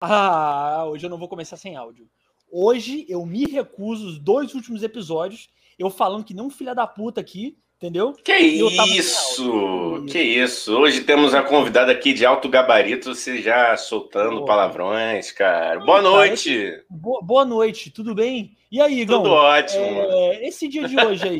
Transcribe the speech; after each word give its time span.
Ah, 0.00 0.84
hoje 0.86 1.06
eu 1.06 1.10
não 1.10 1.18
vou 1.18 1.28
começar 1.28 1.56
sem 1.56 1.74
áudio. 1.74 2.08
Hoje 2.50 3.04
eu 3.08 3.26
me 3.26 3.44
recuso 3.44 4.06
os 4.06 4.18
dois 4.18 4.54
últimos 4.54 4.82
episódios, 4.82 5.50
eu 5.78 5.90
falando 5.90 6.24
que 6.24 6.32
nem 6.32 6.44
um 6.44 6.50
da 6.74 6.86
puta 6.86 7.20
aqui, 7.20 7.58
entendeu? 7.78 8.12
Que 8.12 8.36
isso! 8.36 10.04
Que 10.08 10.20
isso! 10.20 10.76
Hoje 10.76 11.02
temos 11.02 11.32
a 11.32 11.42
convidada 11.42 11.92
aqui 11.92 12.12
de 12.12 12.26
alto 12.26 12.48
gabarito, 12.48 13.14
você 13.14 13.40
já 13.40 13.76
soltando 13.76 14.44
palavrões, 14.44 15.30
cara. 15.30 15.78
Boa 15.80 16.02
noite! 16.02 16.84
Boa, 16.90 17.22
boa 17.22 17.44
noite, 17.44 17.90
tudo 17.90 18.16
bem? 18.16 18.56
E 18.70 18.80
aí, 18.80 19.00
Igão? 19.00 19.22
Tudo 19.22 19.32
ótimo. 19.32 19.82
É, 19.82 20.46
esse 20.46 20.66
dia 20.66 20.86
de 20.88 21.00
hoje 21.00 21.28
aí, 21.28 21.38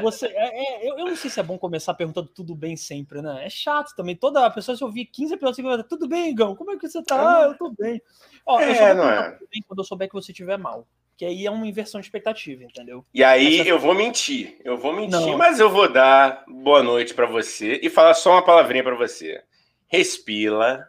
você, 0.00 0.26
é, 0.26 0.84
é, 0.84 0.88
eu, 0.88 0.98
eu, 0.98 1.06
não 1.06 1.16
sei 1.16 1.28
se 1.28 1.40
é 1.40 1.42
bom 1.42 1.58
começar 1.58 1.92
perguntando 1.94 2.28
tudo 2.28 2.54
bem 2.54 2.76
sempre, 2.76 3.20
né? 3.20 3.44
É 3.44 3.50
chato 3.50 3.94
também. 3.96 4.14
Toda 4.14 4.46
a 4.46 4.50
pessoa, 4.50 4.76
se 4.76 4.84
ouvir 4.84 5.06
15 5.06 5.34
episódios, 5.34 5.56
você 5.56 5.62
vai 5.62 5.82
tudo 5.82 6.08
bem, 6.08 6.30
Igão? 6.30 6.54
Como 6.54 6.70
é 6.70 6.78
que 6.78 6.88
você 6.88 7.02
tá? 7.02 7.40
Ah, 7.40 7.42
eu 7.48 7.58
tô 7.58 7.74
bem. 7.76 8.00
Ó, 8.46 8.60
é, 8.60 8.70
eu 8.70 8.74
só 8.76 8.94
não 8.94 9.10
é. 9.10 9.36
bem 9.50 9.62
quando 9.66 9.80
eu 9.80 9.84
souber 9.84 10.08
que 10.08 10.14
você 10.14 10.30
estiver 10.30 10.56
mal. 10.56 10.86
Que 11.22 11.26
aí 11.26 11.46
é 11.46 11.50
uma 11.52 11.68
inversão 11.68 12.00
de 12.00 12.06
expectativa, 12.08 12.64
entendeu? 12.64 13.06
E 13.14 13.22
aí 13.22 13.60
Essa... 13.60 13.68
eu 13.68 13.78
vou 13.78 13.94
mentir. 13.94 14.56
Eu 14.64 14.76
vou 14.76 14.92
mentir, 14.92 15.20
não. 15.20 15.38
mas 15.38 15.60
eu 15.60 15.70
vou 15.70 15.88
dar 15.88 16.44
boa 16.48 16.82
noite 16.82 17.14
para 17.14 17.26
você 17.26 17.78
e 17.80 17.88
falar 17.88 18.14
só 18.14 18.32
uma 18.32 18.44
palavrinha 18.44 18.82
para 18.82 18.96
você. 18.96 19.40
Respira. 19.86 20.88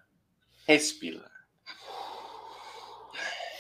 Respira. 0.68 1.30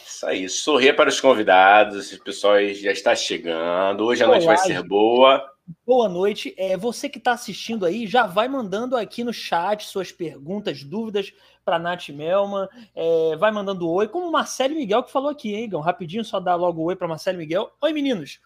Isso 0.03 0.25
aí, 0.25 0.49
sorrir 0.49 0.95
para 0.95 1.09
os 1.09 1.21
convidados, 1.21 2.11
o 2.11 2.23
pessoal 2.23 2.55
já 2.69 2.91
está 2.91 3.13
chegando. 3.15 4.05
Hoje 4.05 4.23
a 4.23 4.27
noite 4.27 4.47
vai 4.47 4.57
ser 4.57 4.81
boa. 4.81 5.47
Boa 5.85 6.09
noite. 6.09 6.55
É, 6.57 6.75
você 6.75 7.07
que 7.07 7.19
está 7.19 7.33
assistindo 7.33 7.85
aí, 7.85 8.07
já 8.07 8.25
vai 8.25 8.47
mandando 8.47 8.97
aqui 8.97 9.23
no 9.23 9.31
chat 9.31 9.85
suas 9.85 10.11
perguntas, 10.11 10.83
dúvidas 10.83 11.31
para 11.63 11.79
Nath 11.79 12.09
Melman. 12.09 12.67
É, 12.95 13.35
vai 13.37 13.51
mandando 13.51 13.89
oi, 13.89 14.07
como 14.07 14.27
o 14.27 14.31
Marcelo 14.31 14.75
Miguel 14.75 15.03
que 15.03 15.11
falou 15.11 15.29
aqui, 15.29 15.55
hein, 15.55 15.69
Gão? 15.69 15.81
Rapidinho, 15.81 16.23
só 16.23 16.39
dar 16.39 16.55
logo 16.55 16.83
oi 16.83 16.95
para 16.95 17.07
Marcelo 17.07 17.37
Miguel. 17.37 17.71
Oi, 17.81 17.93
meninos. 17.93 18.39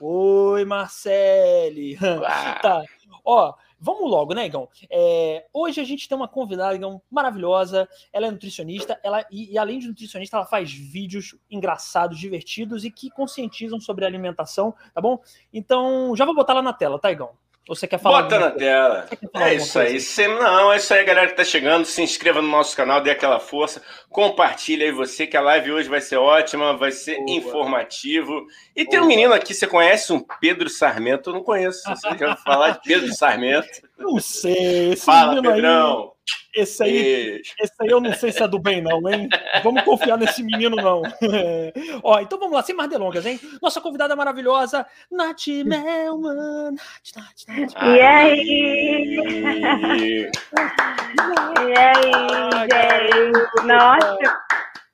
Oi, 0.00 0.64
Marcele. 0.64 1.96
tá. 2.60 2.82
Ó, 3.24 3.54
Vamos 3.84 4.10
logo, 4.10 4.32
né, 4.32 4.46
Igão? 4.46 4.66
É, 4.88 5.44
hoje 5.52 5.78
a 5.78 5.84
gente 5.84 6.08
tem 6.08 6.16
uma 6.16 6.26
convidada, 6.26 6.74
Igão, 6.74 7.02
maravilhosa. 7.10 7.86
Ela 8.10 8.28
é 8.28 8.30
nutricionista, 8.30 8.98
ela 9.02 9.26
e, 9.30 9.52
e, 9.52 9.58
além 9.58 9.78
de 9.78 9.86
nutricionista, 9.86 10.38
ela 10.38 10.46
faz 10.46 10.72
vídeos 10.72 11.36
engraçados, 11.50 12.18
divertidos 12.18 12.86
e 12.86 12.90
que 12.90 13.10
conscientizam 13.10 13.78
sobre 13.78 14.06
alimentação, 14.06 14.74
tá 14.94 15.02
bom? 15.02 15.20
Então, 15.52 16.16
já 16.16 16.24
vou 16.24 16.34
botar 16.34 16.54
lá 16.54 16.62
na 16.62 16.72
tela, 16.72 16.98
tá, 16.98 17.12
Igão? 17.12 17.36
Você 17.66 17.86
quer 17.86 17.98
falar? 17.98 18.22
Bota 18.22 18.38
na 18.38 18.50
coisa? 18.50 18.58
tela. 18.58 19.08
É 19.36 19.54
isso 19.54 19.78
aí. 19.78 19.98
Se, 19.98 20.28
não, 20.28 20.72
é 20.72 20.76
isso 20.76 20.92
aí, 20.92 21.04
galera 21.04 21.28
que 21.28 21.36
tá 21.36 21.44
chegando. 21.44 21.84
Se 21.86 22.02
inscreva 22.02 22.42
no 22.42 22.48
nosso 22.48 22.76
canal, 22.76 23.00
dê 23.00 23.10
aquela 23.10 23.40
força. 23.40 23.82
Compartilha 24.10 24.84
aí 24.84 24.92
você, 24.92 25.26
que 25.26 25.36
a 25.36 25.40
live 25.40 25.72
hoje 25.72 25.88
vai 25.88 26.00
ser 26.00 26.16
ótima, 26.16 26.76
vai 26.76 26.92
ser 26.92 27.16
Boa. 27.16 27.30
informativo. 27.30 28.46
E 28.76 28.84
Boa. 28.84 28.90
tem 28.90 29.00
um 29.00 29.06
menino 29.06 29.32
aqui, 29.32 29.54
você 29.54 29.66
conhece 29.66 30.12
um 30.12 30.20
Pedro 30.40 30.68
Sarmento? 30.68 31.30
Eu 31.30 31.34
não 31.34 31.42
conheço. 31.42 31.82
Você 31.88 32.08
já 32.18 32.28
ouviu 32.28 32.44
falar 32.44 32.70
de 32.70 32.80
Pedro 32.82 33.12
Sarmento? 33.14 33.82
Não 33.98 34.20
sei. 34.20 34.92
Esse 34.92 35.06
Fala, 35.06 35.40
Pedrão. 35.40 36.02
Aí... 36.10 36.13
Esse 36.54 36.84
aí, 36.84 37.42
esse 37.60 37.74
aí 37.80 37.88
eu 37.88 38.00
não 38.00 38.12
sei 38.12 38.30
se 38.30 38.40
é 38.40 38.46
do 38.46 38.60
bem, 38.60 38.80
não, 38.80 39.10
hein? 39.10 39.28
Vamos 39.64 39.82
confiar 39.82 40.16
nesse 40.16 40.40
menino, 40.42 40.76
não. 40.76 41.02
Ó, 42.02 42.20
então 42.20 42.38
vamos 42.38 42.54
lá, 42.54 42.62
sem 42.62 42.76
mais 42.76 42.88
delongas, 42.88 43.26
hein? 43.26 43.40
Nossa 43.60 43.80
convidada 43.80 44.14
maravilhosa, 44.14 44.86
Nath 45.10 45.48
Melman. 45.48 46.70
Nath, 46.72 47.16
Nath, 47.16 47.48
Nath. 47.48 47.72
E 47.82 48.00
aí? 48.00 48.70
e 51.60 51.78
aí, 51.78 52.12
gente? 52.70 53.66
Nossa, 53.66 54.40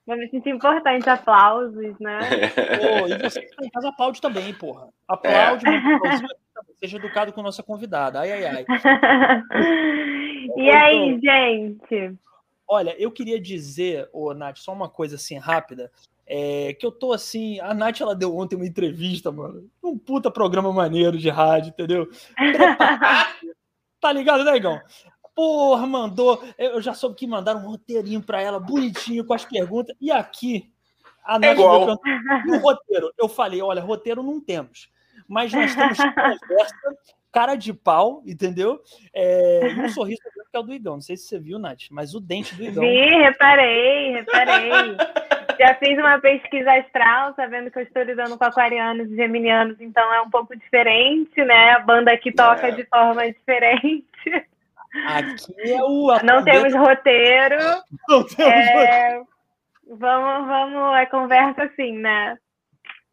vou 0.06 0.16
me 0.16 0.30
sentir 0.30 0.50
importante. 0.50 1.10
Aplausos, 1.10 1.98
né? 2.00 2.20
Pô, 2.80 3.06
e 3.06 3.18
você 3.18 3.42
que 3.42 3.54
tá 3.54 3.66
em 3.66 3.70
casa, 3.70 3.88
aplaude 3.90 4.20
também, 4.20 4.54
porra. 4.54 4.88
Aplaude, 5.06 5.66
é. 5.68 6.49
Seja 6.80 6.96
educado 6.96 7.32
com 7.32 7.42
nossa 7.42 7.62
convidada. 7.62 8.20
Ai, 8.20 8.32
ai, 8.32 8.44
ai. 8.46 8.64
e 10.56 10.70
aí, 10.70 11.20
gente? 11.20 12.18
Olha, 12.66 12.94
eu 12.98 13.10
queria 13.10 13.40
dizer, 13.40 14.08
ô, 14.12 14.32
Nath, 14.32 14.58
só 14.58 14.72
uma 14.72 14.88
coisa 14.88 15.16
assim 15.16 15.36
rápida. 15.36 15.90
É, 16.26 16.72
que 16.74 16.86
eu 16.86 16.92
tô 16.92 17.12
assim. 17.12 17.58
A 17.60 17.74
Nath 17.74 18.00
ela 18.00 18.14
deu 18.14 18.36
ontem 18.36 18.54
uma 18.54 18.66
entrevista, 18.66 19.32
mano. 19.32 19.68
Um 19.82 19.98
puta 19.98 20.30
programa 20.30 20.72
maneiro 20.72 21.18
de 21.18 21.28
rádio, 21.28 21.70
entendeu? 21.70 22.08
tá 24.00 24.12
ligado, 24.12 24.44
né, 24.44 24.56
Igão? 24.56 24.80
Porra, 25.34 25.86
mandou. 25.86 26.40
Eu 26.56 26.80
já 26.80 26.94
soube 26.94 27.16
que 27.16 27.26
mandaram 27.26 27.60
um 27.60 27.70
roteirinho 27.70 28.22
pra 28.22 28.40
ela, 28.40 28.60
bonitinho, 28.60 29.24
com 29.24 29.34
as 29.34 29.44
perguntas. 29.44 29.96
E 30.00 30.12
aqui, 30.12 30.72
a 31.24 31.36
Nath 31.36 31.50
é 31.50 31.52
igual. 31.54 31.98
no 32.46 32.58
roteiro. 32.58 33.12
Eu 33.18 33.28
falei: 33.28 33.60
olha, 33.60 33.82
roteiro 33.82 34.22
não 34.22 34.40
temos. 34.40 34.88
Mas 35.30 35.52
nós 35.52 35.74
temos 35.74 35.96
conversa 36.42 36.96
cara 37.32 37.54
de 37.54 37.72
pau, 37.72 38.22
entendeu? 38.26 38.80
É, 39.14 39.68
e 39.68 39.80
um 39.80 39.88
sorriso 39.88 40.20
que 40.22 40.56
é 40.56 40.58
o 40.58 40.62
do 40.64 40.74
Igão. 40.74 40.94
Não 40.94 41.00
sei 41.00 41.16
se 41.16 41.28
você 41.28 41.38
viu, 41.38 41.60
Nath, 41.60 41.82
mas 41.92 42.12
o 42.12 42.20
dente 42.20 42.56
do 42.56 42.64
Igão. 42.64 42.82
Vi, 42.82 43.08
reparei, 43.22 44.12
reparei. 44.14 44.96
Já 45.58 45.74
fiz 45.76 45.96
uma 45.98 46.18
pesquisa 46.18 46.72
astral, 46.72 47.32
sabendo 47.36 47.70
que 47.70 47.78
eu 47.78 47.82
estou 47.84 48.02
lidando 48.02 48.36
com 48.36 48.44
aquarianos 48.44 49.08
e 49.12 49.14
geminianos, 49.14 49.80
então 49.80 50.12
é 50.12 50.20
um 50.20 50.30
pouco 50.30 50.56
diferente, 50.56 51.44
né? 51.44 51.72
A 51.72 51.80
banda 51.80 52.10
aqui 52.10 52.32
toca 52.32 52.68
é. 52.68 52.70
de 52.72 52.84
forma 52.86 53.30
diferente. 53.30 54.48
Aqui 55.06 55.70
é 55.70 55.82
o. 55.82 56.18
Não 56.24 56.42
temos 56.42 56.74
roteiro. 56.74 57.58
Não 58.08 58.24
temos 58.24 58.38
é... 58.40 58.72
roteiro. 58.72 59.28
Vamos, 59.92 60.46
vamos, 60.46 60.96
é 60.98 61.06
conversa 61.06 61.64
assim, 61.64 61.98
né? 61.98 62.36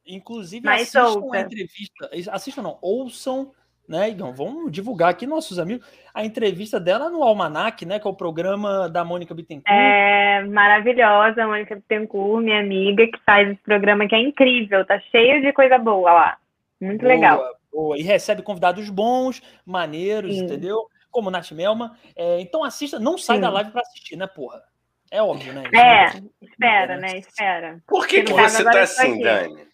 Inclusive, 0.07 0.65
Mais 0.65 0.83
assistam 0.83 1.13
solta. 1.13 1.37
a 1.37 1.41
entrevista. 1.41 2.09
Assistam, 2.31 2.61
não, 2.61 2.77
ouçam 2.81 3.51
né? 3.87 4.09
Então, 4.09 4.33
vamos 4.33 4.71
divulgar 4.71 5.09
aqui 5.09 5.25
nossos 5.25 5.57
amigos 5.57 5.87
a 6.13 6.25
entrevista 6.25 6.79
dela 6.79 7.09
no 7.09 7.23
Almanac, 7.23 7.85
né? 7.85 7.99
Que 7.99 8.07
é 8.07 8.09
o 8.09 8.13
programa 8.13 8.89
da 8.89 9.05
Mônica 9.05 9.33
Bittencourt. 9.33 9.71
É 9.71 10.43
maravilhosa, 10.43 11.43
a 11.43 11.47
Mônica 11.47 11.75
Bittencourt, 11.75 12.43
minha 12.43 12.59
amiga, 12.59 13.07
que 13.07 13.17
faz 13.25 13.49
esse 13.49 13.61
programa 13.61 14.07
que 14.07 14.15
é 14.15 14.19
incrível, 14.19 14.85
tá 14.85 14.99
cheio 15.11 15.41
de 15.41 15.53
coisa 15.53 15.77
boa 15.77 16.11
lá. 16.11 16.37
Muito 16.81 17.01
boa, 17.01 17.13
legal. 17.13 17.55
Boa. 17.71 17.97
E 17.97 18.01
recebe 18.01 18.41
convidados 18.41 18.89
bons, 18.89 19.41
maneiros, 19.65 20.35
Sim. 20.35 20.43
entendeu? 20.43 20.87
Como 21.09 21.31
Nath 21.31 21.51
Melma. 21.51 21.97
É, 22.15 22.41
então 22.41 22.63
assista, 22.63 22.99
não 22.99 23.17
sai 23.17 23.37
Sim. 23.37 23.41
da 23.41 23.49
live 23.49 23.71
para 23.71 23.81
assistir, 23.81 24.17
né, 24.17 24.27
porra? 24.27 24.61
É 25.09 25.23
óbvio, 25.23 25.53
né? 25.53 25.63
É, 25.73 26.45
espera, 26.45 26.97
né? 26.97 27.17
Espera. 27.19 27.81
Por 27.87 28.05
que, 28.05 28.23
que 28.23 28.33
você 28.33 28.63
tá 28.65 28.81
assim, 28.81 29.21
Dani? 29.21 29.65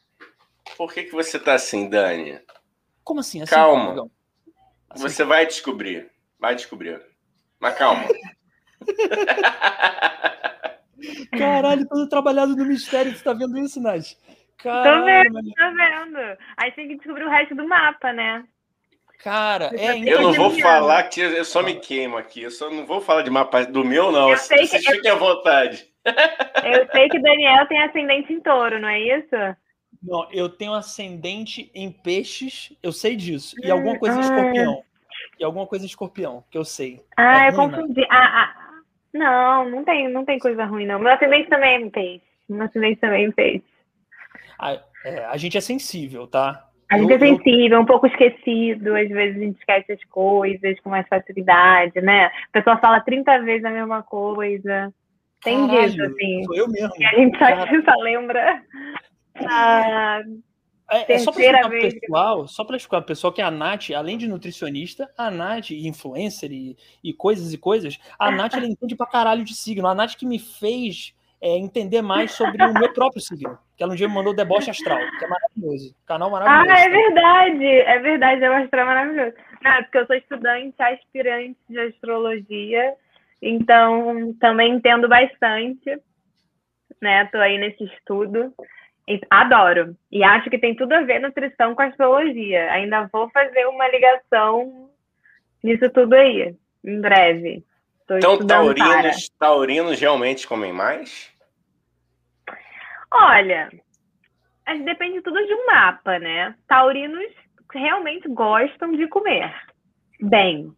Por 0.77 0.93
que, 0.93 1.03
que 1.03 1.11
você 1.11 1.39
tá 1.39 1.53
assim, 1.53 1.89
Dani? 1.89 2.39
Como 3.03 3.19
assim? 3.19 3.41
assim 3.41 3.53
calma. 3.53 4.09
Assim, 4.89 5.01
Você 5.01 5.23
vai 5.23 5.45
descobrir. 5.45 6.09
Vai 6.39 6.55
descobrir. 6.55 7.01
Mas 7.59 7.77
calma. 7.77 8.07
Caralho, 11.37 11.87
todo 11.87 12.09
trabalhado 12.09 12.55
no 12.55 12.65
mistério. 12.65 13.15
Você 13.15 13.23
tá 13.23 13.33
vendo 13.33 13.59
isso, 13.59 13.79
Nath? 13.81 14.13
Caralho. 14.57 14.99
Tô 14.99 15.05
vendo, 15.05 15.53
tô 15.53 15.71
vendo. 15.75 16.17
Aí 16.57 16.71
tem 16.71 16.87
que 16.87 16.95
descobrir 16.95 17.25
o 17.25 17.29
resto 17.29 17.53
do 17.55 17.67
mapa, 17.67 18.11
né? 18.13 18.43
Cara, 19.23 19.71
é, 19.73 19.97
eu 19.99 20.21
não 20.21 20.33
vou 20.33 20.51
falar 20.51 21.03
que 21.03 21.21
eu 21.21 21.45
só 21.45 21.63
me 21.63 21.75
queimo 21.75 22.17
aqui. 22.17 22.43
Eu 22.43 22.51
só 22.51 22.69
não 22.69 22.85
vou 22.85 22.99
falar 22.99 23.21
de 23.21 23.29
mapa 23.29 23.65
do 23.65 23.85
meu, 23.85 24.11
não. 24.11 24.31
Eu 24.31 24.37
sei 24.37 24.67
Vocês 24.67 24.85
que... 24.85 24.95
fiquem 24.95 25.11
à 25.11 25.15
vontade. 25.15 25.87
Eu 26.05 26.85
sei 26.91 27.07
que 27.07 27.21
Daniel 27.21 27.65
tem 27.67 27.81
ascendente 27.83 28.33
em 28.33 28.41
touro, 28.41 28.81
não 28.81 28.89
é 28.89 28.99
isso? 28.99 29.55
Não, 30.03 30.27
eu 30.31 30.49
tenho 30.49 30.73
ascendente 30.73 31.71
em 31.73 31.89
peixes, 31.89 32.75
eu 32.83 32.91
sei 32.91 33.15
disso. 33.15 33.55
E 33.63 33.71
alguma 33.71 33.97
coisa 33.97 34.17
em 34.17 34.19
ah. 34.19 34.23
escorpião. 34.23 34.83
E 35.39 35.43
alguma 35.43 35.65
coisa 35.65 35.85
em 35.85 35.87
escorpião, 35.87 36.43
que 36.51 36.57
eu 36.57 36.65
sei. 36.65 36.99
Ah, 37.15 37.45
é 37.45 37.49
eu 37.49 37.55
confundi. 37.55 38.05
Ah, 38.09 38.43
ah, 38.43 38.55
não, 39.13 39.69
não 39.69 39.83
tem, 39.83 40.09
não 40.09 40.25
tem 40.25 40.37
coisa 40.39 40.65
ruim, 40.65 40.85
não. 40.85 40.99
Meu 40.99 41.11
ascendente 41.11 41.49
também 41.49 41.75
é 41.75 41.81
em 41.81 41.89
peixe. 41.89 42.23
Meu 42.49 42.63
ascendente 42.63 42.99
também 42.99 43.23
é 43.23 43.27
em 43.27 43.31
peixe. 43.31 43.63
A, 44.59 44.79
é, 45.05 45.25
a 45.25 45.37
gente 45.37 45.57
é 45.57 45.61
sensível, 45.61 46.27
tá? 46.27 46.67
A 46.89 46.97
gente 46.97 47.09
eu, 47.09 47.15
é 47.15 47.19
sensível, 47.19 47.77
eu... 47.77 47.81
um 47.81 47.85
pouco 47.85 48.05
esquecido, 48.05 48.95
às 48.95 49.07
vezes 49.07 49.37
a 49.37 49.39
gente 49.39 49.57
esquece 49.57 49.93
as 49.93 50.03
coisas 50.05 50.79
com 50.81 50.89
mais 50.89 51.07
facilidade, 51.07 52.01
né? 52.01 52.25
A 52.25 52.31
pessoa 52.51 52.77
fala 52.77 52.99
30 52.99 53.39
vezes 53.39 53.65
a 53.65 53.69
mesma 53.71 54.03
coisa. 54.03 54.93
Tem 55.43 55.67
Caralho, 55.67 55.89
disso, 55.89 56.03
assim. 56.03 56.43
Sou 56.43 56.55
eu 56.55 56.67
mesmo. 56.67 56.93
E 56.99 57.05
a 57.05 57.15
gente 57.15 57.37
só, 57.37 57.45
só 57.91 58.01
lembra 58.01 58.61
ah, 58.61 58.99
é, 59.35 61.13
é, 61.13 61.19
só 61.19 61.31
para 61.31 61.41
explicar 61.41 61.69
para 61.69 61.77
o 61.77 61.81
pessoal, 61.81 62.47
só 62.47 62.63
para 62.63 62.77
explicar 62.77 63.01
pessoal 63.01 63.33
que 63.33 63.41
a 63.41 63.49
Nath, 63.49 63.91
além 63.95 64.17
de 64.17 64.27
nutricionista, 64.27 65.09
a 65.17 65.31
Nath, 65.31 65.71
influencer 65.71 66.51
e, 66.51 66.77
e 67.03 67.13
coisas 67.13 67.53
e 67.53 67.57
coisas, 67.57 67.99
a 68.19 68.29
Nath 68.29 68.53
ela 68.53 68.65
entende 68.65 68.95
pra 68.95 69.07
caralho 69.07 69.43
de 69.43 69.55
signo. 69.55 69.87
A 69.87 69.95
Nath 69.95 70.15
que 70.15 70.25
me 70.25 70.37
fez 70.37 71.15
é, 71.41 71.57
entender 71.57 72.01
mais 72.01 72.31
sobre 72.31 72.63
o 72.63 72.73
meu 72.73 72.93
próprio 72.93 73.21
signo. 73.21 73.57
Que 73.75 73.83
ela 73.83 73.93
um 73.93 73.95
dia 73.95 74.07
me 74.07 74.13
mandou 74.13 74.35
Deboche 74.35 74.69
Astral, 74.69 74.99
que 75.17 75.25
é 75.25 75.27
maravilhoso. 75.27 75.95
Canal 76.05 76.29
maravilhoso. 76.29 76.71
Ah, 76.71 76.79
é 76.79 76.85
tá? 76.85 76.89
verdade, 76.89 77.65
é 77.65 77.99
verdade, 77.99 78.41
Deboche 78.41 78.63
Astral 78.63 78.81
é 78.81 78.85
maravilhoso. 78.85 79.35
Não, 79.63 79.71
é 79.71 79.81
porque 79.81 79.97
eu 79.97 80.05
sou 80.05 80.15
estudante 80.15 80.75
aspirante 80.81 81.57
de 81.69 81.79
astrologia, 81.79 82.93
então 83.41 84.33
também 84.39 84.73
entendo 84.75 85.09
bastante. 85.09 85.99
né? 87.01 87.25
Tô 87.25 87.37
aí 87.39 87.57
nesse 87.57 87.83
estudo. 87.83 88.53
Adoro. 89.29 89.95
E 90.11 90.23
acho 90.23 90.49
que 90.49 90.57
tem 90.57 90.75
tudo 90.75 90.93
a 90.93 91.01
ver 91.01 91.19
nutrição 91.19 91.75
com 91.75 91.81
astrologia. 91.81 92.71
Ainda 92.71 93.09
vou 93.11 93.29
fazer 93.29 93.65
uma 93.67 93.87
ligação 93.89 94.89
nisso 95.63 95.89
tudo 95.89 96.13
aí, 96.13 96.55
em 96.83 97.01
breve. 97.01 97.63
Tô 98.07 98.17
então, 98.17 98.45
taurinos, 98.45 99.29
taurinos 99.39 99.99
realmente 99.99 100.47
comem 100.47 100.73
mais? 100.73 101.31
Olha, 103.11 103.69
depende 104.83 105.21
tudo 105.21 105.45
de 105.45 105.53
um 105.53 105.65
mapa, 105.67 106.19
né? 106.19 106.55
Taurinos 106.67 107.31
realmente 107.73 108.27
gostam 108.27 108.91
de 108.91 109.07
comer 109.07 109.53
bem, 110.19 110.71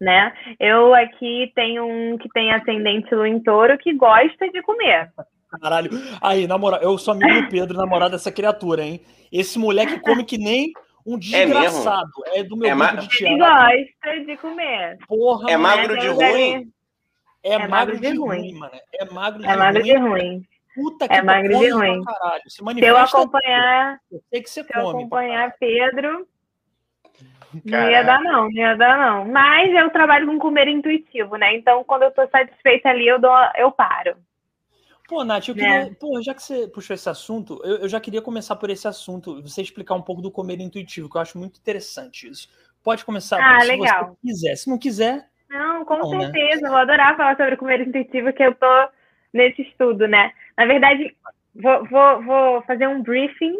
né? 0.00 0.32
Eu 0.58 0.94
aqui 0.94 1.52
tenho 1.54 1.84
um 1.84 2.18
que 2.18 2.28
tem 2.30 2.52
ascendente 2.52 3.14
em 3.14 3.40
touro 3.40 3.78
que 3.78 3.92
gosta 3.94 4.48
de 4.50 4.62
comer. 4.62 5.10
Caralho. 5.58 5.90
Aí, 6.20 6.46
namorado, 6.46 6.84
eu 6.84 6.96
sou 6.98 7.14
amigo 7.14 7.42
do 7.42 7.48
Pedro, 7.48 7.76
namorado 7.76 8.12
dessa 8.12 8.30
criatura, 8.30 8.84
hein? 8.84 9.02
Esse 9.32 9.58
moleque 9.58 9.98
come 10.00 10.24
que 10.24 10.38
nem 10.38 10.72
um 11.06 11.14
é 11.14 11.18
desgraçado. 11.18 12.10
É, 12.26 12.40
é 12.40 12.44
do 12.44 12.56
meu 12.56 12.70
é 12.70 12.74
grupo 12.74 12.96
de 12.98 13.08
teatro. 13.08 13.38
Gosta 13.38 14.24
de 14.26 14.36
comer. 14.36 14.98
Porra, 15.08 15.50
é 15.50 15.56
magro 15.56 15.98
de 15.98 16.08
ruim? 16.08 16.72
É, 17.42 17.54
é, 17.54 17.68
magro 17.68 17.98
de, 17.98 18.08
ruim, 18.16 18.54
mano. 18.54 18.72
É 18.94 19.04
magro 19.06 19.40
de 19.40 19.46
ruim. 19.46 19.52
É 19.52 19.56
magro 19.56 19.82
de 19.82 19.96
ruim. 19.96 20.42
Puta 20.74 21.08
que 21.08 21.14
é 21.14 21.22
magro 21.22 21.58
de 21.58 21.68
ruim. 21.68 22.02
Se, 22.46 22.62
se 22.74 22.84
eu 22.84 22.96
acompanhar, 22.96 23.98
eu 24.10 24.20
sei 24.30 24.42
que 24.42 24.50
você 24.50 24.62
se 24.62 24.72
come, 24.72 24.84
eu 24.84 24.90
acompanhar 24.90 25.54
Pedro, 25.58 26.28
não 27.64 27.90
ia 27.90 28.02
dar 28.04 28.22
não, 28.22 28.44
não 28.44 28.52
ia 28.52 28.76
dar 28.76 28.96
não. 28.96 29.24
Mas 29.24 29.74
eu 29.74 29.90
trabalho 29.90 30.26
com 30.26 30.38
comer 30.38 30.68
intuitivo, 30.68 31.36
né? 31.36 31.56
Então, 31.56 31.82
quando 31.84 32.04
eu 32.04 32.12
tô 32.12 32.26
satisfeita 32.28 32.88
ali, 32.88 33.08
eu, 33.08 33.18
dou, 33.18 33.36
eu 33.56 33.72
paro. 33.72 34.16
Pô, 35.10 35.24
Nath, 35.24 35.48
eu 35.48 35.56
queria. 35.56 35.86
É. 35.86 35.90
Pô, 35.90 36.22
já 36.22 36.32
que 36.32 36.40
você 36.40 36.68
puxou 36.68 36.94
esse 36.94 37.08
assunto, 37.08 37.60
eu, 37.64 37.78
eu, 37.78 37.88
já 37.88 37.98
queria 37.98 38.22
começar 38.22 38.54
por 38.54 38.70
esse 38.70 38.86
assunto, 38.86 39.42
você 39.42 39.60
explicar 39.60 39.96
um 39.96 40.02
pouco 40.02 40.22
do 40.22 40.30
comer 40.30 40.60
intuitivo, 40.60 41.10
que 41.10 41.16
eu 41.16 41.20
acho 41.20 41.36
muito 41.36 41.58
interessante 41.58 42.28
isso. 42.28 42.48
Pode 42.80 43.04
começar 43.04 43.40
ah, 43.42 43.60
se 43.60 43.66
legal. 43.66 44.06
você 44.06 44.28
quiser. 44.28 44.54
Se 44.54 44.70
não 44.70 44.78
quiser. 44.78 45.26
Não, 45.48 45.84
com 45.84 45.98
não, 45.98 46.10
né? 46.12 46.20
certeza. 46.26 46.62
Né? 46.62 46.68
Vou 46.68 46.78
adorar 46.78 47.16
falar 47.16 47.36
sobre 47.36 47.56
comer 47.56 47.80
intuitivo, 47.80 48.32
que 48.32 48.40
eu 48.40 48.54
tô 48.54 48.88
nesse 49.32 49.62
estudo, 49.62 50.06
né? 50.06 50.30
Na 50.56 50.64
verdade, 50.64 51.16
vou, 51.56 51.84
vou, 51.88 52.22
vou 52.22 52.62
fazer 52.62 52.86
um 52.86 53.02
briefing 53.02 53.56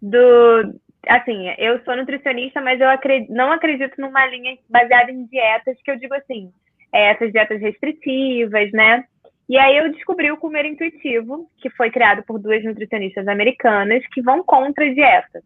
do. 0.00 0.78
Assim, 1.08 1.52
eu 1.58 1.82
sou 1.84 1.96
nutricionista, 1.96 2.60
mas 2.60 2.80
eu 2.80 2.88
acredito, 2.88 3.32
não 3.32 3.50
acredito 3.50 4.00
numa 4.00 4.24
linha 4.26 4.56
baseada 4.70 5.10
em 5.10 5.26
dietas, 5.26 5.76
que 5.82 5.90
eu 5.90 5.98
digo 5.98 6.14
assim, 6.14 6.52
é, 6.92 7.10
essas 7.10 7.32
dietas 7.32 7.60
restritivas, 7.60 8.70
né? 8.70 9.04
E 9.48 9.58
aí 9.58 9.76
eu 9.76 9.92
descobri 9.92 10.30
o 10.30 10.36
Comer 10.36 10.64
Intuitivo, 10.64 11.50
que 11.58 11.68
foi 11.70 11.90
criado 11.90 12.22
por 12.22 12.38
duas 12.38 12.64
nutricionistas 12.64 13.26
americanas 13.26 14.02
que 14.12 14.22
vão 14.22 14.42
contra 14.42 14.84
a 14.84 14.94
dieta. 14.94 15.42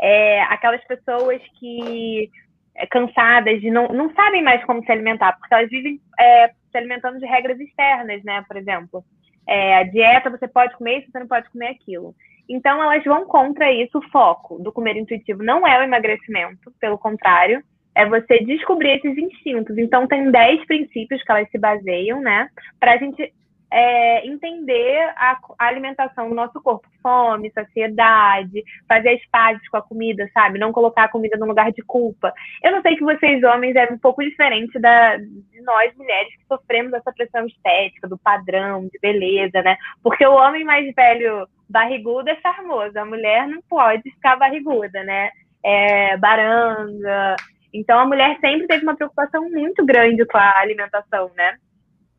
É, 0.00 0.42
aquelas 0.42 0.84
pessoas 0.84 1.40
que 1.58 2.30
é, 2.74 2.86
cansadas 2.86 3.60
de 3.60 3.70
não, 3.70 3.88
não 3.88 4.12
sabem 4.14 4.42
mais 4.42 4.62
como 4.64 4.84
se 4.84 4.92
alimentar, 4.92 5.32
porque 5.38 5.54
elas 5.54 5.70
vivem 5.70 6.00
é, 6.20 6.48
se 6.70 6.76
alimentando 6.76 7.18
de 7.18 7.26
regras 7.26 7.58
externas, 7.58 8.22
né? 8.22 8.44
Por 8.46 8.56
exemplo, 8.56 9.04
é, 9.46 9.76
a 9.78 9.82
dieta 9.84 10.30
você 10.30 10.46
pode 10.46 10.76
comer 10.76 10.98
isso, 10.98 11.10
você 11.10 11.18
não 11.18 11.28
pode 11.28 11.48
comer 11.50 11.68
aquilo. 11.68 12.14
Então 12.48 12.82
elas 12.82 13.02
vão 13.04 13.26
contra 13.26 13.72
isso. 13.72 13.98
O 13.98 14.08
foco 14.10 14.58
do 14.58 14.72
comer 14.72 14.96
intuitivo 14.96 15.42
não 15.42 15.66
é 15.66 15.78
o 15.78 15.82
emagrecimento, 15.82 16.72
pelo 16.78 16.98
contrário, 16.98 17.62
é 17.96 18.04
você 18.04 18.38
descobrir 18.40 18.98
esses 18.98 19.16
instintos. 19.16 19.76
Então, 19.78 20.06
tem 20.06 20.30
10 20.30 20.66
princípios 20.66 21.22
que 21.22 21.32
elas 21.32 21.50
se 21.50 21.58
baseiam, 21.58 22.20
né? 22.20 22.48
Para 22.78 22.92
a 22.92 22.96
gente 22.98 23.32
é, 23.72 24.26
entender 24.26 24.98
a, 25.16 25.38
a, 25.58 25.66
alimentação 25.66 26.28
do 26.28 26.34
nosso 26.34 26.60
corpo. 26.60 26.86
Fome, 27.02 27.50
saciedade, 27.52 28.62
fazer 28.86 29.14
as 29.14 29.26
pazes 29.30 29.66
com 29.70 29.78
a 29.78 29.82
comida, 29.82 30.28
sabe? 30.34 30.58
Não 30.58 30.72
colocar 30.72 31.04
a 31.04 31.08
comida 31.08 31.38
no 31.38 31.46
lugar 31.46 31.72
de 31.72 31.82
culpa. 31.82 32.34
Eu 32.62 32.72
não 32.72 32.82
sei 32.82 32.96
que 32.96 33.04
vocês, 33.04 33.42
homens, 33.42 33.74
é 33.74 33.90
um 33.90 33.98
pouco 33.98 34.22
diferente 34.22 34.78
da, 34.78 35.16
de 35.16 35.62
nós, 35.62 35.94
mulheres, 35.96 36.36
que 36.36 36.46
sofremos 36.46 36.92
essa 36.92 37.12
pressão 37.12 37.46
estética, 37.46 38.06
do 38.06 38.18
padrão, 38.18 38.88
de 38.92 38.98
beleza, 39.00 39.62
né? 39.62 39.78
Porque 40.02 40.26
o 40.26 40.34
homem 40.34 40.64
mais 40.64 40.94
velho, 40.94 41.48
barrigudo, 41.66 42.28
é 42.28 42.36
charmoso. 42.42 42.98
A 42.98 43.06
mulher 43.06 43.48
não 43.48 43.62
pode 43.62 44.02
ficar 44.02 44.36
barriguda, 44.36 45.02
né? 45.02 45.30
É, 45.64 46.16
baranga, 46.18 47.36
então, 47.72 47.98
a 47.98 48.06
mulher 48.06 48.38
sempre 48.40 48.66
teve 48.66 48.82
uma 48.82 48.96
preocupação 48.96 49.48
muito 49.50 49.84
grande 49.84 50.24
com 50.24 50.38
a 50.38 50.58
alimentação, 50.58 51.30
né? 51.36 51.56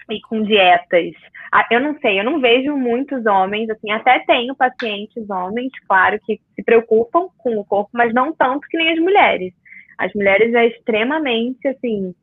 E 0.09 0.21
com 0.21 0.41
dietas. 0.43 1.13
Ah, 1.51 1.65
eu 1.71 1.79
não 1.79 1.97
sei, 1.99 2.19
eu 2.19 2.23
não 2.23 2.39
vejo 2.39 2.75
muitos 2.75 3.25
homens, 3.25 3.69
assim, 3.69 3.91
até 3.91 4.19
tenho 4.19 4.55
pacientes 4.55 5.29
homens, 5.29 5.71
claro, 5.87 6.19
que 6.25 6.39
se 6.55 6.63
preocupam 6.63 7.27
com 7.37 7.57
o 7.57 7.65
corpo, 7.65 7.89
mas 7.93 8.13
não 8.13 8.33
tanto 8.33 8.67
que 8.67 8.77
nem 8.77 8.93
as 8.93 8.99
mulheres. 8.99 9.53
As 9.97 10.13
mulheres 10.13 10.53
é 10.53 10.67
extremamente, 10.67 11.67
assim, 11.67 12.13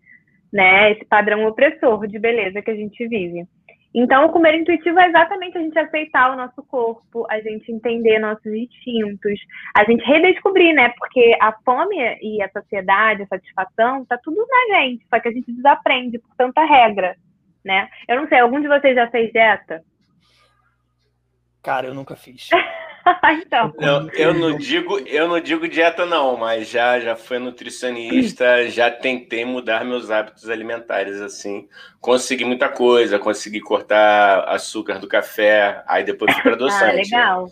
né, 0.53 0.93
esse 0.93 1.05
padrão 1.07 1.47
opressor 1.47 2.07
de 2.07 2.19
beleza 2.19 2.63
que 2.63 2.71
a 2.71 2.77
gente 2.77 3.09
vive. 3.09 3.47
Então, 3.95 4.27
o 4.27 4.33
comer 4.33 4.55
intuitivo 4.57 4.99
é 4.99 5.07
exatamente 5.07 5.57
a 5.57 5.61
gente 5.61 5.79
aceitar 5.79 6.33
o 6.33 6.37
nosso 6.37 6.63
corpo, 6.65 7.25
a 7.31 7.41
gente 7.41 7.71
entender 7.71 8.19
nossos 8.19 8.53
instintos, 8.53 9.39
a 9.77 9.85
gente 9.85 10.05
redescobrir, 10.05 10.75
né? 10.75 10.93
Porque 10.99 11.37
a 11.41 11.53
fome 11.65 11.97
e 12.21 12.43
a 12.43 12.51
saciedade, 12.51 13.23
a 13.23 13.27
satisfação, 13.27 14.05
tá 14.05 14.19
tudo 14.19 14.45
na 14.49 14.79
gente, 14.79 15.07
só 15.09 15.21
que 15.21 15.29
a 15.29 15.33
gente 15.33 15.53
desaprende 15.53 16.19
por 16.19 16.35
tanta 16.37 16.65
regra, 16.65 17.15
né? 17.65 17.89
Eu 18.09 18.21
não 18.21 18.29
sei, 18.29 18.41
algum 18.41 18.61
de 18.61 18.67
vocês 18.67 18.97
já 18.97 19.09
fez 19.09 19.31
dieta? 19.31 19.81
Cara, 21.63 21.87
eu 21.87 21.95
nunca 21.95 22.17
fiz. 22.17 22.51
então. 23.45 23.73
Eu, 23.79 24.11
eu, 24.11 24.35
não 24.35 24.57
digo, 24.57 24.99
eu 25.01 25.29
não 25.29 25.41
digo 25.41 25.69
dieta 25.69 26.07
não, 26.07 26.37
mas 26.37 26.69
já 26.69 26.99
já 26.99 27.15
fui 27.15 27.39
nutricionista, 27.39 28.69
já 28.69 28.91
tentei 28.91 29.45
mudar 29.45 29.85
meus 29.85 30.11
hábitos 30.11 30.49
alimentares 30.49 31.21
assim. 31.21 31.69
Consegui 32.01 32.45
muita 32.45 32.69
coisa, 32.69 33.19
consegui 33.19 33.61
cortar 33.61 34.45
açúcar 34.49 34.99
do 34.99 35.09
café, 35.09 35.83
aí 35.87 36.05
depois 36.05 36.33
fui 36.33 36.43
para 36.43 36.53
ah, 36.53 36.55
adoçante. 36.55 36.85
Ah, 36.85 36.93
legal. 36.93 37.51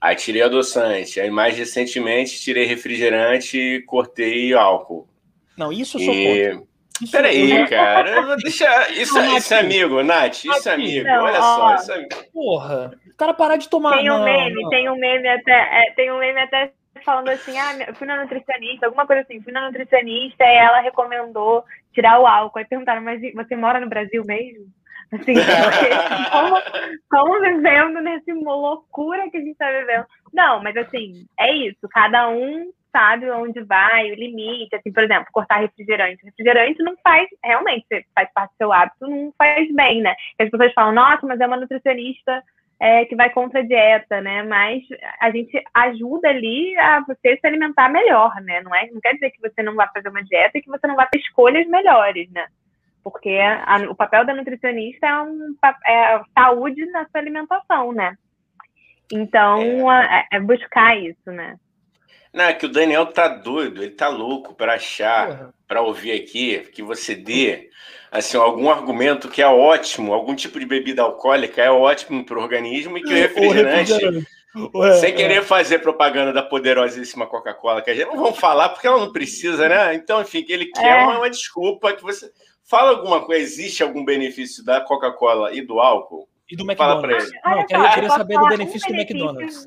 Aí 0.00 0.16
tirei 0.16 0.42
adoçante, 0.42 1.20
aí 1.20 1.30
mais 1.30 1.56
recentemente 1.56 2.40
tirei 2.40 2.64
refrigerante 2.64 3.58
e 3.58 3.82
cortei 3.82 4.54
álcool. 4.54 5.08
Não, 5.56 5.72
isso 5.72 5.98
eu 5.98 6.04
sou 6.04 6.14
e... 6.14 6.50
contra. 6.50 6.75
Peraí, 7.10 7.66
cara. 7.68 8.36
Deixa. 8.36 8.90
Isso, 8.92 9.18
isso 9.36 9.54
é 9.54 9.60
amigo, 9.60 10.02
Nath. 10.02 10.44
Isso 10.44 10.68
é 10.68 10.74
amigo. 10.74 11.06
Não, 11.06 11.24
Olha 11.24 11.38
ó, 11.38 11.42
só. 11.42 11.74
Isso 11.74 11.92
é 11.92 11.94
amigo. 11.96 12.10
Porra. 12.32 12.92
O 13.06 13.16
cara 13.16 13.34
parar 13.34 13.56
de 13.56 13.68
tomar. 13.68 13.96
Tem 13.96 14.10
um 14.10 14.18
não, 14.18 14.24
meme, 14.24 14.62
não. 14.62 14.70
tem 14.70 14.90
um 14.90 14.96
meme 14.96 15.28
até. 15.28 15.52
É, 15.52 15.92
tem 15.94 16.10
um 16.10 16.18
meme 16.18 16.40
até 16.40 16.72
falando 17.04 17.28
assim, 17.28 17.56
ah, 17.58 17.94
fui 17.94 18.06
na 18.06 18.22
nutricionista, 18.22 18.86
alguma 18.86 19.06
coisa 19.06 19.22
assim, 19.22 19.40
fui 19.40 19.52
na 19.52 19.66
nutricionista 19.66 20.44
e 20.44 20.56
ela 20.56 20.80
recomendou 20.80 21.62
tirar 21.92 22.18
o 22.20 22.26
álcool. 22.26 22.58
Aí 22.58 22.64
perguntaram, 22.64 23.02
mas 23.02 23.20
você 23.34 23.54
mora 23.54 23.78
no 23.78 23.88
Brasil 23.88 24.22
mesmo? 24.24 24.66
Assim, 25.12 25.34
como, 26.32 26.56
como 27.08 27.40
vivendo 27.40 28.00
nessa 28.00 28.32
loucura 28.34 29.30
que 29.30 29.36
a 29.36 29.40
gente 29.40 29.56
tá 29.56 29.70
vivendo. 29.70 30.04
Não, 30.32 30.62
mas 30.62 30.76
assim, 30.76 31.26
é 31.38 31.54
isso, 31.54 31.88
cada 31.90 32.28
um 32.28 32.70
sabe 32.96 33.30
onde 33.30 33.62
vai, 33.62 34.10
o 34.10 34.14
limite, 34.14 34.74
assim, 34.74 34.90
por 34.90 35.04
exemplo, 35.04 35.26
cortar 35.30 35.60
refrigerante. 35.60 36.24
Refrigerante 36.24 36.82
não 36.82 36.96
faz, 37.04 37.28
realmente, 37.44 37.84
faz 38.14 38.32
parte 38.32 38.52
do 38.52 38.56
seu 38.56 38.72
hábito, 38.72 39.06
não 39.06 39.34
faz 39.36 39.70
bem, 39.74 40.00
né? 40.00 40.14
As 40.38 40.48
pessoas 40.48 40.72
falam, 40.72 40.94
nossa, 40.94 41.26
mas 41.26 41.38
é 41.38 41.46
uma 41.46 41.58
nutricionista 41.58 42.42
é, 42.80 43.04
que 43.04 43.14
vai 43.14 43.28
contra 43.28 43.60
a 43.60 43.62
dieta, 43.62 44.22
né? 44.22 44.42
Mas 44.44 44.82
a 45.20 45.30
gente 45.30 45.62
ajuda 45.74 46.30
ali 46.30 46.74
a 46.78 47.00
você 47.00 47.36
se 47.36 47.46
alimentar 47.46 47.90
melhor, 47.90 48.34
né? 48.40 48.62
Não, 48.62 48.74
é, 48.74 48.90
não 48.90 49.00
quer 49.00 49.12
dizer 49.12 49.30
que 49.30 49.42
você 49.42 49.62
não 49.62 49.74
vai 49.74 49.88
fazer 49.92 50.08
uma 50.08 50.24
dieta 50.24 50.56
e 50.56 50.62
que 50.62 50.70
você 50.70 50.86
não 50.86 50.96
vai 50.96 51.06
ter 51.08 51.18
escolhas 51.18 51.66
melhores, 51.66 52.30
né? 52.30 52.46
Porque 53.04 53.38
a, 53.38 53.76
o 53.90 53.94
papel 53.94 54.24
da 54.24 54.34
nutricionista 54.34 55.06
é, 55.06 55.22
um, 55.22 55.54
é 55.86 56.22
saúde 56.34 56.86
na 56.86 57.06
sua 57.08 57.20
alimentação, 57.20 57.92
né? 57.92 58.16
Então, 59.12 59.92
é, 59.92 60.26
é 60.32 60.40
buscar 60.40 60.98
isso, 60.98 61.30
né? 61.30 61.56
Não, 62.36 62.44
é 62.44 62.52
que 62.52 62.66
o 62.66 62.68
Daniel 62.68 63.06
tá 63.06 63.28
doido, 63.28 63.82
ele 63.82 63.92
tá 63.92 64.08
louco 64.08 64.54
para 64.54 64.74
achar, 64.74 65.54
para 65.66 65.80
ouvir 65.80 66.12
aqui, 66.12 66.58
que 66.70 66.82
você 66.82 67.14
dê 67.14 67.70
assim, 68.12 68.36
algum 68.36 68.70
argumento 68.70 69.30
que 69.30 69.40
é 69.40 69.46
ótimo, 69.46 70.12
algum 70.12 70.34
tipo 70.34 70.60
de 70.60 70.66
bebida 70.66 71.00
alcoólica 71.00 71.62
é 71.62 71.70
ótimo 71.70 72.26
para 72.26 72.38
o 72.38 72.42
organismo 72.42 72.98
e 72.98 73.02
que 73.02 73.08
o 73.08 73.16
refrigerante. 73.16 74.26
Ué, 74.74 74.92
sem 75.00 75.14
querer 75.14 75.38
é. 75.38 75.42
fazer 75.42 75.78
propaganda 75.78 76.30
da 76.30 76.42
poderosíssima 76.42 77.26
Coca-Cola, 77.26 77.80
que 77.80 77.90
a 77.90 77.94
gente 77.94 78.06
não 78.06 78.16
vamos 78.16 78.38
falar 78.38 78.68
porque 78.68 78.86
ela 78.86 79.00
não 79.00 79.12
precisa, 79.12 79.66
né? 79.66 79.94
Então, 79.94 80.20
enfim, 80.20 80.42
que 80.42 80.52
ele 80.52 80.66
quer 80.66 81.00
é. 81.00 81.04
uma, 81.04 81.16
uma 81.18 81.30
desculpa 81.30 81.94
que 81.94 82.02
você 82.02 82.30
fala 82.64 82.90
alguma 82.90 83.24
coisa. 83.24 83.42
Existe 83.42 83.82
algum 83.82 84.04
benefício 84.04 84.62
da 84.62 84.82
Coca-Cola 84.82 85.54
e 85.54 85.62
do 85.62 85.80
álcool? 85.80 86.28
E 86.50 86.56
do 86.56 86.64
McDonald's? 86.64 87.00
Fala 87.00 87.00
para 87.00 87.16
ele. 87.16 87.66
Não, 87.72 87.86
eu 87.86 87.90
queria 87.94 88.10
saber 88.10 88.38
do 88.38 88.48
benefício 88.48 88.88
do 88.88 88.94
McDonald's. 88.94 89.66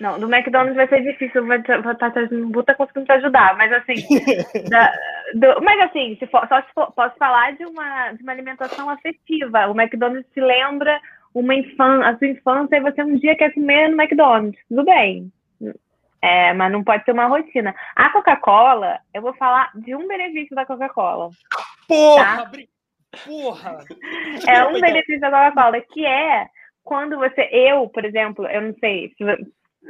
Não, 0.00 0.18
do 0.18 0.32
McDonald's 0.32 0.76
vai 0.76 0.88
ser 0.88 1.02
difícil, 1.02 1.46
vou 1.46 1.56
estar 1.56 1.82
tá, 1.82 2.74
conseguindo 2.74 3.06
te 3.06 3.12
ajudar, 3.12 3.56
mas 3.56 3.72
assim, 3.72 3.94
da, 4.68 4.92
do, 5.34 5.62
mas 5.62 5.80
assim, 5.80 6.16
se 6.18 6.26
for, 6.26 6.46
só 6.48 6.60
se 6.60 6.72
for, 6.74 6.92
posso 6.92 7.16
falar 7.16 7.52
de 7.52 7.64
uma, 7.64 8.12
de 8.12 8.22
uma 8.22 8.32
alimentação 8.32 8.90
afetiva. 8.90 9.68
O 9.68 9.80
McDonald's 9.80 10.30
se 10.34 10.40
lembra 10.40 11.00
uma 11.32 11.54
infância, 11.54 12.08
a 12.08 12.18
sua 12.18 12.28
infância 12.28 12.76
e 12.76 12.80
você 12.80 13.02
um 13.02 13.16
dia 13.16 13.36
quer 13.36 13.52
comer 13.54 13.88
no 13.88 14.00
McDonald's. 14.00 14.60
Tudo 14.68 14.84
bem. 14.84 15.32
É, 16.22 16.52
mas 16.54 16.72
não 16.72 16.82
pode 16.82 17.04
ser 17.04 17.12
uma 17.12 17.26
rotina. 17.26 17.74
A 17.94 18.10
Coca-Cola, 18.10 18.98
eu 19.14 19.22
vou 19.22 19.34
falar 19.34 19.70
de 19.74 19.94
um 19.94 20.08
benefício 20.08 20.56
da 20.56 20.66
Coca-Cola. 20.66 21.30
Porra! 21.86 22.24
Tá? 22.24 22.50
Porra! 23.24 23.78
É 24.48 24.64
um 24.64 24.80
benefício 24.80 25.20
da 25.20 25.30
Coca-Cola, 25.30 25.80
que 25.92 26.04
é 26.04 26.48
quando 26.82 27.16
você. 27.16 27.48
Eu, 27.52 27.88
por 27.88 28.04
exemplo, 28.04 28.46
eu 28.46 28.62
não 28.62 28.74
sei 28.74 29.12
se 29.16 29.24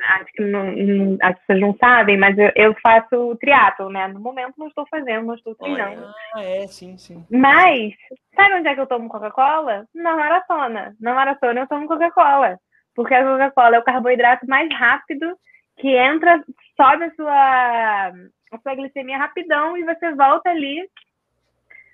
acho 0.03 0.33
que 0.33 0.43
não, 0.43 0.73
não, 0.73 1.19
as 1.23 1.39
pessoas 1.41 1.61
não 1.61 1.77
sabem, 1.77 2.17
mas 2.17 2.37
eu, 2.39 2.51
eu 2.55 2.75
faço 2.83 3.37
triatlo, 3.37 3.91
né? 3.91 4.07
No 4.09 4.21
momento 4.21 4.55
não 4.59 4.69
estou 4.69 4.87
fazendo, 4.89 5.27
não 5.27 5.35
estou 5.35 5.55
treinando. 5.55 6.07
Ah, 6.35 6.43
é, 6.43 6.67
sim, 6.67 6.97
sim. 6.99 7.25
Mas, 7.31 7.95
sabe 8.35 8.55
onde 8.55 8.69
é 8.69 8.75
que 8.75 8.81
eu 8.81 8.87
tomo 8.87 9.09
Coca-Cola? 9.09 9.87
Na 9.95 10.17
maratona. 10.17 10.97
Na 11.01 11.15
maratona 11.15 11.61
eu 11.61 11.67
tomo 11.67 11.87
Coca-Cola. 11.87 12.59
Porque 12.95 13.15
a 13.15 13.25
Coca-Cola 13.25 13.77
é 13.77 13.79
o 13.79 13.85
carboidrato 13.85 14.47
mais 14.47 14.69
rápido 14.73 15.37
que 15.79 15.89
entra, 15.89 16.43
sobe 16.77 17.05
a 17.05 17.15
sua, 17.15 18.09
a 18.53 18.59
sua 18.63 18.75
glicemia 18.75 19.19
rapidão 19.19 19.77
e 19.77 19.85
você 19.85 20.15
volta 20.15 20.51
ali, 20.51 20.89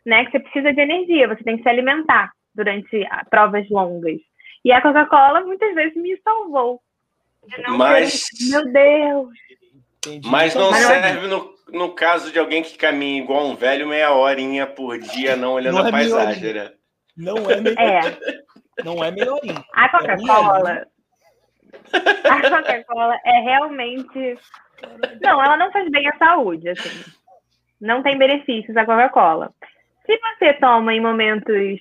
né? 0.06 0.24
Que 0.24 0.32
você 0.32 0.40
precisa 0.40 0.72
de 0.72 0.80
energia, 0.80 1.28
você 1.28 1.42
tem 1.42 1.56
que 1.56 1.62
se 1.62 1.68
alimentar 1.68 2.30
durante 2.54 3.08
provas 3.30 3.68
longas. 3.70 4.20
E 4.64 4.70
a 4.70 4.80
Coca-Cola 4.80 5.40
muitas 5.40 5.74
vezes 5.74 5.96
me 5.96 6.16
salvou 6.22 6.80
mas. 7.68 8.24
Meu 8.50 8.64
Deus! 8.72 9.28
Mas 10.24 10.54
não 10.54 10.70
Mas 10.70 10.84
serve 10.84 11.28
no, 11.28 11.54
no 11.68 11.94
caso 11.94 12.32
de 12.32 12.38
alguém 12.38 12.62
que 12.62 12.76
caminha 12.76 13.22
igual 13.22 13.46
um 13.46 13.54
velho 13.54 13.86
meia 13.86 14.12
horinha 14.12 14.66
por 14.66 14.98
dia, 14.98 15.36
não 15.36 15.52
olhando 15.52 15.76
não 15.76 15.84
a 15.84 15.88
é 15.88 15.90
paisagem, 15.90 16.54
né? 16.54 16.72
Não 17.16 17.36
é 17.50 17.60
melhorinha. 17.60 18.18
É. 18.18 18.42
Não 18.82 19.04
é 19.04 19.10
melhorinha. 19.10 19.62
A 19.74 19.88
Coca-Cola. 19.90 20.86
a 21.92 22.50
Coca-Cola 22.50 23.18
é 23.22 23.40
realmente. 23.42 24.38
Não, 25.20 25.44
ela 25.44 25.58
não 25.58 25.70
faz 25.70 25.90
bem 25.90 26.08
à 26.08 26.16
saúde, 26.16 26.70
assim. 26.70 27.12
Não 27.78 28.02
tem 28.02 28.16
benefícios 28.16 28.74
a 28.74 28.86
Coca-Cola. 28.86 29.52
Se 30.06 30.18
você 30.18 30.54
toma 30.54 30.94
em 30.94 31.00
momentos 31.00 31.78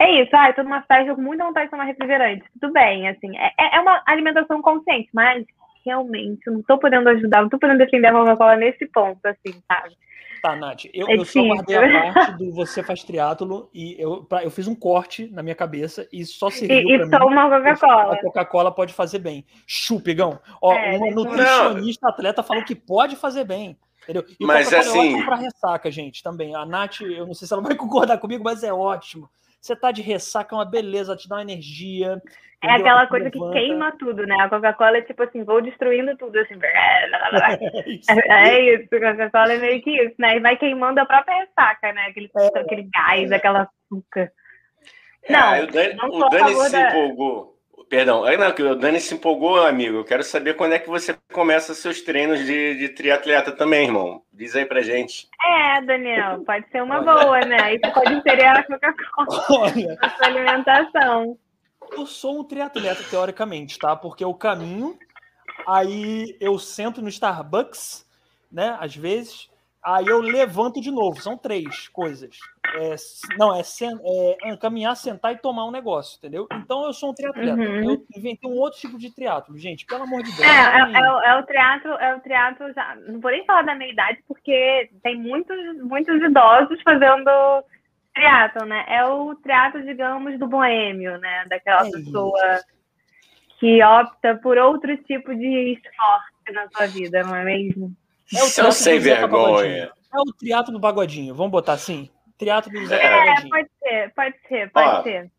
é 0.00 0.22
isso, 0.22 0.30
ah, 0.34 0.48
eu 0.48 0.54
tô 0.54 0.62
numa 0.62 0.82
festa 0.82 1.14
com 1.14 1.20
muita 1.20 1.44
vontade 1.44 1.66
de 1.66 1.70
tomar 1.70 1.84
refrigerante. 1.84 2.44
Tudo 2.60 2.72
bem, 2.72 3.08
assim, 3.08 3.36
é, 3.36 3.52
é, 3.58 3.76
é 3.76 3.80
uma 3.80 4.02
alimentação 4.06 4.60
consciente, 4.60 5.08
mas 5.12 5.44
realmente 5.84 6.40
eu 6.46 6.54
não 6.54 6.62
tô 6.62 6.78
podendo 6.78 7.08
ajudar, 7.10 7.42
não 7.42 7.48
tô 7.48 7.58
podendo 7.58 7.78
defender 7.78 8.08
a 8.08 8.12
Coca-Cola 8.12 8.56
nesse 8.56 8.86
ponto, 8.86 9.24
assim, 9.26 9.62
sabe? 9.70 9.94
Tá, 10.44 10.54
Nath, 10.56 10.84
eu, 10.92 11.08
é 11.08 11.16
eu 11.16 11.24
só 11.24 11.42
guardei 11.42 11.76
a 11.76 12.12
parte 12.12 12.36
do 12.36 12.52
você 12.52 12.82
faz 12.82 13.02
triatlo 13.02 13.70
e 13.72 13.96
eu, 13.98 14.24
pra, 14.24 14.44
eu 14.44 14.50
fiz 14.50 14.68
um 14.68 14.74
corte 14.74 15.26
na 15.32 15.42
minha 15.42 15.54
cabeça 15.54 16.06
e 16.12 16.22
só 16.26 16.50
serviu 16.50 16.80
e, 16.80 16.98
pra 16.98 17.06
e 17.06 17.08
mim. 17.08 17.18
toma 17.18 17.48
Coca-Cola. 17.48 18.12
A 18.12 18.20
Coca-Cola 18.20 18.70
pode 18.70 18.92
fazer 18.92 19.20
bem. 19.20 19.46
Chupigão. 19.66 20.38
Ó, 20.60 20.74
é, 20.74 20.98
um 20.98 21.14
nutricionista 21.14 22.06
não. 22.06 22.12
atleta 22.12 22.42
falou 22.42 22.62
que 22.62 22.74
pode 22.74 23.16
fazer 23.16 23.44
bem. 23.44 23.78
Entendeu? 24.02 24.22
E 24.38 24.44
mas 24.44 24.70
assim. 24.70 25.18
É 25.18 25.24
pra 25.24 25.36
ressaca, 25.36 25.90
gente, 25.90 26.22
também. 26.22 26.54
A 26.54 26.66
Nath, 26.66 27.00
eu 27.00 27.26
não 27.26 27.32
sei 27.32 27.48
se 27.48 27.54
ela 27.54 27.62
vai 27.62 27.72
concordar 27.74 28.18
comigo, 28.18 28.44
mas 28.44 28.62
é 28.62 28.70
ótimo. 28.72 29.30
Você 29.64 29.74
tá 29.74 29.90
de 29.90 30.02
ressaca, 30.02 30.54
é 30.54 30.58
uma 30.58 30.66
beleza, 30.66 31.16
te 31.16 31.26
dá 31.26 31.36
uma 31.36 31.42
energia. 31.42 32.20
É 32.62 32.70
aquela 32.72 33.06
coisa 33.06 33.30
que 33.30 33.38
queima 33.50 33.92
tudo, 33.92 34.26
né? 34.26 34.36
A 34.38 34.50
Coca-Cola 34.50 34.98
é 34.98 35.00
tipo 35.00 35.22
assim, 35.22 35.42
vou 35.42 35.62
destruindo 35.62 36.14
tudo, 36.18 36.38
assim. 36.38 36.52
é 36.62 37.90
isso, 37.90 38.10
é 38.12 38.74
isso. 38.74 38.94
a 38.94 39.00
Coca-Cola 39.00 39.54
é 39.54 39.58
meio 39.58 39.82
que 39.82 39.90
isso, 39.90 40.14
né? 40.18 40.36
E 40.36 40.40
vai 40.40 40.58
queimando 40.58 41.00
a 41.00 41.06
própria 41.06 41.38
ressaca, 41.38 41.94
né? 41.94 42.08
Aquele, 42.10 42.30
é, 42.36 42.60
aquele 42.60 42.90
gás, 42.92 43.30
é. 43.30 43.36
aquela 43.36 43.66
açúcar. 43.90 44.30
Não, 45.30 45.54
é, 45.54 45.62
o 45.62 45.66
Dani, 45.66 45.94
não 45.94 46.08
o 46.10 46.28
Dani 46.28 46.54
se 46.56 46.72
da... 46.72 46.88
empolgou. 46.90 47.53
Perdão, 47.94 48.24
não, 48.36 48.52
que 48.52 48.60
o 48.60 48.74
Dani 48.74 49.00
se 49.00 49.14
empolgou, 49.14 49.64
amigo. 49.64 49.98
Eu 49.98 50.04
quero 50.04 50.24
saber 50.24 50.54
quando 50.54 50.72
é 50.72 50.80
que 50.80 50.88
você 50.88 51.16
começa 51.32 51.74
seus 51.74 52.00
treinos 52.00 52.44
de, 52.44 52.76
de 52.76 52.88
triatleta 52.88 53.52
também, 53.52 53.86
irmão. 53.86 54.20
Diz 54.32 54.56
aí 54.56 54.64
pra 54.64 54.82
gente. 54.82 55.28
É, 55.40 55.80
Daniel, 55.80 56.42
pode 56.44 56.68
ser 56.72 56.82
uma 56.82 57.00
boa, 57.00 57.38
né? 57.42 57.76
Isso 57.76 57.92
pode 57.94 58.20
ser 58.22 58.44
a 58.44 58.64
Coca-Cola. 58.64 59.72
A 60.02 60.10
sua 60.10 60.26
alimentação. 60.26 61.38
Eu 61.92 62.04
sou 62.04 62.40
um 62.40 62.44
triatleta, 62.44 63.04
teoricamente, 63.08 63.78
tá? 63.78 63.94
Porque 63.94 64.24
eu 64.24 64.34
caminho, 64.34 64.98
aí 65.64 66.36
eu 66.40 66.58
sento 66.58 67.00
no 67.00 67.08
Starbucks, 67.08 68.04
né? 68.50 68.76
Às 68.80 68.96
vezes, 68.96 69.48
Aí 69.84 70.06
eu 70.06 70.20
levanto 70.20 70.80
de 70.80 70.90
novo. 70.90 71.20
São 71.20 71.36
três 71.36 71.88
coisas. 71.88 72.38
É, 72.74 72.94
não, 73.36 73.54
é, 73.54 73.62
sen, 73.62 73.98
é, 74.42 74.56
caminhar, 74.56 74.96
sentar 74.96 75.34
e 75.34 75.38
tomar 75.38 75.66
um 75.66 75.70
negócio, 75.70 76.16
entendeu? 76.16 76.48
Então 76.52 76.86
eu 76.86 76.92
sou 76.94 77.10
um 77.10 77.14
triatleta. 77.14 77.60
Uhum. 77.60 77.90
Eu 77.90 78.06
inventei 78.16 78.50
um 78.50 78.56
outro 78.56 78.80
tipo 78.80 78.98
de 78.98 79.14
triatlo, 79.14 79.58
gente, 79.58 79.84
pelo 79.84 80.04
amor 80.04 80.22
de 80.22 80.34
Deus. 80.34 80.40
É, 80.40 80.46
é, 80.46 81.02
é, 81.04 81.12
o, 81.12 81.20
é 81.20 81.38
o 81.38 81.42
triatlo, 81.44 81.92
é 81.92 82.14
o 82.16 82.20
triatlo 82.20 82.72
já. 82.72 82.96
Não 83.06 83.20
vou 83.20 83.30
nem 83.30 83.44
falar 83.44 83.62
da 83.62 83.74
meia 83.74 83.92
idade, 83.92 84.24
porque 84.26 84.90
tem 85.02 85.16
muitos, 85.16 85.56
muitos 85.82 86.20
idosos 86.22 86.80
fazendo 86.82 87.30
triatlo, 88.14 88.64
né? 88.64 88.86
É 88.88 89.04
o 89.04 89.34
triatlo, 89.34 89.82
digamos, 89.82 90.38
do 90.38 90.48
boêmio, 90.48 91.18
né? 91.18 91.44
Daquela 91.46 91.86
é 91.86 91.90
pessoa 91.90 92.60
que 93.60 93.82
opta 93.84 94.36
por 94.36 94.56
outro 94.56 94.96
tipo 95.04 95.34
de 95.34 95.74
esporte 95.74 96.52
na 96.52 96.68
sua 96.70 96.86
vida, 96.86 97.22
não 97.22 97.36
é 97.36 97.44
mesmo? 97.44 97.94
É 98.36 98.42
o 98.42 98.46
São 98.46 98.72
sem 98.72 98.98
vergonha. 98.98 99.90
É 100.12 100.18
o 100.18 100.32
triatlo 100.32 100.72
do 100.72 100.80
pagodinho, 100.80 101.34
vamos 101.34 101.50
botar 101.50 101.72
assim? 101.72 102.08
Triatlo 102.38 102.72
do 102.72 102.86
Zé 102.86 102.96
É, 102.96 103.34
pode 103.48 103.68
ser, 103.78 104.12
pode 104.14 104.34
ser, 104.48 104.70
pode 104.70 104.88
Ó, 104.88 105.02
ser. 105.02 105.30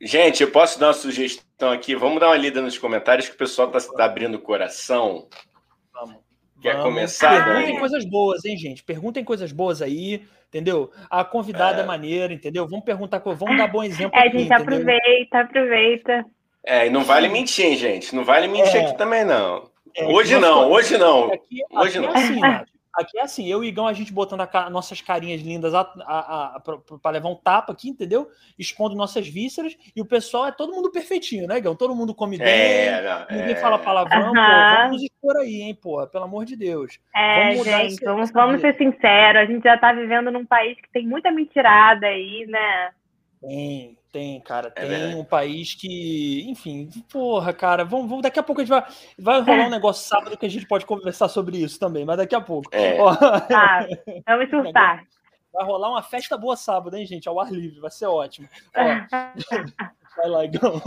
Gente, 0.00 0.42
eu 0.42 0.50
posso 0.50 0.78
dar 0.80 0.88
uma 0.88 0.92
sugestão 0.94 1.70
aqui? 1.70 1.94
Vamos 1.94 2.20
dar 2.20 2.28
uma 2.28 2.36
lida 2.36 2.62
nos 2.62 2.78
comentários 2.78 3.28
que 3.28 3.34
o 3.34 3.38
pessoal 3.38 3.70
está 3.70 3.92
tá 3.92 4.04
abrindo 4.04 4.36
o 4.36 4.40
coração. 4.40 5.28
Vamos. 5.92 6.16
Quer 6.60 6.76
Vamos. 6.76 6.88
começar? 6.88 7.44
Perguntem 7.44 7.78
coisas 7.78 8.04
boas, 8.04 8.44
hein, 8.44 8.56
gente? 8.56 8.82
Perguntem 8.82 9.24
coisas 9.24 9.52
boas 9.52 9.80
aí, 9.80 10.22
entendeu? 10.48 10.90
A 11.10 11.24
convidada 11.24 11.80
é, 11.80 11.84
é 11.84 11.86
maneira, 11.86 12.32
entendeu? 12.32 12.66
Vamos 12.66 12.84
perguntar, 12.84 13.18
vamos 13.18 13.56
dar 13.56 13.68
bom 13.68 13.82
exemplo. 13.82 14.18
É, 14.18 14.26
aqui, 14.26 14.38
gente, 14.38 14.52
entendeu? 14.52 14.62
aproveita, 14.62 15.40
aproveita. 15.40 16.26
É, 16.64 16.86
e 16.86 16.90
não 16.90 17.04
vale 17.04 17.28
mentir, 17.28 17.64
hein, 17.64 17.76
gente? 17.76 18.14
Não 18.14 18.24
vale 18.24 18.46
mentir 18.46 18.76
é. 18.76 18.84
aqui 18.84 18.96
também, 18.96 19.24
não. 19.24 19.69
É, 19.96 20.06
hoje 20.06 20.38
não, 20.38 20.70
hoje 20.70 20.96
não. 20.98 21.32
Aqui, 21.32 21.62
hoje 21.70 21.98
aqui 21.98 22.06
não. 22.06 22.14
É 22.14 22.18
assim, 22.18 22.64
aqui 22.92 23.18
é 23.18 23.22
assim, 23.22 23.46
eu 23.48 23.64
e 23.64 23.68
Igão, 23.68 23.86
a 23.86 23.92
gente 23.92 24.12
botando 24.12 24.40
a, 24.40 24.70
nossas 24.70 25.00
carinhas 25.00 25.40
lindas 25.40 25.72
para 25.72 27.10
levar 27.10 27.28
um 27.28 27.36
tapa 27.36 27.72
aqui, 27.72 27.88
entendeu? 27.88 28.28
Expondo 28.58 28.94
nossas 28.94 29.28
vísceras, 29.28 29.76
e 29.94 30.00
o 30.00 30.06
pessoal 30.06 30.46
é 30.46 30.52
todo 30.52 30.72
mundo 30.72 30.90
perfeitinho, 30.90 31.46
né, 31.46 31.58
Igão? 31.58 31.74
Todo 31.74 31.94
mundo 31.94 32.14
come 32.14 32.36
é, 32.40 32.44
bem, 32.44 33.02
não, 33.02 33.38
ninguém 33.38 33.56
é... 33.56 33.60
fala 33.60 33.78
palavrão, 33.78 34.28
uhum. 34.28 34.34
pô, 34.34 34.82
vamos 34.82 35.02
expor 35.02 35.36
aí, 35.36 35.62
hein, 35.62 35.78
pô, 35.80 36.06
pelo 36.06 36.24
amor 36.24 36.44
de 36.44 36.56
Deus. 36.56 36.98
É, 37.14 37.50
vamos 37.50 37.64
gente, 37.64 38.04
vamos, 38.04 38.30
vamos 38.30 38.60
ser 38.60 38.76
sinceros, 38.76 39.42
a 39.42 39.46
gente 39.46 39.62
já 39.62 39.78
tá 39.78 39.92
vivendo 39.92 40.30
num 40.30 40.44
país 40.44 40.76
que 40.80 40.90
tem 40.92 41.06
muita 41.06 41.30
mentirada 41.30 42.06
aí, 42.06 42.46
né? 42.48 42.90
Tem, 43.40 43.96
tem, 44.12 44.40
cara. 44.40 44.72
É 44.76 44.86
tem 44.86 45.14
um 45.14 45.24
país 45.24 45.74
que, 45.74 46.44
enfim, 46.48 46.88
porra, 47.10 47.52
cara, 47.52 47.84
vamos, 47.84 48.08
vamos, 48.08 48.22
daqui 48.22 48.38
a 48.38 48.42
pouco 48.42 48.60
a 48.60 48.64
gente 48.64 48.70
vai, 48.70 48.84
vai 49.18 49.40
rolar 49.40 49.66
um 49.66 49.70
negócio 49.70 50.06
sábado 50.06 50.36
que 50.36 50.46
a 50.46 50.50
gente 50.50 50.66
pode 50.66 50.86
conversar 50.86 51.28
sobre 51.28 51.58
isso 51.58 51.78
também, 51.78 52.04
mas 52.04 52.16
daqui 52.16 52.34
a 52.34 52.40
pouco. 52.40 52.68
É. 52.72 53.00
Ó, 53.00 53.10
ah, 53.54 53.86
vamos 54.26 54.50
surtar. 54.50 55.04
Vai 55.52 55.64
rolar 55.64 55.90
uma 55.90 56.02
festa 56.02 56.36
boa 56.36 56.56
sábado, 56.56 56.96
hein, 56.96 57.04
gente? 57.06 57.28
Ao 57.28 57.40
ar 57.40 57.52
livre, 57.52 57.80
vai 57.80 57.90
ser 57.90 58.06
ótimo. 58.06 58.48
vai 58.74 60.28
lá, 60.28 60.44
Igão. 60.44 60.80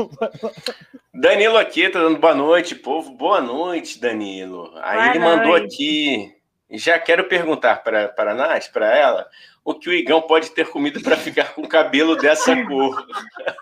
Danilo 1.13 1.57
aqui 1.57 1.89
tá 1.89 1.99
dando 1.99 2.19
boa 2.19 2.33
noite, 2.33 2.75
povo. 2.75 3.11
Boa 3.11 3.41
noite, 3.41 3.99
Danilo. 3.99 4.71
Aí 4.77 4.95
boa 4.95 5.09
ele 5.09 5.19
noite. 5.19 5.37
mandou 5.37 5.55
aqui. 5.55 6.42
Já 6.69 6.97
quero 6.99 7.25
perguntar 7.25 7.83
para 7.83 8.13
a 8.17 8.33
Nath, 8.33 8.71
para 8.71 8.95
ela, 8.97 9.27
o 9.63 9.73
que 9.75 9.89
o 9.89 9.93
Igão 9.93 10.21
pode 10.21 10.51
ter 10.51 10.67
comido 10.69 11.01
para 11.01 11.15
ficar 11.15 11.53
com 11.53 11.67
cabelo 11.67 12.15
dessa 12.15 12.55
cor? 12.65 13.05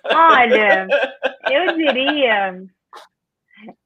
Olha, 0.06 0.88
eu 1.50 1.76
diria, 1.76 2.64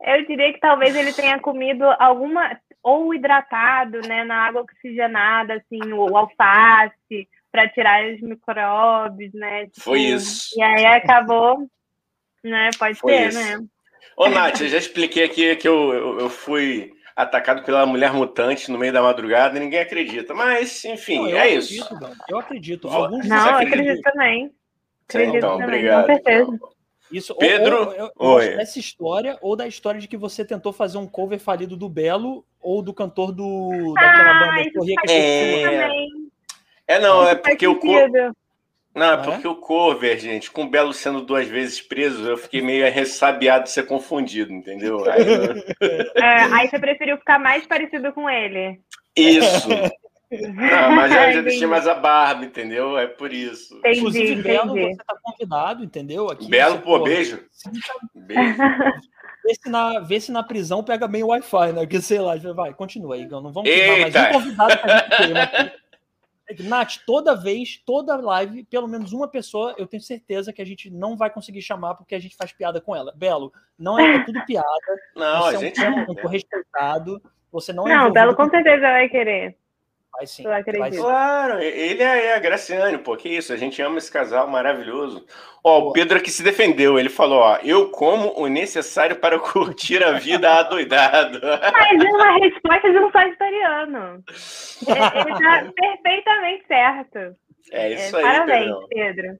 eu 0.05 0.25
diria 0.25 0.53
que 0.53 0.59
talvez 0.59 0.95
ele 0.95 1.11
tenha 1.11 1.39
comido 1.39 1.83
alguma 1.99 2.57
ou 2.81 3.13
hidratado, 3.15 3.99
né, 4.07 4.23
na 4.23 4.45
água 4.45 4.61
oxigenada, 4.61 5.55
assim, 5.55 5.91
o 5.91 6.15
alface 6.15 7.27
para 7.51 7.67
tirar 7.69 8.05
os 8.13 8.21
micróbios, 8.21 9.33
né? 9.33 9.65
Tipo, 9.65 9.81
Foi 9.81 9.99
isso. 10.01 10.49
E 10.55 10.61
aí 10.61 10.85
acabou, 10.85 11.67
né? 12.43 12.69
Pode 12.77 12.99
Foi 12.99 13.11
ser, 13.11 13.29
isso. 13.29 13.39
né? 13.39 13.65
Ô, 14.15 14.29
Nath, 14.29 14.61
eu 14.61 14.67
já 14.67 14.77
expliquei 14.77 15.23
aqui 15.23 15.55
que 15.55 15.67
eu, 15.67 15.93
eu, 15.93 16.19
eu 16.19 16.29
fui 16.29 16.94
atacado 17.15 17.63
pela 17.63 17.85
mulher 17.85 18.11
mutante 18.11 18.69
no 18.69 18.77
meio 18.77 18.91
da 18.91 19.01
madrugada 19.01 19.57
e 19.57 19.59
ninguém 19.59 19.79
acredita. 19.79 20.33
Mas, 20.33 20.83
enfim, 20.83 21.19
não, 21.19 21.27
é 21.29 21.41
acredito, 21.43 21.71
isso. 21.71 21.99
Não, 21.99 22.11
eu 22.27 22.39
acredito. 22.39 22.87
Alguns 22.89 23.27
não, 23.27 23.47
eu 23.47 23.55
acredito 23.67 24.01
também. 24.01 24.51
Acredito 25.07 25.37
então, 25.37 25.57
também, 25.57 25.65
obrigado. 25.67 26.05
com 26.07 26.13
certeza. 26.13 26.59
Isso, 27.11 27.35
Pedro, 27.35 27.93
ou, 28.17 28.33
ou, 28.33 28.39
dessa 28.39 28.79
história 28.79 29.37
ou 29.39 29.55
da 29.55 29.67
história 29.67 30.01
de 30.01 30.07
que 30.07 30.17
você 30.17 30.43
tentou 30.43 30.73
fazer 30.73 30.97
um 30.97 31.07
cover 31.07 31.39
falido 31.39 31.77
do 31.77 31.87
Belo 31.87 32.43
ou 32.59 32.81
do 32.81 32.93
cantor 32.93 33.31
do 33.31 33.93
daquela 33.93 34.31
ah, 34.31 34.55
banda 34.55 34.71
Corria 34.73 34.95
que 35.05 35.11
é... 35.11 35.91
é, 36.87 36.99
não, 36.99 37.27
é 37.27 37.35
porque 37.35 37.67
o, 37.67 37.79
Não, 38.95 39.11
é 39.11 39.17
porque 39.17 39.45
o 39.45 39.55
cover, 39.55 40.17
gente, 40.17 40.49
com 40.49 40.63
o 40.63 40.69
Belo 40.69 40.93
sendo 40.93 41.21
duas 41.21 41.47
vezes 41.47 41.81
preso, 41.81 42.25
eu 42.25 42.37
fiquei 42.37 42.61
meio 42.61 42.89
ressabiado 42.89 43.65
de 43.65 43.71
ser 43.71 43.85
confundido, 43.85 44.53
entendeu? 44.53 45.03
Aí, 45.11 45.21
é, 46.15 46.43
aí 46.53 46.69
você 46.69 46.79
preferiu 46.79 47.17
ficar 47.17 47.37
mais 47.37 47.67
parecido 47.67 48.13
com 48.13 48.29
ele. 48.29 48.79
Isso. 49.13 49.67
Ah, 50.71 50.89
mas 50.91 51.11
eu 51.11 51.33
já 51.33 51.41
deixei 51.41 51.67
mais 51.67 51.87
a 51.87 51.93
barba, 51.93 52.45
entendeu? 52.45 52.97
É 52.97 53.05
por 53.05 53.33
isso. 53.33 53.77
Entendi, 53.79 53.99
Inclusive, 53.99 54.31
entendi. 54.31 54.43
Belo, 54.43 54.73
você 54.73 54.95
tá 54.95 55.17
convidado, 55.21 55.83
entendeu? 55.83 56.29
Aqui, 56.29 56.49
Belo, 56.49 56.79
pô, 56.79 56.99
beijo. 56.99 57.43
Beijo. 58.15 58.55
Vê 59.45 59.53
se, 59.53 59.69
na, 59.69 59.99
vê 59.99 60.19
se 60.19 60.31
na 60.31 60.41
prisão 60.41 60.83
pega 60.83 61.07
bem 61.07 61.21
o 61.21 61.27
Wi-Fi, 61.27 61.71
né? 61.71 61.81
Porque 61.81 62.01
sei 62.01 62.17
lá, 62.17 62.35
vai, 62.35 62.73
continua, 62.73 63.15
Igor. 63.15 63.43
Não 63.43 63.51
vamos 63.53 63.69
mais 63.69 64.15
um 64.15 64.31
convidado 64.31 64.77
pra 64.79 64.97
gente 64.97 65.17
ter 65.17 65.37
aqui. 65.37 65.71
Nath, 66.59 66.97
toda 67.05 67.35
vez, 67.35 67.81
toda 67.85 68.15
live, 68.15 68.63
pelo 68.65 68.87
menos 68.87 69.13
uma 69.13 69.27
pessoa, 69.27 69.73
eu 69.77 69.87
tenho 69.87 70.03
certeza 70.03 70.53
que 70.53 70.61
a 70.61 70.65
gente 70.65 70.89
não 70.89 71.17
vai 71.17 71.29
conseguir 71.29 71.61
chamar 71.61 71.95
porque 71.95 72.13
a 72.13 72.19
gente 72.19 72.35
faz 72.35 72.51
piada 72.51 72.79
com 72.79 72.95
ela. 72.95 73.13
Belo, 73.15 73.51
não 73.77 73.99
é, 73.99 74.17
é 74.17 74.23
tudo 74.23 74.45
piada. 74.45 74.65
Não, 75.15 75.45
a 75.45 75.55
gente 75.55 75.81
é 75.83 75.89
um 75.89 76.01
é 76.01 76.27
respeitado. 76.29 77.21
Você 77.51 77.71
não 77.71 77.87
é 77.87 77.95
Não, 77.95 78.11
Belo 78.11 78.35
com 78.35 78.49
certeza 78.49 78.81
vai 78.81 79.07
querer. 79.07 79.57
Vai 80.17 80.27
sim. 80.27 80.43
Vai 80.43 80.63
claro, 80.63 81.59
ele 81.59 82.01
é, 82.01 82.27
é 82.27 82.35
a 82.35 82.39
Graciane, 82.39 82.97
pô, 82.97 83.17
que 83.17 83.29
isso, 83.29 83.51
a 83.51 83.57
gente 83.57 83.81
ama 83.81 83.97
esse 83.97 84.11
casal 84.11 84.47
maravilhoso. 84.47 85.25
Ó, 85.63 85.89
o 85.89 85.93
Pedro 85.93 86.17
aqui 86.17 86.31
se 86.31 86.43
defendeu, 86.43 86.97
ele 86.97 87.09
falou, 87.09 87.39
ó, 87.39 87.57
eu 87.63 87.89
como 87.89 88.31
o 88.39 88.47
necessário 88.47 89.15
para 89.17 89.37
curtir 89.39 90.03
a 90.03 90.13
vida 90.13 90.53
adoidado. 90.53 91.39
Mas 91.41 92.03
é 92.03 92.09
uma 92.09 92.37
resposta 92.37 92.91
de 92.91 92.99
um 92.99 93.11
sagitariano. 93.11 94.23
Ele 94.87 95.39
tá 95.39 95.71
perfeitamente 95.75 96.67
certo. 96.67 97.35
É 97.71 97.93
isso 97.93 98.15
é, 98.15 98.19
aí, 98.19 98.25
Parabéns, 98.25 98.75
Pedro. 98.87 98.87
Pedro. 98.89 99.39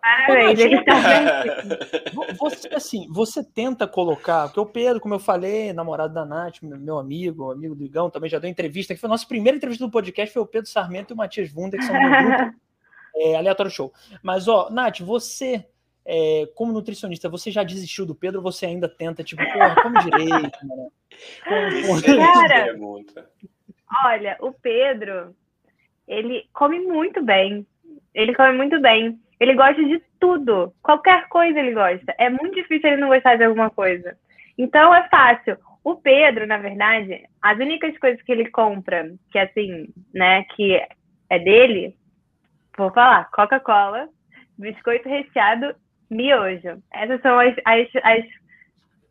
Parabéns, 0.00 0.58
ele 0.58 0.82
tá 0.84 0.94
você, 2.38 2.68
assim, 2.74 3.06
você 3.10 3.42
tenta 3.42 3.86
colocar, 3.86 4.46
porque 4.46 4.60
o 4.60 4.66
Pedro, 4.66 5.00
como 5.00 5.14
eu 5.14 5.18
falei, 5.18 5.72
namorado 5.72 6.14
da 6.14 6.24
Nath, 6.24 6.62
meu 6.62 6.98
amigo, 6.98 7.50
amigo 7.50 7.74
do 7.74 7.84
Igão, 7.84 8.10
também 8.10 8.30
já 8.30 8.38
deu 8.38 8.50
entrevista, 8.50 8.94
que 8.94 9.00
foi 9.00 9.08
a 9.08 9.10
nossa 9.10 9.26
primeira 9.26 9.56
entrevista 9.56 9.84
do 9.84 9.90
podcast, 9.90 10.32
foi 10.32 10.42
o 10.42 10.46
Pedro 10.46 10.70
Sarmento 10.70 11.12
e 11.12 11.14
o 11.14 11.16
Matias 11.16 11.52
Wunder, 11.54 11.80
que 11.80 11.86
são 11.86 11.94
grupo, 11.94 12.56
é, 13.16 13.36
aleatório 13.36 13.70
show. 13.70 13.92
Mas, 14.22 14.48
ó, 14.48 14.70
Nath, 14.70 15.00
você, 15.00 15.66
é, 16.04 16.48
como 16.54 16.72
nutricionista, 16.72 17.28
você 17.28 17.50
já 17.50 17.62
desistiu 17.62 18.06
do 18.06 18.14
Pedro, 18.14 18.40
você 18.40 18.66
ainda 18.66 18.88
tenta, 18.88 19.24
tipo, 19.24 19.42
porra, 19.52 19.74
come 19.82 19.98
direito, 20.04 20.58
mano. 20.66 20.92
Cara, 22.16 22.76
olha, 24.04 24.36
o 24.40 24.52
Pedro, 24.52 25.34
ele 26.06 26.48
come 26.52 26.80
muito 26.80 27.22
bem, 27.22 27.66
ele 28.14 28.34
come 28.34 28.52
muito 28.52 28.80
bem. 28.80 29.20
Ele 29.40 29.54
gosta 29.54 29.82
de 29.82 30.02
tudo. 30.18 30.72
Qualquer 30.82 31.28
coisa 31.28 31.58
ele 31.58 31.72
gosta. 31.72 32.14
É 32.18 32.28
muito 32.28 32.54
difícil 32.54 32.90
ele 32.90 33.00
não 33.00 33.08
gostar 33.08 33.36
de 33.36 33.44
alguma 33.44 33.70
coisa. 33.70 34.16
Então 34.56 34.94
é 34.94 35.08
fácil. 35.08 35.56
O 35.84 35.94
Pedro, 35.96 36.46
na 36.46 36.58
verdade, 36.58 37.24
as 37.40 37.56
únicas 37.58 37.96
coisas 37.98 38.20
que 38.22 38.32
ele 38.32 38.50
compra, 38.50 39.10
que 39.30 39.38
assim, 39.38 39.88
né, 40.12 40.44
que 40.54 40.80
é 41.30 41.38
dele, 41.38 41.94
vou 42.76 42.90
falar, 42.92 43.30
Coca-Cola, 43.30 44.08
biscoito 44.58 45.08
recheado, 45.08 45.74
miojo. 46.10 46.82
Essas 46.92 47.20
são 47.22 47.38
as, 47.38 47.54
as, 47.64 47.88
as 48.02 48.24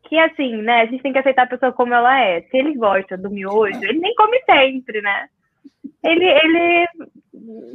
que 0.08 0.18
assim, 0.18 0.56
né, 0.62 0.82
a 0.82 0.86
gente 0.86 1.02
tem 1.02 1.12
que 1.12 1.18
aceitar 1.18 1.42
a 1.42 1.48
pessoa 1.48 1.72
como 1.72 1.94
ela 1.94 2.20
é. 2.20 2.42
Se 2.42 2.56
ele 2.56 2.74
gosta 2.74 3.16
do 3.16 3.30
miojo, 3.30 3.82
ele 3.82 3.98
nem 3.98 4.14
come 4.14 4.40
sempre, 4.44 5.00
né? 5.00 5.28
Ele, 6.04 6.24
ele 6.24 6.88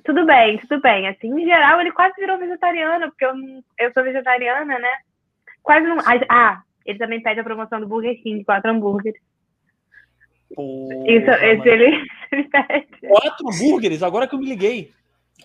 tudo 0.03 0.25
bem, 0.25 0.58
tudo 0.60 0.82
bem. 0.82 1.08
Assim, 1.08 1.27
em 1.27 1.46
geral, 1.46 1.80
ele 1.80 1.92
quase 1.92 2.15
virou 2.20 2.38
vegetariano, 2.38 3.10
porque 3.10 3.25
eu, 3.25 3.34
eu 3.80 3.94
sou 3.94 4.03
vegetariana, 4.03 4.80
né? 4.80 4.94
Quase 5.62 5.86
não. 5.86 5.98
Ah, 6.30 6.62
ele 6.86 7.00
também 7.00 7.22
pede 7.22 7.39
a 7.39 7.44
promoção 7.44 7.80
do 7.80 7.88
Burger 7.88 8.22
King, 8.22 8.44
quatro 8.44 8.72
hambúrgueres. 8.72 9.22
Porra, 10.54 11.12
Isso, 11.12 11.30
esse 11.30 11.69
ele, 11.69 12.06
ele 12.32 12.43
pede. 12.43 12.88
Quatro 13.08 13.50
hambúrgueres? 13.50 14.04
Agora 14.04 14.28
que 14.28 14.36
eu 14.36 14.39
me 14.39 14.45
liguei. 14.45 14.91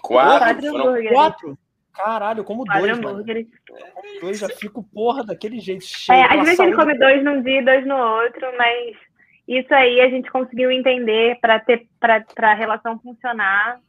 Quatro? 0.00 0.38
Quatro 0.38 0.68
hambúrgueres. 0.68 1.12
Quatro? 1.12 1.58
Caralho, 1.92 2.44
como 2.44 2.64
quatro 2.64 2.82
dois, 2.82 2.98
hambúrgueres. 2.98 3.46
Mano. 3.70 3.84
Dois 4.20 4.38
já 4.38 4.48
fico 4.48 4.82
porra 4.82 5.24
daquele 5.24 5.58
jeito. 5.58 5.84
Cheio, 5.84 6.16
é, 6.16 6.24
às 6.24 6.44
vezes 6.44 6.60
ele 6.60 6.74
come 6.74 6.96
dois 6.96 7.24
num 7.24 7.42
dia 7.42 7.60
e 7.60 7.64
dois 7.64 7.86
no 7.86 7.96
outro, 7.96 8.46
mas 8.56 8.96
isso 9.48 9.72
aí 9.72 10.00
a 10.00 10.08
gente 10.10 10.30
conseguiu 10.30 10.70
entender 10.70 11.38
para 11.40 11.58
ter 11.58 11.86
para 11.98 12.24
a 12.42 12.54
relação 12.54 12.98
funcionar 12.98 13.80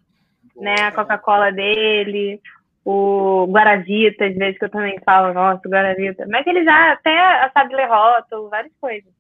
né? 0.60 0.76
A 0.82 0.92
Coca-Cola 0.92 1.52
dele, 1.52 2.42
o 2.84 3.48
Guaravita, 3.50 4.26
às 4.26 4.36
vezes 4.36 4.58
que 4.58 4.66
eu 4.66 4.70
também 4.70 5.00
falo, 5.04 5.34
nossa, 5.34 5.68
Guaravita. 5.68 6.26
Mas 6.30 6.46
ele 6.46 6.64
já 6.64 6.94
até 6.94 7.50
sabe 7.54 7.76
ler 7.76 7.88
rótulo, 7.88 8.50
várias 8.50 8.74
coisas 8.80 9.12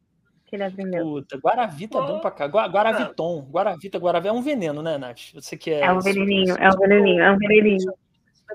que 0.45 0.55
ele 0.55 0.63
aprendeu. 0.63 1.03
Puta, 1.03 1.37
Guaravita 1.37 1.97
é 1.97 2.01
bom 2.01 2.19
pra 2.19 2.31
cá. 2.31 2.45
Guaraviton, 2.45 3.47
Guaravita, 3.51 3.97
Guaravita 3.97 4.33
é 4.33 4.37
um 4.37 4.41
veneno, 4.41 4.81
né, 4.81 4.97
Nath? 4.97 5.33
Você 5.33 5.55
que 5.55 5.71
é. 5.71 5.81
É 5.81 5.91
um 5.91 5.99
veneninho, 5.99 6.55
é 6.57 6.67
um 6.69 6.77
veneninho, 6.79 7.23
é 7.23 7.31
um 7.31 7.37
veneninho. 7.37 7.93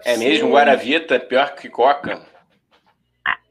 É 0.05 0.17
mesmo? 0.17 0.51
Guaravita 0.51 1.15
é 1.15 1.19
pior 1.21 1.55
que 1.55 1.69
Coca? 1.69 2.21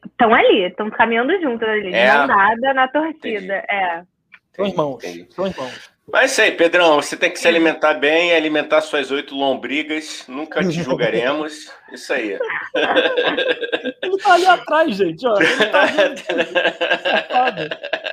Estão 0.05 0.33
ali, 0.33 0.65
estão 0.65 0.89
caminhando 0.91 1.39
juntos 1.41 1.67
ali, 1.67 1.93
é. 1.93 2.13
não 2.13 2.27
nada 2.27 2.73
na 2.73 2.87
torcida. 2.89 3.39
Entendi. 3.39 3.51
É. 3.51 4.03
São 4.55 4.65
irmãos, 4.65 5.01
são 5.35 5.47
irmãos. 5.47 5.93
Mas 6.11 6.31
isso 6.31 6.41
aí, 6.41 6.51
Pedrão, 6.51 6.95
você 6.95 7.15
tem 7.15 7.31
que 7.31 7.39
se 7.39 7.47
alimentar 7.47 7.93
bem 7.93 8.29
e 8.29 8.35
alimentar 8.35 8.81
suas 8.81 9.09
oito 9.09 9.33
lombrigas. 9.33 10.25
Nunca 10.27 10.61
te 10.61 10.83
julgaremos. 10.83 11.71
Isso 11.93 12.11
aí. 12.11 12.37
Ele 14.01 14.17
tá 14.17 14.33
ali 14.33 14.45
atrás, 14.45 14.95
gente. 14.95 15.25
Ó. 15.25 15.33
Tá 15.71 15.83
ali. 17.47 17.69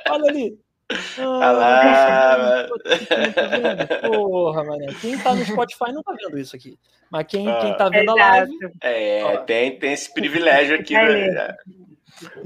Olha 0.09 0.29
ali. 0.29 0.57
Ah, 1.19 2.67
Porra, 4.07 4.63
mano. 4.63 4.85
Quem 5.01 5.17
tá 5.17 5.33
no 5.35 5.45
Spotify 5.45 5.91
não 5.91 6.01
tá 6.01 6.13
vendo 6.13 6.39
isso 6.39 6.55
aqui. 6.55 6.77
Mas 7.09 7.25
quem, 7.27 7.49
ah, 7.49 7.59
quem 7.59 7.77
tá 7.77 7.89
vendo 7.89 8.11
a 8.11 8.15
live. 8.15 8.51
É, 8.81 9.37
tem, 9.45 9.77
tem 9.77 9.93
esse 9.93 10.13
privilégio 10.13 10.75
aqui. 10.75 10.93
Né? 10.93 11.55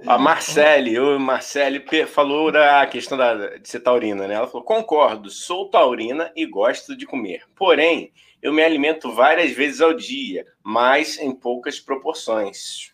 A 0.07 0.17
Marcele, 0.17 0.99
o 0.99 1.19
Marcele 1.19 1.83
falou 2.07 2.51
da 2.51 2.85
questão 2.87 3.17
da, 3.17 3.57
de 3.57 3.67
ser 3.67 3.79
taurina, 3.79 4.27
né? 4.27 4.35
Ela 4.35 4.47
falou: 4.47 4.65
concordo, 4.65 5.29
sou 5.29 5.69
taurina 5.69 6.31
e 6.35 6.45
gosto 6.45 6.95
de 6.95 7.05
comer. 7.05 7.43
Porém, 7.55 8.11
eu 8.41 8.53
me 8.53 8.63
alimento 8.63 9.11
várias 9.11 9.51
vezes 9.51 9.81
ao 9.81 9.93
dia, 9.93 10.45
mas 10.63 11.19
em 11.19 11.33
poucas 11.33 11.79
proporções. 11.79 12.93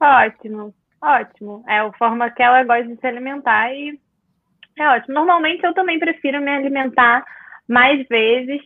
Ótimo, 0.00 0.74
ótimo. 1.02 1.64
É 1.68 1.78
a 1.78 1.92
forma 1.92 2.30
que 2.30 2.42
ela 2.42 2.64
gosta 2.64 2.88
de 2.88 3.00
se 3.00 3.06
alimentar 3.06 3.72
e 3.72 3.98
é 4.78 4.88
ótimo. 4.88 5.14
Normalmente 5.14 5.64
eu 5.64 5.74
também 5.74 5.98
prefiro 5.98 6.40
me 6.40 6.50
alimentar 6.50 7.24
mais 7.68 8.06
vezes 8.08 8.60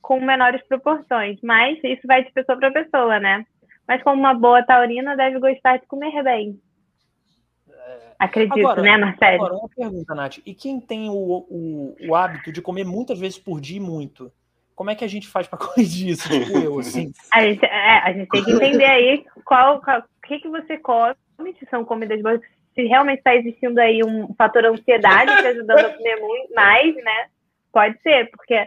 com 0.00 0.20
menores 0.20 0.62
proporções, 0.66 1.38
mas 1.42 1.78
isso 1.84 2.06
vai 2.06 2.24
de 2.24 2.32
pessoa 2.32 2.58
para 2.58 2.70
pessoa, 2.70 3.18
né? 3.18 3.44
Mas 3.86 4.02
como 4.02 4.20
uma 4.20 4.34
boa 4.34 4.62
taurina 4.62 5.16
deve 5.16 5.38
gostar 5.38 5.78
de 5.78 5.86
comer 5.86 6.22
bem. 6.22 6.60
Acredito, 8.20 8.58
agora, 8.58 8.82
né, 8.82 8.98
Marcelo? 8.98 9.34
Agora, 9.36 9.54
uma 9.54 9.68
pergunta, 9.74 10.14
Nath. 10.14 10.38
E 10.44 10.52
quem 10.52 10.78
tem 10.78 11.08
o, 11.08 11.14
o, 11.14 11.96
o, 12.06 12.14
hábito 12.14 12.52
de 12.52 12.60
comer 12.60 12.84
muitas 12.84 13.18
vezes 13.18 13.38
por 13.38 13.58
dia 13.62 13.78
e 13.78 13.80
muito? 13.80 14.30
Como 14.76 14.90
é 14.90 14.94
que 14.94 15.02
a 15.02 15.08
gente 15.08 15.26
faz 15.26 15.46
para 15.46 15.56
corrigir 15.64 16.10
isso? 16.10 16.28
Tipo 16.28 16.58
eu, 16.58 16.78
assim. 16.78 17.12
A 17.32 17.40
gente, 17.40 17.64
é, 17.64 17.98
a 17.98 18.12
gente 18.12 18.28
tem 18.28 18.44
que 18.44 18.52
entender 18.52 18.84
aí 18.84 19.24
qual, 19.42 19.78
o 19.78 20.26
que, 20.26 20.38
que 20.38 20.48
você 20.50 20.76
come, 20.76 21.14
se 21.58 21.66
são 21.70 21.82
comidas 21.82 22.20
boas, 22.20 22.42
se 22.74 22.82
realmente 22.82 23.20
está 23.20 23.34
existindo 23.34 23.80
aí 23.80 24.04
um 24.04 24.34
fator 24.34 24.66
ansiedade 24.66 25.40
te 25.40 25.46
ajudando 25.46 25.86
a 25.86 25.94
comer 25.96 26.16
muito 26.16 26.54
mais, 26.54 26.94
né? 26.96 27.26
Pode 27.72 27.98
ser, 28.02 28.30
porque 28.32 28.66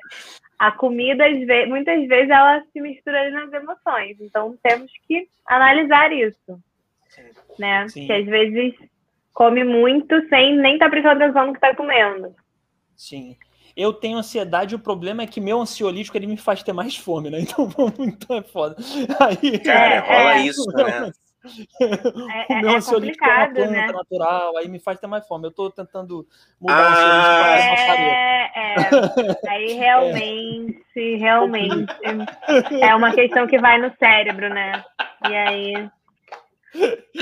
a 0.58 0.72
comida, 0.72 1.26
muitas 1.68 2.08
vezes, 2.08 2.32
ela 2.32 2.64
se 2.74 2.82
mistura 2.82 3.30
nas 3.30 3.54
emoções. 3.54 4.18
Então, 4.20 4.58
temos 4.64 4.92
que 5.08 5.28
analisar 5.46 6.12
isso. 6.12 6.60
Né? 7.60 7.88
Sim. 7.88 8.08
Que 8.08 8.14
às 8.14 8.26
vezes 8.26 8.74
come 9.34 9.64
muito 9.64 10.28
sem 10.30 10.58
nem 10.58 10.74
estar 10.74 10.86
tá 10.86 10.92
prestando 10.92 11.24
atenção 11.24 11.48
no 11.48 11.54
que 11.54 11.58
está 11.58 11.76
comendo. 11.76 12.34
Sim. 12.96 13.36
Eu 13.76 13.92
tenho 13.92 14.18
ansiedade, 14.18 14.76
o 14.76 14.80
problema 14.80 15.24
é 15.24 15.28
que 15.28 15.42
meu 15.42 15.60
ansiolítico 15.60 16.16
ele 16.16 16.28
me 16.28 16.38
faz 16.38 16.62
ter 16.62 16.74
mais 16.74 16.96
fome, 16.96 17.30
né? 17.30 17.40
Então, 17.54 17.70
então 18.00 18.38
é 18.38 18.42
foda. 18.44 18.76
Aí, 19.20 19.60
cara, 19.60 19.96
é, 19.96 20.00
rola 20.00 20.36
é, 20.36 20.42
isso, 20.46 20.66
né? 20.72 21.12
É, 21.82 22.54
o 22.54 22.62
meu 22.62 22.70
é, 22.70 22.76
ansiolítico 22.76 23.26
é 23.26 23.28
uma 23.28 23.54
planta 23.54 23.72
né? 23.72 23.88
natural, 23.88 24.58
aí 24.58 24.70
me 24.70 24.80
faz 24.80 25.00
ter 25.00 25.08
mais 25.08 25.28
fome. 25.28 25.48
Eu 25.48 25.52
tô 25.52 25.72
tentando 25.72 26.26
mudar 26.62 26.78
ah, 26.78 26.84
o 26.84 26.92
ansiolítico 26.92 27.86
para 27.86 28.00
é, 28.00 28.52
é, 28.56 29.50
Aí 29.50 29.74
realmente, 29.80 31.16
realmente 31.18 32.82
é 32.82 32.96
uma 32.96 33.12
questão 33.12 33.48
que 33.48 33.58
vai 33.60 33.80
no 33.80 33.92
cérebro, 33.98 34.50
né? 34.50 34.84
E 35.28 35.36
aí 35.36 35.90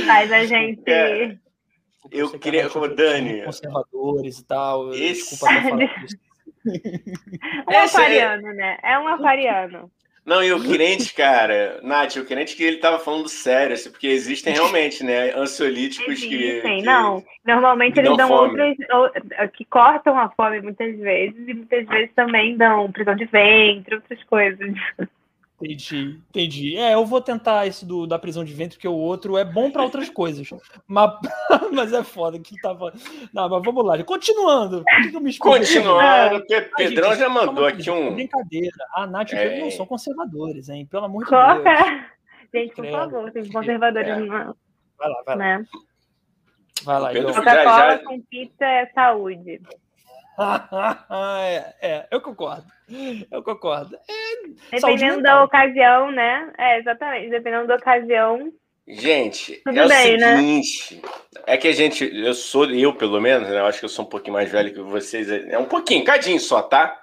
faz 0.05 0.31
a 0.31 0.43
gente. 0.45 1.39
É. 2.09 2.21
Eu 2.21 2.29
queria, 2.39 2.69
como 2.69 2.87
Dani. 2.87 3.43
Conservadores 3.43 4.39
e 4.39 4.45
tal. 4.45 4.93
Esse... 4.93 5.31
Desculpa 5.31 5.53
um 7.67 7.77
aquariano, 7.77 8.53
né? 8.53 8.77
É 8.83 8.99
um 8.99 9.07
aquariano. 9.07 9.91
Não, 10.23 10.43
e 10.43 10.53
o 10.53 10.61
crente, 10.61 11.15
cara, 11.15 11.79
Nath, 11.81 12.17
o 12.17 12.25
crente 12.25 12.55
que 12.55 12.63
ele 12.63 12.77
tava 12.77 12.99
falando 12.99 13.27
sério, 13.27 13.73
assim, 13.73 13.89
porque 13.89 14.05
existem 14.07 14.53
realmente, 14.53 15.03
né, 15.03 15.33
ansiolíticos 15.35 16.19
que, 16.19 16.61
que. 16.61 16.81
Não, 16.83 17.23
normalmente 17.43 17.99
eles 17.99 18.15
dão 18.15 18.27
fome. 18.27 18.61
outros 18.61 19.51
que 19.53 19.65
cortam 19.65 20.19
a 20.19 20.29
fome 20.29 20.61
muitas 20.61 20.95
vezes, 20.99 21.47
e 21.47 21.53
muitas 21.55 21.87
vezes 21.87 22.13
também 22.13 22.55
dão 22.55 22.91
prisão 22.91 23.15
de 23.15 23.25
ventre, 23.25 23.95
outras 23.95 24.23
coisas. 24.25 24.73
Entendi, 25.61 26.19
entendi. 26.29 26.77
É, 26.77 26.95
eu 26.95 27.05
vou 27.05 27.21
tentar 27.21 27.67
esse 27.67 27.85
do, 27.85 28.07
da 28.07 28.17
prisão 28.17 28.43
de 28.43 28.51
ventre, 28.51 28.77
porque 28.77 28.87
o 28.87 28.95
outro 28.95 29.37
é 29.37 29.45
bom 29.45 29.69
para 29.69 29.83
outras 29.83 30.09
coisas. 30.09 30.49
Mas, 30.87 31.11
mas 31.71 31.93
é 31.93 32.03
foda 32.03 32.39
que 32.39 32.59
tava. 32.59 32.91
Não, 33.31 33.47
mas 33.47 33.63
vamos 33.63 33.85
lá. 33.85 34.03
Continuando. 34.03 34.83
Que 34.83 35.11
que 35.11 35.37
Continuando, 35.37 36.39
porque 36.39 36.55
ah, 36.55 36.69
Pedrão 36.75 37.09
gente, 37.09 37.19
já 37.19 37.29
mandou 37.29 37.65
aqui 37.65 37.89
um. 37.91 38.15
Brincadeira. 38.15 38.75
A 38.95 39.05
Nath 39.05 39.31
e 39.31 39.35
o 39.35 39.37
Pedro 39.37 39.59
não 39.59 39.67
é. 39.67 39.71
são 39.71 39.85
conservadores, 39.85 40.69
hein? 40.69 40.87
Pelo 40.87 41.05
amor 41.05 41.25
de 41.25 41.29
Deus. 41.29 42.11
Gente, 42.53 42.75
por 42.75 42.87
favor, 42.87 43.31
tem 43.31 43.49
conservadores 43.49 44.09
é. 44.09 44.19
não. 44.19 44.55
Vai 44.97 45.09
lá, 45.09 45.23
vai 45.25 45.35
lá. 45.35 45.37
Né? 45.37 45.65
Vai 46.83 46.99
lá, 46.99 47.13
Coca-Cola 47.13 47.99
com 47.99 48.19
pizza 48.21 48.65
é 48.65 48.87
saúde. 48.87 49.61
é, 51.41 51.73
é, 51.81 52.07
eu 52.11 52.21
concordo. 52.21 52.65
Eu 53.29 53.43
concordo. 53.43 53.95
É, 54.09 54.77
Dependendo 54.77 55.21
da 55.21 55.43
ocasião, 55.43 56.11
né? 56.11 56.51
É, 56.57 56.79
exatamente. 56.79 57.29
Dependendo 57.29 57.67
da 57.67 57.75
ocasião. 57.75 58.51
Gente, 58.87 59.61
Tudo 59.63 59.79
é 59.79 59.87
bem, 59.87 60.15
o 60.15 60.19
né? 60.19 60.35
seguinte, 60.35 60.95
né? 60.95 61.01
é 61.47 61.55
que 61.55 61.67
a 61.67 61.71
gente, 61.71 62.03
eu 62.13 62.33
sou, 62.33 62.65
eu 62.65 62.93
pelo 62.93 63.21
menos, 63.21 63.47
né? 63.47 63.59
Eu 63.59 63.65
acho 63.65 63.79
que 63.79 63.85
eu 63.85 63.89
sou 63.89 64.03
um 64.03 64.09
pouquinho 64.09 64.33
mais 64.33 64.51
velho 64.51 64.73
que 64.73 64.81
vocês, 64.81 65.29
é 65.29 65.57
um 65.57 65.65
pouquinho, 65.65 66.03
cadinho 66.03 66.39
só, 66.39 66.61
tá? 66.61 67.00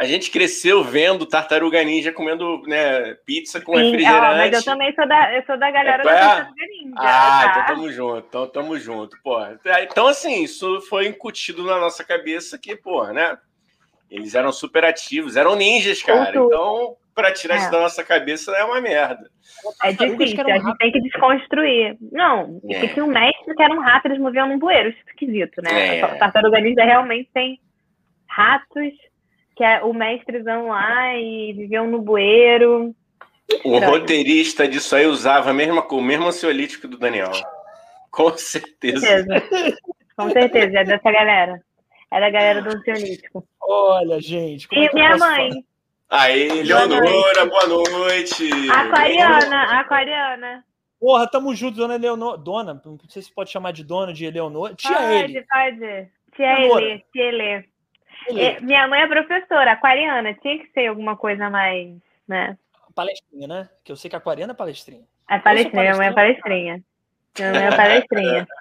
A 0.00 0.06
gente 0.06 0.30
cresceu 0.30 0.82
vendo 0.82 1.26
Tartaruga 1.26 1.84
Ninja 1.84 2.10
comendo 2.10 2.62
né, 2.66 3.12
pizza 3.26 3.60
com 3.60 3.76
Sim, 3.76 3.84
refrigerante. 3.84 4.24
Ó, 4.24 4.36
mas 4.38 4.52
eu 4.54 4.64
também 4.64 4.94
sou 4.94 5.06
da, 5.06 5.36
eu 5.36 5.42
sou 5.44 5.58
da 5.58 5.70
galera 5.70 6.02
é, 6.02 6.06
da 6.06 6.10
Tartaruga 6.10 6.66
Ninja. 6.70 6.94
Ah, 6.96 7.02
tá? 7.02 7.50
então 7.50 7.76
tamo 7.76 7.92
junto, 7.92 8.26
então 8.26 8.46
tamo 8.46 8.78
junto, 8.78 9.18
pô. 9.22 9.38
Então, 9.82 10.06
assim, 10.06 10.42
isso 10.42 10.80
foi 10.88 11.06
incutido 11.06 11.66
na 11.66 11.78
nossa 11.78 12.02
cabeça 12.02 12.58
que, 12.58 12.74
pô, 12.74 13.06
né? 13.08 13.36
Eles 14.10 14.34
eram 14.34 14.50
super 14.50 14.86
ativos, 14.86 15.36
eram 15.36 15.54
ninjas, 15.54 16.02
cara. 16.02 16.30
Então, 16.30 16.96
para 17.14 17.30
tirar 17.30 17.56
é. 17.56 17.58
isso 17.58 17.70
da 17.70 17.80
nossa 17.80 18.02
cabeça 18.02 18.52
é 18.52 18.64
uma 18.64 18.80
merda. 18.80 19.30
É 19.84 19.92
difícil, 19.92 20.48
a 20.48 20.58
gente 20.58 20.78
tem 20.78 20.92
que 20.92 21.00
desconstruir. 21.02 21.98
Não, 22.10 22.58
é. 22.70 22.86
tinha 22.88 23.04
um 23.04 23.08
mestre 23.08 23.54
que 23.54 23.62
era 23.62 23.74
um 23.74 23.80
rato, 23.80 24.06
eles 24.06 24.18
moviam 24.18 24.48
num 24.48 24.58
bueiro, 24.58 24.94
esquisito, 25.06 25.60
né? 25.60 25.98
É. 25.98 26.06
Tartaruga 26.16 26.58
ninja 26.58 26.82
realmente 26.84 27.28
tem 27.34 27.60
ratos 28.26 29.09
que 29.60 29.64
é 29.64 29.82
o 29.84 29.92
mestrezão 29.92 30.68
lá 30.68 31.14
e 31.18 31.52
viviam 31.52 31.86
no 31.86 32.00
bueiro. 32.00 32.96
O 33.62 33.78
roteirista 33.78 34.66
disso 34.66 34.96
aí 34.96 35.04
usava 35.04 35.50
a 35.50 35.52
mesma, 35.52 35.86
o 35.86 36.00
mesmo 36.00 36.28
ansiolítico 36.28 36.88
do 36.88 36.96
Daniel. 36.96 37.30
Com 38.10 38.34
certeza. 38.38 39.06
certeza. 39.06 39.76
Com 40.16 40.30
certeza, 40.30 40.78
é 40.78 40.84
dessa 40.84 41.12
galera. 41.12 41.62
É 42.10 42.20
da 42.20 42.30
galera 42.30 42.62
do 42.62 42.74
ansiolítico. 42.74 43.46
Olha, 43.60 44.18
gente. 44.18 44.66
E 44.72 44.86
é 44.86 44.92
minha 44.94 45.18
mãe. 45.18 45.50
Aí, 46.08 46.62
Leonora, 46.62 47.44
boa 47.44 47.66
noite. 47.66 48.48
Aquariana, 48.70 49.78
aquariana. 49.78 50.64
Porra, 50.98 51.26
tamo 51.30 51.54
junto, 51.54 51.76
dona 51.76 51.96
Leonor. 51.96 52.38
Dona, 52.38 52.80
não 52.82 52.98
sei 53.10 53.20
se 53.20 53.30
pode 53.30 53.50
chamar 53.50 53.74
de 53.74 53.84
dona 53.84 54.14
de 54.14 54.24
Eleonora. 54.24 54.74
Tia 54.74 54.90
pode, 54.90 55.12
ele. 55.12 55.42
Pode, 55.42 56.10
Tia 56.34 56.60
Ele, 56.60 57.04
tia 57.12 57.24
Ele. 57.24 57.69
É, 58.28 58.60
minha 58.60 58.86
mãe 58.88 59.02
é 59.02 59.06
professora, 59.06 59.72
aquariana, 59.72 60.34
tinha 60.34 60.58
que 60.58 60.70
ser 60.72 60.86
alguma 60.86 61.16
coisa 61.16 61.48
mais, 61.50 61.96
né? 62.28 62.56
Palestrinha, 62.94 63.48
né? 63.48 63.68
Que 63.84 63.92
eu 63.92 63.96
sei 63.96 64.08
que 64.10 64.16
a 64.16 64.18
aquariana 64.18 64.52
é 64.52 64.56
palestrinha. 64.56 65.04
É 65.28 65.38
palestrinha, 65.38 65.82
minha 65.82 65.96
mãe 65.96 66.08
é 66.08 66.12
palestrinha. 66.12 66.82
Minha 67.38 67.52
mãe 67.52 67.64
é 67.64 67.76
palestrinha. 67.76 68.46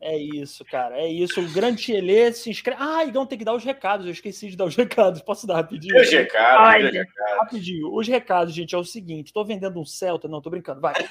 É 0.00 0.16
isso, 0.16 0.64
cara. 0.64 0.96
É 0.96 1.06
isso. 1.06 1.38
O 1.40 1.52
grande 1.52 1.82
Tchele 1.82 2.32
se 2.32 2.48
inscreve. 2.48 2.80
Ah, 2.80 3.04
Igão 3.04 3.26
tem 3.26 3.36
que 3.36 3.44
dar 3.44 3.52
os 3.52 3.62
recados. 3.64 4.06
Eu 4.06 4.12
esqueci 4.12 4.48
de 4.48 4.56
dar 4.56 4.64
os 4.64 4.74
recados. 4.76 5.20
Posso 5.20 5.46
dar 5.46 5.56
rapidinho? 5.56 6.00
Os 6.00 6.10
recados. 6.10 6.90
Rapidinho. 7.40 7.92
Os 7.92 8.08
recados, 8.08 8.54
gente, 8.54 8.74
é 8.74 8.78
o 8.78 8.84
seguinte: 8.84 9.34
tô 9.34 9.44
vendendo 9.44 9.78
um 9.78 9.84
Celta. 9.84 10.28
Não, 10.28 10.40
tô 10.40 10.48
brincando. 10.48 10.80
Vai. 10.80 10.94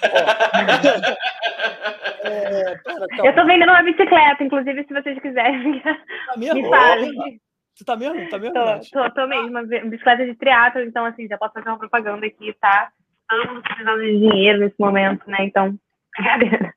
é, 2.23 2.75
pera, 2.77 3.05
eu 3.23 3.35
tô 3.35 3.45
vendendo 3.45 3.69
uma 3.69 3.83
bicicleta, 3.83 4.43
inclusive, 4.43 4.83
se 4.83 4.93
vocês 4.93 5.19
quiserem. 5.19 5.79
Tá 5.81 6.37
me 6.37 6.69
falem. 6.69 7.39
Você 7.75 7.83
tá 7.83 7.97
mesmo? 7.97 8.29
Tá 8.29 8.39
mesmo? 8.39 8.53
Tô, 8.53 9.03
tô, 9.03 9.11
tô 9.11 9.27
mesmo. 9.27 9.89
Bicicleta 9.89 10.25
de 10.25 10.33
triatlo, 10.35 10.81
então, 10.81 11.03
assim, 11.03 11.27
já 11.27 11.37
posso 11.37 11.53
fazer 11.53 11.67
uma 11.67 11.77
propaganda 11.77 12.25
aqui, 12.25 12.53
tá? 12.53 12.89
Todo 13.29 13.49
mundo 13.49 13.61
precisando 13.61 14.01
de 14.01 14.17
dinheiro 14.17 14.59
nesse 14.59 14.79
momento, 14.79 15.29
né? 15.29 15.39
Então, 15.41 15.77
brincadeira. 16.17 16.73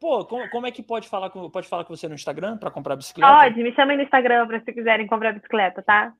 Pô, 0.00 0.24
como, 0.24 0.48
como, 0.50 0.66
é 0.66 0.72
que 0.72 0.82
pode 0.82 1.08
falar, 1.08 1.30
com, 1.30 1.48
pode 1.48 1.68
falar 1.68 1.84
com 1.84 1.94
você 1.94 2.08
no 2.08 2.14
Instagram 2.14 2.56
para 2.56 2.70
comprar 2.70 2.96
bicicleta? 2.96 3.32
Pode, 3.32 3.62
me 3.62 3.72
chamem 3.74 3.96
no 3.96 4.02
Instagram 4.02 4.46
para 4.48 4.60
se 4.60 4.72
quiserem 4.72 5.06
comprar 5.06 5.32
bicicleta, 5.32 5.82
tá? 5.82 6.12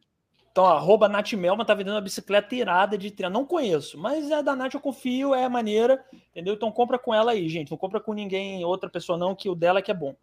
Então, 0.53 0.65
arroba 0.65 1.09
Natmelma 1.09 1.65
tá 1.65 1.75
vendendo 1.75 1.95
uma 1.95 2.01
bicicleta 2.01 2.55
irada 2.55 2.97
de 2.97 3.11
triatlo. 3.11 3.37
Não 3.37 3.47
conheço, 3.47 3.99
mas 3.99 4.31
é 4.31 4.43
da 4.43 4.55
Nath, 4.55 4.75
eu 4.75 4.81
confio, 4.81 5.35
é 5.35 5.49
maneira, 5.49 6.05
entendeu? 6.31 6.55
Então 6.55 6.71
compra 6.71 6.99
com 6.99 7.13
ela 7.13 7.33
aí, 7.33 7.49
gente. 7.49 7.71
Não 7.71 7.79
compra 7.79 8.01
com 8.01 8.13
ninguém, 8.13 8.65
outra 8.65 8.89
pessoa 8.89 9.19
não, 9.19 9.35
que 9.35 9.49
o 9.49 9.55
dela 9.55 9.81
é 9.81 9.83
que 9.83 9.91
é 9.91 9.95
bom. 9.95 10.15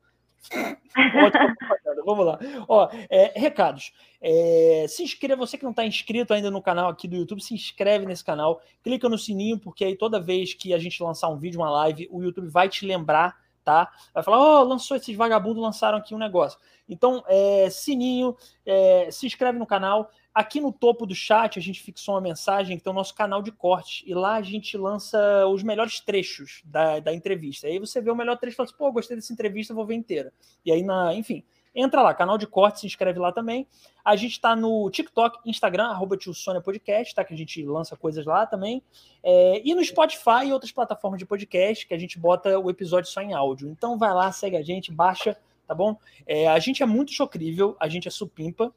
Vamos 2.05 2.25
lá. 2.25 2.39
Ó, 2.67 2.89
é, 3.09 3.33
recados. 3.39 3.91
É, 4.21 4.85
se 4.87 5.03
inscreva, 5.03 5.45
você 5.45 5.57
que 5.57 5.63
não 5.63 5.71
está 5.71 5.85
inscrito 5.85 6.33
ainda 6.33 6.49
no 6.49 6.61
canal 6.61 6.89
aqui 6.89 7.07
do 7.07 7.15
YouTube, 7.15 7.41
se 7.41 7.53
inscreve 7.53 8.05
nesse 8.05 8.23
canal, 8.23 8.61
clica 8.83 9.07
no 9.09 9.17
sininho, 9.17 9.59
porque 9.59 9.85
aí 9.85 9.95
toda 9.95 10.19
vez 10.19 10.53
que 10.53 10.73
a 10.73 10.79
gente 10.79 11.01
lançar 11.03 11.27
um 11.29 11.37
vídeo, 11.37 11.59
uma 11.59 11.69
live, 11.69 12.07
o 12.11 12.23
YouTube 12.23 12.47
vai 12.47 12.69
te 12.69 12.85
lembrar, 12.85 13.37
tá? 13.63 13.91
Vai 14.13 14.23
falar, 14.23 14.39
ó, 14.39 14.61
oh, 14.61 14.63
lançou 14.63 14.95
esses 14.95 15.15
vagabundos, 15.15 15.61
lançaram 15.61 15.97
aqui 15.97 16.15
um 16.15 16.19
negócio. 16.19 16.57
Então, 16.87 17.23
é, 17.27 17.69
sininho, 17.69 18.35
é, 18.65 19.09
se 19.11 19.25
inscreve 19.25 19.59
no 19.59 19.65
canal. 19.65 20.09
Aqui 20.37 20.61
no 20.61 20.71
topo 20.71 21.07
do 21.07 21.15
chat 21.15 21.57
a 21.57 21.61
gente 21.63 21.81
fixou 21.81 22.13
uma 22.13 22.21
mensagem 22.21 22.77
que 22.77 22.83
tem 22.83 22.93
o 22.93 22.95
nosso 22.95 23.15
canal 23.15 23.41
de 23.41 23.51
cortes 23.51 24.03
e 24.05 24.13
lá 24.13 24.35
a 24.35 24.41
gente 24.43 24.77
lança 24.77 25.17
os 25.47 25.63
melhores 25.63 25.99
trechos 25.99 26.61
da, 26.63 26.99
da 26.99 27.11
entrevista. 27.11 27.65
Aí 27.65 27.79
você 27.79 27.99
vê 27.99 28.11
o 28.11 28.15
melhor 28.15 28.37
trecho 28.37 28.53
e 28.53 28.57
fala 28.57 28.69
assim, 28.69 28.77
pô, 28.77 28.91
gostei 28.91 29.17
dessa 29.17 29.33
entrevista, 29.33 29.73
vou 29.73 29.83
ver 29.83 29.95
inteira. 29.95 30.31
E 30.63 30.71
aí, 30.71 30.83
na, 30.83 31.11
enfim, 31.15 31.43
entra 31.73 32.03
lá, 32.03 32.13
canal 32.13 32.37
de 32.37 32.45
cortes, 32.45 32.81
se 32.81 32.85
inscreve 32.85 33.17
lá 33.17 33.31
também. 33.31 33.67
A 34.05 34.15
gente 34.15 34.33
está 34.33 34.55
no 34.55 34.87
TikTok, 34.91 35.39
Instagram, 35.43 35.85
arroba 35.85 36.15
Podcast, 36.63 37.15
tá? 37.15 37.25
Que 37.25 37.33
a 37.33 37.37
gente 37.37 37.65
lança 37.65 37.97
coisas 37.97 38.23
lá 38.23 38.45
também. 38.45 38.83
É, 39.23 39.63
e 39.65 39.73
no 39.73 39.83
Spotify 39.83 40.45
e 40.45 40.53
outras 40.53 40.71
plataformas 40.71 41.17
de 41.17 41.25
podcast 41.25 41.87
que 41.87 41.95
a 41.95 41.97
gente 41.97 42.19
bota 42.19 42.59
o 42.59 42.69
episódio 42.69 43.09
só 43.09 43.21
em 43.21 43.33
áudio. 43.33 43.67
Então 43.69 43.97
vai 43.97 44.13
lá, 44.13 44.31
segue 44.31 44.55
a 44.55 44.61
gente, 44.61 44.91
baixa, 44.91 45.35
tá 45.65 45.73
bom? 45.73 45.97
É, 46.27 46.47
a 46.47 46.59
gente 46.59 46.83
é 46.83 46.85
muito 46.85 47.11
chocrível, 47.11 47.75
a 47.79 47.89
gente 47.89 48.07
é 48.07 48.11
supimpa. 48.11 48.71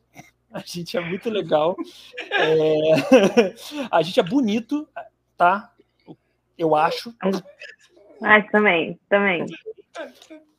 A 0.53 0.61
gente 0.61 0.97
é 0.97 1.01
muito 1.01 1.31
legal. 1.31 1.77
É... 2.31 3.55
A 3.91 4.03
gente 4.03 4.19
é 4.19 4.23
bonito, 4.23 4.89
tá? 5.37 5.73
Eu 6.59 6.75
acho. 6.75 7.15
Ah, 8.23 8.43
também, 8.51 8.99
também. 9.09 9.47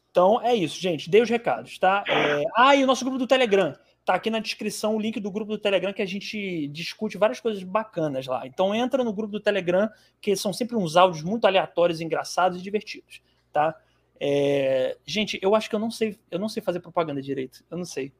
Então 0.10 0.41
é 0.41 0.56
isso, 0.56 0.80
gente. 0.80 1.10
Dei 1.10 1.21
os 1.21 1.30
recados, 1.30 1.77
tá? 1.77 2.04
É... 2.08 2.43
Ah, 2.56 2.75
e 2.75 2.84
o 2.84 2.88
nosso 2.88 3.04
grupo 3.04 3.19
do 3.19 3.27
Telegram. 3.27 3.75
Tá 4.04 4.15
aqui 4.15 4.32
na 4.32 4.39
descrição 4.39 4.95
o 4.95 4.99
link 4.99 5.19
do 5.19 5.30
grupo 5.30 5.51
do 5.51 5.60
Telegram 5.60 5.93
que 5.93 6.01
a 6.01 6.08
gente 6.08 6.67
discute 6.69 7.19
várias 7.19 7.39
coisas 7.39 7.62
bacanas 7.62 8.25
lá. 8.25 8.47
Então 8.47 8.73
entra 8.73 9.04
no 9.04 9.13
grupo 9.13 9.34
do 9.34 9.39
Telegram, 9.39 9.89
que 10.19 10.36
são 10.36 10.51
sempre 10.51 10.75
uns 10.75 10.95
áudios 10.95 11.23
muito 11.23 11.45
aleatórios, 11.45 12.01
engraçados 12.01 12.60
e 12.60 12.63
divertidos, 12.63 13.21
tá? 13.54 13.75
É... 14.19 14.97
Gente, 15.06 15.38
eu 15.41 15.54
acho 15.54 15.69
que 15.69 15.75
eu 15.75 15.80
não 15.80 15.91
sei, 15.91 16.17
eu 16.32 16.39
não 16.39 16.49
sei 16.49 16.63
fazer 16.63 16.80
propaganda 16.80 17.21
direito. 17.21 17.63
Eu 17.69 17.77
não 17.77 17.86
sei. 17.86 18.12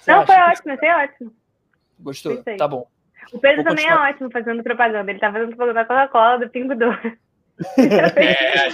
Você 0.00 0.12
não, 0.12 0.26
foi 0.26 0.36
ótimo, 0.36 0.78
foi 0.78 0.88
ótimo. 0.88 1.32
Gostou? 1.98 2.42
Tá 2.58 2.68
bom. 2.68 2.86
O 3.32 3.38
Pedro 3.38 3.62
Vou 3.62 3.70
também 3.70 3.86
é 3.86 3.88
continuar. 3.88 4.08
é 4.08 4.12
ótimo 4.12 4.30
fazendo 4.30 4.62
propaganda. 4.62 5.10
Ele 5.10 5.18
tá 5.18 5.32
fazendo 5.32 5.48
propaganda 5.48 5.80
da 5.80 5.84
Coca-Cola, 5.84 6.38
do 6.38 6.48
Pingo 6.50 6.74
Doce. 6.74 7.18
É, 7.76 8.66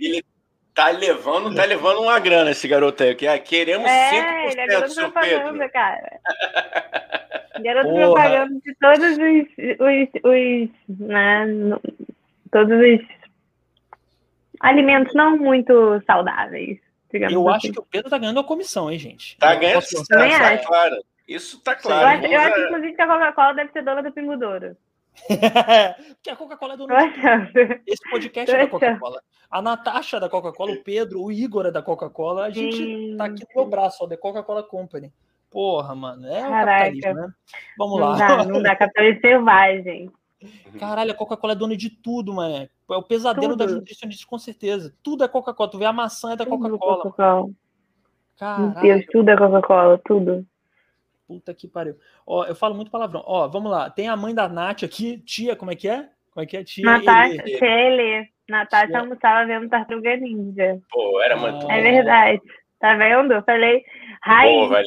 ele 0.00 0.24
tá 0.72 0.90
levando, 0.90 1.52
tá 1.54 1.64
levando 1.64 2.02
uma 2.02 2.20
grana 2.20 2.52
esse 2.52 2.68
garoto 2.68 3.02
aí. 3.02 3.16
Que 3.16 3.26
é, 3.26 3.36
queremos 3.38 3.90
é, 3.90 4.46
5% 4.46 4.52
ele 4.52 4.60
é 4.60 4.66
garoto 4.68 4.94
propaganda, 4.94 5.52
Pedro. 5.52 5.72
cara. 5.72 6.20
Garoto 7.62 7.88
Porra. 7.90 8.04
propaganda 8.04 8.60
de 8.64 8.74
todos 8.80 9.18
os, 9.18 9.48
os, 9.80 10.08
os 10.24 10.98
né, 10.98 11.46
todos 12.50 12.78
os 12.78 13.00
alimentos 14.60 15.12
não 15.14 15.36
muito 15.36 16.00
saudáveis. 16.06 16.78
Eu 17.12 17.48
assim. 17.48 17.68
acho 17.68 17.72
que 17.72 17.80
o 17.80 17.86
Pedro 17.86 18.10
tá 18.10 18.18
ganhando 18.18 18.40
a 18.40 18.44
comissão, 18.44 18.90
hein, 18.90 18.98
gente? 18.98 19.36
Tá 19.38 19.54
ganhando, 19.54 19.82
tá, 20.08 20.16
tá 20.16 20.58
claro. 20.58 20.96
Isso 21.26 21.60
tá 21.60 21.74
claro. 21.74 22.02
Eu 22.02 22.08
acho, 22.08 22.26
eu 22.26 22.40
acho 22.40 22.60
inclusive, 22.60 22.94
que 22.94 23.02
a 23.02 23.06
Coca-Cola 23.06 23.54
deve 23.54 23.72
ser 23.72 23.84
dona 23.84 24.02
do 24.02 24.12
Pingo 24.12 24.36
Douro. 24.36 24.76
Porque 25.26 26.30
a 26.30 26.36
Coca-Cola 26.36 26.74
é 26.74 26.76
dona 26.76 26.94
do 26.94 27.82
Esse 27.86 28.10
podcast 28.10 28.54
é 28.54 28.58
da 28.58 28.66
Coca-Cola. 28.68 29.22
A 29.50 29.60
Natasha 29.60 30.16
é 30.16 30.20
da 30.20 30.28
Coca-Cola, 30.28 30.72
o 30.72 30.82
Pedro, 30.82 31.22
o 31.22 31.32
Igor 31.32 31.66
é 31.66 31.70
da 31.70 31.82
Coca-Cola. 31.82 32.46
A 32.46 32.50
gente 32.50 32.76
Sim. 32.76 33.16
tá 33.16 33.24
aqui 33.24 33.42
no 33.42 33.62
meu 33.62 33.70
braço, 33.70 34.04
ó, 34.04 34.06
da 34.06 34.16
Coca-Cola 34.16 34.62
Company. 34.62 35.12
Porra, 35.50 35.94
mano, 35.96 36.26
é 36.26 36.40
Caraca. 36.40 36.60
o 36.60 36.84
capitalismo, 36.84 37.14
né? 37.14 37.32
Vamos 37.76 38.00
não 38.00 38.08
lá. 38.08 38.16
Dá, 38.16 38.44
não 38.44 38.62
dá, 38.62 38.74
capitalismo 38.76 39.20
selvagem. 39.20 40.12
Caralho, 40.78 41.12
a 41.12 41.14
Coca-Cola 41.14 41.52
é 41.52 41.56
dona 41.56 41.76
de 41.76 41.90
tudo, 41.90 42.32
mano. 42.32 42.68
É 42.90 42.96
o 42.96 43.02
pesadelo 43.02 43.56
tudo. 43.56 43.66
da 43.66 43.72
nutricionista, 43.74 44.26
com 44.26 44.38
certeza. 44.38 44.94
Tudo 45.02 45.24
é 45.24 45.28
Coca-Cola. 45.28 45.70
Tu 45.70 45.78
vê 45.78 45.84
a 45.84 45.92
maçã 45.92 46.32
é 46.32 46.36
da 46.36 46.46
Coca-Cola. 46.46 47.02
Coca 47.02 47.46
Meu 48.58 48.82
Deus, 48.82 49.06
tudo 49.12 49.28
é 49.30 49.36
Coca-Cola, 49.36 50.00
tudo. 50.04 50.46
Puta 51.28 51.54
que 51.54 51.68
pariu. 51.68 51.96
Ó, 52.26 52.44
eu 52.44 52.54
falo 52.54 52.74
muito 52.74 52.90
palavrão. 52.90 53.22
Ó, 53.24 53.46
vamos 53.48 53.70
lá. 53.70 53.88
Tem 53.90 54.08
a 54.08 54.16
mãe 54.16 54.34
da 54.34 54.48
Nath 54.48 54.82
aqui, 54.82 55.18
tia, 55.18 55.54
como 55.54 55.70
é 55.70 55.76
que 55.76 55.88
é? 55.88 56.08
Como 56.32 56.42
é 56.42 56.46
que 56.46 56.56
é, 56.56 56.64
tia? 56.64 56.84
Natasha, 56.84 57.42
Ele. 57.46 58.28
Natasha 58.48 58.98
almoçava 58.98 59.46
vendo 59.46 59.68
Tartaruga 59.68 60.16
Ninja. 60.16 60.80
Pô, 60.90 61.20
era 61.22 61.36
muito 61.36 61.70
É 61.70 61.76
bom. 61.76 61.82
verdade. 61.82 62.40
Tá 62.80 62.96
vendo? 62.96 63.32
Eu 63.34 63.42
falei, 63.42 63.84
raiz. 64.22 64.58
Pô, 64.58 64.68
Vai, 64.68 64.82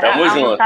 Tamo 0.00 0.28
junto, 0.28 0.56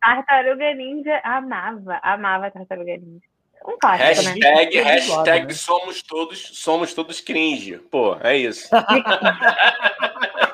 Tartaruga 0.00 0.74
Ninja, 0.74 1.20
amava, 1.24 2.00
amava 2.02 2.50
Tartaruga 2.50 2.96
Ninja. 2.96 3.26
Um 3.66 3.76
clássico, 3.78 4.22
né? 4.22 4.30
hashtag, 4.30 4.76
né? 4.76 4.82
hashtag 4.82 5.46
né? 5.46 5.52
somos 5.52 6.02
todos, 6.02 6.38
somos 6.58 6.94
todos 6.94 7.20
cringe. 7.20 7.78
Pô, 7.90 8.16
é 8.22 8.36
isso. 8.36 8.68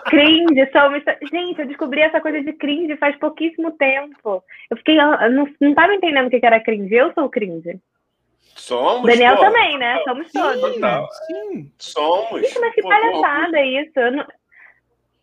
cringe, 0.07 0.71
somos. 0.73 1.03
Gente, 1.31 1.61
eu 1.61 1.67
descobri 1.67 2.01
essa 2.01 2.21
coisa 2.21 2.43
de 2.43 2.53
cringe 2.55 2.97
faz 2.97 3.17
pouquíssimo 3.19 3.73
tempo. 3.73 4.43
Eu 4.71 4.77
fiquei. 4.79 4.99
Eu 4.99 5.31
não, 5.31 5.49
não 5.61 5.75
tava 5.75 5.95
entendendo 5.95 6.27
o 6.27 6.31
que 6.31 6.45
era 6.45 6.61
cringe. 6.61 6.95
Eu 6.95 7.12
sou 7.12 7.29
cringe. 7.29 7.79
Somos. 8.57 9.07
Daniel 9.07 9.37
pô, 9.37 9.43
também, 9.43 9.79
né? 9.79 10.03
Somos 10.05 10.33
todos. 10.33 10.75
Sim, 10.75 10.81
sim. 11.27 11.73
Somos. 11.79 12.40
Gente, 12.40 12.59
mas 12.61 12.75
que 12.75 12.83
pô, 12.83 12.88
palhaçada 12.88 13.59
é 13.59 13.67
isso. 13.67 13.93
Eu 13.97 14.12
não... 14.12 14.27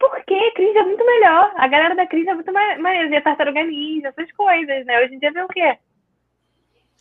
Por 0.01 0.25
quê? 0.25 0.51
Cringe 0.55 0.79
é 0.79 0.83
muito 0.83 1.05
melhor. 1.05 1.53
A 1.55 1.67
galera 1.67 1.95
da 1.95 2.07
cringe 2.07 2.27
é 2.27 2.33
muito 2.33 2.51
mais. 2.51 2.79
mais 2.79 3.11
é 3.11 3.21
tartaruga 3.21 3.63
ninja, 3.63 4.07
essas 4.07 4.31
coisas, 4.31 4.83
né? 4.87 4.99
Hoje 4.99 5.13
em 5.13 5.19
dia 5.19 5.31
vê 5.31 5.43
o 5.43 5.47
quê? 5.47 5.77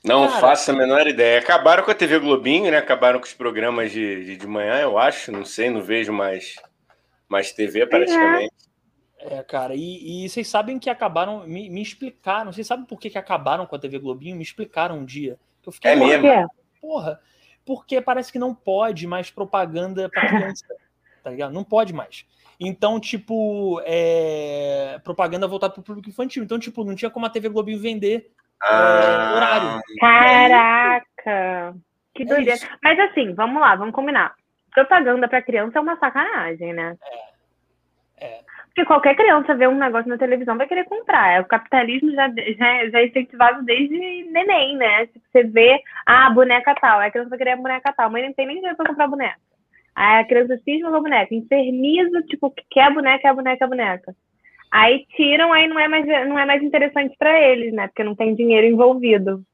Não 0.04 0.28
Cara, 0.28 0.40
faço 0.40 0.70
a 0.70 0.74
menor 0.74 1.06
ideia. 1.06 1.40
Acabaram 1.40 1.82
com 1.82 1.90
a 1.90 1.94
TV 1.94 2.18
Globinho, 2.18 2.70
né? 2.70 2.76
Acabaram 2.76 3.18
com 3.18 3.24
os 3.24 3.32
programas 3.32 3.90
de, 3.90 4.24
de, 4.26 4.36
de 4.36 4.46
manhã, 4.46 4.80
eu 4.80 4.98
acho. 4.98 5.32
Não 5.32 5.46
sei, 5.46 5.70
não 5.70 5.80
vejo 5.80 6.12
mais, 6.12 6.56
mais 7.26 7.52
TV 7.52 7.86
praticamente. 7.86 8.52
É, 9.18 9.42
cara, 9.42 9.74
e, 9.74 10.24
e 10.24 10.28
vocês 10.28 10.46
sabem 10.46 10.78
que 10.78 10.90
acabaram, 10.90 11.46
me, 11.46 11.70
me 11.70 11.82
explicaram, 11.82 12.52
vocês 12.52 12.66
sabem 12.66 12.86
por 12.86 12.98
que, 12.98 13.10
que 13.10 13.18
acabaram 13.18 13.66
com 13.66 13.76
a 13.76 13.78
TV 13.78 13.98
Globinho? 13.98 14.36
Me 14.36 14.42
explicaram 14.42 14.98
um 14.98 15.04
dia. 15.04 15.38
Eu 15.64 15.72
fiquei, 15.72 15.92
é 15.92 15.96
mesmo? 15.96 16.50
Porra, 16.80 17.20
porque 17.64 18.00
parece 18.00 18.30
que 18.30 18.38
não 18.38 18.54
pode 18.54 19.06
mais 19.06 19.30
propaganda 19.30 20.08
para 20.08 20.26
criança, 20.28 20.66
tá 21.22 21.30
ligado? 21.30 21.52
Não 21.52 21.64
pode 21.64 21.92
mais. 21.92 22.26
Então, 22.60 23.00
tipo, 23.00 23.80
é... 23.86 25.00
propaganda 25.02 25.48
voltada 25.48 25.72
para 25.72 25.80
o 25.80 25.84
público 25.84 26.10
infantil. 26.10 26.44
Então, 26.44 26.58
tipo, 26.58 26.84
não 26.84 26.94
tinha 26.94 27.10
como 27.10 27.24
a 27.24 27.30
TV 27.30 27.48
Globinho 27.48 27.80
vender 27.80 28.30
ah, 28.62 29.32
horário. 29.34 29.82
Caraca! 29.98 31.74
Que 32.14 32.22
é 32.22 32.26
doideira. 32.26 32.60
Mas 32.82 32.98
assim, 32.98 33.32
vamos 33.34 33.60
lá, 33.60 33.74
vamos 33.74 33.94
combinar. 33.94 34.34
Propaganda 34.72 35.26
para 35.26 35.42
criança 35.42 35.78
é 35.78 35.80
uma 35.80 35.96
sacanagem, 35.96 36.72
né? 36.72 36.96
É. 38.18 38.26
é. 38.26 38.40
Porque 38.66 38.84
qualquer 38.84 39.16
criança 39.16 39.54
vê 39.54 39.66
um 39.66 39.76
negócio 39.76 40.08
na 40.08 40.18
televisão 40.18 40.56
vai 40.56 40.68
querer 40.68 40.84
comprar. 40.84 41.32
É, 41.32 41.40
o 41.40 41.44
capitalismo 41.44 42.12
já, 42.12 42.28
já, 42.28 42.88
já 42.90 43.00
é 43.00 43.06
incentivado 43.06 43.64
desde 43.64 43.96
neném, 44.30 44.76
né? 44.76 45.06
Se 45.06 45.20
você 45.32 45.42
vê, 45.42 45.82
ah, 46.06 46.30
boneca 46.30 46.74
tal, 46.80 47.00
a 47.00 47.10
criança 47.10 47.30
vai 47.30 47.38
querer 47.38 47.52
a 47.52 47.56
boneca 47.56 47.92
tal, 47.92 48.10
mas 48.10 48.24
não 48.24 48.32
tem 48.32 48.46
nem 48.46 48.56
dinheiro 48.56 48.76
pra 48.76 48.86
comprar 48.86 49.08
boneca. 49.08 49.38
Aí 50.00 50.22
a 50.22 50.24
criança 50.24 50.58
cisma 50.64 50.88
com 50.88 50.96
a 50.96 51.00
boneca, 51.02 51.34
inferniza, 51.34 52.22
tipo, 52.22 52.50
quer 52.70 52.84
a 52.84 52.90
boneca, 52.90 53.28
é 53.28 53.30
a 53.30 53.34
boneca, 53.34 53.62
é 53.62 53.66
a 53.66 53.68
boneca. 53.68 54.16
Aí 54.70 55.04
tiram, 55.14 55.52
aí 55.52 55.68
não 55.68 55.78
é 55.78 55.88
mais, 55.88 56.06
não 56.26 56.38
é 56.38 56.46
mais 56.46 56.62
interessante 56.62 57.14
para 57.18 57.38
eles, 57.38 57.70
né? 57.74 57.86
Porque 57.86 58.02
não 58.02 58.14
tem 58.14 58.34
dinheiro 58.34 58.66
envolvido. 58.66 59.44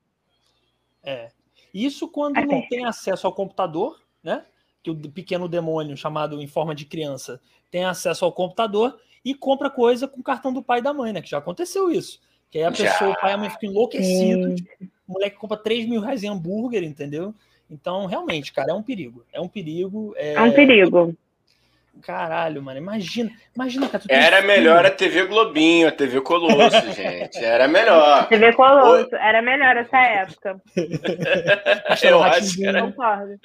É. 1.03 1.31
Isso 1.75 2.07
quando 2.07 2.39
Até. 2.39 2.47
não 2.47 2.63
tem 2.69 2.85
acesso 2.85 3.27
ao 3.27 3.33
computador, 3.33 4.01
né? 4.23 4.45
Que 4.85 4.91
o 4.93 4.97
pequeno 5.11 5.49
demônio, 5.49 5.97
chamado 5.97 6.41
em 6.41 6.47
forma 6.47 6.77
de 6.77 6.85
criança, 6.85 7.41
tem 7.69 7.85
acesso 7.85 8.25
ao 8.25 8.31
computador 8.31 8.97
e 9.25 9.35
compra 9.35 9.69
coisa 9.69 10.07
com 10.07 10.21
o 10.21 10.25
cartão 10.25 10.53
do 10.53 10.63
pai 10.63 10.79
e 10.79 10.83
da 10.83 10.95
mãe, 10.95 11.13
né? 11.13 11.21
Que 11.21 11.31
já 11.31 11.39
aconteceu 11.39 11.91
isso. 11.91 12.21
Que 12.53 12.59
aí 12.59 12.65
a 12.65 12.71
pessoa, 12.71 13.11
já. 13.11 13.11
o 13.11 13.21
pai 13.21 13.33
e 13.33 13.35
a 13.35 13.39
mãe 13.39 13.51
ficam 13.51 13.69
enlouquecidos. 13.69 14.61
O 15.09 15.13
moleque 15.15 15.39
compra 15.39 15.57
3 15.57 15.89
mil 15.89 16.01
reais 16.01 16.23
em 16.23 16.29
hambúrguer, 16.29 16.85
entendeu? 16.85 17.35
Então, 17.71 18.07
realmente, 18.07 18.53
cara, 18.53 18.71
é 18.73 18.75
um 18.75 18.83
perigo. 18.83 19.25
É 19.33 19.41
um 19.41 19.49
perigo. 19.49 20.15
É, 20.17 20.35
é 20.35 20.41
um 20.41 20.53
perigo. 20.53 21.17
Caralho, 22.03 22.63
mano, 22.63 22.79
imagina, 22.79 23.31
imagina, 23.55 23.89
cara. 23.89 24.05
Era 24.09 24.43
melhor 24.43 24.85
a 24.85 24.91
TV 24.91 25.25
Globinho, 25.27 25.89
a 25.89 25.93
TV 25.93 26.21
Colosso, 26.21 26.81
gente. 26.93 27.39
Era 27.39 27.67
melhor. 27.67 28.29
TV 28.29 28.53
Colosso, 28.53 29.15
era 29.17 29.41
melhor 29.41 29.77
essa 29.77 29.99
época. 29.99 30.61
Castelo 31.89 32.21
Ratimbum. 32.21 32.93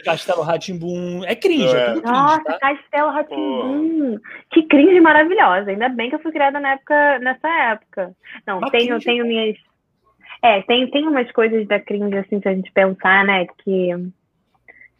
Castelo 0.04 0.42
Ratimbum. 0.42 1.24
É 1.26 1.36
cringe, 1.36 1.76
é, 1.76 1.80
é 1.80 1.86
tudo 1.94 2.02
cringe, 2.02 2.18
Nossa, 2.18 2.44
tá? 2.44 2.60
Castelo 2.60 3.12
Ratimbum. 3.12 4.18
Que 4.52 4.64
cringe 4.64 5.00
maravilhosa. 5.00 5.72
Ainda 5.72 5.90
bem 5.90 6.10
que 6.10 6.16
eu 6.16 6.22
fui 6.22 6.32
criada 6.32 6.60
na 6.60 6.74
época, 6.74 7.20
nessa 7.20 7.48
época. 7.48 8.12
Não, 8.46 8.60
Mas 8.60 8.72
tenho, 8.72 8.88
cringe, 8.88 9.06
tenho 9.06 9.26
minhas. 9.26 9.58
É, 10.42 10.62
tem, 10.64 10.90
tem 10.90 11.08
umas 11.08 11.32
coisas 11.32 11.68
da 11.68 11.80
cringe, 11.80 12.18
assim, 12.18 12.42
se 12.42 12.48
a 12.48 12.54
gente 12.54 12.72
pensar, 12.72 13.24
né, 13.24 13.46
que 13.64 13.90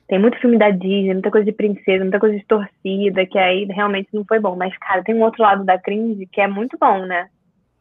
tem 0.08 0.20
muito 0.20 0.38
filme 0.40 0.58
da 0.58 0.70
Disney, 0.70 1.14
muita 1.14 1.32
coisa 1.32 1.46
de 1.46 1.54
princesa, 1.54 2.04
muita 2.04 2.20
coisa 2.20 2.38
de 2.38 2.46
torcida, 2.46 3.26
que 3.26 3.40
aí 3.40 3.66
realmente 3.66 4.10
não 4.12 4.26
foi 4.26 4.40
bom. 4.40 4.58
Mas, 4.58 4.78
cara, 4.78 5.02
tem 5.04 5.16
um 5.16 5.24
outro 5.24 5.42
lado 5.42 5.64
da 5.64 5.80
cringe 5.80 6.28
que 6.28 6.42
é 6.42 6.48
muito 6.48 6.78
bom, 6.78 7.06
né? 7.06 7.30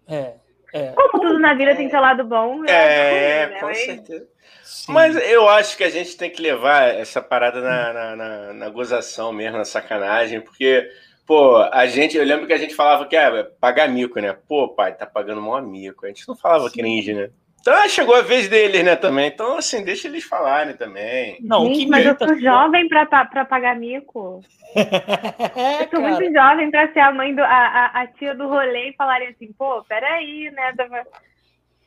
É. 0.08 0.34
é. 0.72 0.92
Como 0.92 1.20
tudo 1.20 1.38
na 1.40 1.54
vida 1.54 1.72
é. 1.72 1.74
tem 1.74 1.90
seu 1.90 2.00
lado 2.00 2.24
bom. 2.24 2.64
É, 2.66 3.48
né? 3.48 3.58
com 3.58 3.66
Mas... 3.66 3.78
certeza. 3.78 4.26
Sim. 4.62 4.92
Mas 4.92 5.16
eu 5.16 5.48
acho 5.48 5.76
que 5.76 5.82
a 5.82 5.90
gente 5.90 6.16
tem 6.16 6.30
que 6.30 6.40
levar 6.40 6.94
essa 6.94 7.20
parada 7.20 7.60
na, 7.60 7.92
na, 7.92 8.16
na, 8.16 8.52
na, 8.52 8.68
gozação 8.68 9.32
mesmo, 9.32 9.58
na 9.58 9.64
sacanagem, 9.64 10.40
porque, 10.40 10.88
pô, 11.26 11.56
a 11.56 11.86
gente, 11.86 12.16
eu 12.16 12.24
lembro 12.24 12.46
que 12.46 12.52
a 12.52 12.58
gente 12.58 12.76
falava 12.76 13.06
que 13.06 13.16
é 13.16 13.42
pagar 13.60 13.88
mico, 13.88 14.20
né? 14.20 14.36
Pô, 14.46 14.68
pai, 14.68 14.94
tá 14.94 15.04
pagando 15.04 15.42
mó 15.42 15.60
mico. 15.60 16.06
A 16.06 16.08
gente 16.08 16.28
não 16.28 16.36
falava 16.36 16.68
Sim. 16.68 16.78
cringe, 16.78 17.12
né? 17.12 17.30
Então 17.60 17.88
chegou 17.88 18.14
a 18.14 18.22
vez 18.22 18.48
deles, 18.48 18.82
né, 18.82 18.96
também. 18.96 19.28
Então, 19.28 19.58
assim, 19.58 19.84
deixa 19.84 20.08
eles 20.08 20.24
falarem 20.24 20.74
também. 20.76 21.36
Não, 21.42 21.66
Gente, 21.66 21.88
mas 21.88 22.06
eu 22.06 22.16
sou 22.16 22.38
jovem 22.38 22.88
pra, 22.88 23.04
pra 23.06 23.44
pagar 23.44 23.76
mico. 23.76 24.42
eu 24.74 25.90
sou 25.90 26.00
muito 26.00 26.32
jovem 26.32 26.70
pra 26.70 26.90
ser 26.92 27.00
a 27.00 27.12
mãe 27.12 27.34
do. 27.34 27.42
A, 27.42 27.46
a, 27.46 28.02
a, 28.02 28.06
tia 28.06 28.34
do 28.34 28.48
rolê 28.48 28.90
e 28.90 28.94
falarem 28.96 29.28
assim, 29.28 29.52
pô, 29.52 29.84
peraí, 29.84 30.50
né? 30.52 30.72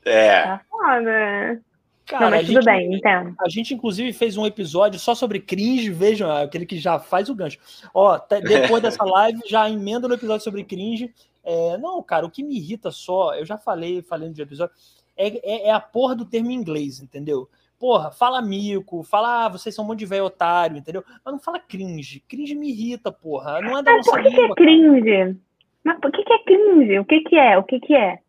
É. 0.06 0.44
Tá 0.44 0.62
foda. 0.70 1.62
Cara, 2.06 2.26
Não, 2.26 2.32
mas 2.32 2.46
tudo 2.46 2.56
gente, 2.56 2.66
bem, 2.66 2.96
então. 2.96 3.34
A 3.40 3.50
gente, 3.50 3.74
inclusive, 3.74 4.12
fez 4.12 4.36
um 4.36 4.46
episódio 4.46 5.00
só 5.00 5.16
sobre 5.16 5.40
cringe, 5.40 5.90
vejam, 5.90 6.30
aquele 6.30 6.66
que 6.66 6.78
já 6.78 7.00
faz 7.00 7.30
o 7.30 7.36
gancho. 7.36 7.58
Ó, 7.94 8.20
depois 8.46 8.82
dessa 8.84 9.04
live, 9.04 9.40
já 9.48 9.70
emenda 9.70 10.08
no 10.08 10.14
episódio 10.14 10.44
sobre 10.44 10.64
cringe. 10.66 11.14
É, 11.44 11.78
não, 11.78 12.04
cara, 12.04 12.26
o 12.26 12.30
que 12.30 12.44
me 12.44 12.58
irrita 12.58 12.92
só, 12.92 13.34
eu 13.36 13.46
já 13.46 13.58
falei, 13.58 14.02
falei 14.02 14.30
no 14.30 14.42
episódio, 14.42 14.76
é, 15.18 15.28
é, 15.28 15.68
é, 15.68 15.72
a 15.72 15.80
porra 15.80 16.16
do 16.16 16.26
termo 16.26 16.52
em 16.52 16.56
inglês, 16.56 17.00
entendeu? 17.00 17.50
Porra, 17.80 18.12
fala 18.12 18.42
mico, 18.42 19.04
fala, 19.04 19.46
ah, 19.46 19.50
vocês 19.50 19.76
são 19.76 19.84
um 19.84 19.88
monte 19.88 20.00
de 20.00 20.06
velho 20.06 20.26
otário, 20.26 20.78
entendeu? 20.78 21.04
Mas 21.24 21.34
não 21.34 21.40
fala 21.40 21.60
cringe. 21.60 22.24
Cringe 22.28 22.56
me 22.56 22.70
irrita, 22.70 23.12
porra. 23.12 23.62
Não 23.62 23.78
é 23.78 23.84
da 23.84 23.92
Mas 23.92 24.06
nossa 24.06 24.12
por 24.12 24.24
que, 24.24 24.30
língua, 24.30 24.56
que 24.56 24.64
é 24.64 24.66
cringe? 24.66 25.40
Mas 25.84 26.00
por 26.00 26.12
que, 26.12 26.24
que 26.24 26.34
é 26.34 26.44
cringe? 26.44 27.00
O 27.00 27.06
que, 27.06 27.22
que 27.22 27.36
é? 27.36 27.58
O 27.58 27.64
que, 27.64 27.80
que 27.80 27.96
é? 27.96 28.20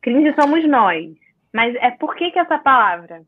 Cringe 0.00 0.34
somos 0.34 0.68
nós. 0.68 1.12
Mas 1.52 1.74
é 1.76 1.90
por 1.92 2.16
que, 2.16 2.30
que 2.32 2.38
essa 2.38 2.58
palavra? 2.58 3.22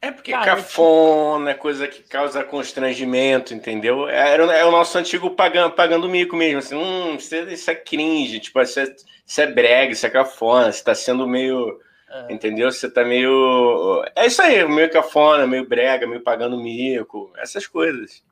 É 0.00 0.12
porque 0.12 0.30
Cara, 0.30 0.44
cafona, 0.44 1.50
é 1.50 1.54
coisa 1.54 1.88
que 1.88 2.02
causa 2.02 2.44
constrangimento, 2.44 3.52
entendeu? 3.52 4.08
É, 4.08 4.36
é 4.36 4.64
o 4.64 4.70
nosso 4.70 4.96
antigo 4.96 5.30
pagando, 5.30 5.72
pagando 5.72 6.08
mico 6.08 6.36
mesmo. 6.36 6.58
Assim, 6.58 6.76
hum, 6.76 7.16
isso 7.16 7.34
é, 7.34 7.52
isso 7.52 7.70
é 7.70 7.74
cringe, 7.74 8.38
tipo, 8.38 8.60
isso 8.60 8.78
é, 8.78 8.84
isso 9.26 9.40
é 9.40 9.46
brega, 9.46 9.92
isso 9.92 10.06
é 10.06 10.10
cafona, 10.10 10.70
você 10.70 10.84
tá 10.84 10.94
sendo 10.94 11.26
meio 11.26 11.80
é. 12.10 12.32
Entendeu? 12.32 12.70
Você 12.70 12.90
tá 12.90 13.04
meio. 13.04 14.02
É 14.16 14.26
isso 14.26 14.40
aí, 14.40 14.66
meio 14.66 14.90
cafona, 14.90 15.46
meio 15.46 15.68
brega, 15.68 16.06
meio 16.06 16.22
pagando 16.22 16.56
mico, 16.56 17.30
essas 17.36 17.66
coisas. 17.66 18.22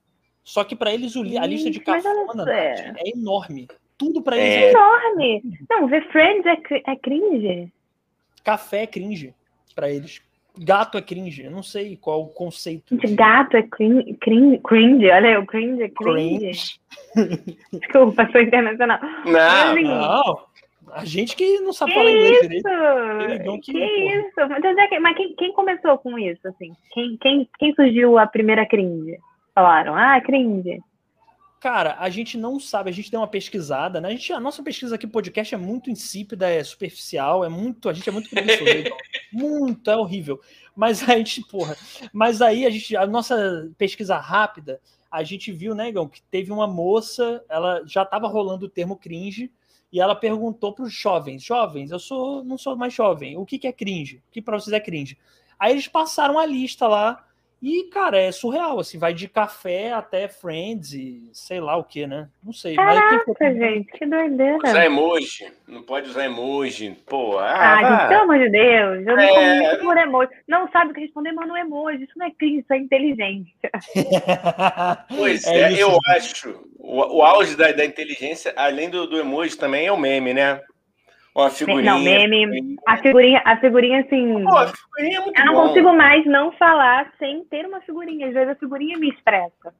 Só 0.42 0.64
que 0.64 0.76
para 0.76 0.94
eles 0.94 1.14
a 1.16 1.46
lista 1.46 1.70
de 1.70 1.80
cafona 1.80 2.50
é. 2.52 2.94
é 2.96 3.10
enorme. 3.14 3.68
Tudo 3.98 4.22
para 4.22 4.36
eles 4.36 4.48
é... 4.48 4.66
é 4.66 4.70
enorme. 4.70 5.42
Não, 5.68 5.88
ver 5.88 6.06
Friends 6.10 6.46
é, 6.46 6.92
é 6.92 6.96
cringe. 6.96 7.72
Café 8.44 8.82
é 8.82 8.86
cringe 8.86 9.34
para 9.74 9.90
eles. 9.90 10.22
Gato 10.58 10.96
é 10.96 11.02
cringe. 11.02 11.44
Eu 11.44 11.50
não 11.50 11.62
sei 11.62 11.96
qual 11.96 12.22
o 12.22 12.28
conceito. 12.28 12.96
gato 13.14 13.56
é 13.56 13.62
cringe, 13.62 14.14
cringe, 14.14 14.58
cringe. 14.64 15.10
Olha, 15.10 15.40
o 15.40 15.46
cringe 15.46 15.82
é 15.82 15.88
cringe. 15.88 16.80
cringe. 17.14 17.50
Desculpa, 17.72 18.28
sou 18.32 18.40
internacional. 18.40 18.98
Não, 19.26 19.72
assim, 19.72 19.82
não. 19.82 20.46
A 20.92 21.04
gente 21.04 21.36
que 21.36 21.60
não 21.60 21.72
sabe 21.72 21.92
que 21.92 21.98
falar 21.98 22.10
inglês 22.10 22.40
direito. 22.40 23.60
Que, 23.60 23.72
que 23.72 23.78
isso? 23.78 24.48
Mas, 24.48 25.00
mas 25.00 25.16
quem, 25.16 25.34
quem, 25.34 25.52
começou 25.52 25.98
com 25.98 26.18
isso, 26.18 26.46
assim? 26.48 26.72
Quem, 26.92 27.16
quem, 27.16 27.48
quem 27.58 27.74
surgiu 27.74 28.18
a 28.18 28.26
primeira 28.26 28.66
cringe? 28.66 29.18
Falaram, 29.54 29.94
ah, 29.96 30.20
cringe. 30.20 30.80
Cara, 31.60 31.96
a 31.98 32.08
gente 32.10 32.36
não 32.36 32.60
sabe, 32.60 32.90
a 32.90 32.92
gente 32.92 33.10
deu 33.10 33.18
uma 33.18 33.26
pesquisada, 33.26 34.00
né? 34.00 34.08
A, 34.08 34.10
gente, 34.12 34.32
a 34.32 34.38
nossa 34.38 34.62
pesquisa 34.62 34.94
aqui 34.94 35.06
podcast 35.06 35.54
é 35.54 35.58
muito 35.58 35.90
insípida, 35.90 36.48
é 36.48 36.62
superficial, 36.62 37.44
é 37.44 37.48
muito, 37.48 37.88
a 37.88 37.92
gente 37.92 38.08
é 38.08 38.12
muito 38.12 38.30
preguiçoso. 38.30 38.70
então, 38.70 38.96
Muito, 39.32 39.90
é 39.90 39.96
horrível. 39.96 40.40
Mas 40.76 41.02
a 41.02 41.16
gente, 41.16 41.42
porra. 41.48 41.76
Mas 42.12 42.40
aí 42.40 42.64
a 42.64 42.70
gente, 42.70 42.96
a 42.96 43.06
nossa 43.06 43.70
pesquisa 43.76 44.16
rápida, 44.16 44.80
a 45.10 45.22
gente 45.22 45.50
viu, 45.50 45.74
né, 45.74 45.88
Igão, 45.88 46.08
que 46.08 46.22
teve 46.22 46.52
uma 46.52 46.66
moça, 46.66 47.42
ela 47.48 47.82
já 47.86 48.02
estava 48.02 48.28
rolando 48.28 48.66
o 48.66 48.70
termo 48.70 48.96
cringe, 48.96 49.50
e 49.92 50.00
ela 50.00 50.14
perguntou 50.14 50.72
para 50.72 50.84
os 50.84 50.92
jovens: 50.92 51.42
jovens, 51.42 51.90
eu 51.90 51.98
sou 51.98 52.44
não 52.44 52.58
sou 52.58 52.76
mais 52.76 52.94
jovem, 52.94 53.36
o 53.36 53.46
que, 53.46 53.58
que 53.58 53.66
é 53.66 53.72
cringe? 53.72 54.22
O 54.28 54.32
que 54.32 54.42
para 54.42 54.58
vocês 54.58 54.72
é 54.72 54.80
cringe? 54.80 55.18
Aí 55.58 55.72
eles 55.72 55.88
passaram 55.88 56.38
a 56.38 56.46
lista 56.46 56.86
lá 56.86 57.25
e, 57.68 57.82
cara, 57.90 58.16
é 58.16 58.30
surreal, 58.30 58.78
assim, 58.78 58.96
vai 58.96 59.12
de 59.12 59.26
café 59.26 59.90
até 59.90 60.28
Friends 60.28 60.92
e 60.92 61.28
sei 61.32 61.58
lá 61.58 61.76
o 61.76 61.82
que, 61.82 62.06
né? 62.06 62.28
Não 62.40 62.52
sei. 62.52 62.76
Caraca, 62.76 63.24
mas 63.40 63.56
gente, 63.56 63.90
que 63.90 64.06
doideira. 64.06 64.58
Usar 64.58 64.86
emoji, 64.86 65.52
não 65.66 65.82
pode 65.82 66.08
usar 66.08 66.26
emoji, 66.26 66.96
pô. 67.04 67.36
Ah, 67.40 67.78
ah 67.78 67.98
gente, 67.98 68.08
pelo 68.08 68.20
amor 68.20 68.38
de 68.38 68.50
Deus, 68.50 69.04
eu 69.04 69.18
é... 69.18 69.72
não 69.72 69.80
por 69.80 69.96
emoji. 69.96 70.30
Não 70.46 70.70
sabe 70.70 70.92
o 70.92 70.94
que 70.94 71.00
responder, 71.00 71.32
mas 71.32 71.48
no 71.48 71.56
emoji, 71.56 72.04
isso 72.04 72.12
não 72.16 72.26
é 72.26 72.30
cringe, 72.30 72.60
isso 72.60 72.72
é 72.72 72.78
inteligência. 72.78 73.70
pois 75.16 75.44
é, 75.48 75.72
é 75.72 75.82
eu 75.82 75.98
acho, 76.10 76.64
o, 76.78 77.18
o 77.18 77.22
auge 77.24 77.56
da, 77.56 77.72
da 77.72 77.84
inteligência, 77.84 78.54
além 78.56 78.88
do, 78.88 79.08
do 79.08 79.18
emoji, 79.18 79.58
também 79.58 79.88
é 79.88 79.92
o 79.92 79.98
meme, 79.98 80.32
né? 80.32 80.60
Uma 81.36 81.50
figurinha. 81.50 81.92
Não, 81.92 81.98
meme. 81.98 82.78
A 82.86 82.96
figurinha, 82.96 83.42
a 83.44 83.60
figurinha 83.60 84.00
assim. 84.00 84.42
Pô, 84.42 84.56
a 84.56 84.68
figurinha 84.68 85.18
é 85.18 85.20
muito 85.20 85.38
Eu 85.38 85.44
não 85.44 85.54
bom. 85.54 85.68
consigo 85.68 85.92
mais 85.92 86.24
não 86.24 86.50
falar 86.52 87.12
sem 87.18 87.44
ter 87.44 87.66
uma 87.66 87.82
figurinha. 87.82 88.28
Às 88.28 88.32
vezes 88.32 88.48
a 88.48 88.54
figurinha 88.54 88.96
me 88.96 89.10
expressa 89.10 89.74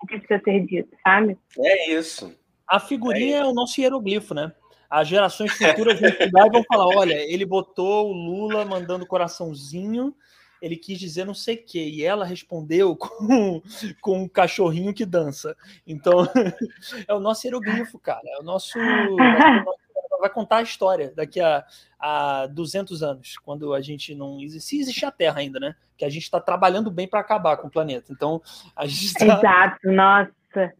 o 0.00 0.06
que 0.06 0.18
precisa 0.18 0.40
ser 0.44 0.66
dito, 0.66 0.96
sabe? 1.02 1.36
É 1.58 1.92
isso. 1.92 2.32
A 2.68 2.78
figurinha 2.78 3.38
é, 3.38 3.40
é 3.40 3.44
o 3.44 3.52
nosso 3.52 3.80
hieroglifo, 3.80 4.32
né? 4.32 4.52
As 4.88 5.08
gerações 5.08 5.52
futuras 5.52 5.98
vão 5.98 6.08
estudar 6.08 6.46
e 6.46 6.50
vão 6.50 6.62
falar: 6.64 6.86
olha, 6.96 7.14
ele 7.14 7.44
botou 7.44 8.08
o 8.08 8.12
Lula 8.12 8.64
mandando 8.64 9.06
coraçãozinho, 9.06 10.14
ele 10.62 10.76
quis 10.76 11.00
dizer 11.00 11.24
não 11.24 11.34
sei 11.34 11.56
o 11.56 11.64
quê, 11.64 11.80
e 11.80 12.04
ela 12.04 12.24
respondeu 12.24 12.94
com, 12.94 13.60
com 14.00 14.22
um 14.22 14.28
cachorrinho 14.28 14.94
que 14.94 15.04
dança. 15.04 15.56
Então, 15.84 16.12
é 17.08 17.12
o 17.12 17.18
nosso 17.18 17.44
hieroglifo, 17.44 17.98
cara. 17.98 18.22
É 18.24 18.38
o 18.38 18.42
nosso. 18.44 18.78
É 18.78 19.08
o 19.08 19.16
nosso 19.64 19.87
vai 20.18 20.30
contar 20.30 20.58
a 20.58 20.62
história 20.62 21.12
daqui 21.14 21.40
a, 21.40 21.64
a 21.98 22.46
200 22.46 23.02
anos, 23.02 23.36
quando 23.38 23.74
a 23.74 23.80
gente 23.80 24.14
não 24.14 24.40
existe, 24.40 24.68
se 24.68 24.80
existe 24.80 25.04
a 25.04 25.10
Terra 25.10 25.40
ainda, 25.40 25.58
né? 25.58 25.74
Que 25.96 26.04
a 26.04 26.08
gente 26.08 26.22
está 26.22 26.40
trabalhando 26.40 26.90
bem 26.90 27.08
para 27.08 27.20
acabar 27.20 27.56
com 27.56 27.68
o 27.68 27.70
planeta. 27.70 28.12
Então, 28.12 28.40
a 28.76 28.86
gente 28.86 29.14
tá... 29.14 29.24
Exato, 29.24 29.90
nossa. 29.90 30.74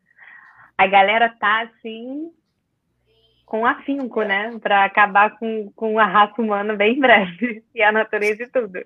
A 0.77 0.87
galera 0.87 1.29
tá 1.29 1.63
assim 1.63 2.33
com 3.45 3.67
afinco, 3.67 4.23
né? 4.23 4.57
Para 4.59 4.85
acabar 4.85 5.39
com, 5.39 5.73
com 5.75 5.99
a 5.99 6.07
raça 6.07 6.41
humana 6.41 6.77
bem 6.77 6.97
em 6.97 7.01
breve 7.01 7.65
e 7.75 7.83
a 7.83 7.91
natureza 7.91 8.43
e 8.43 8.49
tudo. 8.49 8.81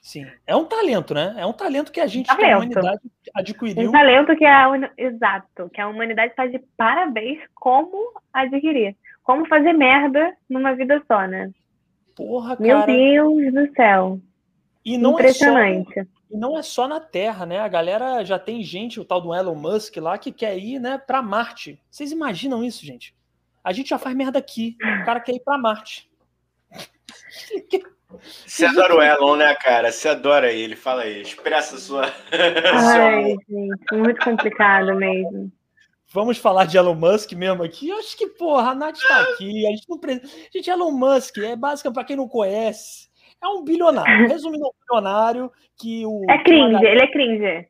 Sim, 0.00 0.26
é 0.46 0.56
um 0.56 0.64
talento, 0.64 1.12
né? 1.12 1.34
É 1.36 1.44
um 1.44 1.52
talento 1.52 1.92
que 1.92 2.00
a 2.00 2.06
gente, 2.06 2.26
talento. 2.26 2.40
que 2.40 2.50
a 2.50 2.56
humanidade 2.56 3.00
adquiriu. 3.34 3.88
Um 3.88 3.92
talento 3.92 4.36
que 4.36 4.44
a 4.46 4.66
exato, 4.96 5.68
que 5.70 5.80
a 5.80 5.88
humanidade 5.88 6.30
está 6.30 6.46
de 6.46 6.58
parabéns 6.76 7.40
como 7.54 8.18
adquirir 8.32 8.96
como 9.28 9.46
fazer 9.46 9.74
merda 9.74 10.34
numa 10.48 10.74
vida 10.74 11.02
só, 11.06 11.26
né? 11.26 11.50
Porra, 12.16 12.56
cara. 12.56 12.62
Meu 12.62 12.86
Deus 12.86 13.52
do 13.52 13.74
céu. 13.74 14.18
E 14.82 14.96
não 14.96 15.12
Impressionante. 15.12 15.98
É 15.98 16.04
só, 16.04 16.10
e 16.30 16.36
não 16.38 16.58
é 16.58 16.62
só 16.62 16.88
na 16.88 16.98
Terra, 16.98 17.44
né? 17.44 17.58
A 17.58 17.68
galera 17.68 18.24
já 18.24 18.38
tem 18.38 18.64
gente, 18.64 18.98
o 18.98 19.04
tal 19.04 19.20
do 19.20 19.34
Elon 19.34 19.54
Musk 19.54 19.98
lá, 19.98 20.16
que 20.16 20.32
quer 20.32 20.56
ir, 20.56 20.78
né, 20.78 20.96
para 20.96 21.20
Marte. 21.20 21.78
Vocês 21.90 22.10
imaginam 22.10 22.64
isso, 22.64 22.86
gente? 22.86 23.14
A 23.62 23.70
gente 23.70 23.90
já 23.90 23.98
faz 23.98 24.16
merda 24.16 24.38
aqui. 24.38 24.78
O 25.02 25.04
cara 25.04 25.20
quer 25.20 25.34
ir 25.34 25.40
para 25.40 25.58
Marte. 25.58 26.10
Você 28.46 28.64
adora 28.64 28.96
o 28.96 29.02
Elon, 29.02 29.36
né, 29.36 29.54
cara? 29.56 29.92
Você 29.92 30.08
adora 30.08 30.50
ele. 30.50 30.74
Fala 30.74 31.02
aí, 31.02 31.20
expressa 31.20 31.76
a 31.76 31.78
sua. 31.78 32.04
Ai, 32.32 33.36
gente, 33.46 33.94
muito 33.94 34.24
complicado 34.24 34.94
mesmo. 34.94 35.52
Vamos 36.18 36.38
falar 36.38 36.64
de 36.64 36.76
Elon 36.76 36.96
Musk 36.96 37.32
mesmo 37.34 37.62
aqui? 37.62 37.90
Eu 37.90 37.98
acho 37.98 38.18
que, 38.18 38.26
porra, 38.26 38.72
a 38.72 38.74
Nath 38.74 38.98
tá 38.98 39.20
aqui. 39.20 39.64
A 39.64 39.70
gente 39.70 39.88
não 39.88 40.00
precisa. 40.00 40.26
Gente, 40.52 40.68
Elon 40.68 40.90
Musk 40.90 41.38
é 41.38 41.54
basicamente, 41.54 41.94
para 41.94 42.04
quem 42.04 42.16
não 42.16 42.26
conhece, 42.26 43.08
é 43.40 43.46
um 43.46 43.62
bilionário. 43.62 44.26
Resumindo, 44.26 44.64
é 44.64 44.66
um 44.66 44.72
bilionário 44.80 45.52
que 45.78 46.04
o. 46.04 46.28
É 46.28 46.42
cringe, 46.42 46.84
ele 46.84 47.00
é 47.00 47.06
cringe. 47.06 47.68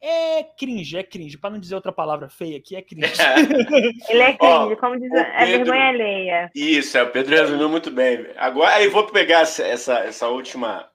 É 0.00 0.42
cringe, 0.58 0.96
é 0.96 1.02
cringe. 1.02 1.36
Para 1.36 1.50
não 1.50 1.60
dizer 1.60 1.74
outra 1.74 1.92
palavra 1.92 2.30
feia 2.30 2.56
aqui, 2.56 2.74
é 2.74 2.80
cringe. 2.80 3.12
ele 4.08 4.22
é 4.22 4.32
cringe, 4.32 4.76
como 4.76 4.98
diz, 4.98 5.10
Pedro... 5.10 5.30
é 5.34 5.44
vergonha 5.44 5.88
alheia. 5.88 6.50
Isso, 6.54 6.96
é, 6.96 7.02
o 7.02 7.10
Pedro 7.10 7.36
resumiu 7.36 7.68
muito 7.68 7.90
bem. 7.90 8.26
Agora, 8.38 8.74
aí 8.74 8.88
vou 8.88 9.04
pegar 9.04 9.40
essa, 9.42 9.98
essa 9.98 10.28
última 10.28 10.88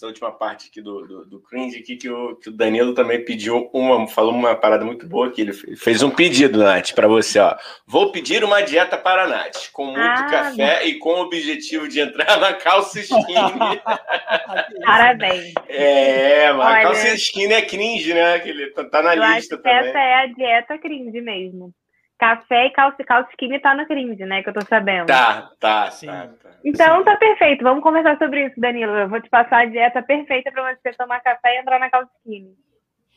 essa 0.00 0.06
última 0.06 0.32
parte 0.32 0.68
aqui 0.68 0.80
do, 0.80 1.06
do, 1.06 1.26
do 1.26 1.40
cringe 1.40 1.78
aqui, 1.78 1.94
que 1.94 2.08
o, 2.08 2.34
que 2.36 2.48
o 2.48 2.52
Danilo 2.52 2.94
também 2.94 3.22
pediu 3.22 3.68
uma, 3.70 4.08
falou 4.08 4.32
uma 4.32 4.54
parada 4.56 4.82
muito 4.82 5.06
boa 5.06 5.30
que 5.30 5.42
ele 5.42 5.52
fez 5.52 6.02
um 6.02 6.10
pedido, 6.10 6.58
Nath, 6.58 6.92
para 6.94 7.06
você, 7.06 7.38
ó. 7.38 7.54
Vou 7.86 8.10
pedir 8.10 8.42
uma 8.42 8.62
dieta 8.62 8.96
para 8.96 9.24
a 9.24 9.28
Nath, 9.28 9.70
com 9.72 9.84
muito 9.84 10.00
ah, 10.00 10.26
café 10.30 10.86
e 10.86 10.98
com 10.98 11.10
o 11.10 11.20
objetivo 11.20 11.86
de 11.86 12.00
entrar 12.00 12.40
na 12.40 12.54
calça 12.54 12.98
skinny. 13.00 13.82
Parabéns. 14.82 15.52
É, 15.68 16.50
mas 16.52 16.66
Olha, 16.66 16.82
calça 16.82 17.14
skinny 17.14 17.52
é 17.52 17.62
cringe, 17.62 18.14
né? 18.14 18.38
Que 18.38 18.48
ele 18.48 18.70
tá, 18.70 18.84
tá 18.84 19.02
na 19.02 19.14
lista 19.14 19.58
também. 19.58 19.90
Essa 19.90 19.98
é 19.98 20.14
a 20.14 20.26
dieta 20.26 20.78
cringe 20.78 21.20
mesmo. 21.20 21.74
Café 22.20 22.66
e 22.66 22.70
calça, 22.70 23.02
calça 23.02 23.30
skinny 23.30 23.58
tá 23.60 23.74
no 23.74 23.86
cringe, 23.86 24.22
né? 24.26 24.42
Que 24.42 24.50
eu 24.50 24.52
tô 24.52 24.60
sabendo. 24.66 25.06
Tá, 25.06 25.50
tá, 25.58 25.90
sim. 25.90 26.06
Tá, 26.06 26.28
tá. 26.42 26.50
Então 26.62 26.98
sim. 26.98 27.04
tá 27.04 27.16
perfeito. 27.16 27.64
Vamos 27.64 27.82
conversar 27.82 28.18
sobre 28.18 28.44
isso, 28.44 28.60
Danilo. 28.60 28.92
Eu 28.92 29.08
vou 29.08 29.22
te 29.22 29.30
passar 29.30 29.62
a 29.62 29.64
dieta 29.64 30.02
perfeita 30.02 30.52
para 30.52 30.74
você 30.74 30.92
tomar 30.92 31.20
café 31.20 31.56
e 31.56 31.60
entrar 31.60 31.80
na 31.80 31.88
calça 31.88 32.10
skinny. 32.18 32.54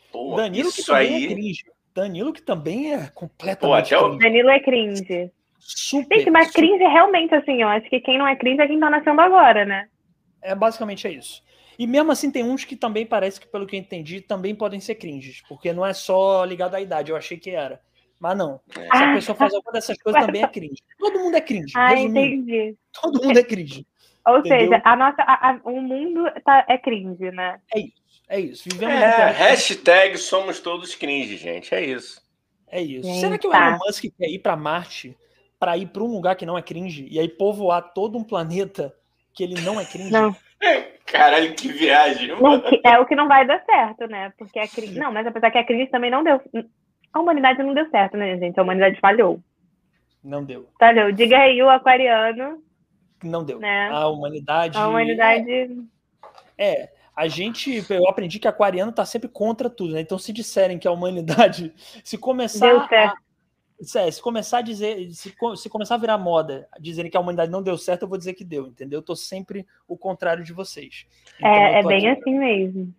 Pô, 0.09 0.37
Danilo 0.37 0.71
que 0.71 0.85
também 0.85 1.15
aí... 1.15 1.25
é 1.25 1.27
cringe. 1.27 1.63
Danilo 1.93 2.31
que 2.31 2.41
também 2.41 2.93
é 2.93 3.09
completamente 3.13 3.93
Pô, 3.93 4.05
cringe. 4.05 4.19
Danilo 4.19 4.49
é 4.49 4.59
cringe. 4.61 5.31
Super, 5.59 6.19
Gente, 6.19 6.31
mas 6.31 6.47
super. 6.47 6.61
cringe 6.61 6.83
é 6.83 6.87
realmente 6.87 7.35
assim, 7.35 7.61
eu 7.61 7.67
acho 7.67 7.89
que 7.89 7.99
quem 7.99 8.17
não 8.17 8.25
é 8.25 8.37
cringe 8.37 8.61
é 8.61 8.67
quem 8.67 8.79
tá 8.79 8.89
nascendo 8.89 9.19
agora, 9.19 9.65
né? 9.65 9.89
É 10.41 10.55
basicamente 10.55 11.05
é 11.07 11.11
isso. 11.11 11.43
E 11.77 11.85
mesmo 11.85 12.09
assim 12.09 12.31
tem 12.31 12.43
uns 12.43 12.63
que 12.63 12.77
também 12.77 13.05
parece 13.05 13.37
que, 13.37 13.47
pelo 13.47 13.67
que 13.67 13.75
eu 13.75 13.79
entendi, 13.81 14.21
também 14.21 14.55
podem 14.55 14.79
ser 14.79 14.95
cringes, 14.95 15.41
porque 15.49 15.73
não 15.73 15.85
é 15.85 15.93
só 15.93 16.45
ligado 16.45 16.75
à 16.75 16.79
idade, 16.81 17.11
eu 17.11 17.17
achei 17.17 17.37
que 17.37 17.49
era. 17.49 17.81
Mas 18.23 18.37
não. 18.37 18.61
É. 18.79 18.97
Se 18.97 19.03
a 19.03 19.13
pessoa 19.15 19.35
faz 19.35 19.53
alguma 19.53 19.73
dessas 19.73 19.97
coisas, 19.97 20.25
também 20.25 20.41
é 20.41 20.47
cringe. 20.47 20.81
Todo 20.97 21.19
mundo 21.19 21.35
é 21.35 21.41
cringe. 21.41 21.73
Ah, 21.75 21.93
entendi. 21.93 22.73
Todo 23.01 23.21
mundo 23.21 23.37
é 23.37 23.43
cringe. 23.43 23.85
Ou 24.25 24.39
entendeu? 24.39 24.59
seja, 24.59 24.81
a 24.85 24.95
nossa, 24.95 25.21
a, 25.23 25.49
a, 25.49 25.59
o 25.65 25.81
mundo 25.81 26.31
tá, 26.45 26.65
é 26.69 26.77
cringe, 26.77 27.31
né? 27.31 27.59
É 27.75 27.79
isso. 27.81 28.03
É 28.29 28.39
isso. 28.39 28.63
Vivemos 28.69 28.95
é, 28.95 29.29
hashtag 29.31 30.17
somos 30.17 30.61
todos 30.61 30.95
cringe, 30.95 31.35
gente. 31.35 31.75
É 31.75 31.83
isso. 31.83 32.21
É 32.71 32.81
isso. 32.81 33.05
Gente, 33.05 33.19
Será 33.19 33.37
que 33.37 33.45
o 33.45 33.51
tá. 33.51 33.67
Elon 33.67 33.79
Musk 33.85 34.05
quer 34.17 34.29
ir 34.29 34.39
para 34.39 34.55
Marte 34.55 35.17
para 35.59 35.77
ir 35.77 35.87
para 35.87 36.03
um 36.03 36.07
lugar 36.07 36.37
que 36.37 36.45
não 36.45 36.57
é 36.57 36.61
cringe 36.61 37.05
e 37.11 37.19
aí 37.19 37.27
povoar 37.27 37.91
todo 37.93 38.17
um 38.17 38.23
planeta 38.23 38.95
que 39.33 39.43
ele 39.43 39.59
não 39.59 39.81
é 39.81 39.83
cringe? 39.83 40.11
Não. 40.11 40.33
Caralho, 41.05 41.53
que 41.55 41.67
viagem. 41.67 42.29
Não, 42.29 42.63
é 42.85 42.99
o 42.99 43.05
que 43.05 43.15
não 43.15 43.27
vai 43.27 43.45
dar 43.45 43.61
certo, 43.65 44.07
né? 44.07 44.31
Porque 44.37 44.57
a 44.59 44.67
crise. 44.67 44.97
Não, 44.97 45.11
mas 45.11 45.27
apesar 45.27 45.51
que 45.51 45.57
a 45.57 45.65
crise 45.65 45.91
também 45.91 46.09
não 46.09 46.23
deu 46.23 46.41
a 47.13 47.19
humanidade 47.19 47.61
não 47.61 47.73
deu 47.73 47.87
certo, 47.89 48.17
né, 48.17 48.37
gente? 48.37 48.59
A 48.59 48.63
humanidade 48.63 48.99
falhou. 48.99 49.39
Não 50.23 50.43
deu. 50.43 50.67
Falhou. 50.79 51.11
Diga 51.11 51.37
aí 51.37 51.61
o 51.61 51.69
aquariano. 51.69 52.63
Não 53.23 53.43
deu. 53.43 53.59
Né? 53.59 53.89
A 53.89 54.07
humanidade. 54.07 54.77
A 54.77 54.87
humanidade. 54.87 55.85
É, 56.57 56.89
a 57.15 57.27
gente. 57.27 57.85
Eu 57.89 58.09
aprendi 58.09 58.39
que 58.39 58.47
aquariano 58.47 58.91
tá 58.91 59.05
sempre 59.05 59.29
contra 59.29 59.69
tudo, 59.69 59.93
né? 59.93 60.01
Então, 60.01 60.17
se 60.17 60.33
disserem 60.33 60.79
que 60.79 60.87
a 60.87 60.91
humanidade. 60.91 61.73
Se 62.03 62.17
começar. 62.17 62.67
Deu 62.67 62.87
certo. 62.87 63.15
A, 63.15 63.23
é, 63.99 64.11
se 64.11 64.21
começar 64.21 64.59
a 64.59 64.61
dizer, 64.61 65.11
se, 65.11 65.35
se, 65.57 65.69
começar 65.69 65.95
a 65.95 65.97
virar 65.97 66.17
moda, 66.17 66.69
dizerem 66.79 67.11
que 67.11 67.17
a 67.17 67.19
humanidade 67.19 67.51
não 67.51 67.61
deu 67.61 67.77
certo, 67.77 68.03
eu 68.03 68.07
vou 68.07 68.17
dizer 68.17 68.33
que 68.33 68.45
deu, 68.45 68.67
entendeu? 68.67 68.99
Eu 68.99 69.03
tô 69.03 69.13
sempre 69.13 69.67
o 69.85 69.97
contrário 69.97 70.41
de 70.41 70.53
vocês. 70.53 71.05
Então, 71.37 71.49
é, 71.51 71.79
é 71.79 71.83
bem 71.83 72.07
aqui. 72.07 72.21
assim 72.21 72.39
mesmo. 72.39 72.93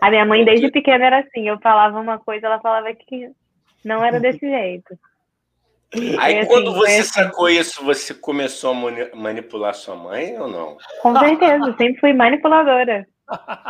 A 0.00 0.10
minha 0.10 0.24
mãe, 0.24 0.44
desde 0.44 0.72
pequena, 0.72 1.04
era 1.04 1.20
assim. 1.20 1.46
Eu 1.46 1.60
falava 1.60 2.00
uma 2.00 2.18
coisa, 2.18 2.46
ela 2.46 2.58
falava 2.58 2.92
que 2.94 3.30
não 3.84 4.04
era 4.04 4.18
desse 4.18 4.40
jeito. 4.40 4.98
Aí 6.18 6.38
assim, 6.38 6.48
quando 6.48 6.74
você 6.74 7.00
assim. 7.00 7.12
sacou 7.12 7.48
isso, 7.48 7.84
você 7.84 8.12
começou 8.14 8.72
a 8.72 9.16
manipular 9.16 9.74
sua 9.74 9.94
mãe 9.94 10.38
ou 10.38 10.48
não? 10.48 10.76
Com 11.00 11.16
certeza, 11.18 11.74
sempre 11.76 12.00
fui 12.00 12.12
manipuladora. 12.12 13.06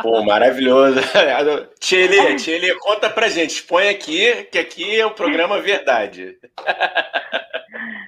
Pô, 0.01 0.23
maravilhoso. 0.23 0.99
Tcheli, 1.79 2.35
Tcheli, 2.35 2.77
conta 2.79 3.09
pra 3.09 3.29
gente, 3.29 3.51
expõe 3.51 3.89
aqui, 3.89 4.47
que 4.51 4.57
aqui 4.57 4.99
é 4.99 5.05
o 5.05 5.11
programa 5.11 5.61
Verdade. 5.61 6.37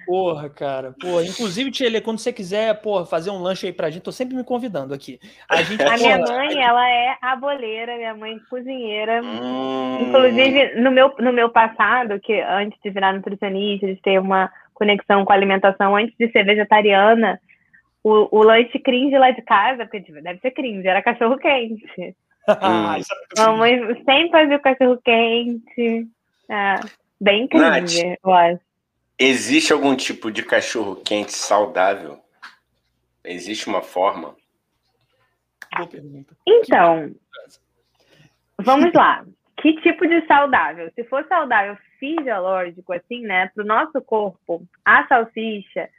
Porra, 0.07 0.49
cara. 0.49 0.95
Porra, 0.99 1.25
inclusive, 1.25 1.69
Tchele, 1.69 1.99
quando 1.99 2.19
você 2.19 2.31
quiser, 2.31 2.81
porra, 2.81 3.05
fazer 3.05 3.29
um 3.29 3.39
lanche 3.41 3.67
aí 3.67 3.73
pra 3.73 3.89
gente, 3.89 4.03
tô 4.03 4.11
sempre 4.11 4.37
me 4.37 4.43
convidando 4.43 4.93
aqui. 4.93 5.19
A, 5.49 5.61
gente, 5.61 5.83
a 5.83 5.97
minha 5.97 6.17
mãe, 6.19 6.63
ela 6.63 6.89
é 6.89 7.17
aboleira, 7.21 7.97
minha 7.97 8.15
mãe 8.15 8.39
cozinheira. 8.49 9.21
Hum. 9.21 9.99
Inclusive, 10.01 10.75
no 10.81 10.91
meu, 10.91 11.13
no 11.19 11.33
meu 11.33 11.49
passado, 11.49 12.21
que 12.21 12.39
antes 12.39 12.79
de 12.81 12.89
virar 12.89 13.13
nutricionista, 13.13 13.85
de 13.85 13.97
ter 13.97 14.17
uma 14.17 14.49
conexão 14.73 15.25
com 15.25 15.33
a 15.33 15.35
alimentação, 15.35 15.93
antes 15.93 16.15
de 16.17 16.31
ser 16.31 16.45
vegetariana, 16.45 17.37
o, 18.01 18.29
o 18.31 18.43
lanche 18.43 18.79
cringe 18.79 19.17
lá 19.17 19.31
de 19.31 19.41
casa, 19.41 19.83
porque 19.83 19.99
tipo, 19.99 20.21
deve 20.21 20.39
ser 20.39 20.51
cringe, 20.51 20.87
era 20.87 21.03
cachorro 21.03 21.37
quente. 21.37 22.15
Ah, 22.49 22.95
é 22.97 23.41
Mamãe 23.41 23.77
sempre 24.05 24.29
fazia 24.31 24.55
o 24.55 24.61
cachorro 24.61 24.97
quente. 25.03 26.07
É, 26.49 26.79
bem 27.19 27.45
cringe, 27.45 28.07
Nath, 28.07 28.19
eu 28.23 28.33
acho. 28.33 28.66
Existe 29.19 29.73
algum 29.73 29.95
tipo 29.95 30.31
de 30.31 30.43
cachorro 30.43 30.95
quente 30.97 31.33
saudável? 31.33 32.19
Existe 33.23 33.67
uma 33.67 33.81
forma? 33.81 34.35
Boa 35.75 35.87
pergunta. 35.87 36.35
Então, 36.47 37.15
vamos 38.59 38.93
lá. 38.93 39.25
Que 39.59 39.73
tipo 39.81 40.07
de 40.07 40.25
saudável? 40.27 40.91
Se 40.93 41.03
for 41.05 41.25
saudável 41.27 41.75
fisiológico, 41.99 42.93
assim, 42.93 43.21
né, 43.21 43.49
para 43.53 43.63
o 43.63 43.67
nosso 43.67 43.99
corpo, 44.01 44.63
a 44.85 45.07
salsicha 45.07 45.89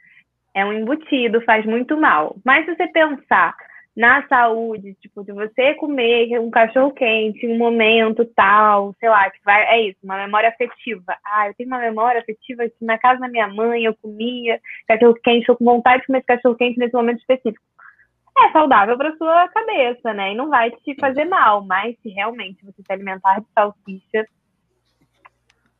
é 0.53 0.65
um 0.65 0.73
embutido, 0.73 1.41
faz 1.41 1.65
muito 1.65 1.97
mal. 1.97 2.37
Mas 2.43 2.65
se 2.65 2.75
você 2.75 2.87
pensar 2.87 3.55
na 3.99 4.25
saúde, 4.29 4.95
tipo, 5.01 5.25
de 5.25 5.33
você 5.33 5.73
comer 5.75 6.39
um 6.39 6.49
cachorro 6.49 6.93
quente 6.93 7.45
em 7.45 7.53
um 7.53 7.57
momento 7.57 8.23
tal, 8.33 8.95
sei 8.97 9.09
lá, 9.09 9.29
que 9.29 9.39
vai, 9.43 9.61
é 9.63 9.89
isso, 9.89 9.97
uma 10.01 10.15
memória 10.15 10.47
afetiva. 10.47 11.17
Ah, 11.25 11.49
eu 11.49 11.53
tenho 11.55 11.67
uma 11.67 11.79
memória 11.79 12.21
afetiva 12.21 12.63
que 12.69 12.85
na 12.85 12.97
casa 12.97 13.19
da 13.19 13.27
minha 13.27 13.49
mãe 13.49 13.83
eu 13.83 13.93
comia 14.01 14.57
cachorro 14.87 15.15
quente, 15.21 15.41
estou 15.41 15.57
com 15.57 15.65
vontade 15.65 15.99
de 15.99 16.07
comer 16.07 16.19
esse 16.19 16.27
cachorro 16.27 16.55
quente 16.55 16.79
nesse 16.79 16.93
momento 16.93 17.19
específico. 17.19 17.61
É 18.41 18.51
saudável 18.53 18.97
para 18.97 19.17
sua 19.17 19.49
cabeça, 19.49 20.13
né? 20.13 20.31
E 20.31 20.35
não 20.35 20.47
vai 20.47 20.71
te 20.71 20.95
fazer 20.97 21.25
mal, 21.25 21.65
mas 21.65 21.93
se 22.01 22.07
realmente 22.07 22.63
você 22.63 22.81
se 22.81 22.93
alimentar 22.93 23.41
de 23.41 23.47
salsicha, 23.53 24.25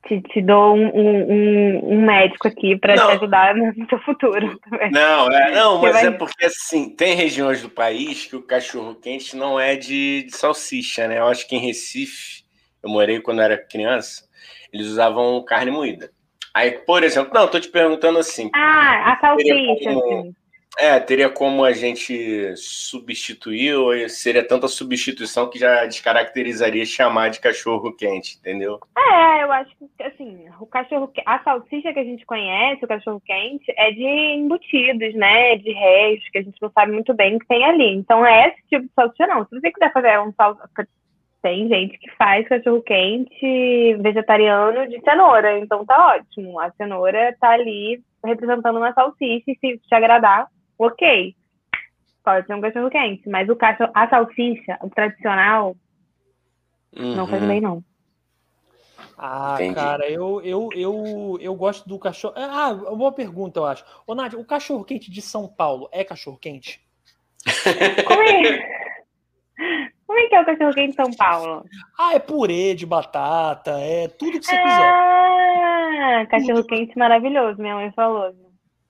te, 0.09 0.21
te 0.21 0.41
dou 0.41 0.75
um, 0.75 0.87
um, 0.87 1.93
um 1.93 2.01
médico 2.01 2.47
aqui 2.47 2.75
para 2.75 2.95
te 2.95 3.01
ajudar 3.01 3.55
no 3.55 3.71
seu 3.87 3.99
futuro 3.99 4.59
também. 4.69 4.91
Não, 4.91 5.31
é, 5.31 5.51
não 5.51 5.81
mas 5.81 5.93
vai... 5.93 6.07
é 6.07 6.11
porque 6.11 6.45
assim, 6.45 6.89
tem 6.89 7.15
regiões 7.15 7.61
do 7.61 7.69
país 7.69 8.25
que 8.25 8.35
o 8.35 8.41
cachorro 8.41 8.95
quente 8.95 9.37
não 9.37 9.59
é 9.59 9.75
de, 9.75 10.23
de, 10.23 10.35
salsicha, 10.35 11.07
né? 11.07 11.19
Eu 11.19 11.27
acho 11.27 11.47
que 11.47 11.55
em 11.55 11.59
Recife, 11.59 12.43
eu 12.81 12.89
morei 12.89 13.21
quando 13.21 13.41
era 13.41 13.57
criança, 13.57 14.27
eles 14.73 14.87
usavam 14.87 15.43
carne 15.45 15.69
moída. 15.69 16.11
Aí, 16.53 16.71
por 16.71 17.03
exemplo, 17.03 17.31
não, 17.33 17.47
tô 17.47 17.59
te 17.59 17.69
perguntando 17.69 18.17
assim. 18.17 18.49
Ah, 18.55 19.13
a 19.13 19.19
salsicha, 19.19 19.91
como... 19.91 20.33
É, 20.81 20.97
teria 20.97 21.29
como 21.29 21.65
a 21.65 21.73
gente 21.73 22.55
substituir, 22.55 23.75
ou 23.75 23.91
seria 24.07 24.47
tanta 24.47 24.65
substituição 24.69 25.49
que 25.49 25.59
já 25.59 25.85
descaracterizaria 25.85 26.85
chamar 26.85 27.29
de 27.29 27.41
cachorro 27.41 27.91
quente, 27.91 28.37
entendeu? 28.39 28.79
É, 28.97 29.43
eu 29.43 29.51
acho 29.51 29.71
que 29.77 30.03
assim, 30.03 30.45
o 30.57 30.65
cachorro 30.65 31.11
a 31.25 31.39
salsicha 31.39 31.91
que 31.91 31.99
a 31.99 32.03
gente 32.03 32.25
conhece, 32.25 32.85
o 32.85 32.87
cachorro 32.87 33.21
quente, 33.25 33.65
é 33.75 33.91
de 33.91 34.05
embutidos, 34.05 35.13
né? 35.15 35.57
De 35.57 35.73
restos, 35.73 36.29
que 36.29 36.37
a 36.37 36.43
gente 36.43 36.61
não 36.61 36.71
sabe 36.71 36.93
muito 36.93 37.13
bem 37.13 37.35
o 37.35 37.39
que 37.39 37.47
tem 37.47 37.65
ali. 37.65 37.95
Então 37.95 38.25
é 38.25 38.47
esse 38.47 38.61
tipo 38.69 38.85
de 38.85 38.93
salsicha, 38.93 39.27
não. 39.27 39.45
Se 39.45 39.59
você 39.59 39.71
quiser 39.71 39.91
fazer 39.91 40.17
um 40.19 40.31
sal... 40.33 40.57
Tem 41.41 41.69
gente 41.69 41.97
que 41.97 42.11
faz 42.17 42.45
cachorro 42.49 42.81
quente 42.81 43.95
vegetariano 44.01 44.87
de 44.89 44.99
cenoura, 45.01 45.57
então 45.59 45.85
tá 45.85 46.15
ótimo. 46.15 46.59
A 46.59 46.69
cenoura 46.71 47.35
tá 47.39 47.51
ali 47.51 48.01
representando 48.23 48.77
uma 48.77 48.93
salsicha, 48.93 49.45
e 49.47 49.55
se 49.55 49.77
te 49.77 49.95
agradar, 49.95 50.47
ok, 50.79 51.35
pode 52.23 52.47
ser 52.47 52.53
um 52.55 52.61
cachorro 52.61 52.89
quente, 52.89 53.27
mas 53.27 53.49
o 53.49 53.55
cachorro, 53.55 53.91
a 53.93 54.09
salsicha, 54.09 54.79
o 54.81 54.89
tradicional, 54.89 55.75
uhum. 56.97 57.15
não 57.15 57.27
faz 57.27 57.43
bem, 57.43 57.59
não. 57.59 57.83
Ah, 59.17 59.55
Entendi. 59.55 59.75
cara, 59.75 60.09
eu, 60.09 60.41
eu, 60.41 60.69
eu, 60.73 61.37
eu 61.41 61.55
gosto 61.55 61.87
do 61.87 61.99
cachorro. 61.99 62.33
Ah, 62.37 62.73
boa 62.73 63.11
pergunta, 63.11 63.59
eu 63.59 63.65
acho. 63.65 63.83
Ô, 64.07 64.15
Nádia, 64.15 64.39
o 64.39 64.45
cachorro 64.45 64.85
quente 64.85 65.11
de 65.11 65.21
São 65.21 65.47
Paulo 65.47 65.89
é 65.91 66.03
cachorro 66.03 66.37
quente? 66.37 66.81
Como 68.07 68.21
é? 68.21 68.79
Como 70.07 70.19
é 70.19 70.27
que 70.27 70.35
é 70.35 70.41
o 70.41 70.45
cachorro 70.45 70.73
quente 70.73 70.91
de 70.91 70.95
São 70.95 71.11
Paulo? 71.11 71.65
Ah, 71.97 72.13
é 72.15 72.19
purê 72.19 72.73
de 72.73 72.85
batata, 72.85 73.71
é 73.79 74.07
tudo 74.07 74.39
que 74.39 74.45
você 74.45 74.55
ah, 74.55 74.63
quiser. 74.63 74.93
Ah, 74.93 76.25
cachorro 76.27 76.63
quente 76.65 76.97
maravilhoso, 76.97 77.61
minha 77.61 77.75
mãe 77.75 77.91
falou. 77.91 78.33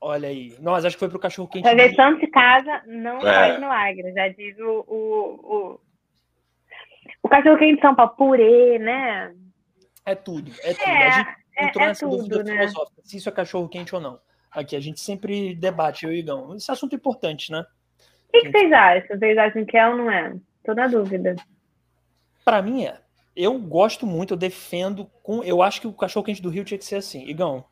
Olha 0.02 0.30
aí. 0.30 0.56
Nós 0.60 0.86
acho 0.86 0.96
que 0.96 1.00
foi 1.00 1.10
pro 1.10 1.20
cachorro 1.20 1.48
quente. 1.50 1.64
Fazer 1.64 1.96
tanto 1.96 2.22
de 2.22 2.28
casa 2.28 2.82
não 2.88 3.18
é. 3.20 3.34
faz 3.34 3.60
milagre, 3.60 4.14
já 4.14 4.28
diz 4.30 4.58
o, 4.60 4.86
o, 4.88 5.76
o, 5.76 5.80
o 7.24 7.30
cachorro 7.30 7.58
quente 7.58 7.76
de 7.76 7.82
São 7.82 7.96
Paulo, 7.96 8.16
purê, 8.16 8.80
né? 8.80 9.34
É 10.06 10.16
tudo, 10.16 10.52
é 10.64 10.74
tudo. 10.74 10.88
É, 10.88 11.08
a 11.08 11.12
gente 11.12 11.30
é, 11.58 11.66
entrou 11.66 11.84
é 11.84 11.88
nessa 11.88 12.06
tudo, 12.06 12.18
dúvida 12.18 12.44
né? 12.44 12.52
filosófica, 12.54 13.02
se 13.04 13.18
isso 13.18 13.30
é 13.30 13.32
cachorro 13.32 13.70
quente 13.70 13.94
ou 13.94 14.02
não. 14.02 14.20
Aqui, 14.52 14.76
a 14.76 14.80
gente 14.80 15.00
sempre 15.00 15.54
debate, 15.54 16.06
eu 16.06 16.12
e 16.12 16.20
Igão. 16.20 16.56
Esse 16.56 16.72
assunto 16.72 16.94
é 16.94 16.96
importante, 16.96 17.52
né? 17.52 17.64
O 18.30 18.32
que, 18.32 18.42
que 18.42 18.52
vocês 18.52 18.72
acham? 18.72 19.20
Vocês 19.20 19.38
acham 19.38 19.66
que 19.66 19.78
é 19.78 19.88
ou 19.88 19.98
não 19.98 20.10
é? 20.10 20.34
Tô 20.64 20.74
na 20.74 20.88
dúvida. 20.88 21.36
Para 22.44 22.62
mim 22.62 22.86
é 22.86 23.00
eu 23.40 23.58
gosto 23.58 24.06
muito, 24.06 24.34
eu 24.34 24.38
defendo 24.38 25.10
com. 25.24 25.42
Eu 25.44 25.62
acho 25.62 25.80
que 25.80 25.88
o 25.88 25.94
cachorro 25.94 26.26
quente 26.26 26.42
do 26.42 26.50
Rio 26.50 26.66
tinha 26.66 26.78
que 26.78 26.84
ser 26.84 26.98
assim. 26.98 27.26
Igão. 27.26 27.64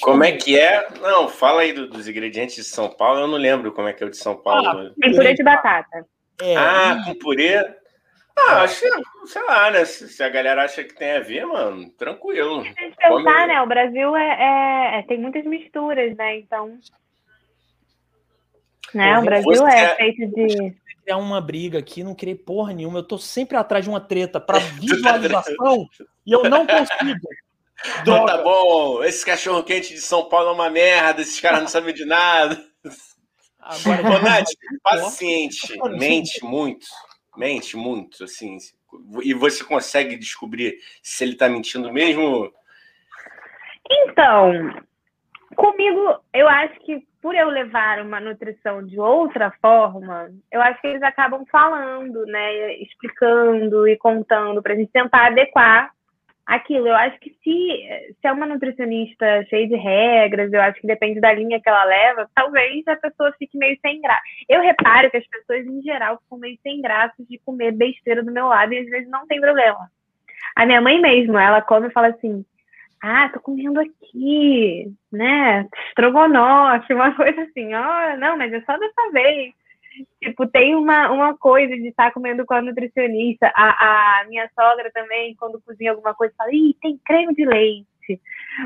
Como 0.00 0.24
é 0.24 0.32
que 0.32 0.58
é? 0.58 0.88
Não, 1.00 1.28
fala 1.28 1.60
aí 1.60 1.74
do, 1.74 1.86
dos 1.86 2.08
ingredientes 2.08 2.56
de 2.56 2.64
São 2.64 2.88
Paulo. 2.88 3.20
Eu 3.20 3.28
não 3.28 3.36
lembro 3.36 3.72
como 3.72 3.88
é 3.88 3.92
que 3.92 4.02
é 4.02 4.06
o 4.06 4.10
de 4.10 4.16
São 4.16 4.34
Paulo. 4.34 4.66
Ah, 4.66 4.92
tem 4.98 5.14
purê 5.14 5.34
de 5.34 5.42
batata. 5.42 6.06
É, 6.40 6.56
ah, 6.56 7.02
com 7.04 7.14
purê. 7.16 7.58
Ah, 8.34 8.60
é. 8.60 8.64
acho 8.64 8.86
sei 9.26 9.42
lá, 9.42 9.70
né? 9.70 9.84
Se, 9.84 10.08
se, 10.08 10.22
a 10.22 10.30
galera 10.30 10.64
acha 10.64 10.82
que 10.82 10.94
tem 10.94 11.12
a 11.12 11.20
ver, 11.20 11.44
mano, 11.44 11.90
tranquilo. 11.90 12.62
Tem 12.62 12.90
que 12.90 12.96
pensar, 12.96 13.46
né? 13.46 13.60
O 13.60 13.66
Brasil 13.66 14.16
é, 14.16 14.28
é, 14.40 14.98
é, 14.98 15.02
tem 15.02 15.18
muitas 15.18 15.44
misturas, 15.44 16.16
né? 16.16 16.38
Então. 16.38 16.78
Né? 18.94 19.18
O 19.18 19.22
Brasil 19.22 19.66
é, 19.66 19.82
é 19.82 19.96
feito 19.96 20.26
de 20.34 20.74
criar 21.02 21.16
uma 21.16 21.40
briga 21.40 21.78
aqui, 21.78 22.02
não 22.02 22.14
criei 22.14 22.34
porra 22.34 22.72
nenhuma. 22.72 23.00
Eu 23.00 23.04
tô 23.04 23.18
sempre 23.18 23.56
atrás 23.56 23.84
de 23.84 23.90
uma 23.90 24.00
treta 24.00 24.40
para 24.40 24.58
visualização 24.78 25.88
e 26.26 26.32
eu 26.32 26.44
não 26.48 26.66
consigo. 26.66 27.28
Então 28.00 28.24
tá 28.24 28.38
bom, 28.38 29.02
esse 29.02 29.26
cachorro 29.26 29.64
quente 29.64 29.92
de 29.92 30.00
São 30.00 30.28
Paulo 30.28 30.50
é 30.50 30.52
uma 30.52 30.70
merda, 30.70 31.20
esses 31.20 31.40
caras 31.40 31.62
não 31.62 31.66
sabem 31.66 31.92
de 31.92 32.04
nada. 32.04 32.64
Agora, 33.58 34.02
Ô, 34.02 34.18
Nath, 34.20 34.46
paciente, 34.84 35.76
mente 35.98 36.44
muito, 36.44 36.86
mente 37.36 37.76
muito, 37.76 38.22
assim, 38.22 38.56
e 39.22 39.34
você 39.34 39.64
consegue 39.64 40.16
descobrir 40.16 40.78
se 41.02 41.24
ele 41.24 41.34
tá 41.34 41.48
mentindo 41.48 41.92
mesmo? 41.92 42.52
Então, 43.90 44.52
comigo, 45.56 46.20
eu 46.32 46.48
acho 46.48 46.78
que 46.80 47.02
por 47.20 47.34
eu 47.34 47.48
levar 47.48 48.00
uma 48.00 48.18
nutrição 48.18 48.84
de 48.84 48.98
outra 48.98 49.52
forma, 49.60 50.30
eu 50.50 50.60
acho 50.60 50.80
que 50.80 50.88
eles 50.88 51.02
acabam 51.02 51.44
falando, 51.50 52.26
né, 52.26 52.74
explicando 52.74 53.86
e 53.86 53.96
contando 53.96 54.60
para 54.60 54.72
a 54.72 54.76
gente 54.76 54.90
tentar 54.90 55.26
adequar 55.26 55.92
aquilo. 56.44 56.88
Eu 56.88 56.96
acho 56.96 57.18
que 57.20 57.30
se, 57.42 58.12
se 58.20 58.26
é 58.26 58.32
uma 58.32 58.46
nutricionista 58.46 59.44
cheia 59.44 59.68
de 59.68 59.76
regras, 59.76 60.52
eu 60.52 60.60
acho 60.60 60.80
que 60.80 60.86
depende 60.86 61.20
da 61.20 61.32
linha 61.32 61.60
que 61.60 61.68
ela 61.68 61.84
leva, 61.84 62.28
talvez 62.34 62.86
a 62.88 62.96
pessoa 62.96 63.32
fique 63.38 63.56
meio 63.56 63.78
sem 63.80 64.00
graça. 64.00 64.22
Eu 64.48 64.60
reparo 64.60 65.10
que 65.10 65.16
as 65.16 65.26
pessoas, 65.26 65.64
em 65.64 65.80
geral, 65.82 66.18
ficam 66.22 66.38
meio 66.38 66.58
sem 66.62 66.82
graça 66.82 67.14
de 67.28 67.38
comer 67.38 67.72
besteira 67.72 68.22
do 68.22 68.32
meu 68.32 68.48
lado 68.48 68.72
e 68.72 68.78
às 68.78 68.86
vezes 68.86 69.08
não 69.08 69.26
tem 69.26 69.40
problema. 69.40 69.88
A 70.56 70.66
minha 70.66 70.80
mãe 70.80 71.00
mesmo, 71.00 71.38
ela 71.38 71.62
come 71.62 71.88
e 71.88 71.92
fala 71.92 72.08
assim: 72.08 72.44
ah, 73.02 73.28
tô 73.30 73.40
comendo 73.40 73.80
aqui, 73.80 74.92
né? 75.10 75.68
Estrogonofe, 75.88 76.94
uma 76.94 77.14
coisa 77.16 77.42
assim, 77.42 77.74
ó, 77.74 78.14
oh, 78.14 78.16
não, 78.16 78.38
mas 78.38 78.52
é 78.52 78.60
só 78.60 78.78
dessa 78.78 79.10
vez. 79.12 79.52
Tipo, 80.22 80.46
tem 80.46 80.74
uma, 80.74 81.10
uma 81.10 81.36
coisa 81.36 81.74
de 81.74 81.88
estar 81.88 82.12
comendo 82.12 82.46
com 82.46 82.54
a 82.54 82.62
nutricionista. 82.62 83.52
A, 83.54 84.20
a 84.20 84.24
minha 84.24 84.48
sogra 84.54 84.90
também, 84.92 85.34
quando 85.34 85.60
cozinha 85.60 85.90
alguma 85.90 86.14
coisa, 86.14 86.32
fala, 86.38 86.50
ih, 86.54 86.74
tem 86.80 86.98
creme 87.04 87.34
de 87.34 87.44
leite. 87.44 88.20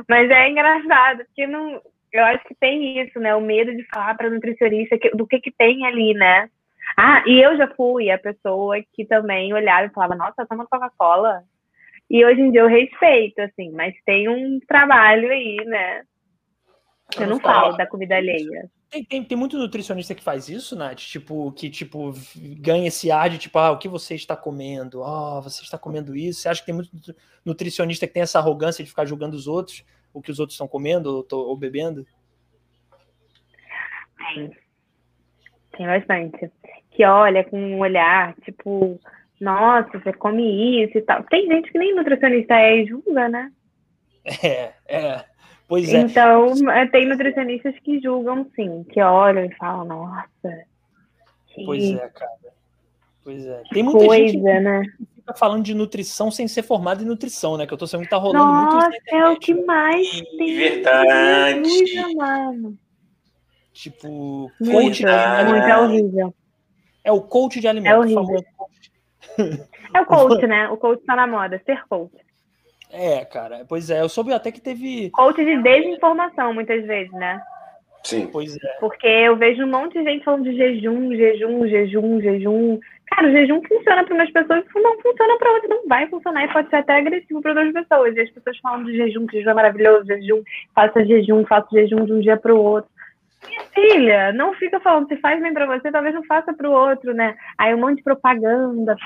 Mas 0.09 0.31
é 0.31 0.49
engraçado, 0.51 1.25
porque 1.25 1.47
não, 1.47 1.81
eu 2.13 2.25
acho 2.25 2.45
que 2.45 2.55
tem 2.55 3.01
isso, 3.01 3.19
né? 3.19 3.35
O 3.35 3.41
medo 3.41 3.75
de 3.75 3.85
falar 3.89 4.15
para 4.17 4.31
nutricionista 4.31 4.99
que, 4.99 5.11
do 5.11 5.27
que, 5.27 5.41
que 5.41 5.51
tem 5.51 5.87
ali, 5.87 6.15
né? 6.15 6.49
Ah, 6.97 7.23
e 7.27 7.41
eu 7.41 7.57
já 7.57 7.69
fui 7.75 8.11
a 8.11 8.19
pessoa 8.19 8.77
que 8.93 9.05
também 9.05 9.53
olhava 9.53 9.87
e 9.87 9.91
falava, 9.91 10.15
nossa, 10.15 10.47
toma 10.47 10.67
Coca-Cola. 10.67 11.43
E 12.09 12.25
hoje 12.25 12.41
em 12.41 12.51
dia 12.51 12.61
eu 12.61 12.69
respeito, 12.69 13.41
assim, 13.41 13.71
mas 13.73 13.95
tem 14.05 14.29
um 14.29 14.61
trabalho 14.67 15.31
aí, 15.31 15.57
né? 15.65 16.03
Eu 17.19 17.27
não 17.27 17.41
falo 17.41 17.77
da 17.77 17.87
comida 17.87 18.17
alheia. 18.17 18.71
Tem, 18.89 19.05
tem, 19.05 19.25
tem 19.25 19.37
muito 19.37 19.59
nutricionista 19.59 20.15
que 20.15 20.23
faz 20.23 20.49
isso, 20.49 20.77
Nath? 20.77 20.99
Tipo, 20.99 21.51
que 21.53 21.69
tipo, 21.69 22.13
ganha 22.59 22.87
esse 22.87 23.11
ar 23.11 23.29
de 23.29 23.39
tipo, 23.39 23.59
ah, 23.59 23.73
o 23.73 23.79
que 23.79 23.89
você 23.89 24.15
está 24.15 24.37
comendo? 24.37 25.03
Ah, 25.03 25.39
oh, 25.39 25.43
você 25.43 25.63
está 25.63 25.77
comendo 25.77 26.17
isso. 26.17 26.41
Você 26.41 26.49
acha 26.49 26.61
que 26.61 26.67
tem 26.67 26.75
muito 26.75 26.91
nutricionista 27.45 28.07
que 28.07 28.15
tem 28.15 28.23
essa 28.23 28.39
arrogância 28.39 28.85
de 28.85 28.91
ficar 28.91 29.05
julgando 29.05 29.37
os 29.37 29.49
outros, 29.49 29.85
o 30.13 30.23
que 30.23 30.31
os 30.31 30.39
outros 30.39 30.55
estão 30.55 30.69
comendo 30.69 31.27
ou, 31.31 31.49
ou 31.49 31.57
bebendo? 31.57 32.07
Tem. 34.35 34.57
Tem 35.77 35.87
bastante. 35.87 36.51
Que 36.93 37.05
olha 37.05 37.45
com 37.45 37.59
um 37.59 37.81
olhar, 37.81 38.35
tipo, 38.45 38.99
nossa, 39.41 39.99
você 39.99 40.13
come 40.13 40.85
isso 40.85 40.99
e 40.99 41.03
tal. 41.03 41.23
Tem 41.25 41.47
gente 41.47 41.71
que 41.71 41.79
nem 41.79 41.95
nutricionista 41.95 42.55
é 42.55 42.83
e 42.83 42.87
julga, 42.87 43.29
né? 43.29 43.53
É, 44.43 44.73
é. 44.89 45.25
Pois 45.69 45.93
é. 45.93 45.99
Então, 45.99 46.71
é, 46.71 46.87
tem 46.87 47.07
nutricionistas 47.07 47.75
que 47.81 48.01
julgam, 48.01 48.49
sim, 48.55 48.85
que 48.85 49.01
olham 49.01 49.45
e 49.45 49.55
falam, 49.55 49.85
nossa. 49.85 50.65
Pois 51.65 51.85
é, 51.91 52.09
cara. 52.09 52.33
Pois 53.25 53.45
é. 53.45 53.63
Tem 53.73 53.83
muita 53.83 54.07
coisa, 54.07 54.27
gente 54.29 54.41
né? 54.41 54.83
que 54.83 55.07
fica 55.17 55.35
falando 55.35 55.65
de 55.65 55.75
nutrição 55.75 56.31
sem 56.31 56.47
ser 56.47 56.63
formado 56.63 57.03
em 57.03 57.07
nutrição, 57.07 57.57
né? 57.57 57.67
Que 57.67 57.75
eu 57.75 57.79
tô 57.79 57.87
sabendo 57.87 58.05
que 58.05 58.11
tá 58.11 58.17
rolando 58.17 58.45
nossa, 58.45 58.89
muito 58.89 59.03
é 59.09 59.29
o 59.29 59.37
que 59.37 59.55
mais 59.55 60.09
tem. 60.39 60.57
Verdade. 60.57 61.69
Tipo, 63.73 64.51
coach 64.65 64.99
de 64.99 65.07
alimentos. 65.07 65.69
É 65.69 65.79
horrível. 65.79 66.35
É 67.03 67.13
o 67.13 67.21
coach 67.21 67.61
de 67.61 67.67
alimentos. 67.67 68.13
É 68.13 68.19
horrível. 68.19 68.45
É 69.95 70.01
o 70.01 70.07
coach, 70.07 70.47
né? 70.47 70.69
O 70.69 70.77
coach 70.77 71.03
tá 71.05 71.17
na 71.17 71.27
moda, 71.27 71.61
ser 71.65 71.83
coach. 71.89 72.13
É, 72.91 73.25
cara, 73.25 73.65
pois 73.69 73.91
é, 73.91 74.01
eu 74.01 74.09
soube 74.09 74.33
até 74.33 74.53
que 74.53 74.61
teve. 74.61 75.11
Coach 75.11 75.45
de 75.45 75.63
desinformação, 75.63 76.55
muitas 76.55 76.85
vezes, 76.85 77.13
né? 77.13 77.41
Sim. 78.07 78.29
Pois 78.33 78.57
é. 78.57 78.77
Porque 78.79 79.07
eu 79.07 79.37
vejo 79.37 79.65
um 79.65 79.71
monte 79.71 79.99
de 79.99 80.05
gente 80.05 80.25
falando 80.25 80.45
de 80.45 80.57
jejum, 80.57 81.15
jejum, 81.17 81.67
jejum, 81.67 82.21
jejum. 82.21 82.79
Cara, 83.07 83.29
o 83.29 83.33
jejum 83.33 83.61
funciona 83.67 84.05
para 84.05 84.15
umas 84.15 84.31
pessoas 84.31 84.65
e 84.65 84.81
não 84.81 85.01
funciona 85.01 85.39
para 85.39 85.53
outras. 85.53 85.71
Não 85.71 85.89
vai 85.89 86.07
funcionar 86.09 86.45
e 86.45 86.53
pode 86.53 86.71
ser 86.71 86.77
até 86.77 86.99
agressivo 86.99 87.43
para 87.43 87.51
outras 87.51 87.73
pessoas. 87.73 88.17
E 88.17 88.21
as 88.21 88.31
pessoas 88.31 88.59
falam 88.59 88.85
de 88.85 88.97
jejum, 88.97 89.27
que 89.27 89.39
jejum 89.39 89.51
é 89.51 89.55
maravilhoso, 89.55 90.07
jejum, 90.07 90.43
faça 90.73 91.05
jejum, 91.05 91.45
faça 91.47 91.67
jejum 91.73 92.05
de 92.05 92.13
um 92.13 92.21
dia 92.21 92.37
para 92.37 92.55
o 92.55 92.63
outro. 92.63 92.91
Minha 93.49 93.65
filha, 93.75 94.33
não 94.33 94.55
fica 94.55 94.81
falando, 94.81 95.09
se 95.09 95.17
faz 95.19 95.41
bem 95.41 95.53
para 95.53 95.67
você, 95.67 95.91
talvez 95.91 96.15
não 96.15 96.25
faça 96.25 96.53
para 96.53 96.69
o 96.69 96.73
outro, 96.73 97.15
né? 97.15 97.37
Aí 97.59 97.75
um 97.75 97.81
monte 97.81 97.99
de 97.99 98.03
propaganda, 98.03 98.97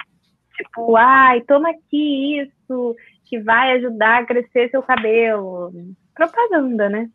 tipo, 0.56 0.96
ai, 0.96 1.40
toma 1.42 1.70
aqui 1.70 2.40
isso, 2.40 2.96
que 3.24 3.38
vai 3.40 3.72
ajudar 3.72 4.20
a 4.22 4.26
crescer 4.26 4.70
seu 4.70 4.82
cabelo. 4.82 5.72
Propaganda, 6.14 6.88
né? 6.88 7.08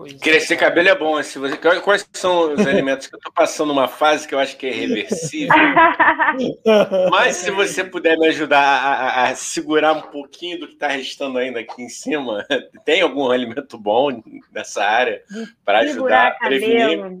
Pois 0.00 0.14
Crescer 0.14 0.54
é. 0.54 0.56
cabelo 0.56 0.88
é 0.88 0.94
bom. 0.94 1.22
Se 1.22 1.38
você... 1.38 1.58
Quais 1.58 2.08
são 2.14 2.54
os 2.54 2.66
alimentos 2.66 3.06
que 3.06 3.14
eu 3.14 3.18
estou 3.18 3.30
passando 3.34 3.70
uma 3.70 3.86
fase 3.86 4.26
que 4.26 4.34
eu 4.34 4.38
acho 4.38 4.56
que 4.56 4.66
é 4.66 4.70
reversível? 4.70 5.54
Mas 7.10 7.36
se 7.36 7.50
você 7.50 7.84
puder 7.84 8.16
me 8.16 8.28
ajudar 8.28 8.62
a, 8.62 9.24
a 9.24 9.34
segurar 9.34 9.92
um 9.92 10.00
pouquinho 10.00 10.58
do 10.58 10.66
que 10.66 10.72
está 10.72 10.88
restando 10.88 11.36
ainda 11.36 11.60
aqui 11.60 11.82
em 11.82 11.90
cima, 11.90 12.46
tem 12.82 13.02
algum 13.02 13.30
alimento 13.30 13.76
bom 13.76 14.22
nessa 14.50 14.82
área 14.82 15.22
para 15.66 15.80
ajudar 15.80 16.28
a 16.28 16.30
prevenir? 16.46 17.18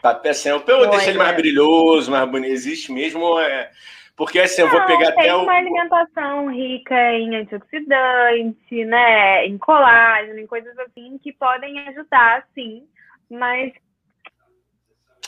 Papel 0.00 0.30
assim, 0.30 0.50
eu 0.50 0.60
deixar 0.60 1.08
ele 1.08 1.18
mais 1.18 1.34
brilhoso, 1.34 2.08
mais 2.08 2.30
bonito. 2.30 2.52
Existe 2.52 2.92
mesmo. 2.92 3.36
É... 3.40 3.68
Porque 4.16 4.40
assim, 4.40 4.62
eu 4.62 4.70
vou 4.70 4.80
pegar 4.86 5.12
tem 5.12 5.24
até 5.24 5.34
uma 5.34 5.52
alimentação 5.52 6.50
rica 6.50 7.12
em 7.12 7.36
antioxidante, 7.36 8.84
né? 8.86 9.46
Em 9.46 9.58
colágeno, 9.58 10.38
em 10.38 10.46
coisas 10.46 10.76
assim 10.78 11.18
que 11.22 11.32
podem 11.34 11.78
ajudar, 11.88 12.46
sim. 12.54 12.84
Mas 13.30 13.72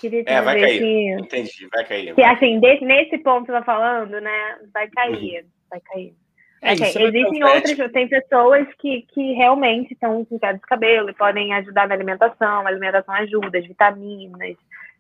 queria 0.00 0.22
é, 0.26 0.40
vai 0.40 0.58
cair. 0.58 0.78
Que, 0.78 1.12
Entendi, 1.20 1.68
vai 1.70 1.84
cair. 1.84 2.14
Que, 2.14 2.22
assim, 2.22 2.60
desse, 2.60 2.84
nesse 2.84 3.18
ponto 3.18 3.44
que 3.44 3.52
você 3.52 3.58
tá 3.58 3.64
falando, 3.64 4.20
né? 4.20 4.58
Vai 4.72 4.88
cair, 4.88 5.42
uhum. 5.42 5.48
vai 5.70 5.80
cair. 5.80 6.14
É, 6.62 6.72
okay. 6.72 6.88
Existem 6.88 7.44
outras, 7.44 7.92
tem 7.92 8.08
pessoas 8.08 8.66
que, 8.78 9.02
que 9.12 9.32
realmente 9.34 9.92
estão 9.92 10.24
com 10.24 10.38
queda 10.38 10.54
de 10.54 10.62
cabelo 10.62 11.10
e 11.10 11.14
podem 11.14 11.52
ajudar 11.54 11.86
na 11.86 11.94
alimentação, 11.94 12.66
a 12.66 12.68
alimentação 12.68 13.14
ajuda, 13.14 13.58
as 13.58 13.66
vitaminas, 13.66 14.56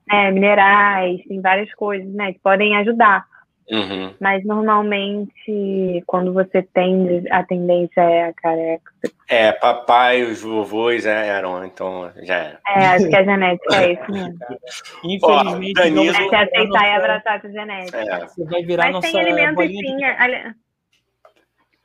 né, 0.06 0.30
minerais, 0.30 1.20
tem 1.26 1.40
várias 1.40 1.72
coisas, 1.74 2.08
né, 2.14 2.32
que 2.32 2.38
podem 2.38 2.76
ajudar. 2.76 3.24
Uhum. 3.70 4.14
Mas 4.18 4.44
normalmente, 4.44 6.02
quando 6.06 6.32
você 6.32 6.62
tem 6.62 7.22
a 7.30 7.42
tendência 7.42 8.00
é 8.00 8.28
a 8.28 8.32
careca. 8.32 8.92
É, 9.28 9.52
papai, 9.52 10.22
os 10.22 10.40
vovôs 10.42 11.04
eram, 11.04 11.64
então 11.64 12.10
já 12.22 12.36
era. 12.36 12.60
É, 12.66 12.86
acho 12.86 13.08
que 13.08 13.16
a 13.16 13.24
genética 13.24 13.76
é 13.76 13.92
isso 13.92 14.10
mesmo. 14.10 14.38
Infelizmente, 15.04 15.80
Ó, 15.80 15.82
Danilo, 15.82 16.16
é 16.16 16.36
aceitar 16.36 16.86
e 16.86 16.96
abraçar 16.96 17.36
essa 17.36 17.50
genética. 17.50 17.98
É. 17.98 18.26
Você 18.26 18.44
vai 18.44 18.62
virar 18.62 18.84
Mas 18.84 18.92
nossa 18.92 19.12
tem 19.12 19.20
alimento 19.20 19.60
sim, 19.60 19.68
de... 19.68 20.54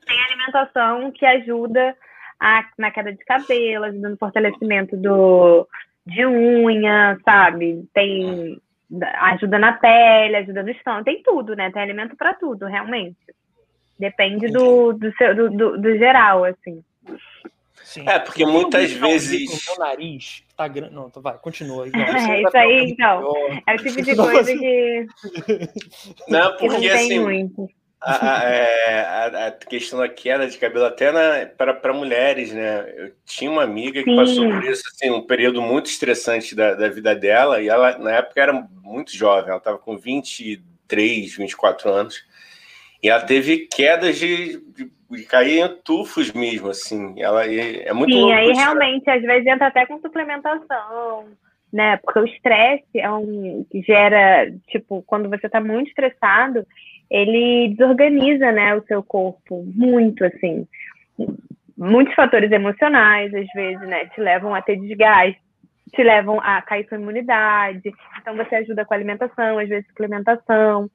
tem 0.05 0.23
alimentação 0.29 1.11
que 1.11 1.25
ajuda 1.25 1.95
a, 2.39 2.63
na 2.77 2.91
queda 2.91 3.11
de 3.11 3.25
cabelo, 3.25 3.85
ajuda 3.85 4.09
no 4.09 4.17
fortalecimento 4.17 4.95
do, 4.95 5.67
de 6.05 6.25
unha, 6.25 7.17
sabe? 7.25 7.85
Tem 7.93 8.57
ajuda 9.01 9.59
na 9.59 9.73
pele, 9.73 10.35
ajuda 10.37 10.63
no 10.63 10.69
estômago, 10.69 11.05
tem 11.05 11.21
tudo, 11.23 11.55
né? 11.55 11.71
Tem 11.71 11.81
alimento 11.81 12.15
para 12.15 12.33
tudo, 12.33 12.65
realmente. 12.65 13.17
Depende 13.97 14.47
do, 14.47 14.93
do, 14.93 15.11
seu, 15.15 15.35
do, 15.35 15.49
do, 15.49 15.77
do 15.77 15.97
geral, 15.97 16.43
assim. 16.45 16.83
Sim. 17.83 18.07
É, 18.07 18.19
porque 18.19 18.45
muitas 18.45 18.91
vezes. 18.93 19.67
O 19.67 19.79
nariz 19.79 20.43
tá 20.55 20.67
grande. 20.67 20.93
Não, 20.93 21.11
vai, 21.17 21.37
continua. 21.37 21.85
é, 21.87 22.41
isso 22.41 22.57
aí, 22.57 22.91
então. 22.91 23.33
É 23.67 23.75
o 23.75 23.77
tipo 23.77 24.01
de 24.01 24.15
coisa 24.15 24.57
que. 24.57 25.05
Não, 26.29 26.57
porque 26.57 26.79
que 26.79 26.87
não 26.87 26.95
assim. 26.95 27.19
Muito 27.19 27.69
a, 28.03 28.39
a, 28.39 28.43
é, 28.43 29.47
a, 29.47 29.51
questão 29.51 29.99
da 29.99 30.09
queda 30.09 30.47
de 30.47 30.57
cabelo 30.57 30.85
até 30.85 31.45
para 31.45 31.93
mulheres, 31.93 32.51
né? 32.51 32.85
Eu 32.97 33.13
tinha 33.25 33.49
uma 33.49 33.63
amiga 33.63 34.03
que 34.03 34.09
Sim. 34.09 34.15
passou 34.17 34.49
por 34.49 34.63
isso, 34.65 34.83
assim, 34.93 35.09
um 35.09 35.21
período 35.21 35.61
muito 35.61 35.85
estressante 35.85 36.53
da, 36.53 36.73
da 36.73 36.89
vida 36.89 37.15
dela, 37.15 37.61
e 37.61 37.69
ela, 37.69 37.97
na 37.97 38.11
época, 38.11 38.41
era 38.41 38.67
muito 38.83 39.15
jovem, 39.15 39.49
ela 39.49 39.57
estava 39.57 39.77
com 39.77 39.97
23, 39.97 41.37
24 41.37 41.89
anos, 41.89 42.25
e 43.01 43.09
ela 43.09 43.21
teve 43.21 43.67
quedas 43.67 44.17
de, 44.17 44.59
de, 44.73 44.91
de 45.09 45.23
cair 45.23 45.59
em 45.59 45.75
tufos 45.83 46.33
mesmo, 46.33 46.69
assim. 46.69 47.21
Ela 47.21 47.45
é 47.45 47.93
muito 47.93 48.13
Sim, 48.13 48.33
aí 48.33 48.51
realmente, 48.51 49.09
às 49.09 49.21
vezes 49.21 49.47
entra 49.47 49.67
até 49.67 49.85
com 49.85 49.99
suplementação, 49.99 51.25
né? 51.71 51.97
Porque 51.97 52.19
o 52.19 52.25
estresse 52.25 52.99
é 52.99 53.09
um 53.09 53.65
que 53.71 53.81
gera, 53.81 54.51
tipo, 54.67 55.01
quando 55.07 55.29
você 55.29 55.47
está 55.47 55.61
muito 55.61 55.87
estressado, 55.87 56.65
ele 57.13 57.75
desorganiza, 57.75 58.51
né, 58.51 58.75
o 58.75 58.83
seu 58.87 59.03
corpo 59.03 59.63
muito, 59.75 60.25
assim. 60.25 60.67
Muitos 61.77 62.15
fatores 62.15 62.51
emocionais, 62.51 63.31
às 63.35 63.45
vezes, 63.53 63.87
né, 63.87 64.07
te 64.07 64.19
levam 64.19 64.55
a 64.55 64.63
ter 64.63 64.77
desgaste, 64.77 65.39
te 65.93 66.03
levam 66.03 66.41
a 66.41 66.59
cair 66.63 66.87
sua 66.89 66.97
imunidade. 66.97 67.93
Então, 68.19 68.35
você 68.35 68.55
ajuda 68.55 68.83
com 68.83 68.95
a 68.95 68.97
alimentação, 68.97 69.59
às 69.59 69.69
vezes 69.69 69.87
suplementação. 69.89 70.89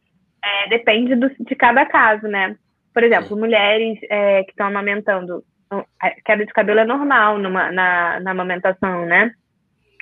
É, 0.44 0.68
depende 0.70 1.14
do, 1.14 1.30
de 1.38 1.54
cada 1.54 1.86
caso, 1.86 2.26
né? 2.26 2.56
Por 2.92 3.04
exemplo, 3.04 3.38
mulheres 3.38 3.96
é, 4.10 4.42
que 4.42 4.50
estão 4.50 4.66
amamentando, 4.66 5.44
a 5.70 6.10
queda 6.24 6.44
de 6.44 6.52
cabelo 6.52 6.80
é 6.80 6.84
normal 6.84 7.38
numa, 7.38 7.70
na, 7.70 8.18
na 8.18 8.30
amamentação, 8.32 9.06
né? 9.06 9.30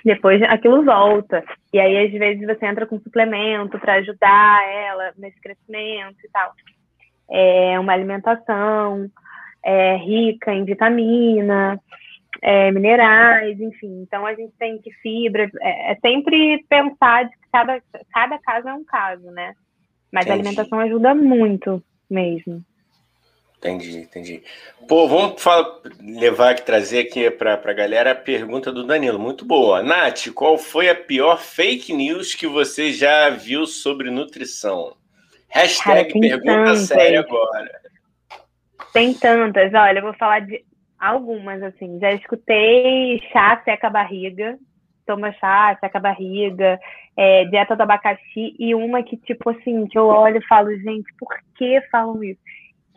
depois 0.06 0.40
aquilo 0.44 0.84
volta. 0.84 1.42
E 1.76 1.80
aí, 1.80 2.06
às 2.06 2.10
vezes, 2.10 2.46
você 2.46 2.64
entra 2.64 2.86
com 2.86 2.98
suplemento 2.98 3.78
para 3.78 3.96
ajudar 3.96 4.66
ela 4.66 5.12
nesse 5.18 5.38
crescimento 5.42 6.16
e 6.24 6.28
tal. 6.32 6.54
É 7.30 7.78
uma 7.78 7.92
alimentação 7.92 9.10
é, 9.62 9.96
rica 9.96 10.54
em 10.54 10.64
vitamina, 10.64 11.78
é, 12.40 12.72
minerais, 12.72 13.60
enfim. 13.60 14.00
Então, 14.00 14.24
a 14.24 14.32
gente 14.32 14.54
tem 14.58 14.78
que 14.78 14.90
fibra. 15.02 15.50
É, 15.60 15.92
é, 15.92 15.96
sempre 15.96 16.64
pensar 16.66 17.24
de 17.24 17.32
que 17.32 17.50
cada, 17.52 17.82
cada 18.10 18.38
caso 18.38 18.68
é 18.70 18.72
um 18.72 18.84
caso, 18.84 19.30
né? 19.30 19.52
Mas 20.10 20.24
Entendi. 20.24 20.30
a 20.30 20.34
alimentação 20.34 20.80
ajuda 20.80 21.14
muito 21.14 21.82
mesmo. 22.08 22.64
Entendi, 23.58 23.98
entendi. 23.98 24.42
Pô, 24.86 25.08
vamos 25.08 25.42
falar, 25.42 25.80
levar 26.00 26.50
aqui, 26.50 26.62
trazer 26.62 27.00
aqui 27.00 27.28
para 27.30 27.54
a 27.54 27.72
galera 27.72 28.12
a 28.12 28.14
pergunta 28.14 28.70
do 28.70 28.86
Danilo. 28.86 29.18
Muito 29.18 29.44
boa. 29.44 29.82
Nath, 29.82 30.28
qual 30.34 30.58
foi 30.58 30.88
a 30.88 30.94
pior 30.94 31.38
fake 31.40 31.92
news 31.92 32.34
que 32.34 32.46
você 32.46 32.92
já 32.92 33.30
viu 33.30 33.66
sobre 33.66 34.10
nutrição? 34.10 34.94
Hashtag 35.48 36.12
Cara, 36.12 36.20
pergunta 36.20 36.44
tantas. 36.44 36.80
séria 36.80 37.20
agora. 37.20 37.80
Tem 38.92 39.14
tantas. 39.14 39.72
Olha, 39.72 39.98
eu 39.98 40.02
vou 40.02 40.14
falar 40.14 40.40
de 40.40 40.62
algumas, 40.98 41.62
assim. 41.62 41.98
Já 41.98 42.12
escutei 42.12 43.20
chá 43.32 43.60
seca 43.64 43.86
a 43.86 43.90
barriga. 43.90 44.58
Toma 45.06 45.32
chá, 45.32 45.76
seca 45.80 45.98
a 45.98 46.00
barriga. 46.00 46.78
É, 47.16 47.46
dieta 47.46 47.74
do 47.74 47.82
abacaxi. 47.82 48.54
E 48.58 48.74
uma 48.74 49.02
que, 49.02 49.16
tipo 49.16 49.50
assim, 49.50 49.86
que 49.86 49.98
eu 49.98 50.06
olho 50.06 50.38
e 50.38 50.46
falo, 50.46 50.70
gente, 50.78 51.12
por 51.18 51.34
que 51.56 51.80
falam 51.90 52.22
isso? 52.22 52.40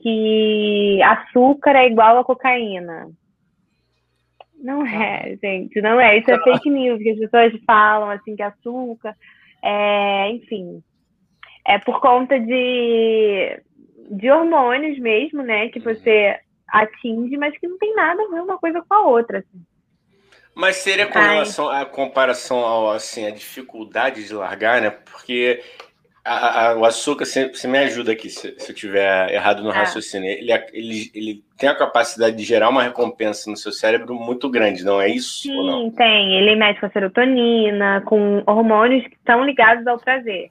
Que 0.01 1.01
açúcar 1.03 1.75
é 1.75 1.87
igual 1.87 2.17
a 2.17 2.23
cocaína. 2.23 3.09
Não 4.61 4.85
é, 4.85 5.37
gente, 5.41 5.81
não 5.81 5.99
é. 5.99 6.17
Isso 6.17 6.29
é 6.29 6.43
fake 6.43 6.69
news 6.69 7.01
que 7.01 7.11
as 7.11 7.19
pessoas 7.19 7.53
falam, 7.65 8.09
assim, 8.09 8.35
que 8.35 8.43
açúcar, 8.43 9.15
é, 9.63 10.31
enfim, 10.31 10.83
é 11.65 11.77
por 11.79 12.01
conta 12.01 12.39
de, 12.39 13.61
de 14.11 14.29
hormônios 14.29 14.99
mesmo, 14.99 15.43
né, 15.43 15.69
que 15.69 15.79
você 15.79 16.37
atinge, 16.67 17.37
mas 17.37 17.57
que 17.57 17.67
não 17.67 17.77
tem 17.77 17.95
nada 17.95 18.21
a 18.21 18.27
ver 18.27 18.41
uma 18.41 18.57
coisa 18.57 18.83
com 18.87 18.93
a 18.93 19.01
outra, 19.07 19.39
assim. 19.39 19.63
Mas 20.53 20.77
seria 20.77 21.07
com 21.07 21.17
relação 21.17 21.69
à 21.69 21.85
comparação 21.85 22.57
ao, 22.59 22.91
assim, 22.91 23.25
a 23.25 23.31
dificuldade 23.31 24.27
de 24.27 24.33
largar, 24.33 24.81
né? 24.81 24.89
Porque 24.89 25.63
a, 26.23 26.69
a, 26.71 26.77
o 26.77 26.85
açúcar, 26.85 27.25
você, 27.25 27.49
você, 27.49 27.67
me 27.67 27.77
ajuda 27.77 28.11
aqui 28.11 28.29
se, 28.29 28.55
se 28.57 28.71
eu 28.71 28.75
tiver 28.75 29.33
errado 29.33 29.63
no 29.63 29.71
é. 29.71 29.73
raciocínio. 29.73 30.29
Ele, 30.29 30.51
ele, 30.73 31.11
ele 31.13 31.43
tem 31.57 31.69
a 31.69 31.75
capacidade 31.75 32.35
de 32.35 32.43
gerar 32.43 32.69
uma 32.69 32.83
recompensa 32.83 33.49
no 33.49 33.57
seu 33.57 33.71
cérebro 33.71 34.13
muito 34.13 34.49
grande, 34.49 34.83
não 34.83 35.01
é 35.01 35.09
isso? 35.09 35.43
Sim, 35.43 35.91
tem. 35.95 36.35
Ele 36.35 36.55
mexe 36.55 36.79
com 36.79 36.85
a 36.85 36.89
serotonina, 36.89 38.01
com 38.05 38.43
hormônios 38.45 39.05
que 39.07 39.15
estão 39.15 39.43
ligados 39.43 39.85
ao 39.87 39.99
prazer, 39.99 40.49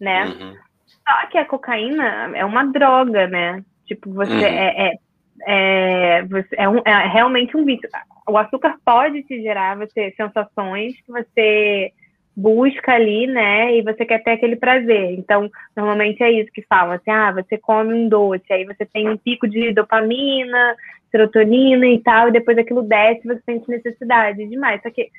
né? 0.00 0.24
Uhum. 0.26 0.54
Só 0.86 1.26
que 1.30 1.38
a 1.38 1.44
cocaína 1.44 2.32
é 2.34 2.44
uma 2.44 2.64
droga, 2.64 3.26
né? 3.26 3.62
Tipo, 3.86 4.12
você 4.12 4.32
uhum. 4.32 4.40
é, 4.40 4.88
é, 4.88 4.98
é, 5.46 6.22
você, 6.22 6.56
é, 6.56 6.68
um, 6.68 6.80
é 6.84 7.08
realmente 7.08 7.56
um 7.56 7.64
vício. 7.64 7.88
O 8.28 8.36
açúcar 8.38 8.76
pode 8.84 9.22
te 9.24 9.42
gerar 9.42 9.76
você 9.76 10.12
sensações 10.16 10.94
que 11.02 11.12
você 11.12 11.92
busca 12.36 12.92
ali, 12.92 13.26
né? 13.26 13.76
E 13.76 13.82
você 13.82 14.04
quer 14.04 14.22
ter 14.22 14.32
aquele 14.32 14.56
prazer. 14.56 15.12
Então, 15.12 15.50
normalmente 15.76 16.22
é 16.22 16.30
isso 16.30 16.50
que 16.52 16.62
falam, 16.62 16.92
assim, 16.92 17.10
ah, 17.10 17.32
você 17.32 17.56
come 17.56 17.94
um 17.94 18.08
doce, 18.08 18.52
aí 18.52 18.64
você 18.64 18.84
tem 18.84 19.08
um 19.08 19.16
pico 19.16 19.48
de 19.48 19.72
dopamina, 19.72 20.74
serotonina 21.10 21.86
e 21.86 22.00
tal, 22.00 22.28
e 22.28 22.32
depois 22.32 22.58
aquilo 22.58 22.82
desce, 22.82 23.26
você 23.26 23.40
sente 23.46 23.70
necessidade 23.70 24.44
demais. 24.46 24.82
Só 24.82 24.90
que, 24.90 25.10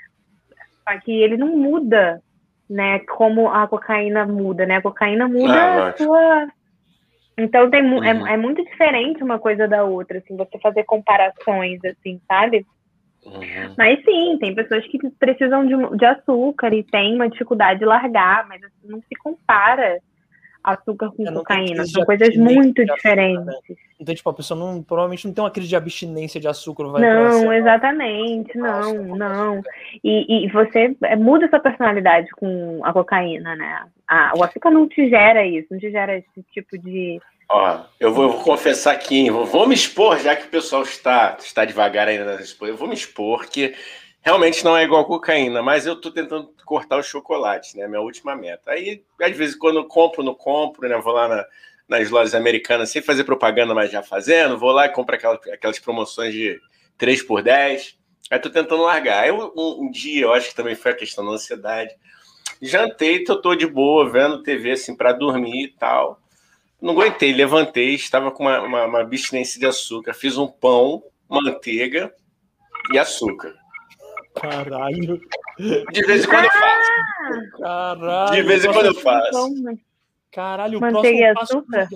só 0.83 0.99
que 0.99 1.11
ele 1.11 1.37
não 1.37 1.55
muda, 1.55 2.21
né? 2.69 2.99
Como 2.99 3.49
a 3.49 3.67
cocaína 3.67 4.25
muda, 4.25 4.65
né? 4.65 4.77
A 4.77 4.81
cocaína 4.81 5.27
muda 5.27 5.53
ah, 5.53 5.87
a 5.87 5.97
sua. 5.97 6.47
Então 7.37 7.69
tem, 7.69 7.81
é, 7.81 8.13
uhum. 8.13 8.27
é, 8.27 8.33
é 8.33 8.37
muito 8.37 8.63
diferente 8.63 9.23
uma 9.23 9.39
coisa 9.39 9.67
da 9.67 9.83
outra, 9.83 10.17
assim, 10.17 10.35
você 10.35 10.59
fazer 10.59 10.83
comparações, 10.83 11.79
assim, 11.85 12.19
sabe? 12.27 12.65
Uhum. 13.25 13.73
Mas 13.77 14.03
sim, 14.03 14.37
tem 14.39 14.53
pessoas 14.53 14.85
que 14.87 14.97
precisam 15.19 15.65
de, 15.65 15.97
de, 15.97 16.05
açúcar 16.05 16.73
e 16.73 16.83
tem 16.83 17.15
uma 17.15 17.29
dificuldade 17.29 17.79
de 17.79 17.85
largar, 17.85 18.47
mas 18.47 18.63
assim, 18.63 18.87
não 18.87 19.01
se 19.01 19.15
compara 19.19 19.99
açúcar 20.63 21.11
com 21.11 21.25
cocaína. 21.25 21.85
São 21.85 22.03
coisas 22.05 22.35
muito 22.35 22.83
diferentes. 22.85 23.47
Açúcar, 23.47 23.69
né? 23.69 23.75
Então, 23.99 24.13
tipo, 24.15 24.29
a 24.29 24.33
pessoa 24.33 24.59
não, 24.59 24.83
provavelmente 24.83 25.25
não 25.25 25.33
tem 25.33 25.43
uma 25.43 25.51
crise 25.51 25.69
de 25.69 25.75
abstinência 25.75 26.39
de 26.39 26.47
açúcar. 26.47 26.87
Vai 26.87 27.01
não, 27.01 27.53
exatamente, 27.53 28.57
não, 28.57 28.93
não. 29.15 29.61
E, 30.03 30.45
e 30.45 30.49
você 30.49 30.95
é, 31.03 31.15
muda 31.15 31.47
sua 31.49 31.59
personalidade 31.59 32.29
com 32.31 32.81
a 32.83 32.91
cocaína, 32.91 33.55
né? 33.55 33.85
A, 34.07 34.33
o 34.35 34.43
açúcar 34.43 34.71
não 34.71 34.87
te 34.87 35.09
gera 35.09 35.45
isso, 35.45 35.67
não 35.71 35.79
te 35.79 35.89
gera 35.91 36.17
esse 36.17 36.43
tipo 36.51 36.77
de 36.77 37.19
Ó, 37.49 37.79
eu 37.99 38.13
vou, 38.13 38.23
eu 38.25 38.31
vou 38.31 38.43
confessar 38.43 38.93
aqui, 38.93 39.29
vou, 39.29 39.45
vou, 39.45 39.67
me 39.67 39.75
expor, 39.75 40.19
já 40.19 40.35
que 40.35 40.47
o 40.47 40.49
pessoal 40.49 40.83
está, 40.83 41.37
está 41.39 41.63
devagar 41.63 42.07
ainda 42.07 42.25
nas 42.25 42.41
expor, 42.41 42.67
eu 42.67 42.75
vou 42.75 42.87
me 42.87 42.95
expor 42.95 43.45
que 43.47 43.75
realmente 44.21 44.65
não 44.65 44.75
é 44.75 44.83
igual 44.83 45.05
cocaína, 45.05 45.61
mas 45.61 45.85
eu 45.85 45.93
estou 45.93 46.11
tentando 46.11 46.51
cortar 46.65 46.97
o 46.97 47.03
chocolate, 47.03 47.77
né? 47.77 47.87
Minha 47.87 48.01
última 48.01 48.35
meta. 48.35 48.71
Aí, 48.71 49.03
às 49.21 49.37
vezes, 49.37 49.55
quando 49.55 49.77
eu 49.77 49.85
compro, 49.85 50.23
não 50.23 50.33
compro, 50.33 50.89
né? 50.89 50.97
Vou 50.97 51.13
lá 51.13 51.27
na, 51.27 51.45
nas 51.87 52.09
lojas 52.09 52.33
americanas 52.33 52.89
sem 52.89 53.03
fazer 53.03 53.23
propaganda, 53.23 53.75
mas 53.75 53.91
já 53.91 54.01
fazendo, 54.01 54.57
vou 54.57 54.71
lá 54.71 54.87
e 54.87 54.89
compro 54.89 55.15
aquelas, 55.15 55.39
aquelas 55.47 55.77
promoções 55.77 56.33
de 56.33 56.59
3 56.97 57.21
por 57.21 57.43
10. 57.43 57.95
Aí 58.31 58.39
tô 58.39 58.49
tentando 58.49 58.81
largar. 58.81 59.23
Aí 59.23 59.31
um, 59.31 59.51
um, 59.55 59.91
dia, 59.91 60.23
eu 60.23 60.33
acho 60.33 60.49
que 60.49 60.55
também 60.55 60.73
foi 60.73 60.91
a 60.91 60.95
questão 60.95 61.23
da 61.23 61.31
ansiedade. 61.31 61.93
Jantei, 62.59 63.23
eu 63.27 63.41
tô 63.41 63.53
de 63.53 63.67
boa, 63.67 64.09
vendo 64.09 64.41
TV 64.41 64.71
assim 64.71 64.95
para 64.95 65.13
dormir 65.13 65.65
e 65.65 65.67
tal. 65.67 66.19
Não 66.85 66.93
aguentei, 66.93 67.33
levantei, 67.33 67.95
estava 67.95 68.29
com 68.29 68.43
uma, 68.43 68.61
uma, 68.61 68.85
uma 68.85 69.01
abstinência 69.01 69.59
de 69.59 69.65
açúcar. 69.65 70.13
Fiz 70.13 70.37
um 70.37 70.45
pão, 70.47 71.01
manteiga 71.27 72.13
e 72.93 72.99
açúcar. 72.99 73.55
Caralho. 74.35 75.19
De 75.57 76.05
vez 76.05 76.23
em 76.23 76.27
quando 76.27 76.45
eu 76.45 76.51
faço. 76.51 77.59
Caralho. 77.59 78.31
De 78.33 78.41
vez 78.43 78.65
em 78.65 78.71
quando 78.71 78.85
eu 78.85 78.93
faço. 78.93 79.51
Caralho, 80.31 80.77
o 80.77 80.81
manteiga 80.81 81.17
e 81.17 81.25
açúcar? 81.25 81.87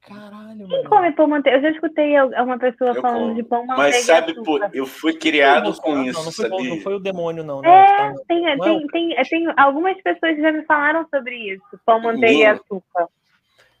Caralho, 0.00 0.68
Quem 0.68 0.84
come 0.84 1.12
pão 1.12 1.26
manteiga? 1.26 1.58
Eu 1.58 1.62
já 1.62 1.70
escutei 1.72 2.18
uma 2.18 2.58
pessoa 2.58 2.92
eu 2.92 3.02
falando 3.02 3.20
como. 3.20 3.34
de 3.34 3.42
pão 3.42 3.66
manteiga. 3.66 3.82
Mas 3.82 3.96
sabe, 4.06 4.42
pô, 4.42 4.58
eu 4.72 4.86
fui 4.86 5.12
criado 5.18 5.76
com 5.82 5.96
não, 5.96 6.04
isso. 6.06 6.18
Não, 6.18 6.24
não, 6.24 6.32
foi, 6.32 6.68
não 6.70 6.76
foi 6.78 6.94
o 6.94 6.98
demônio, 6.98 7.44
não. 7.44 7.60
Né? 7.60 7.68
É, 7.68 7.86
tá... 7.86 8.14
tem, 8.26 8.42
tem, 8.42 8.48
é 8.48 9.22
tem, 9.22 9.22
tem, 9.28 9.54
algumas 9.58 10.00
pessoas 10.00 10.38
já 10.38 10.50
me 10.50 10.64
falaram 10.64 11.06
sobre 11.14 11.36
isso. 11.36 11.78
Pão, 11.84 12.00
manteiga 12.00 12.40
e 12.40 12.46
açúcar. 12.46 13.06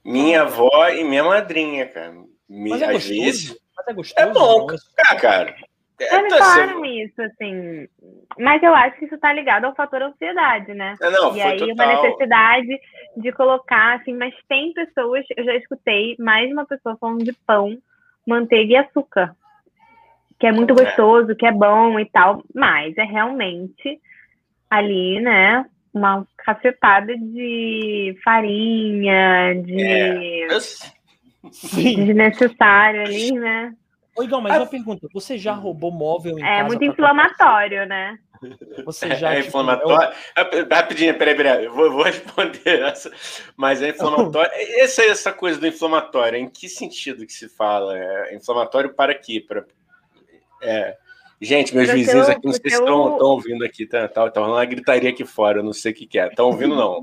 Minha 0.04 0.42
avó 0.42 0.88
e 0.88 1.04
minha 1.04 1.24
madrinha, 1.24 1.86
cara. 1.86 2.14
Mas 2.48 2.82
é 2.82 2.86
às 2.86 2.92
gostoso? 2.92 3.20
vezes. 3.20 3.60
Mas 3.76 3.88
é 3.88 3.92
gostoso. 3.92 4.28
É 4.28 4.32
bom, 4.32 4.66
ah, 5.08 5.16
cara. 5.16 5.54
É, 6.00 6.08
Já 6.08 6.22
me 6.22 6.30
falaram 6.30 6.84
isso, 6.84 7.22
assim. 7.22 7.88
Mas 8.38 8.62
eu 8.62 8.74
acho 8.74 8.98
que 8.98 9.04
isso 9.04 9.18
tá 9.18 9.32
ligado 9.32 9.66
ao 9.66 9.74
fator 9.74 10.02
ansiedade, 10.02 10.72
né? 10.72 10.96
É, 11.00 11.10
não, 11.10 11.36
e 11.36 11.42
aí 11.42 11.58
total. 11.58 11.74
uma 11.74 12.02
necessidade 12.02 12.80
de 13.18 13.32
colocar, 13.32 13.96
assim, 13.96 14.14
mas 14.14 14.34
tem 14.48 14.72
pessoas, 14.72 15.24
eu 15.36 15.44
já 15.44 15.54
escutei 15.56 16.16
mais 16.18 16.50
uma 16.50 16.64
pessoa 16.64 16.96
falando 16.98 17.22
de 17.22 17.34
pão, 17.46 17.76
manteiga 18.26 18.72
e 18.72 18.76
açúcar. 18.76 19.36
Que 20.38 20.46
é 20.46 20.52
muito 20.52 20.72
é. 20.72 20.84
gostoso, 20.84 21.36
que 21.36 21.44
é 21.44 21.52
bom 21.52 22.00
e 22.00 22.06
tal. 22.06 22.42
Mas 22.54 22.96
é 22.96 23.04
realmente 23.04 24.00
ali, 24.70 25.20
né? 25.20 25.66
Uma 25.92 26.26
cacetada 26.38 27.16
de 27.16 28.16
farinha, 28.24 29.54
de, 29.62 29.82
é. 29.82 30.46
de 31.72 32.14
necessário 32.14 33.02
ali, 33.02 33.32
né? 33.32 33.74
Ô, 34.16 34.22
Igor, 34.22 34.40
mas 34.40 34.52
ah, 34.52 34.58
uma 34.58 34.66
pergunta: 34.66 35.08
você 35.12 35.38
já 35.38 35.52
roubou 35.52 35.90
móvel 35.90 36.38
em 36.38 36.42
é 36.42 36.46
casa? 36.46 36.60
É 36.60 36.64
muito 36.64 36.84
inflamatório, 36.84 37.86
né? 37.86 38.18
Você 38.84 39.14
já, 39.14 39.32
é, 39.32 39.36
tipo, 39.36 39.48
inflamatório. 39.48 40.14
Eu... 40.36 40.68
Rapidinho, 40.70 41.16
peraí, 41.16 41.34
peraí, 41.34 41.64
eu 41.64 41.74
vou, 41.74 41.90
vou, 41.90 42.02
responder 42.02 42.60
essa. 42.82 43.10
Mas 43.56 43.82
é 43.82 43.90
inflamatório. 43.90 44.50
essa, 44.80 45.02
essa 45.04 45.32
coisa 45.32 45.60
do 45.60 45.66
inflamatório, 45.66 46.38
em 46.38 46.48
que 46.48 46.68
sentido 46.68 47.26
que 47.26 47.32
se 47.32 47.48
fala? 47.48 47.98
É 47.98 48.34
inflamatório 48.34 48.94
para 48.94 49.14
quê? 49.14 49.44
Para, 49.46 49.64
é, 50.62 50.96
Gente, 51.40 51.74
meus 51.74 51.90
vizinhos 51.90 52.28
aqui, 52.28 52.44
não 52.44 52.52
sei 52.52 52.70
se 52.70 52.76
estão 52.76 53.18
ouvindo 53.18 53.64
aqui, 53.64 53.86
tá, 53.86 54.06
tá, 54.06 54.30
tá 54.30 54.40
rolando 54.40 54.58
uma 54.58 54.64
gritaria 54.66 55.08
aqui 55.08 55.24
fora, 55.24 55.60
eu 55.60 55.64
não 55.64 55.72
sei 55.72 55.92
o 55.92 55.94
que, 55.94 56.06
que 56.06 56.18
é. 56.18 56.26
Estão 56.26 56.46
ouvindo, 56.46 56.76
não? 56.76 57.00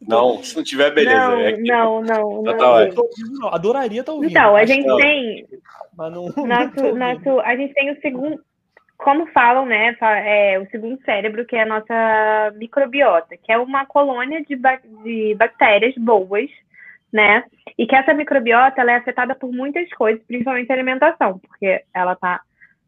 Não, 0.00 0.42
se 0.42 0.56
não 0.56 0.64
tiver, 0.64 0.90
beleza. 0.92 1.28
Não, 1.28 1.40
é 1.40 1.48
aqui, 1.48 1.62
não, 1.62 2.02
não. 2.02 2.42
Tá, 2.42 2.86
não. 2.86 3.08
não. 3.40 3.54
Adoraria 3.54 4.00
estar 4.00 4.12
tá 4.12 4.16
ouvindo. 4.16 4.30
Então, 4.30 4.56
a 4.56 4.64
gente 4.64 4.96
tem. 4.96 5.46
Mas 5.96 6.12
não, 6.12 6.24
nosso, 6.24 6.94
nosso, 6.96 7.40
a 7.40 7.56
gente 7.56 7.72
tem 7.74 7.92
o 7.92 8.00
segundo. 8.00 8.40
Como 8.98 9.26
falam, 9.28 9.64
né? 9.66 9.96
É, 10.00 10.58
o 10.58 10.68
segundo 10.70 11.00
cérebro, 11.04 11.44
que 11.44 11.56
é 11.56 11.62
a 11.62 11.66
nossa 11.66 12.52
microbiota, 12.56 13.36
que 13.36 13.50
é 13.50 13.58
uma 13.58 13.86
colônia 13.86 14.42
de, 14.42 14.56
de 14.56 15.34
bactérias 15.36 15.94
boas, 15.96 16.50
né? 17.12 17.44
E 17.78 17.86
que 17.86 17.96
essa 17.96 18.14
microbiota 18.14 18.80
ela 18.80 18.92
é 18.92 18.96
afetada 18.96 19.34
por 19.34 19.52
muitas 19.52 19.88
coisas, 19.94 20.22
principalmente 20.26 20.70
a 20.70 20.74
alimentação, 20.74 21.38
porque 21.38 21.82
ela 21.94 22.14
tá 22.14 22.40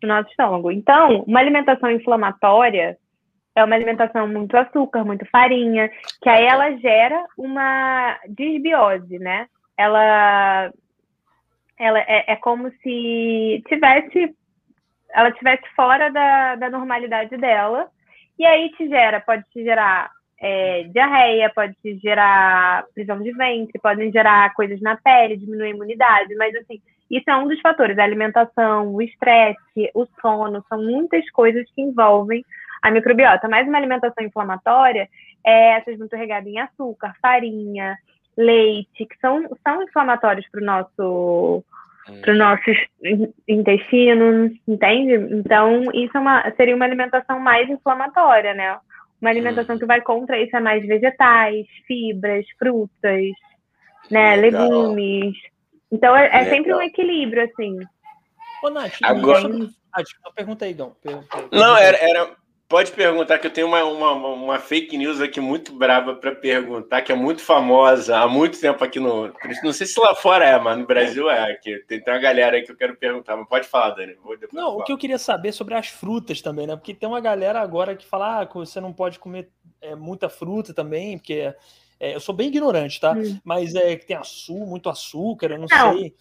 no 0.05 0.15
nosso 0.15 0.31
estômago. 0.31 0.71
Então, 0.71 1.25
uma 1.27 1.41
alimentação 1.41 1.91
inflamatória 1.91 2.97
é 3.57 3.65
uma 3.65 3.75
alimentação 3.75 4.27
muito 4.27 4.57
açúcar, 4.57 5.05
muito 5.05 5.25
farinha, 5.27 5.89
que 6.21 6.29
aí 6.29 6.45
ela 6.45 6.77
gera 6.79 7.25
uma 7.39 8.19
disbiose, 8.29 9.19
né? 9.19 9.47
Ela, 9.77 10.73
ela 11.79 12.01
é, 12.01 12.33
é 12.33 12.37
como 12.37 12.71
se 12.83 13.63
tivesse, 13.69 14.35
ela 15.13 15.31
tivesse 15.33 15.63
fora 15.77 16.11
da, 16.11 16.57
da 16.57 16.71
normalidade 16.71 17.37
dela, 17.37 17.89
e 18.37 18.45
aí 18.45 18.71
te 18.73 18.89
gera, 18.89 19.21
pode 19.21 19.45
te 19.53 19.63
gerar 19.63 20.11
é, 20.41 20.83
diarreia, 20.93 21.51
pode 21.55 21.75
te 21.81 21.97
gerar 21.99 22.85
prisão 22.93 23.23
de 23.23 23.33
ventre, 23.33 23.81
podem 23.81 24.11
gerar 24.11 24.53
coisas 24.55 24.81
na 24.81 24.97
pele, 24.97 25.37
diminuir 25.37 25.69
a 25.69 25.71
imunidade, 25.71 26.35
mas 26.35 26.55
assim, 26.57 26.83
isso 27.11 27.29
é 27.29 27.37
um 27.37 27.49
dos 27.49 27.61
fatores, 27.61 27.99
a 27.99 28.05
alimentação, 28.05 28.95
o 28.95 29.03
estresse, 29.03 29.91
o 29.95 30.07
sono, 30.21 30.65
são 30.69 30.83
muitas 30.83 31.29
coisas 31.31 31.65
que 31.75 31.83
envolvem 31.83 32.45
a 32.83 32.91
microbiota. 32.91 33.49
Mas 33.49 33.69
uma 33.69 33.79
alimentação 33.79 34.25
inflamatória 34.25 35.09
é 35.45 35.77
essas 35.79 35.99
muito 35.99 36.17
regadas 36.17 36.47
em 36.47 36.59
açúcar, 36.59 37.15
farinha, 37.21 37.97
leite, 38.37 39.07
que 39.07 39.17
são, 39.21 39.49
são 39.63 39.83
inflamatórios 39.83 40.47
para 40.51 40.61
o 40.61 40.65
nosso 40.65 41.65
para 42.21 42.35
o 42.35 42.37
nosso 42.37 42.65
intestino, 43.49 44.51
entende? 44.69 45.15
Então, 45.35 45.85
isso 45.95 46.15
é 46.15 46.21
uma, 46.21 46.53
seria 46.55 46.77
uma 46.77 46.85
alimentação 46.85 47.41
mais 47.41 47.67
inflamatória, 47.71 48.53
né? 48.53 48.79
Uma 49.19 49.31
alimentação 49.31 49.79
que 49.79 49.87
vai 49.87 50.03
contra 50.03 50.39
isso 50.39 50.55
é 50.55 50.61
mais 50.61 50.87
vegetais, 50.87 51.67
fibras, 51.87 52.45
frutas, 52.59 53.31
né? 54.11 54.37
Legal. 54.37 54.69
Legumes. 54.69 55.35
Então 55.95 56.17
é, 56.17 56.27
é 56.27 56.45
sempre 56.47 56.75
um 56.75 56.83
equilíbrio, 56.83 57.45
assim. 57.45 57.79
Ô, 58.63 58.71
Nath, 58.71 58.95
Agora... 59.03 59.49
Nath, 59.49 60.07
pergunta 60.35 60.65
aí, 60.65 60.75
Dom. 60.75 60.93
Não, 61.53 61.77
era, 61.77 61.97
era, 61.99 62.37
Pode 62.67 62.91
perguntar, 62.91 63.39
que 63.39 63.47
eu 63.47 63.53
tenho 63.53 63.69
uma, 63.69 63.85
uma, 63.85 64.11
uma 64.13 64.59
fake 64.59 64.99
news 64.99 65.21
aqui 65.21 65.39
muito 65.39 65.73
brava 65.73 66.15
para 66.17 66.35
perguntar, 66.35 67.03
que 67.03 67.13
é 67.13 67.15
muito 67.15 67.43
famosa 67.43 68.19
há 68.19 68.27
muito 68.27 68.59
tempo 68.59 68.83
aqui 68.83 68.99
no. 68.99 69.33
Não 69.63 69.73
sei 69.73 69.87
se 69.87 70.01
lá 70.01 70.15
fora 70.15 70.45
é, 70.45 70.59
mas 70.59 70.79
no 70.79 70.85
Brasil 70.85 71.31
é. 71.31 71.53
Aqui. 71.53 71.79
Tem, 71.87 72.01
tem 72.01 72.15
uma 72.15 72.19
galera 72.19 72.57
aí 72.57 72.63
que 72.63 72.73
eu 72.73 72.77
quero 72.77 72.97
perguntar, 72.97 73.37
mas 73.37 73.47
pode 73.47 73.69
falar, 73.69 73.91
Dani. 73.91 74.17
não, 74.53 74.79
o 74.79 74.83
que 74.83 74.91
eu 74.91 74.99
queria 74.99 75.19
saber 75.19 75.53
sobre 75.53 75.75
as 75.75 75.87
frutas 75.87 76.41
também, 76.41 76.67
né? 76.67 76.75
Porque 76.75 76.95
tem 76.95 77.09
uma 77.09 77.21
galera 77.21 77.61
agora 77.61 77.95
que 77.95 78.05
fala 78.05 78.41
ah, 78.41 78.47
que 78.47 78.55
você 78.55 78.81
não 78.81 78.93
pode 78.93 79.21
comer 79.21 79.51
é, 79.81 79.95
muita 79.95 80.29
fruta 80.29 80.75
também, 80.75 81.19
porque 81.19 81.55
É, 81.99 82.15
eu 82.15 82.21
sou 82.21 82.35
bem 82.35 82.49
ignorante, 82.49 83.01
tá? 83.01 83.13
Hum. 83.13 83.39
Mas 83.45 83.75
é 83.75 83.97
que 83.97 84.07
tem 84.07 84.17
açúcar, 84.17 84.67
muito 84.67 84.89
açúcar, 84.89 85.47
eu 85.47 85.59
não, 85.59 85.67
não 85.69 85.69
sei. 85.69 86.15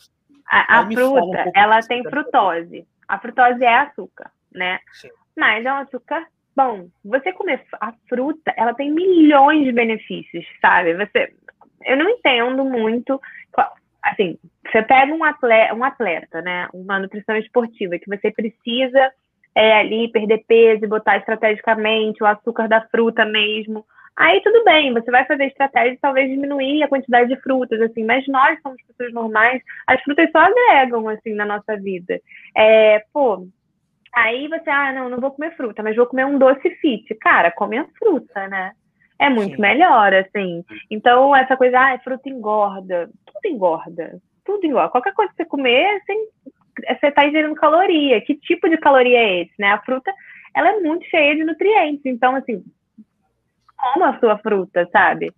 A, 0.49 0.80
a 0.80 0.91
fruta, 0.91 1.24
um 1.24 1.51
ela 1.55 1.80
tem 1.82 2.03
frutose. 2.03 2.88
A 3.07 3.19
frutose 3.19 3.63
é 3.63 3.76
açúcar, 3.76 4.32
né? 4.51 4.80
Sim. 4.93 5.09
Mas 5.36 5.65
é 5.65 5.74
um 5.74 5.78
açúcar 5.78 6.26
bom. 6.55 6.88
Você 7.03 7.32
comer 7.34 7.63
a 7.82 7.93
fruta, 8.07 8.53
ela 8.55 8.74
tem 8.74 8.91
milhões 8.91 9.63
de 9.63 9.71
benefícios, 9.71 10.45
sabe? 10.61 10.95
Você, 10.95 11.34
eu 11.86 11.97
não 11.97 12.09
entendo 12.09 12.63
muito. 12.63 13.19
Assim, 14.01 14.38
você 14.69 14.82
pega 14.84 15.13
um 15.13 15.24
atleta, 15.24 15.74
um 15.74 15.84
atleta, 15.84 16.41
né? 16.41 16.67
Uma 16.74 16.99
nutrição 16.99 17.36
esportiva 17.38 17.97
que 17.97 18.09
você 18.09 18.32
precisa 18.32 19.11
é, 19.55 19.80
ali 19.80 20.09
perder 20.09 20.43
peso 20.47 20.84
e 20.84 20.88
botar 20.88 21.17
estrategicamente 21.17 22.21
o 22.21 22.28
açúcar 22.28 22.67
da 22.67 22.82
fruta 22.82 23.26
mesmo. 23.26 23.86
Aí 24.16 24.41
tudo 24.43 24.64
bem, 24.64 24.93
você 24.93 25.09
vai 25.09 25.26
fazer 25.26 25.45
estratégia 25.45 25.93
de 25.93 25.99
talvez 25.99 26.30
diminuir 26.30 26.84
a 26.84 26.88
quantidade 26.88 27.30
de 27.30 27.41
frutas, 27.41 27.82
assim, 27.82 28.05
mas 28.05 28.28
nós 28.28 28.61
somos 28.61 28.80
pessoas 28.88 29.11
normais, 29.11 29.61
as 29.88 30.01
frutas 30.03 30.30
só 30.32 30.39
agregam, 30.39 31.07
assim, 31.09 31.34
na 31.34 31.45
nossa 31.45 31.76
vida. 31.78 32.20
É, 32.55 33.03
pô, 33.11 33.47
aí 34.14 34.47
você, 34.47 34.70
ah, 34.70 34.93
não, 34.93 35.09
não 35.09 35.20
vou 35.20 35.32
comer 35.32 35.55
fruta, 35.55 35.82
mas 35.82 35.95
vou 35.95 36.05
comer 36.05 36.26
um 36.26 36.38
doce 36.38 36.70
fit. 36.76 37.14
Cara, 37.16 37.51
come 37.51 37.80
a 37.80 37.88
fruta, 37.97 38.47
né? 38.47 38.74
É 39.20 39.30
muito 39.30 39.55
Sim. 39.55 39.61
melhor, 39.61 40.14
assim. 40.14 40.64
Então, 40.91 41.36
essa 41.36 41.57
coisa, 41.57 41.80
ah, 41.80 41.99
fruta 41.99 42.30
engorda. 42.30 43.09
Tudo 43.26 43.53
engorda. 43.53 44.20
Tudo 44.45 44.66
engorda. 44.66 44.89
Qualquer 44.89 45.14
coisa 45.14 45.32
que 45.32 45.38
você 45.38 45.45
comer, 45.45 46.01
você 46.05 47.07
está 47.07 47.26
ingerindo 47.26 47.55
caloria. 47.55 48.22
Que 48.22 48.36
tipo 48.36 48.70
de 48.70 48.78
caloria 48.78 49.18
é 49.18 49.41
esse, 49.41 49.53
né? 49.57 49.72
A 49.72 49.82
fruta, 49.82 50.11
ela 50.55 50.70
é 50.70 50.80
muito 50.80 51.05
cheia 51.05 51.36
de 51.36 51.43
nutrientes. 51.43 52.05
Então, 52.05 52.36
assim, 52.36 52.64
coma 53.84 54.10
a 54.10 54.20
sua 54.20 54.38
fruta, 54.38 54.88
sabe? 54.92 55.34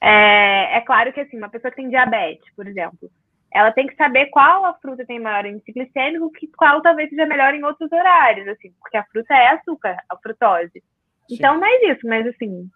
É, 0.00 0.76
é 0.76 0.80
claro 0.82 1.12
que, 1.12 1.20
assim, 1.20 1.36
uma 1.36 1.48
pessoa 1.48 1.70
que 1.70 1.78
tem 1.78 1.88
diabetes, 1.88 2.46
por 2.54 2.66
exemplo, 2.66 3.10
ela 3.52 3.72
tem 3.72 3.86
que 3.86 3.96
saber 3.96 4.26
qual 4.26 4.64
a 4.66 4.74
fruta 4.74 5.06
tem 5.06 5.18
maior 5.18 5.46
índice 5.46 5.72
glicêmico, 5.72 6.30
que 6.32 6.46
qual 6.48 6.82
talvez 6.82 7.08
seja 7.08 7.26
melhor 7.26 7.54
em 7.54 7.64
outros 7.64 7.90
horários, 7.90 8.46
assim, 8.48 8.70
porque 8.80 8.96
a 8.96 9.04
fruta 9.04 9.34
é 9.34 9.48
açúcar, 9.48 9.96
a 10.08 10.16
frutose. 10.16 10.82
Então, 11.30 11.54
Sim. 11.54 11.60
não 11.60 11.66
é 11.66 11.92
isso, 11.92 12.06
mas 12.06 12.26
assim, 12.26 12.70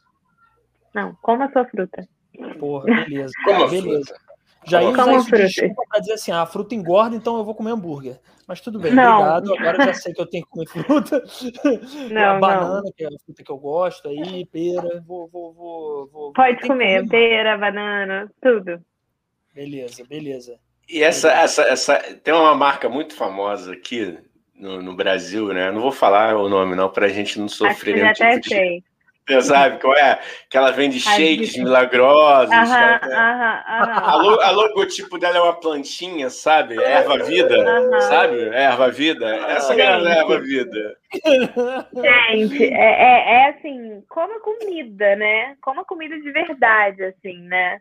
não, 0.94 1.14
coma 1.16 1.46
a 1.46 1.52
sua 1.52 1.64
fruta. 1.66 2.06
Porra, 2.58 2.86
beleza. 2.86 3.32
Coma 3.44 3.68
beleza. 3.68 4.14
Fruta. 4.14 4.31
Já 4.64 4.82
ia 4.82 4.90
usar 4.90 5.14
isso 5.14 5.30
de 5.30 5.42
desculpa 5.42 5.82
pra 5.88 5.98
dizer 6.00 6.12
assim, 6.12 6.30
ah, 6.30 6.42
a 6.42 6.46
fruta 6.46 6.74
engorda, 6.74 7.16
então 7.16 7.36
eu 7.36 7.44
vou 7.44 7.54
comer 7.54 7.72
hambúrguer. 7.72 8.20
Mas 8.46 8.60
tudo 8.60 8.78
bem, 8.78 8.92
não. 8.92 9.20
obrigado. 9.20 9.54
Agora 9.54 9.84
já 9.86 9.94
sei 9.94 10.12
que 10.12 10.20
eu 10.20 10.26
tenho 10.26 10.44
que 10.44 10.50
comer 10.50 10.66
fruta. 10.66 11.22
Não, 12.10 12.40
banana, 12.40 12.82
não. 12.82 12.92
que 12.92 13.04
é 13.04 13.06
a 13.06 13.10
fruta 13.24 13.42
que 13.42 13.50
eu 13.50 13.56
gosto, 13.56 14.08
aí, 14.08 14.44
pera. 14.46 15.02
Vou, 15.06 15.28
vou, 15.28 15.54
vou, 15.54 16.08
vou 16.08 16.32
Pode 16.32 16.60
comer, 16.60 17.02
comer, 17.02 17.08
pera, 17.08 17.56
banana, 17.56 18.30
tudo. 18.42 18.80
Beleza, 19.54 20.04
beleza. 20.04 20.58
E 20.88 21.02
essa, 21.02 21.30
essa, 21.30 21.62
essa 21.62 21.98
tem 22.22 22.34
uma 22.34 22.54
marca 22.54 22.88
muito 22.88 23.14
famosa 23.14 23.72
aqui 23.72 24.18
no, 24.54 24.82
no 24.82 24.94
Brasil, 24.94 25.48
né? 25.48 25.70
Não 25.70 25.80
vou 25.80 25.92
falar 25.92 26.36
o 26.36 26.48
nome, 26.48 26.74
não, 26.74 26.90
para 26.90 27.06
a 27.06 27.10
gente 27.10 27.38
não 27.38 27.48
sofrer. 27.48 28.04
Acho 28.04 28.14
que 28.14 28.18
já 28.20 28.28
até 28.28 28.40
tipo 28.40 28.54
sei. 28.54 28.84
Você 29.28 29.40
sabe 29.42 29.78
qual 29.78 29.96
é? 29.96 30.18
Que 30.50 30.56
ela 30.56 30.72
vende 30.72 30.98
shakes 30.98 31.56
milagrosos. 31.56 32.52
Aham, 32.52 33.00
aham, 33.02 33.62
aham. 33.68 34.38
A, 34.42 34.50
logotipo 34.50 35.16
dela 35.16 35.38
é 35.38 35.40
uma 35.40 35.60
plantinha, 35.60 36.28
sabe? 36.28 36.82
Erva 36.82 37.18
vida, 37.24 37.56
sabe? 38.02 38.40
Erva 38.48 38.90
vida. 38.90 39.36
Essa 39.46 39.74
é 39.74 39.86
a 39.86 40.18
erva 40.18 40.40
vida. 40.40 40.96
Gente, 41.94 42.64
é, 42.64 42.74
é, 42.74 43.34
é, 43.34 43.48
assim, 43.50 44.02
como 44.08 44.40
comida, 44.40 45.14
né? 45.14 45.56
Como 45.62 45.84
comida 45.84 46.18
de 46.18 46.30
verdade, 46.32 47.04
assim, 47.04 47.38
né? 47.42 47.80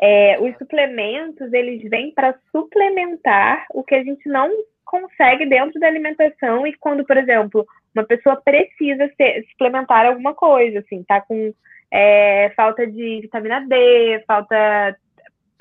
É, 0.00 0.38
os 0.40 0.56
suplementos, 0.56 1.52
eles 1.52 1.82
vêm 1.90 2.10
para 2.12 2.34
suplementar 2.50 3.66
o 3.74 3.84
que 3.84 3.94
a 3.94 4.02
gente 4.02 4.26
não 4.30 4.50
consegue 4.86 5.44
dentro 5.44 5.78
da 5.78 5.86
alimentação 5.86 6.66
e 6.66 6.74
quando, 6.78 7.04
por 7.04 7.16
exemplo, 7.18 7.66
uma 7.94 8.04
pessoa 8.04 8.40
precisa 8.40 9.10
ser, 9.16 9.44
suplementar 9.50 10.06
alguma 10.06 10.34
coisa, 10.34 10.80
assim, 10.80 11.02
tá 11.02 11.20
com 11.20 11.52
é, 11.90 12.52
falta 12.56 12.86
de 12.86 13.20
vitamina 13.22 13.60
D, 13.60 14.22
falta. 14.26 14.96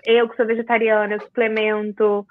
Eu 0.06 0.30
que 0.30 0.36
sou 0.38 0.46
vegetariana, 0.46 1.16
eu 1.16 1.22
suplemento 1.22 2.26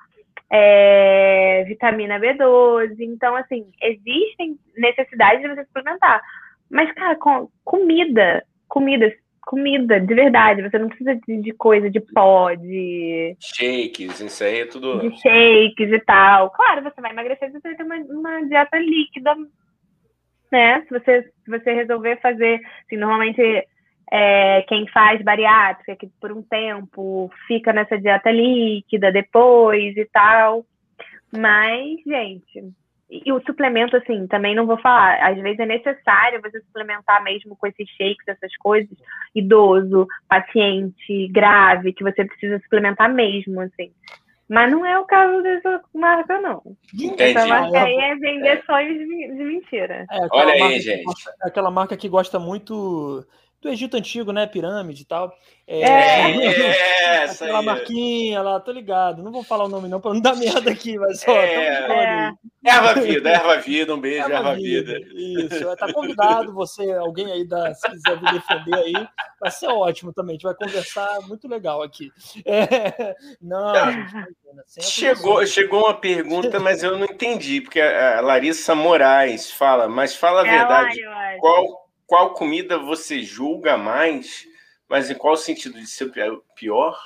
é, 0.50 1.64
vitamina 1.66 2.18
B12. 2.18 2.96
Então, 3.00 3.34
assim, 3.36 3.70
existem 3.82 4.58
necessidades 4.76 5.42
de 5.42 5.48
você 5.48 5.64
suplementar. 5.64 6.22
Mas, 6.70 6.92
cara, 6.92 7.16
com 7.16 7.48
comida, 7.64 8.44
comida, 8.68 9.12
comida, 9.42 10.00
de 10.00 10.14
verdade, 10.14 10.62
você 10.62 10.78
não 10.78 10.88
precisa 10.88 11.14
de, 11.14 11.42
de 11.42 11.52
coisa 11.52 11.90
de 11.90 12.00
pó, 12.00 12.54
de. 12.54 13.36
Shakes, 13.40 14.20
isso 14.20 14.44
aí 14.44 14.60
é 14.60 14.66
tudo. 14.66 15.00
De 15.00 15.10
shakes 15.20 15.90
e 15.90 16.00
tal. 16.00 16.50
Claro, 16.50 16.82
você 16.82 17.00
vai 17.00 17.10
emagrecer, 17.10 17.50
você 17.50 17.60
vai 17.60 17.74
ter 17.74 17.82
uma, 17.82 17.96
uma 17.96 18.46
dieta 18.46 18.78
líquida 18.78 19.34
né? 20.50 20.82
Se 20.82 20.90
você, 20.90 21.22
se 21.22 21.50
você 21.50 21.72
resolver 21.72 22.20
fazer, 22.20 22.60
assim, 22.84 22.96
normalmente 22.96 23.40
é, 24.10 24.62
quem 24.62 24.86
faz 24.88 25.22
bariátrica, 25.22 25.96
que 25.96 26.10
por 26.20 26.32
um 26.32 26.42
tempo 26.42 27.30
fica 27.46 27.72
nessa 27.72 27.98
dieta 27.98 28.30
líquida 28.30 29.12
depois 29.12 29.96
e 29.96 30.04
tal. 30.06 30.64
Mas, 31.30 31.98
gente, 32.06 32.72
e 33.10 33.32
o 33.32 33.40
suplemento, 33.40 33.96
assim, 33.96 34.26
também 34.26 34.54
não 34.54 34.66
vou 34.66 34.78
falar. 34.78 35.18
Às 35.22 35.38
vezes 35.38 35.58
é 35.58 35.66
necessário 35.66 36.42
você 36.42 36.60
suplementar 36.60 37.22
mesmo 37.24 37.56
com 37.56 37.66
esses 37.66 37.88
shakes, 37.90 38.26
essas 38.28 38.54
coisas. 38.58 38.96
Idoso, 39.34 40.06
paciente, 40.28 41.28
grave, 41.28 41.94
que 41.94 42.04
você 42.04 42.24
precisa 42.24 42.58
suplementar 42.60 43.12
mesmo, 43.12 43.60
assim. 43.62 43.90
Mas 44.48 44.70
não 44.70 44.84
é 44.84 44.98
o 44.98 45.04
caso 45.04 45.42
dessa 45.42 45.80
marca, 45.94 46.40
não. 46.40 46.62
Entendi. 46.94 47.22
Essa 47.22 47.46
marca 47.46 47.82
aí 47.82 47.94
é 47.94 48.14
vender 48.14 48.58
é. 48.58 48.62
sonhos 48.62 48.98
de, 48.98 49.06
de 49.06 49.44
mentira. 49.44 50.06
É, 50.10 50.26
Olha 50.30 50.52
aí, 50.52 50.80
gente. 50.80 51.04
Gosta, 51.04 51.34
é 51.44 51.48
aquela 51.48 51.70
marca 51.70 51.96
que 51.96 52.08
gosta 52.08 52.38
muito 52.38 53.26
do 53.60 53.68
Egito 53.68 53.96
Antigo, 53.96 54.32
né? 54.32 54.46
Pirâmide 54.46 55.02
e 55.02 55.04
tal. 55.04 55.34
É, 55.66 55.82
é, 55.82 56.30
é 57.22 57.24
aquela 57.24 57.60
marquinha 57.60 58.40
lá, 58.40 58.60
tô 58.60 58.70
ligado. 58.72 59.22
Não 59.22 59.32
vou 59.32 59.42
falar 59.42 59.64
o 59.64 59.68
nome 59.68 59.88
não, 59.88 60.00
pra 60.00 60.14
não 60.14 60.20
dar 60.20 60.36
merda 60.36 60.70
aqui, 60.70 60.96
mas 60.96 61.20
só. 61.20 61.30
É, 61.32 62.30
é. 62.30 62.32
Erva 62.64 63.00
Vida, 63.00 63.30
Erva 63.30 63.56
Vida, 63.56 63.94
um 63.94 64.00
beijo, 64.00 64.24
Erva, 64.24 64.34
erva 64.34 64.54
vida. 64.54 64.98
vida. 64.98 65.54
Isso, 65.54 65.76
tá 65.76 65.92
convidado 65.92 66.52
você, 66.52 66.90
alguém 66.92 67.30
aí, 67.30 67.46
da, 67.46 67.74
se 67.74 67.88
quiser 67.90 68.20
me 68.20 68.32
defender 68.32 68.74
aí, 68.74 69.08
vai 69.40 69.50
ser 69.50 69.68
ótimo 69.68 70.12
também. 70.12 70.34
A 70.34 70.34
gente 70.34 70.42
vai 70.42 70.54
conversar 70.54 71.20
muito 71.26 71.48
legal 71.48 71.82
aqui. 71.82 72.10
É, 72.44 73.14
não, 73.40 73.72
chegou, 74.80 75.44
chegou 75.46 75.84
uma 75.84 75.94
pergunta, 75.94 76.60
mas 76.60 76.82
eu 76.82 76.96
não 76.96 77.06
entendi, 77.06 77.60
porque 77.60 77.80
a 77.80 78.20
Larissa 78.20 78.74
Moraes 78.74 79.50
fala, 79.50 79.88
mas 79.88 80.14
fala 80.14 80.42
a 80.42 80.46
é 80.46 80.50
verdade. 80.50 81.00
Qual 81.40 81.87
qual 82.08 82.32
comida 82.32 82.78
você 82.78 83.20
julga 83.20 83.76
mais, 83.76 84.48
mas 84.88 85.10
em 85.10 85.14
qual 85.14 85.36
sentido 85.36 85.78
de 85.78 85.86
ser 85.86 86.10
pior? 86.56 86.98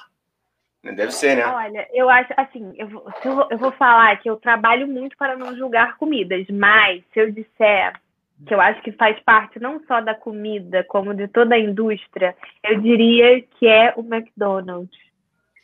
Deve 0.82 1.10
ser, 1.10 1.36
né? 1.36 1.46
Olha, 1.46 1.88
eu 1.92 2.08
acho 2.08 2.32
assim, 2.36 2.72
eu 2.76 2.88
vou, 2.88 3.04
eu 3.50 3.58
vou 3.58 3.72
falar 3.72 4.16
que 4.20 4.30
eu 4.30 4.36
trabalho 4.36 4.86
muito 4.86 5.16
para 5.16 5.36
não 5.36 5.56
julgar 5.56 5.96
comidas, 5.96 6.46
mas 6.48 7.02
se 7.12 7.20
eu 7.20 7.32
disser 7.32 8.00
que 8.46 8.54
eu 8.54 8.60
acho 8.60 8.80
que 8.82 8.92
faz 8.92 9.18
parte 9.20 9.60
não 9.60 9.80
só 9.86 10.00
da 10.00 10.14
comida, 10.14 10.84
como 10.84 11.14
de 11.14 11.28
toda 11.28 11.54
a 11.54 11.58
indústria, 11.58 12.36
eu 12.62 12.80
diria 12.80 13.40
que 13.42 13.66
é 13.66 13.92
o 13.96 14.00
McDonald's. 14.00 14.98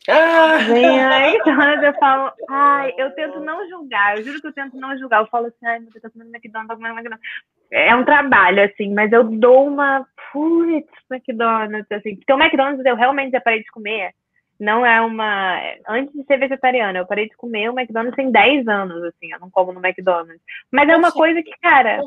Ah! 0.09 0.59
Vem 0.67 1.01
a 1.01 1.29
McDonald's, 1.29 1.85
eu 1.85 1.95
falo, 1.95 2.33
ai, 2.49 2.95
eu 2.97 3.11
tento 3.15 3.41
não 3.41 3.69
julgar, 3.69 4.17
eu 4.17 4.25
juro 4.25 4.41
que 4.41 4.47
eu 4.47 4.53
tento 4.53 4.77
não 4.77 4.97
julgar. 4.99 5.21
Eu 5.21 5.27
falo 5.27 5.47
assim, 5.47 5.67
ai, 5.67 5.79
meu 5.79 5.91
Deus, 5.91 6.03
tô 6.03 6.11
comendo 6.11 6.31
McDonald's, 6.31 6.69
tô 6.69 6.77
comendo 6.77 6.95
McDonald's 6.95 7.31
é 7.71 7.95
um 7.95 8.05
trabalho, 8.05 8.63
assim, 8.63 8.93
mas 8.95 9.13
eu 9.13 9.25
dou 9.25 9.67
uma. 9.67 10.07
Putz, 10.33 10.89
McDonald's, 11.11 11.91
assim. 11.91 12.17
Porque 12.17 12.33
o 12.33 12.41
McDonald's 12.41 12.85
eu 12.85 12.97
realmente 12.97 13.33
já 13.33 13.41
parei 13.41 13.61
de 13.61 13.71
comer. 13.71 14.13
Não 14.59 14.85
é 14.85 15.01
uma. 15.01 15.61
Antes 15.89 16.13
de 16.15 16.25
ser 16.25 16.39
vegetariana, 16.39 16.99
eu 16.99 17.07
parei 17.07 17.29
de 17.29 17.37
comer 17.37 17.71
o 17.71 17.79
McDonald's 17.79 18.17
tem 18.17 18.31
10 18.31 18.67
anos, 18.67 19.05
assim, 19.05 19.33
eu 19.33 19.39
não 19.39 19.51
como 19.51 19.73
no 19.73 19.85
McDonald's. 19.85 20.41
Mas 20.71 20.89
é 20.89 20.97
uma 20.97 21.13
coisa 21.13 21.43
que, 21.43 21.53
cara. 21.61 22.03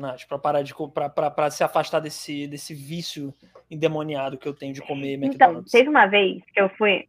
Nath, 0.00 0.26
pra 0.26 0.38
parar 0.38 0.62
de 0.62 0.74
pra, 0.92 1.08
pra, 1.08 1.30
pra 1.30 1.50
se 1.50 1.62
afastar 1.62 2.00
desse, 2.00 2.46
desse 2.46 2.74
vício 2.74 3.32
endemoniado 3.70 4.36
que 4.36 4.48
eu 4.48 4.54
tenho 4.54 4.72
de 4.72 4.82
comer 4.82 5.14
então, 5.14 5.28
McDonald's. 5.28 5.68
Então, 5.68 5.80
teve 5.80 5.88
uma 5.88 6.06
vez 6.06 6.42
que 6.52 6.60
eu 6.60 6.68
fui. 6.70 7.06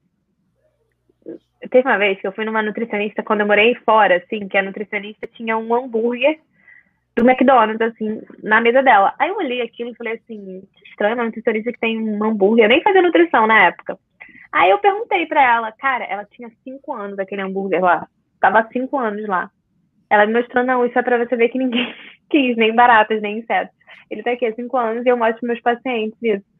Teve 1.69 1.87
uma 1.87 1.97
vez 1.97 2.19
que 2.19 2.27
eu 2.27 2.31
fui 2.31 2.45
numa 2.45 2.61
nutricionista 2.61 3.23
quando 3.23 3.41
eu 3.41 3.47
morei 3.47 3.75
fora, 3.85 4.17
assim, 4.17 4.47
que 4.47 4.57
a 4.57 4.63
nutricionista 4.63 5.27
tinha 5.27 5.57
um 5.57 5.73
hambúrguer 5.73 6.39
do 7.15 7.29
McDonald's, 7.29 7.81
assim, 7.81 8.21
na 8.41 8.59
mesa 8.59 8.81
dela. 8.81 9.13
Aí 9.19 9.29
eu 9.29 9.37
olhei 9.37 9.61
aquilo 9.61 9.91
e 9.91 9.95
falei 9.95 10.13
assim, 10.13 10.63
estranho, 10.85 11.15
uma 11.15 11.25
nutricionista 11.25 11.71
que 11.71 11.79
tem 11.79 11.99
um 11.99 12.23
hambúrguer. 12.23 12.65
Eu 12.65 12.69
nem 12.69 12.81
fazia 12.81 13.01
nutrição 13.01 13.47
na 13.47 13.67
época. 13.67 13.97
Aí 14.51 14.69
eu 14.69 14.79
perguntei 14.79 15.25
pra 15.25 15.41
ela, 15.41 15.71
cara, 15.71 16.05
ela 16.05 16.25
tinha 16.25 16.49
cinco 16.63 16.93
anos 16.93 17.17
aquele 17.17 17.41
hambúrguer 17.41 17.81
lá. 17.81 18.07
Tava 18.39 18.67
cinco 18.71 18.97
anos 18.99 19.27
lá. 19.27 19.49
Ela 20.09 20.25
me 20.25 20.33
mostrou, 20.33 20.63
não, 20.63 20.85
isso 20.85 20.97
é 20.97 21.01
pra 21.01 21.17
você 21.17 21.35
ver 21.35 21.49
que 21.49 21.57
ninguém 21.57 21.93
quis, 22.29 22.55
nem 22.55 22.73
baratas, 22.75 23.21
nem 23.21 23.39
insetos. 23.39 23.75
Ele 24.09 24.21
tá 24.21 24.31
aqui 24.31 24.45
há 24.45 24.53
cinco 24.53 24.77
anos 24.77 25.05
e 25.05 25.09
eu 25.09 25.17
mostro 25.17 25.47
meus 25.47 25.61
pacientes 25.61 26.17
isso. 26.21 26.52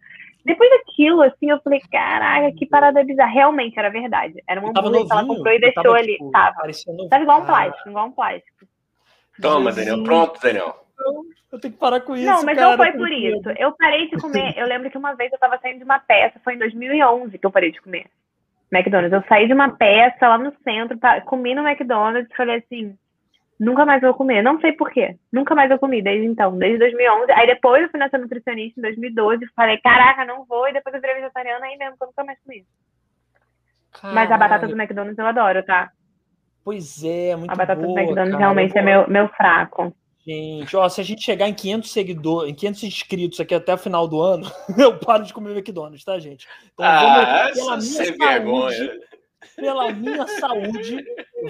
Depois 0.45 0.69
daquilo, 0.69 1.21
assim, 1.21 1.49
eu 1.49 1.59
falei, 1.61 1.81
caraca, 1.91 2.51
que 2.57 2.65
parada 2.65 3.03
bizarra. 3.03 3.31
Realmente 3.31 3.79
era 3.79 3.89
verdade. 3.89 4.43
Era 4.47 4.59
uma 4.59 4.69
hambúrguer 4.69 5.05
que 5.05 5.11
ela 5.11 5.25
comprou 5.25 5.53
e 5.53 5.59
deixou 5.59 5.83
tava, 5.83 5.97
ali. 5.97 6.13
Tipo, 6.13 6.31
tava. 6.31 6.55
Tava 7.09 7.23
igual 7.23 7.41
um 7.41 7.45
plástico, 7.45 7.89
igual 7.89 8.07
um 8.07 8.11
plástico. 8.11 8.65
Toma, 9.41 9.71
Daniel. 9.71 10.03
Pronto, 10.03 10.39
Daniel. 10.41 10.85
Eu 11.51 11.59
tenho 11.59 11.73
que 11.73 11.79
parar 11.79 12.01
com 12.01 12.15
isso. 12.15 12.25
Não, 12.25 12.43
mas 12.43 12.55
cara, 12.57 12.69
não 12.69 12.77
foi 12.77 12.91
por 12.91 13.11
isso. 13.11 13.49
Eu 13.57 13.71
parei 13.77 14.09
de 14.09 14.17
comer. 14.17 14.53
Eu 14.57 14.67
lembro 14.67 14.89
que 14.89 14.97
uma 14.97 15.13
vez 15.13 15.31
eu 15.31 15.39
tava 15.39 15.57
saindo 15.59 15.79
de 15.79 15.83
uma 15.83 15.99
peça, 15.99 16.39
foi 16.43 16.55
em 16.55 16.59
2011 16.59 17.37
que 17.37 17.45
eu 17.45 17.51
parei 17.51 17.71
de 17.71 17.81
comer 17.81 18.05
McDonald's. 18.71 19.13
Eu 19.13 19.23
saí 19.29 19.47
de 19.47 19.53
uma 19.53 19.69
peça 19.69 20.27
lá 20.27 20.37
no 20.37 20.51
centro, 20.63 20.97
comi 21.25 21.53
no 21.53 21.67
McDonald's 21.67 22.29
e 22.29 22.35
falei 22.35 22.57
assim: 22.57 22.97
nunca 23.59 23.85
mais 23.85 24.01
vou 24.01 24.13
comer. 24.13 24.41
Não 24.41 24.59
sei 24.59 24.73
por 24.73 24.91
quê. 24.91 25.17
Nunca 25.31 25.55
mais 25.55 25.69
eu 25.71 25.79
comi 25.79 26.01
desde 26.01 26.25
então, 26.25 26.57
desde 26.57 26.79
2011. 26.79 27.31
Aí 27.31 27.47
depois 27.47 27.83
eu 27.83 27.89
fui 27.89 27.99
nessa 27.99 28.17
nutricionista 28.17 28.79
em 28.79 28.83
2012 28.83 29.45
falei: 29.55 29.77
caraca, 29.77 30.25
não 30.25 30.45
vou. 30.45 30.67
E 30.67 30.73
depois 30.73 30.93
eu 30.93 31.01
virei 31.01 31.15
vegetariana 31.15 31.65
aí 31.65 31.77
mesmo, 31.77 31.95
nunca 32.01 32.23
mais 32.23 32.39
comi. 32.43 32.65
Caralho. 33.91 34.15
Mas 34.15 34.31
a 34.31 34.37
batata 34.37 34.67
do 34.67 34.79
McDonald's 34.79 35.17
eu 35.17 35.25
adoro, 35.25 35.63
tá? 35.63 35.91
Pois 36.63 37.03
é, 37.03 37.35
muito 37.35 37.51
A 37.51 37.55
batata 37.55 37.81
boa, 37.81 37.93
do 37.93 37.99
McDonald's 37.99 38.31
cara, 38.31 38.43
realmente 38.43 38.77
é 38.77 38.81
meu, 38.81 39.09
meu 39.09 39.27
fraco. 39.29 39.93
Gente, 40.25 40.75
ó, 40.77 40.87
se 40.87 41.01
a 41.01 41.03
gente 41.03 41.21
chegar 41.21 41.49
em 41.49 41.53
500 41.53 41.91
seguidores, 41.91 42.49
em 42.49 42.55
500 42.55 42.83
inscritos 42.83 43.39
aqui 43.41 43.53
até 43.53 43.73
o 43.73 43.77
final 43.77 44.07
do 44.07 44.21
ano, 44.21 44.49
eu 44.79 44.97
paro 44.97 45.25
de 45.25 45.33
comer 45.33 45.51
McDonald's, 45.51 46.05
tá, 46.05 46.17
gente? 46.17 46.47
Então, 46.73 46.85
ah, 46.85 47.51
vamos, 47.53 47.53
pela 47.53 47.77
minha 47.77 48.05
saúde, 48.05 48.17
vergonha. 48.17 48.99
pela 49.57 49.91
minha 49.91 50.27
saúde, 50.27 51.05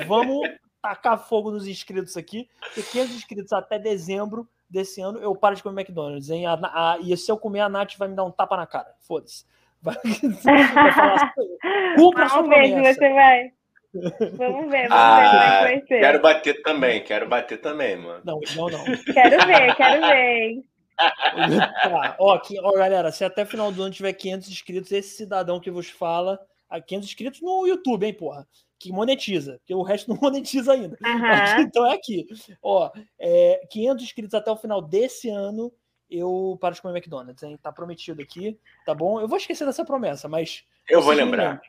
vamos 0.08 0.49
tacar 0.84 1.17
fogo 1.17 1.49
nos 1.49 1.65
inscritos 1.65 2.17
aqui, 2.17 2.49
porque 2.59 2.84
500 2.84 3.15
inscritos 3.15 3.53
até 3.53 3.79
dezembro 3.79 4.45
desse 4.69 4.99
ano, 4.99 5.17
eu 5.19 5.34
paro 5.34 5.55
de 5.55 5.63
comer 5.63 5.81
McDonald's, 5.81 6.29
hein? 6.29 6.45
A, 6.45 6.53
a, 6.53 6.97
e 6.99 7.15
se 7.15 7.31
eu 7.31 7.38
comer, 7.38 7.61
a 7.61 7.69
Nath 7.69 7.95
vai 7.97 8.09
me 8.09 8.15
dar 8.15 8.25
um 8.25 8.31
tapa 8.31 8.57
na 8.57 8.67
cara. 8.67 8.93
Foda-se. 8.99 9.45
Vai, 9.81 9.95
vai 10.43 10.91
falar 10.91 11.13
assim, 11.13 11.95
cumpra 11.95 12.25
a 12.25 12.29
sua 12.29 12.43
promessa. 12.43 12.93
Você 12.93 13.13
vai. 13.13 13.53
Vamos 13.93 14.71
ver, 14.71 14.89
vamos 14.89 14.91
ah, 14.91 15.19
ver 15.19 15.29
como 15.29 15.41
é 15.41 15.45
que 15.45 15.63
vai 15.63 15.79
ser. 15.88 15.99
Quero 16.01 16.21
bater 16.21 16.61
também, 16.63 17.03
quero 17.03 17.29
bater 17.29 17.61
também, 17.61 17.95
mano. 17.95 18.21
Não, 18.25 18.39
não, 18.55 18.69
não. 18.69 18.84
Quero 19.13 19.45
ver, 19.45 19.75
quero 19.75 20.01
ver. 20.01 20.63
Tá, 20.97 22.15
ó, 22.19 22.34
aqui, 22.34 22.59
ó, 22.59 22.71
galera, 22.73 23.11
se 23.11 23.23
até 23.23 23.45
final 23.45 23.71
do 23.71 23.84
ano 23.84 23.93
tiver 23.93 24.13
500 24.13 24.49
inscritos, 24.49 24.91
esse 24.91 25.15
cidadão 25.15 25.59
que 25.59 25.71
vos 25.71 25.89
fala, 25.89 26.39
500 26.88 27.07
inscritos 27.07 27.41
no 27.41 27.67
YouTube, 27.67 28.05
hein, 28.05 28.13
porra, 28.13 28.47
que 28.84 28.91
monetiza, 28.91 29.57
porque 29.59 29.73
o 29.73 29.81
resto 29.81 30.09
não 30.09 30.17
monetiza 30.21 30.73
ainda. 30.73 30.97
Uhum. 31.01 31.61
Então 31.61 31.86
é 31.86 31.93
aqui. 31.93 32.27
Ó, 32.61 32.91
é, 33.17 33.61
500 33.69 34.03
inscritos 34.03 34.34
até 34.34 34.51
o 34.51 34.57
final 34.57 34.81
desse 34.81 35.29
ano, 35.29 35.71
eu 36.09 36.57
paro 36.59 36.75
de 36.75 36.81
comer 36.81 36.97
McDonald's, 36.97 37.41
hein? 37.41 37.57
Tá 37.61 37.71
prometido 37.71 38.21
aqui, 38.21 38.59
tá 38.86 38.93
bom? 38.93 39.21
Eu 39.21 39.27
vou 39.27 39.38
esquecer 39.38 39.65
dessa 39.65 39.86
promessa, 39.86 40.27
mas. 40.27 40.65
Eu 40.89 41.01
vou 41.01 41.13
lembrar. 41.13 41.61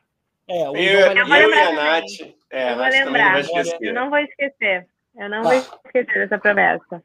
É, 0.47 0.69
o 0.69 0.75
eu, 0.75 0.99
eu, 0.99 1.17
eu 1.17 1.49
e 1.49 1.59
a 1.59 1.71
Nath. 1.73 2.35
É, 2.51 2.71
eu 2.71 2.75
vou 2.75 2.85
lembrar. 2.85 3.41
Eu 3.81 3.93
não 3.93 4.09
vou 4.09 4.19
esquecer. 4.19 4.87
Eu 5.15 5.29
não 5.29 5.41
tá. 5.41 5.49
vou 5.49 5.53
esquecer 5.57 6.13
dessa 6.13 6.37
promessa. 6.37 7.03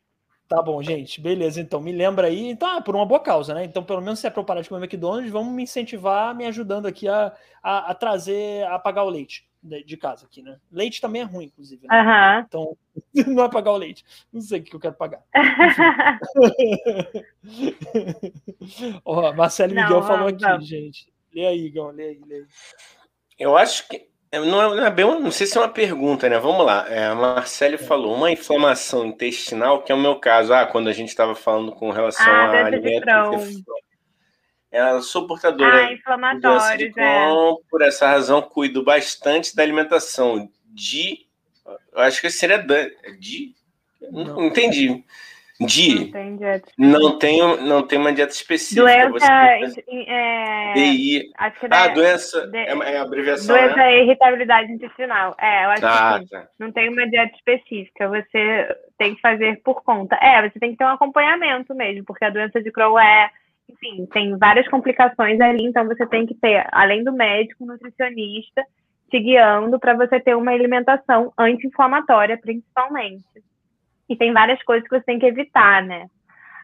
Tá 0.48 0.60
bom, 0.60 0.82
gente. 0.82 1.20
Beleza, 1.20 1.60
então 1.60 1.80
me 1.80 1.92
lembra 1.92 2.26
aí. 2.26 2.50
Então, 2.50 2.68
ah, 2.68 2.82
por 2.82 2.96
uma 2.96 3.06
boa 3.06 3.20
causa, 3.20 3.54
né? 3.54 3.62
Então, 3.64 3.84
pelo 3.84 4.02
menos 4.02 4.18
se 4.18 4.26
é 4.26 4.30
para 4.30 4.40
eu 4.40 4.44
parar 4.44 4.60
de 4.60 4.68
comer 4.68 4.84
McDonald's, 4.84 5.30
vamos 5.30 5.54
me 5.54 5.62
incentivar, 5.62 6.34
me 6.34 6.44
ajudando 6.44 6.86
aqui 6.86 7.08
a, 7.08 7.32
a, 7.62 7.92
a 7.92 7.94
trazer, 7.94 8.66
a 8.66 8.76
pagar 8.76 9.04
o 9.04 9.08
leite 9.08 9.48
de, 9.62 9.84
de, 9.84 9.96
casa 9.96 10.26
aqui, 10.26 10.42
né? 10.42 10.58
Leite 10.70 11.00
também 11.00 11.22
é 11.22 11.24
ruim, 11.24 11.46
inclusive. 11.46 11.86
Né? 11.86 12.02
Uhum. 12.02 12.40
Então, 12.40 12.76
não 13.34 13.44
é 13.44 13.50
pagar 13.50 13.72
o 13.72 13.76
leite. 13.76 14.04
Não 14.32 14.40
sei 14.40 14.60
o 14.60 14.62
que 14.62 14.74
eu 14.74 14.80
quero 14.80 14.94
pagar. 14.94 15.22
Ó, 19.04 19.32
Marcelo 19.32 19.74
Miguel 19.74 20.00
não, 20.00 20.02
falou 20.02 20.28
aqui, 20.28 20.42
não. 20.42 20.60
gente. 20.60 21.12
Lê 21.34 21.46
aí, 21.46 21.66
Igão, 21.66 21.90
lê 21.90 22.04
aí, 22.04 22.20
lê 22.26 22.36
aí. 22.36 22.46
Eu 23.38 23.56
acho 23.56 23.88
que 23.88 24.10
não 24.32 24.84
é, 24.84 24.90
bem, 24.90 25.04
não 25.20 25.32
sei 25.32 25.44
se 25.44 25.58
é 25.58 25.60
uma 25.60 25.68
pergunta, 25.68 26.28
né? 26.28 26.38
Vamos 26.38 26.64
lá. 26.64 26.86
É, 26.88 27.06
a 27.06 27.14
Marcele 27.16 27.76
falou 27.76 28.14
uma 28.14 28.30
inflamação 28.30 29.06
intestinal, 29.06 29.82
que 29.82 29.90
é 29.90 29.94
o 29.94 29.98
meu 29.98 30.20
caso. 30.20 30.52
Ah, 30.52 30.66
quando 30.66 30.88
a 30.88 30.92
gente 30.92 31.08
estava 31.08 31.34
falando 31.34 31.72
com 31.72 31.90
relação 31.90 32.26
ah, 32.26 32.46
a 32.46 32.66
alimentos. 32.66 33.60
Ela 34.70 35.02
sou 35.02 35.26
portadora 35.26 35.86
ah, 35.86 35.92
inflamatórios, 35.92 36.94
de 36.94 37.00
é. 37.00 37.28
por 37.68 37.82
essa 37.82 38.06
razão 38.06 38.40
cuido 38.40 38.84
bastante 38.84 39.54
da 39.54 39.62
alimentação. 39.64 40.48
De, 40.64 41.26
eu 41.92 42.00
acho 42.00 42.20
que 42.20 42.30
seria 42.30 42.58
de, 43.18 43.52
não, 44.12 44.24
não 44.24 44.44
entendi. 44.46 45.04
De 45.60 46.10
não, 46.78 47.18
tenho 47.18 47.60
não 47.60 47.86
tem 47.86 47.98
uma 47.98 48.14
dieta 48.14 48.32
específica. 48.32 48.80
Doença 48.80 49.26
é, 49.30 50.72
DI. 50.72 51.30
Acho 51.36 51.60
que 51.60 51.66
ah, 51.70 51.88
doença 51.88 52.46
de, 52.46 52.56
é, 52.56 52.70
é 52.70 52.96
abreviação. 52.96 53.54
Doença 53.54 53.76
né? 53.76 53.92
é 53.92 54.02
irritabilidade 54.02 54.72
intestinal. 54.72 55.36
É, 55.38 55.66
eu 55.66 55.70
acho 55.70 55.86
ah, 55.86 56.20
que 56.22 56.30
tá. 56.30 56.48
não 56.58 56.72
tem 56.72 56.88
uma 56.88 57.06
dieta 57.06 57.36
específica. 57.36 58.08
Você 58.08 58.76
tem 58.96 59.14
que 59.14 59.20
fazer 59.20 59.60
por 59.62 59.82
conta. 59.82 60.16
É, 60.16 60.48
você 60.48 60.58
tem 60.58 60.70
que 60.70 60.78
ter 60.78 60.84
um 60.84 60.94
acompanhamento 60.94 61.74
mesmo, 61.74 62.04
porque 62.06 62.24
a 62.24 62.30
doença 62.30 62.62
de 62.62 62.72
Crohn 62.72 62.98
é, 62.98 63.30
enfim, 63.72 64.06
tem 64.06 64.36
várias 64.36 64.68
complicações 64.68 65.40
ali, 65.40 65.64
então 65.64 65.86
você 65.86 66.06
tem 66.06 66.26
que 66.26 66.34
ter, 66.34 66.66
além 66.72 67.04
do 67.04 67.12
médico, 67.12 67.64
um 67.64 67.68
nutricionista 67.68 68.62
te 69.10 69.18
guiando 69.18 69.78
para 69.78 69.94
você 69.94 70.20
ter 70.20 70.36
uma 70.36 70.52
alimentação 70.52 71.32
anti-inflamatória, 71.36 72.38
principalmente. 72.38 73.24
E 74.08 74.16
tem 74.16 74.32
várias 74.32 74.62
coisas 74.62 74.88
que 74.88 74.96
você 74.96 75.04
tem 75.04 75.18
que 75.18 75.26
evitar, 75.26 75.82
né? 75.82 76.06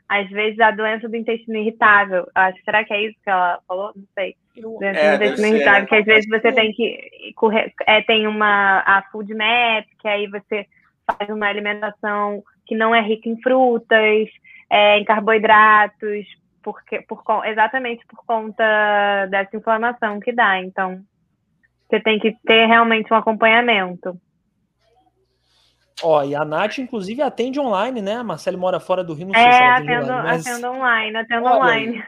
Às 0.09 0.29
vezes 0.31 0.59
a 0.61 0.71
doença 0.71 1.09
do 1.09 1.17
intestino 1.17 1.59
irritável, 1.59 2.29
acho, 2.33 2.63
será 2.65 2.85
que 2.85 2.95
é 2.95 3.03
isso 3.03 3.19
que 3.23 3.31
ela 3.31 3.59
falou? 3.67 3.93
Não 3.97 4.05
sei. 4.15 4.37
Doença 4.57 5.01
é, 5.01 5.19
do 5.19 5.25
intestino 5.25 5.57
irritável, 5.57 5.81
ser. 5.81 5.87
que 5.89 5.95
às 5.97 6.05
vezes 6.05 6.29
você 6.29 6.53
tem 6.53 6.73
que 6.73 7.33
correr, 7.35 7.73
é, 7.87 8.03
tem 8.03 8.27
uma 8.27 8.79
a 8.87 9.03
food 9.11 9.35
map, 9.35 9.85
que 9.99 10.07
aí 10.07 10.29
você 10.29 10.67
faz 11.07 11.29
uma 11.29 11.49
alimentação 11.49 12.43
que 12.65 12.77
não 12.77 12.95
é 12.95 13.01
rica 13.01 13.29
em 13.29 13.41
frutas, 13.41 14.29
é, 14.71 14.99
em 14.99 15.05
carboidratos, 15.05 16.27
porque 16.67 17.01
por, 17.03 17.23
exatamente 17.45 18.05
por 18.09 18.27
conta 18.27 19.27
dessa 19.31 19.57
inflamação 19.57 20.19
que 20.19 20.33
dá. 20.33 20.59
Então, 20.59 21.01
você 21.89 22.01
tem 22.01 22.19
que 22.19 22.37
ter 22.45 22.67
realmente 22.67 23.13
um 23.13 23.17
acompanhamento. 23.17 24.21
Ó, 26.03 26.25
e 26.25 26.35
a 26.35 26.45
Nath, 26.45 26.79
inclusive, 26.79 27.23
atende 27.23 27.61
online, 27.61 28.03
né? 28.03 28.17
A 28.17 28.25
Marcele 28.25 28.57
mora 28.57 28.81
fora 28.81 29.05
do 29.05 29.15
Rio, 29.15 29.29
não 29.29 29.35
sei 29.35 29.45
é, 29.45 29.53
se 29.53 29.63
ela 29.63 29.75
atende 29.75 29.93
atendo, 29.93 30.13
online. 30.13 30.27
Mas... 30.27 30.47
Atendo 30.47 30.67
online, 30.67 31.17
atendo 31.17 31.47
olha 31.47 31.57
online. 31.57 31.99
Aí, 31.99 32.05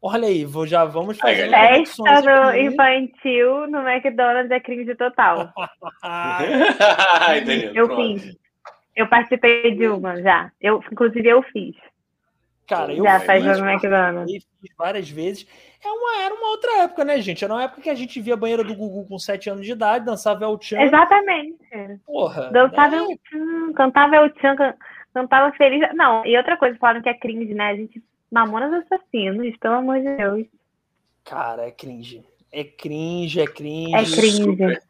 olha 0.00 0.28
aí, 0.28 0.44
vou, 0.46 0.66
já 0.66 0.86
vamos 0.86 1.18
fazer 1.18 1.50
Festa 1.50 2.22
do 2.22 2.56
infantil 2.56 3.66
no 3.68 3.86
McDonald's 3.86 4.50
é 4.50 4.58
cringe 4.58 4.94
total. 4.94 5.52
eu 7.74 7.94
fiz. 7.94 8.34
Eu 8.96 9.06
participei 9.06 9.76
de 9.76 9.86
uma 9.86 10.20
já. 10.22 10.50
Eu, 10.60 10.82
inclusive, 10.90 11.28
eu 11.28 11.42
fiz. 11.42 11.76
Cara, 12.72 12.92
eu 12.92 13.04
já 13.04 13.20
faz 13.20 13.44
no 13.44 13.68
McDonald's. 13.68 14.46
Fiz 14.60 14.74
várias 14.76 15.10
vezes. 15.10 15.46
É 15.84 15.88
uma, 15.88 16.22
era 16.22 16.34
uma 16.34 16.48
outra 16.48 16.82
época, 16.82 17.04
né, 17.04 17.20
gente? 17.20 17.44
Era 17.44 17.52
uma 17.52 17.64
época 17.64 17.82
que 17.82 17.90
a 17.90 17.94
gente 17.94 18.20
via 18.20 18.34
a 18.34 18.36
banheira 18.36 18.64
do 18.64 18.74
Gugu 18.74 19.06
com 19.06 19.18
7 19.18 19.50
anos 19.50 19.66
de 19.66 19.72
idade, 19.72 20.04
dançava 20.04 20.44
El 20.44 20.58
Chan. 20.60 20.80
Exatamente. 20.80 21.58
Porra. 22.06 22.50
Dançava 22.50 22.96
é... 22.96 22.98
El 22.98 23.18
Chan, 23.28 23.72
cantava 23.74 24.16
El 24.16 24.32
Chan, 24.40 24.56
cantava 25.12 25.52
feliz. 25.56 25.82
Não, 25.94 26.24
e 26.24 26.36
outra 26.36 26.56
coisa, 26.56 26.78
falaram 26.78 27.02
que 27.02 27.08
é 27.08 27.14
cringe, 27.14 27.52
né? 27.52 27.70
A 27.70 27.76
gente. 27.76 28.02
Mamonas 28.30 28.72
Assassinos, 28.72 29.54
pelo 29.58 29.74
amor 29.74 30.00
de 30.00 30.16
Deus. 30.16 30.46
Cara, 31.24 31.66
é 31.66 31.70
cringe. 31.70 32.24
É 32.50 32.64
cringe, 32.64 33.40
é 33.40 33.46
cringe. 33.46 33.94
É 33.94 34.04
cringe. 34.04 34.80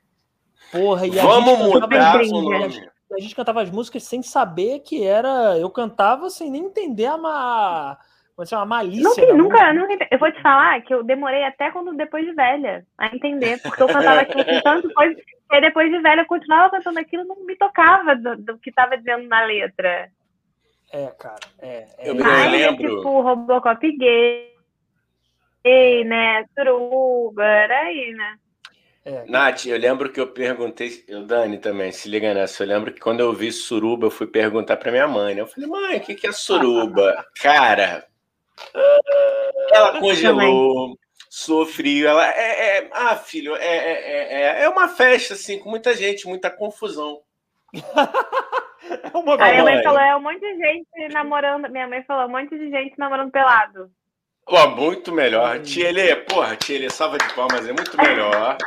Porra, 0.70 1.06
e 1.06 1.18
a 1.18 1.22
Vamos 1.22 1.58
gente 1.58 2.30
mudar 2.30 2.91
a 3.14 3.20
gente 3.20 3.34
cantava 3.34 3.62
as 3.62 3.70
músicas 3.70 4.02
sem 4.04 4.22
saber 4.22 4.80
que 4.80 5.04
era. 5.04 5.58
Eu 5.58 5.70
cantava 5.70 6.30
sem 6.30 6.50
nem 6.50 6.64
entender 6.64 7.06
a, 7.06 7.16
ma... 7.16 7.98
Assim, 8.38 8.54
uma 8.56 8.66
malícia. 8.66 9.34
Nunca, 9.34 9.72
nunca, 9.72 9.94
nunca, 9.94 10.08
Eu 10.10 10.18
vou 10.18 10.32
te 10.32 10.40
falar 10.42 10.80
que 10.82 10.92
eu 10.92 11.04
demorei 11.04 11.44
até 11.44 11.70
quando 11.70 11.94
depois 11.94 12.24
de 12.24 12.32
velha 12.32 12.84
a 12.98 13.06
entender, 13.14 13.60
porque 13.62 13.82
eu 13.82 13.86
cantava 13.86 14.20
aquilo 14.20 14.44
com 14.44 14.60
tanto 14.62 14.92
coisa, 14.92 15.20
e 15.52 15.60
depois 15.60 15.90
de 15.90 16.00
velha 16.00 16.22
eu 16.22 16.26
continuava 16.26 16.70
cantando 16.70 16.98
aquilo, 16.98 17.24
não 17.24 17.36
me 17.44 17.54
tocava 17.56 18.16
do, 18.16 18.36
do 18.36 18.58
que 18.58 18.70
estava 18.70 18.96
dizendo 18.96 19.28
na 19.28 19.44
letra. 19.44 20.08
É, 20.92 21.06
cara, 21.18 21.40
é. 21.60 21.86
é. 21.98 22.10
Eu, 22.10 22.16
eu 22.16 22.50
lembro. 22.50 22.84
É 22.84 22.88
tipo 22.88 23.20
Robocop 23.20 23.96
gay, 23.96 24.54
né? 26.04 26.44
Suruba, 26.54 27.44
era 27.44 27.80
aí, 27.80 28.12
né? 28.12 28.38
É. 29.04 29.24
Nath, 29.26 29.66
eu 29.66 29.76
lembro 29.76 30.12
que 30.12 30.20
eu 30.20 30.28
perguntei, 30.28 31.04
eu 31.08 31.24
Dani 31.26 31.58
também, 31.58 31.90
se 31.90 32.08
liga 32.08 32.32
nessa. 32.32 32.62
Eu 32.62 32.68
lembro 32.68 32.92
que 32.92 33.00
quando 33.00 33.20
eu 33.20 33.32
vi 33.32 33.50
suruba, 33.50 34.06
eu 34.06 34.10
fui 34.10 34.26
perguntar 34.26 34.76
para 34.76 34.92
minha 34.92 35.08
mãe. 35.08 35.34
Né? 35.34 35.40
Eu 35.40 35.46
falei, 35.46 35.68
mãe, 35.68 35.96
o 35.96 36.00
que, 36.00 36.14
que 36.14 36.26
é 36.26 36.32
suruba? 36.32 37.26
Cara, 37.40 38.06
ela 39.72 39.98
congelou, 39.98 40.96
sofreu. 41.28 42.10
Ela 42.10 42.28
é, 42.28 42.78
é 42.78 42.90
ah, 42.92 43.16
filho, 43.16 43.56
é, 43.56 43.76
é, 43.76 44.60
é, 44.60 44.62
é 44.64 44.68
uma 44.68 44.88
festa 44.88 45.34
assim 45.34 45.58
com 45.58 45.68
muita 45.68 45.94
gente, 45.96 46.28
muita 46.28 46.48
confusão. 46.48 47.20
é 47.74 49.16
uma 49.16 49.34
a 49.34 49.50
minha 49.50 49.64
mãe 49.64 49.82
falou, 49.82 50.00
é 50.00 50.14
um 50.14 50.22
monte 50.22 50.40
de 50.40 50.56
gente 50.58 51.12
namorando. 51.12 51.68
Minha 51.70 51.88
mãe 51.88 52.04
falou, 52.04 52.26
um 52.26 52.30
monte 52.30 52.56
de 52.56 52.70
gente 52.70 52.96
namorando 52.98 53.32
pelado. 53.32 53.90
Ó, 54.46 54.68
muito 54.68 55.12
melhor. 55.12 55.60
Tiele, 55.60 56.16
porra, 56.16 56.56
Tiele, 56.56 56.90
salva 56.90 57.18
de 57.18 57.32
palmas, 57.34 57.68
é 57.68 57.72
muito 57.72 57.96
melhor. 57.96 58.58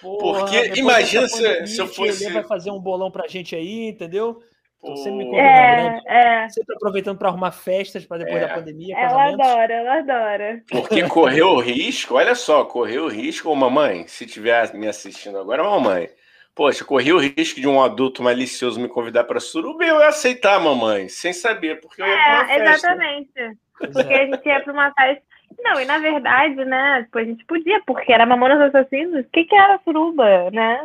Porra, 0.00 0.40
Porque 0.40 0.78
imagina 0.78 1.28
se, 1.28 1.66
se 1.66 1.80
eu 1.80 1.86
fosse. 1.86 2.24
Ele 2.24 2.34
vai 2.34 2.44
fazer 2.44 2.70
um 2.70 2.80
bolão 2.80 3.10
pra 3.10 3.26
gente 3.28 3.54
aí, 3.54 3.88
entendeu? 3.88 4.42
Então, 4.82 4.96
sempre 4.96 5.24
me 5.24 5.36
é, 5.36 5.40
né? 5.40 6.00
é. 6.06 6.48
Sempre 6.48 6.74
aproveitando 6.74 7.16
para 7.16 7.28
arrumar 7.28 7.52
festas 7.52 8.04
para 8.04 8.24
depois 8.24 8.42
é. 8.42 8.48
da 8.48 8.54
pandemia. 8.54 8.96
Ela 8.98 9.28
adora, 9.28 9.72
ela 9.72 9.98
adora. 9.98 10.62
Porque 10.68 11.06
correu 11.08 11.50
o 11.50 11.60
risco, 11.60 12.16
olha 12.16 12.34
só, 12.34 12.64
correu 12.64 13.04
o 13.04 13.08
risco, 13.08 13.48
ô 13.48 13.54
mamãe, 13.54 14.06
se 14.08 14.24
estiver 14.24 14.74
me 14.74 14.88
assistindo 14.88 15.38
agora, 15.38 15.62
mamãe. 15.62 16.10
Poxa, 16.54 16.84
corri 16.84 17.12
o 17.12 17.18
risco 17.18 17.60
de 17.60 17.68
um 17.68 17.80
adulto 17.80 18.22
malicioso 18.22 18.78
me 18.78 18.88
convidar 18.88 19.24
para 19.24 19.40
suruba 19.40 19.84
eu 19.84 20.00
ia 20.00 20.08
aceitar, 20.08 20.60
mamãe, 20.60 21.08
sem 21.08 21.32
saber, 21.32 21.80
porque 21.80 22.02
eu 22.02 22.06
ia 22.06 22.14
pra 22.14 22.34
uma 22.34 22.44
festa. 22.46 22.72
Exatamente. 22.72 23.32
Porque 23.78 24.12
a 24.12 24.26
gente 24.26 24.46
ia 24.46 24.60
para 24.60 24.72
uma 24.72 24.92
festa. 24.92 25.22
Não, 25.58 25.80
e 25.80 25.84
na 25.84 25.98
verdade, 25.98 26.64
né, 26.64 27.02
tipo, 27.04 27.18
a 27.18 27.24
gente 27.24 27.44
podia, 27.44 27.82
porque 27.86 28.12
era 28.12 28.26
Mamonas 28.26 28.60
Assassinos. 28.60 29.24
O 29.24 29.30
que, 29.30 29.44
que 29.44 29.54
era 29.54 29.80
suruba, 29.84 30.50
né? 30.50 30.84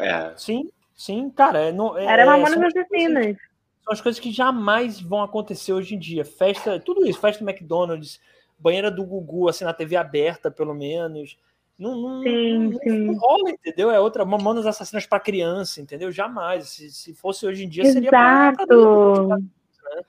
É. 0.00 0.32
Sim, 0.36 0.70
sim, 0.94 1.30
cara. 1.30 1.68
É, 1.68 1.72
não, 1.72 1.96
é, 1.96 2.04
era 2.04 2.26
Mamonas 2.26 2.58
Assassinos. 2.58 3.36
São 3.82 3.92
as 3.92 4.00
coisas 4.00 4.20
que 4.20 4.30
jamais 4.30 5.00
vão 5.00 5.22
acontecer 5.22 5.72
hoje 5.72 5.94
em 5.94 5.98
dia. 5.98 6.24
Festa, 6.24 6.78
tudo 6.78 7.06
isso, 7.06 7.20
festa 7.20 7.42
do 7.42 7.48
McDonald's, 7.48 8.20
banheira 8.58 8.90
do 8.90 9.04
Gugu, 9.04 9.48
assim, 9.48 9.64
na 9.64 9.72
TV 9.72 9.96
aberta, 9.96 10.50
pelo 10.50 10.74
menos. 10.74 11.38
Não, 11.78 11.96
não, 11.96 12.22
sim, 12.22 12.58
não, 12.58 12.78
sim. 12.80 12.98
não 13.06 13.14
rola, 13.14 13.50
entendeu? 13.50 13.90
É 13.90 14.00
outra 14.00 14.24
Mamonas 14.24 14.66
Assassinas 14.66 15.06
para 15.06 15.20
criança, 15.20 15.80
entendeu? 15.80 16.10
Jamais. 16.10 16.68
Se, 16.68 16.90
se 16.90 17.14
fosse 17.14 17.46
hoje 17.46 17.64
em 17.64 17.68
dia, 17.68 17.84
seria 17.84 18.08
Exato. 18.08 19.38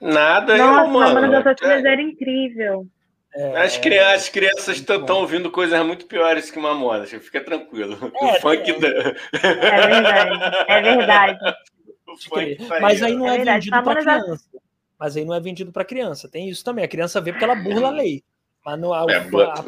Nada, 0.00 0.56
Nossa, 0.56 0.82
eu, 0.82 0.88
mano. 0.88 1.14
Mamonas 1.14 1.46
Assassinas 1.46 1.84
é. 1.84 1.92
era 1.92 2.02
incrível. 2.02 2.86
É, 3.34 3.62
as, 3.62 3.76
crianças, 3.76 4.22
as 4.22 4.28
crianças 4.28 4.76
estão 4.76 5.18
ouvindo 5.18 5.50
coisas 5.50 5.86
muito 5.86 6.06
piores 6.06 6.50
que 6.50 6.58
Mamonas, 6.58 7.10
fica 7.10 7.40
tranquilo. 7.40 8.12
É, 8.20 8.24
o 8.24 8.40
funk 8.40 8.70
é. 8.70 8.78
Da... 8.78 8.88
é 8.88 9.86
verdade, 9.86 10.56
é 10.68 10.80
verdade. 10.82 11.38
Mas 12.80 13.02
aí 13.02 13.14
não 13.14 13.28
é, 13.28 13.36
é 13.36 13.44
vendido 13.44 13.82
para 13.82 14.00
criança. 14.00 14.44
Mas 14.98 15.16
aí 15.16 15.24
não 15.24 15.34
é 15.34 15.40
vendido 15.40 15.72
para 15.72 15.84
criança. 15.84 16.28
Tem 16.28 16.48
isso 16.48 16.64
também. 16.64 16.84
A 16.84 16.88
criança 16.88 17.20
vê 17.20 17.32
porque 17.32 17.44
ela 17.44 17.54
burla 17.54 17.88
a 17.88 17.92
lei. 17.92 18.22
Mas 18.64 18.78
não, 18.78 18.92
a, 18.92 19.06
é, 19.08 19.16
a, 19.16 19.64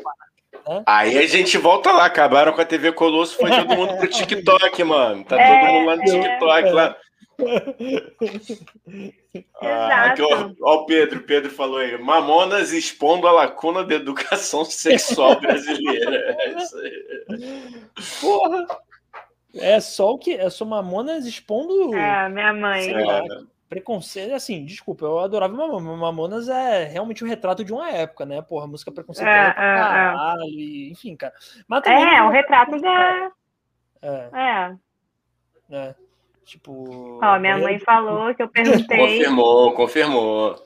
né? 0.69 0.83
Aí 0.87 1.19
a 1.19 1.27
gente 1.27 1.57
volta 1.59 1.91
lá, 1.91 2.05
acabaram 2.05 2.53
com 2.53 2.61
a 2.61 2.65
TV 2.65 2.93
Colosso, 2.93 3.37
foi 3.37 3.51
todo 3.51 3.75
mundo 3.75 3.97
pro 3.97 4.07
TikTok, 4.11 4.85
mano. 4.85 5.25
Tá 5.25 5.37
todo 5.37 5.73
mundo 5.73 5.87
lá 5.87 5.97
no 5.97 6.05
TikTok 6.05 6.71
lá. 6.71 6.97
Ah, 9.63 10.11
aqui, 10.11 10.21
ó, 10.21 10.51
ó, 10.61 10.75
o 10.83 10.87
Pedro, 10.87 11.21
o 11.21 11.23
Pedro 11.23 11.51
falou 11.51 11.79
aí, 11.79 11.97
Mamonas 11.97 12.71
expondo 12.73 13.27
a 13.27 13.33
lacuna 13.33 13.83
da 13.83 13.95
educação 13.95 14.65
sexual 14.65 15.41
brasileira. 15.41 16.37
É 17.29 18.21
Porra! 18.21 18.67
É 19.55 19.81
só 19.81 20.13
o 20.13 20.19
que. 20.19 20.35
É 20.35 20.51
só 20.51 20.65
Mamonas 20.65 21.27
expondo. 21.27 21.95
É, 21.95 22.29
minha 22.29 22.53
mãe. 22.53 22.93
Lá, 23.05 23.23
preconceito. 23.69 24.35
Assim, 24.35 24.65
desculpa, 24.65 25.07
eu 25.07 25.19
adorava 25.19 25.55
Mamonas. 25.55 25.99
Mamonas 25.99 26.49
é 26.49 26.85
realmente 26.85 27.25
um 27.25 27.29
retrato 27.29 27.65
de 27.65 27.73
uma 27.73 27.91
época, 27.91 28.27
né? 28.27 28.43
Porra, 28.43 28.67
música 28.67 28.93
preconceituosa 28.93 29.39
é, 29.39 29.53
pra 29.53 29.63
é, 29.63 29.75
é. 29.75 29.79
caralho. 29.79 30.43
É. 30.43 30.47
E, 30.47 30.93
enfim, 30.93 31.17
cara. 31.17 31.35
Mas 31.67 31.83
é, 31.87 32.17
é 32.17 32.23
um 32.23 32.31
retrato 32.31 32.81
da. 32.81 33.33
É. 34.03 34.31
É. 34.33 34.77
é. 35.71 35.95
Tipo. 36.45 37.21
Ó, 37.23 37.39
minha 37.39 37.59
mãe 37.59 37.79
falou 37.79 38.35
que 38.35 38.43
eu 38.43 38.49
perguntei. 38.49 38.99
Confirmou, 38.99 39.73
confirmou. 39.75 40.57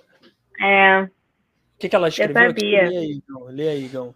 É. 0.60 1.02
O 1.02 1.78
que, 1.78 1.88
que 1.88 1.96
ela 1.96 2.08
escreveu? 2.08 2.42
Eu 2.42 2.48
sabia. 2.48 2.88
Lê 2.88 2.96
aí, 2.96 3.10
Igão. 3.12 3.44
Lê 3.50 3.68
aí, 3.68 3.84
Igão. 3.84 4.14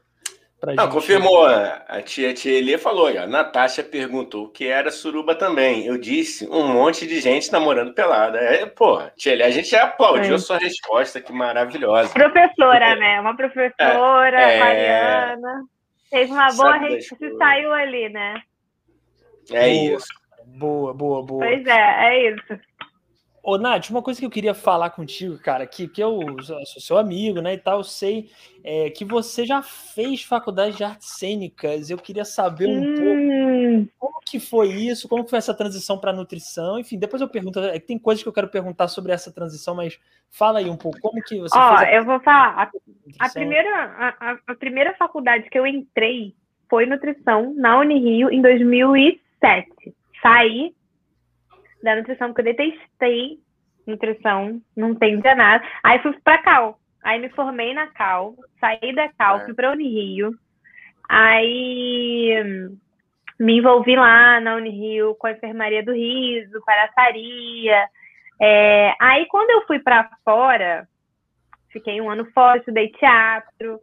Não, 0.63 0.85
gente. 0.85 0.93
confirmou. 0.93 1.47
A 1.47 2.03
tia, 2.03 2.35
tia 2.35 2.53
Elia 2.53 2.79
falou. 2.79 3.07
A 3.09 3.27
Natasha 3.27 3.83
perguntou 3.83 4.45
o 4.45 4.49
que 4.49 4.67
era 4.67 4.91
suruba 4.91 5.35
também. 5.35 5.87
Eu 5.87 5.97
disse 5.97 6.47
um 6.49 6.69
monte 6.69 7.07
de 7.07 7.21
gente 7.21 7.51
namorando 7.51 7.95
pelada. 7.95 8.39
É, 8.39 8.67
pô, 8.67 9.01
tia 9.17 9.33
Elia, 9.33 9.47
a 9.47 9.51
gente 9.51 9.71
já 9.71 9.85
aplaudiu 9.85 10.33
é. 10.33 10.35
a 10.35 10.39
sua 10.39 10.59
resposta, 10.59 11.21
que 11.21 11.33
maravilhosa. 11.33 12.13
Professora, 12.13 12.95
né? 12.97 13.21
Uma 13.21 13.35
professora, 13.35 14.41
é, 14.41 14.59
Mariana. 14.59 15.65
Fez 16.11 16.31
uma 16.31 16.53
boa 16.53 16.79
se 17.01 17.37
saiu 17.39 17.73
ali, 17.73 18.09
né? 18.09 18.43
É 19.53 19.69
isso. 19.69 20.20
Boa, 20.61 20.93
boa, 20.93 21.23
boa. 21.23 21.47
Pois 21.47 21.67
é, 21.67 22.07
é 22.07 22.31
isso. 22.33 22.61
Ô, 23.43 23.57
Nath, 23.57 23.89
uma 23.89 24.03
coisa 24.03 24.21
que 24.21 24.27
eu 24.27 24.31
queria 24.31 24.53
falar 24.53 24.91
contigo, 24.91 25.39
cara, 25.39 25.67
que, 25.67 25.89
que 25.89 26.03
eu 26.03 26.21
sou 26.43 26.83
seu 26.83 26.99
amigo, 26.99 27.41
né, 27.41 27.55
e 27.55 27.59
tal, 27.59 27.83
sei 27.83 28.31
é, 28.63 28.91
que 28.91 29.03
você 29.03 29.47
já 29.47 29.63
fez 29.63 30.23
faculdade 30.23 30.77
de 30.77 30.85
artes 30.85 31.19
cênicas. 31.19 31.89
Eu 31.89 31.97
queria 31.97 32.27
saber 32.27 32.67
um 32.67 32.83
hum. 32.83 33.89
pouco 33.99 34.11
como 34.13 34.21
que 34.21 34.39
foi 34.39 34.69
isso, 34.69 35.09
como 35.09 35.27
foi 35.27 35.39
essa 35.39 35.55
transição 35.55 35.99
para 35.99 36.13
nutrição. 36.13 36.79
Enfim, 36.79 36.99
depois 36.99 37.23
eu 37.23 37.29
pergunto, 37.29 37.59
é, 37.61 37.79
tem 37.79 37.99
coisas 37.99 38.23
que 38.23 38.29
eu 38.29 38.33
quero 38.33 38.49
perguntar 38.49 38.89
sobre 38.89 39.13
essa 39.13 39.33
transição, 39.33 39.75
mas 39.75 39.99
fala 40.29 40.59
aí 40.59 40.69
um 40.69 40.77
pouco, 40.77 41.01
como 41.01 41.23
que 41.23 41.39
você 41.41 41.57
Ó, 41.57 41.83
eu 41.85 42.05
vou 42.05 42.21
falar, 42.21 42.71
a, 43.19 43.27
a 43.27 43.29
primeira, 43.31 43.85
a, 44.21 44.37
a, 44.47 44.55
primeira 44.55 44.95
faculdade 44.95 45.49
que 45.49 45.59
eu 45.59 45.67
entrei 45.67 46.35
foi 46.69 46.85
nutrição 46.85 47.55
na 47.55 47.79
Unirio 47.79 48.31
em 48.31 48.43
2007. 48.43 49.95
Saí 50.23 50.75
da 51.83 51.97
nutrição, 51.97 52.29
porque 52.29 52.43
eu 52.43 52.55
detestei 52.55 53.39
nutrição, 53.87 54.61
não 54.77 54.91
entendia 54.91 55.35
nada. 55.35 55.65
Aí 55.83 55.99
fui 56.01 56.13
pra 56.23 56.39
Cal. 56.39 56.79
Aí 57.03 57.19
me 57.19 57.31
formei 57.31 57.73
na 57.73 57.87
Cal, 57.89 58.35
saí 58.61 58.95
da 58.95 59.09
Cal, 59.13 59.39
é. 59.39 59.45
fui 59.45 59.55
pra 59.55 59.73
Unirio. 59.73 60.33
Aí 61.09 62.35
me 63.39 63.59
envolvi 63.59 63.97
lá 63.97 64.39
na 64.41 64.57
Unirio 64.57 65.15
com 65.15 65.27
a 65.27 65.33
enfermaria 65.33 65.83
do 65.83 65.93
riso, 65.93 66.63
paraçaria. 66.65 67.89
É, 68.41 68.95
aí 69.01 69.27
quando 69.27 69.51
eu 69.51 69.67
fui 69.67 69.79
para 69.79 70.11
fora, 70.25 70.87
fiquei 71.73 72.01
um 72.01 72.11
ano 72.11 72.27
fora, 72.33 72.59
estudei 72.59 72.89
teatro, 72.93 73.81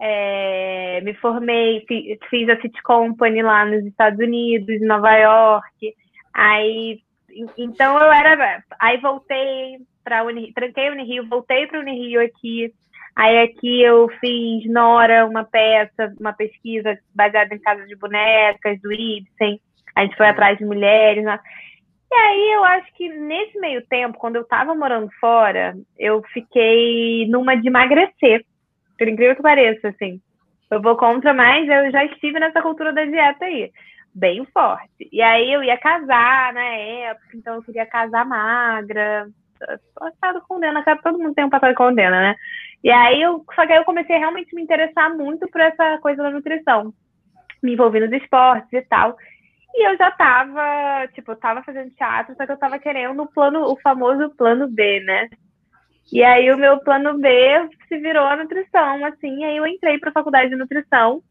é, 0.00 1.00
me 1.02 1.14
formei, 1.14 1.84
fiz, 2.28 2.48
a 2.48 2.60
City 2.60 2.82
Company 2.82 3.42
lá 3.42 3.64
nos 3.64 3.84
Estados 3.84 4.18
Unidos, 4.18 4.68
em 4.68 4.86
Nova 4.86 5.14
York. 5.16 5.94
Aí 6.34 7.00
então 7.56 7.98
eu 7.98 8.12
era. 8.12 8.62
Aí 8.80 8.98
voltei 8.98 9.78
para 10.04 10.24
Unirio, 10.24 10.54
tranquei 10.54 10.90
Unirio, 10.90 11.28
voltei 11.28 11.66
para 11.66 11.80
Unirio 11.80 12.22
aqui. 12.22 12.72
Aí 13.14 13.38
aqui 13.38 13.82
eu 13.82 14.08
fiz 14.20 14.70
Nora, 14.70 15.26
uma 15.26 15.44
peça, 15.44 16.14
uma 16.20 16.32
pesquisa 16.32 16.98
baseada 17.14 17.54
em 17.54 17.58
casas 17.58 17.88
de 17.88 17.96
bonecas, 17.96 18.80
do 18.80 18.92
Ibsen. 18.92 19.58
A 19.94 20.02
gente 20.02 20.16
foi 20.16 20.28
atrás 20.28 20.58
de 20.58 20.64
mulheres. 20.64 21.24
Né? 21.24 21.38
E 22.12 22.14
aí 22.14 22.52
eu 22.52 22.64
acho 22.64 22.92
que 22.94 23.08
nesse 23.08 23.58
meio 23.58 23.84
tempo, 23.86 24.18
quando 24.18 24.36
eu 24.36 24.42
estava 24.42 24.74
morando 24.74 25.10
fora, 25.18 25.74
eu 25.98 26.22
fiquei 26.32 27.26
numa 27.28 27.56
de 27.56 27.68
emagrecer. 27.68 28.44
Por 28.98 29.08
incrível 29.08 29.36
que 29.36 29.42
pareça, 29.42 29.88
assim. 29.88 30.20
Eu 30.70 30.82
vou 30.82 30.96
contra, 30.96 31.32
mas 31.32 31.68
eu 31.68 31.90
já 31.90 32.04
estive 32.04 32.40
nessa 32.40 32.60
cultura 32.60 32.92
da 32.92 33.04
dieta 33.04 33.44
aí 33.44 33.70
bem 34.16 34.46
forte. 34.46 35.08
E 35.12 35.20
aí 35.20 35.52
eu 35.52 35.62
ia 35.62 35.76
casar 35.76 36.52
na 36.54 36.64
época, 36.64 37.28
então 37.34 37.54
eu 37.56 37.62
queria 37.62 37.84
casar 37.84 38.24
magra. 38.24 39.28
Passado 39.94 40.42
condena, 40.48 40.82
todo 41.02 41.18
mundo 41.18 41.34
tem 41.34 41.44
um 41.44 41.50
passado 41.50 41.70
de 41.70 41.76
condena, 41.76 42.20
né? 42.20 42.36
E 42.82 42.90
aí 42.90 43.20
eu, 43.20 43.44
só 43.54 43.66
que 43.66 43.72
aí 43.72 43.78
eu 43.78 43.84
comecei 43.84 44.16
a 44.16 44.18
realmente 44.18 44.54
me 44.54 44.62
interessar 44.62 45.14
muito 45.14 45.46
por 45.48 45.60
essa 45.60 45.98
coisa 45.98 46.22
da 46.22 46.30
nutrição. 46.30 46.94
Me 47.62 47.74
envolvi 47.74 48.00
nos 48.00 48.12
esportes 48.12 48.72
e 48.72 48.82
tal. 48.82 49.16
E 49.74 49.86
eu 49.86 49.96
já 49.98 50.10
tava, 50.10 51.06
tipo, 51.08 51.32
eu 51.32 51.36
tava 51.36 51.62
fazendo 51.62 51.90
teatro, 51.90 52.34
só 52.34 52.46
que 52.46 52.52
eu 52.52 52.58
tava 52.58 52.78
querendo 52.78 53.22
o 53.22 53.26
plano, 53.26 53.70
o 53.70 53.76
famoso 53.76 54.34
plano 54.36 54.66
B, 54.66 55.00
né? 55.00 55.28
E 56.12 56.22
aí 56.22 56.52
o 56.52 56.58
meu 56.58 56.78
plano 56.80 57.18
B 57.18 57.28
se 57.88 57.98
virou 57.98 58.24
a 58.24 58.36
nutrição, 58.36 59.04
assim, 59.04 59.44
aí 59.44 59.56
eu 59.56 59.66
entrei 59.66 59.98
para 59.98 60.10
a 60.10 60.14
faculdade 60.14 60.50
de 60.50 60.56
nutrição 60.56 61.22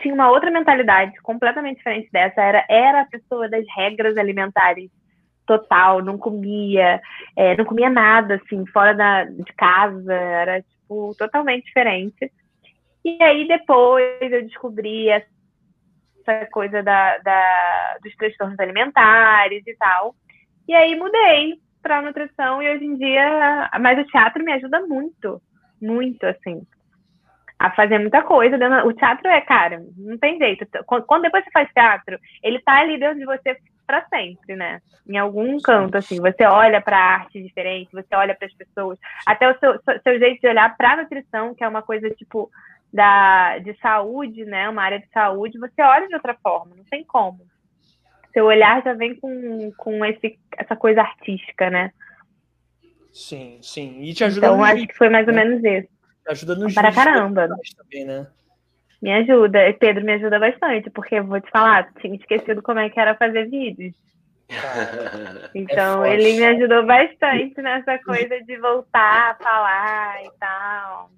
tinha 0.00 0.14
uma 0.14 0.30
outra 0.30 0.50
mentalidade 0.50 1.20
completamente 1.22 1.78
diferente 1.78 2.10
dessa. 2.12 2.40
Era, 2.40 2.64
era 2.68 3.00
a 3.02 3.06
pessoa 3.06 3.48
das 3.48 3.64
regras 3.76 4.16
alimentares 4.16 4.90
total, 5.46 6.02
não 6.02 6.16
comia, 6.16 7.00
é, 7.36 7.56
não 7.56 7.64
comia 7.64 7.90
nada, 7.90 8.36
assim, 8.36 8.64
fora 8.66 8.94
da, 8.94 9.24
de 9.24 9.52
casa, 9.54 10.12
era, 10.12 10.62
tipo, 10.62 11.12
totalmente 11.18 11.64
diferente. 11.64 12.30
E 13.04 13.20
aí, 13.22 13.48
depois, 13.48 14.20
eu 14.20 14.42
descobri 14.42 15.08
essa 15.08 16.46
coisa 16.52 16.82
da, 16.82 17.18
da, 17.18 17.98
dos 18.02 18.14
transtornos 18.14 18.60
alimentares 18.60 19.66
e 19.66 19.74
tal. 19.76 20.14
E 20.68 20.74
aí, 20.74 20.94
mudei 20.94 21.58
para 21.82 22.02
nutrição 22.02 22.62
e 22.62 22.70
hoje 22.70 22.84
em 22.84 22.96
dia, 22.96 23.70
mas 23.80 23.98
o 23.98 24.06
teatro 24.06 24.44
me 24.44 24.52
ajuda 24.52 24.80
muito, 24.86 25.40
muito, 25.80 26.24
assim 26.24 26.66
a 27.60 27.70
fazer 27.72 27.98
muita 27.98 28.22
coisa. 28.22 28.56
O 28.86 28.92
teatro 28.94 29.28
é, 29.28 29.38
cara, 29.42 29.84
não 29.98 30.16
tem 30.16 30.38
jeito. 30.38 30.66
Quando 31.06 31.24
depois 31.24 31.44
você 31.44 31.50
faz 31.50 31.68
teatro, 31.74 32.18
ele 32.42 32.58
tá 32.60 32.78
ali 32.78 32.98
dentro 32.98 33.18
de 33.18 33.26
você 33.26 33.54
para 33.86 34.06
sempre, 34.08 34.56
né? 34.56 34.80
Em 35.06 35.18
algum 35.18 35.60
canto, 35.60 35.98
assim, 35.98 36.18
você 36.20 36.44
olha 36.44 36.80
para 36.80 36.96
a 36.96 37.14
arte 37.16 37.42
diferente, 37.42 37.92
você 37.92 38.14
olha 38.14 38.34
para 38.34 38.46
as 38.46 38.54
pessoas, 38.54 38.98
até 39.26 39.50
o 39.50 39.58
seu, 39.58 39.78
seu 40.02 40.18
jeito 40.18 40.40
de 40.40 40.48
olhar 40.48 40.74
para 40.74 40.92
a 40.92 40.96
nutrição, 40.98 41.54
que 41.54 41.62
é 41.62 41.68
uma 41.68 41.82
coisa 41.82 42.08
tipo 42.08 42.50
da, 42.90 43.58
de 43.58 43.74
saúde, 43.80 44.46
né? 44.46 44.66
Uma 44.68 44.82
área 44.82 44.98
de 44.98 45.08
saúde, 45.10 45.58
você 45.58 45.82
olha 45.82 46.08
de 46.08 46.14
outra 46.14 46.34
forma, 46.42 46.74
não 46.74 46.84
tem 46.84 47.04
como. 47.04 47.40
Seu 48.32 48.46
olhar 48.46 48.82
já 48.82 48.94
vem 48.94 49.14
com, 49.14 49.72
com 49.76 50.04
esse, 50.04 50.38
essa 50.56 50.76
coisa 50.76 51.00
artística, 51.00 51.68
né? 51.68 51.92
Sim, 53.12 53.58
sim. 53.60 54.02
E 54.02 54.14
te 54.14 54.24
ajuda 54.24 54.46
Então, 54.46 54.64
acho 54.64 54.86
que 54.86 54.96
foi 54.96 55.08
mais 55.08 55.26
ou 55.26 55.34
né? 55.34 55.44
menos 55.44 55.64
isso. 55.64 55.88
Ajuda 56.28 56.54
nos 56.54 56.74
Para 56.74 56.92
caramba. 56.92 57.48
Também, 57.76 58.04
né? 58.04 58.26
Me 59.02 59.12
ajuda. 59.12 59.58
Pedro 59.78 60.04
me 60.04 60.12
ajuda 60.12 60.38
bastante, 60.38 60.90
porque 60.90 61.16
eu 61.16 61.24
vou 61.24 61.40
te 61.40 61.50
falar, 61.50 61.92
tinha 62.00 62.14
esquecido 62.14 62.62
como 62.62 62.78
é 62.78 62.88
que 62.90 63.00
era 63.00 63.16
fazer 63.16 63.48
vídeos. 63.48 63.94
Então, 65.54 66.04
é 66.04 66.14
ele 66.14 66.34
me 66.34 66.44
ajudou 66.44 66.84
bastante 66.84 67.60
nessa 67.62 67.98
coisa 68.00 68.40
de 68.42 68.56
voltar 68.58 69.30
a 69.30 69.34
falar 69.34 70.24
e 70.24 70.30
tal. 70.38 71.10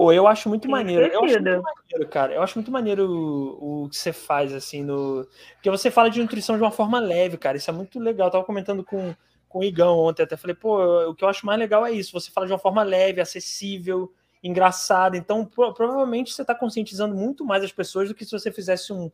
Pô, 0.00 0.10
eu 0.10 0.26
acho 0.26 0.48
muito 0.48 0.66
maneiro. 0.66 1.04
Eu 1.12 1.22
acho 1.22 1.34
muito 1.42 1.62
maneiro, 1.62 2.08
cara. 2.08 2.32
Eu 2.32 2.42
acho 2.42 2.56
muito 2.56 2.70
maneiro 2.70 3.04
o, 3.04 3.84
o, 3.84 3.88
que 3.90 3.98
você 3.98 4.14
faz, 4.14 4.50
assim, 4.54 4.82
no. 4.82 5.28
Porque 5.56 5.68
você 5.68 5.90
fala 5.90 6.08
de 6.08 6.22
nutrição 6.22 6.56
de 6.56 6.62
uma 6.62 6.70
forma 6.70 6.98
leve, 6.98 7.36
cara. 7.36 7.58
Isso 7.58 7.68
é 7.68 7.72
muito 7.74 8.00
legal. 8.00 8.28
Eu 8.28 8.32
tava 8.32 8.44
comentando 8.44 8.82
com, 8.82 9.14
com 9.46 9.58
o 9.58 9.62
Igão 9.62 9.98
ontem, 9.98 10.22
até 10.22 10.38
falei, 10.38 10.56
pô, 10.56 11.10
o 11.10 11.14
que 11.14 11.22
eu 11.22 11.28
acho 11.28 11.44
mais 11.44 11.58
legal 11.58 11.84
é 11.84 11.92
isso. 11.92 12.18
Você 12.18 12.30
fala 12.30 12.46
de 12.46 12.52
uma 12.54 12.58
forma 12.58 12.82
leve, 12.82 13.20
acessível, 13.20 14.10
engraçada. 14.42 15.18
Então, 15.18 15.44
pro, 15.44 15.74
provavelmente 15.74 16.32
você 16.32 16.46
tá 16.46 16.54
conscientizando 16.54 17.14
muito 17.14 17.44
mais 17.44 17.62
as 17.62 17.70
pessoas 17.70 18.08
do 18.08 18.14
que 18.14 18.24
se 18.24 18.32
você 18.32 18.50
fizesse 18.50 18.94
um, 18.94 19.10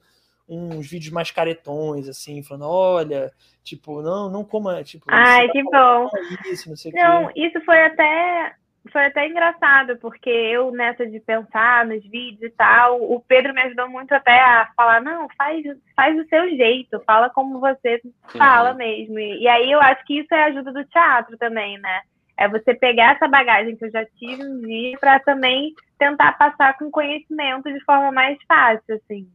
uns 0.49 0.87
vídeos 0.89 1.12
mais 1.12 1.32
caretões, 1.32 2.09
assim, 2.09 2.45
falando, 2.45 2.68
olha, 2.68 3.32
tipo, 3.64 4.03
não, 4.03 4.30
não 4.30 4.45
coma, 4.45 4.84
tipo, 4.84 5.05
Ai, 5.09 5.49
que 5.49 5.64
bom. 5.64 6.09
Isso, 6.45 6.72
não, 6.95 7.22
não 7.22 7.30
isso 7.34 7.61
foi 7.64 7.82
até 7.87 8.55
foi 8.91 9.07
até 9.07 9.26
engraçado, 9.26 9.97
porque 9.99 10.30
eu, 10.30 10.70
nessa 10.70 11.07
de 11.07 11.20
pensar 11.20 11.87
nos 11.87 12.03
vídeos 12.05 12.43
e 12.43 12.51
tal, 12.51 13.03
o 13.03 13.20
Pedro 13.20 13.55
me 13.55 13.62
ajudou 13.62 13.89
muito 13.89 14.12
até 14.12 14.39
a 14.41 14.70
falar, 14.76 15.01
não, 15.01 15.28
faz, 15.37 15.64
faz 15.95 16.16
do 16.16 16.28
seu 16.28 16.49
jeito, 16.51 17.03
fala 17.07 17.30
como 17.30 17.61
você 17.61 18.01
fala 18.37 18.72
uhum. 18.72 18.76
mesmo. 18.76 19.18
E, 19.18 19.43
e, 19.43 19.49
aí 19.49 19.70
eu 19.70 19.80
acho 19.80 20.05
que 20.05 20.20
isso 20.20 20.34
é 20.34 20.43
a 20.43 20.47
ajuda 20.47 20.72
do 20.72 20.84
teatro 20.84 21.37
também, 21.39 21.78
né? 21.78 22.01
É 22.39 22.49
você 22.49 22.74
pegar 22.74 23.14
essa 23.14 23.26
bagagem 23.26 23.76
que 23.76 23.84
eu 23.87 23.91
já 23.91 24.05
tive 24.05 24.43
um 24.43 24.61
dia 24.61 24.99
para 24.99 25.18
também 25.20 25.72
tentar 25.99 26.32
passar 26.32 26.76
com 26.76 26.91
conhecimento 26.91 27.72
de 27.72 27.82
forma 27.84 28.12
mais 28.12 28.37
fácil, 28.47 28.95
assim. 28.95 29.26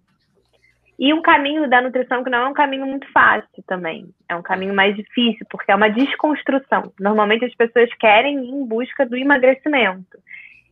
E 1.01 1.11
um 1.15 1.21
caminho 1.23 1.67
da 1.67 1.81
nutrição 1.81 2.23
que 2.23 2.29
não 2.29 2.45
é 2.45 2.47
um 2.47 2.53
caminho 2.53 2.85
muito 2.85 3.11
fácil 3.11 3.63
também. 3.65 4.07
É 4.29 4.35
um 4.35 4.43
caminho 4.43 4.75
mais 4.75 4.95
difícil, 4.95 5.43
porque 5.49 5.71
é 5.71 5.75
uma 5.75 5.89
desconstrução. 5.89 6.93
Normalmente 6.99 7.43
as 7.43 7.55
pessoas 7.55 7.91
querem 7.95 8.37
ir 8.37 8.51
em 8.51 8.63
busca 8.67 9.03
do 9.03 9.17
emagrecimento. 9.17 10.19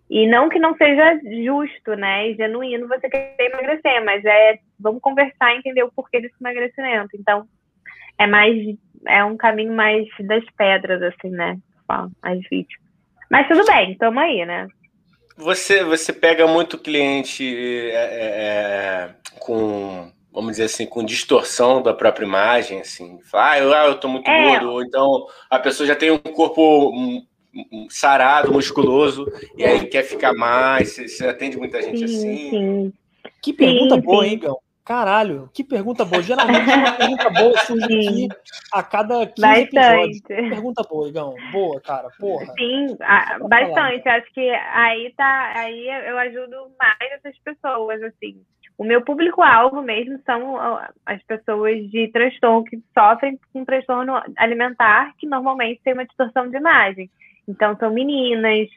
E 0.08 0.28
não 0.28 0.48
que 0.48 0.60
não 0.60 0.78
seja 0.78 1.20
justo, 1.44 1.96
né, 1.96 2.30
e 2.30 2.36
genuíno 2.36 2.88
você 2.88 3.10
querer 3.10 3.36
emagrecer, 3.40 4.06
mas 4.06 4.24
é 4.24 4.60
vamos 4.80 5.02
conversar 5.02 5.56
e 5.56 5.58
entender 5.58 5.82
o 5.82 5.92
porquê 5.92 6.22
desse 6.22 6.36
emagrecimento. 6.40 7.10
Então, 7.16 7.48
é 8.20 8.28
mais 8.28 8.56
é 9.08 9.24
um 9.24 9.36
caminho 9.36 9.74
mais 9.74 10.08
das 10.20 10.44
pedras 10.56 11.02
assim, 11.02 11.32
né? 11.32 11.58
As 12.22 12.40
vítimas. 12.52 12.88
Mas 13.32 13.48
tudo 13.48 13.66
bem, 13.66 13.94
estamos 13.94 14.22
aí, 14.22 14.46
né? 14.46 14.68
Você, 15.38 15.84
você 15.84 16.14
pega 16.14 16.46
muito 16.46 16.78
cliente 16.78 17.44
é, 17.92 17.96
é, 17.96 19.10
é 19.10 19.10
com 19.40 20.12
vamos 20.32 20.52
dizer 20.52 20.66
assim, 20.66 20.86
com 20.86 21.04
distorção 21.04 21.82
da 21.82 21.94
própria 21.94 22.26
imagem, 22.26 22.82
assim, 22.82 23.20
ah, 23.34 23.58
eu, 23.58 23.74
ah, 23.74 23.86
eu 23.88 24.00
tô 24.00 24.08
muito 24.08 24.30
é. 24.30 24.50
gordo, 24.50 24.72
ou 24.72 24.84
então 24.84 25.26
a 25.50 25.60
pessoa 25.60 25.88
já 25.88 25.96
tem 25.96 26.12
um 26.12 26.18
corpo 26.18 26.94
sarado, 27.90 28.52
musculoso, 28.52 29.26
e 29.58 29.64
aí 29.64 29.88
quer 29.88 30.04
ficar 30.04 30.34
mais, 30.34 30.94
você, 30.94 31.08
você 31.08 31.28
atende 31.28 31.58
muita 31.58 31.82
gente 31.82 32.00
sim, 32.00 32.04
assim. 32.06 32.50
Sim. 32.50 32.94
Que 33.42 33.54
pergunta 33.54 33.96
sim, 33.96 34.02
boa, 34.02 34.28
hein, 34.28 34.40
Gão? 34.40 34.60
Caralho, 34.90 35.48
que 35.54 35.64
pergunta 35.64 36.04
boa. 36.04 36.20
Geralmente 36.20 36.68
uma 36.68 36.92
pergunta 36.94 37.30
boa 37.30 37.58
surge 37.60 37.86
aqui 37.86 38.28
a 38.74 38.82
cada 38.82 39.28
15 39.28 39.40
bastante. 39.40 39.78
episódios. 39.78 40.22
Que 40.22 40.50
pergunta 40.50 40.84
boa, 40.90 41.08
Igão. 41.08 41.36
Boa, 41.52 41.80
cara, 41.80 42.10
porra. 42.20 42.48
Sim, 42.58 42.98
bastante. 43.48 44.04
Falar. 44.04 44.18
Acho 44.18 44.34
que 44.34 44.50
aí 44.50 45.14
tá, 45.16 45.52
aí 45.58 45.88
eu 46.08 46.18
ajudo 46.18 46.72
mais 46.80 47.12
essas 47.12 47.38
pessoas, 47.38 48.02
assim. 48.02 48.42
O 48.80 48.86
meu 48.86 49.02
público-alvo 49.02 49.82
mesmo 49.82 50.18
são 50.26 50.56
as 51.06 51.22
pessoas 51.24 51.86
de 51.92 52.08
transtorno 52.14 52.64
que 52.64 52.82
sofrem 52.98 53.38
com 53.52 53.66
transtorno 53.66 54.14
alimentar, 54.38 55.14
que 55.18 55.28
normalmente 55.28 55.82
tem 55.84 55.92
uma 55.92 56.06
distorção 56.06 56.50
de 56.50 56.56
imagem. 56.56 57.10
Então, 57.46 57.76
são 57.76 57.94
meninas, 57.94 58.70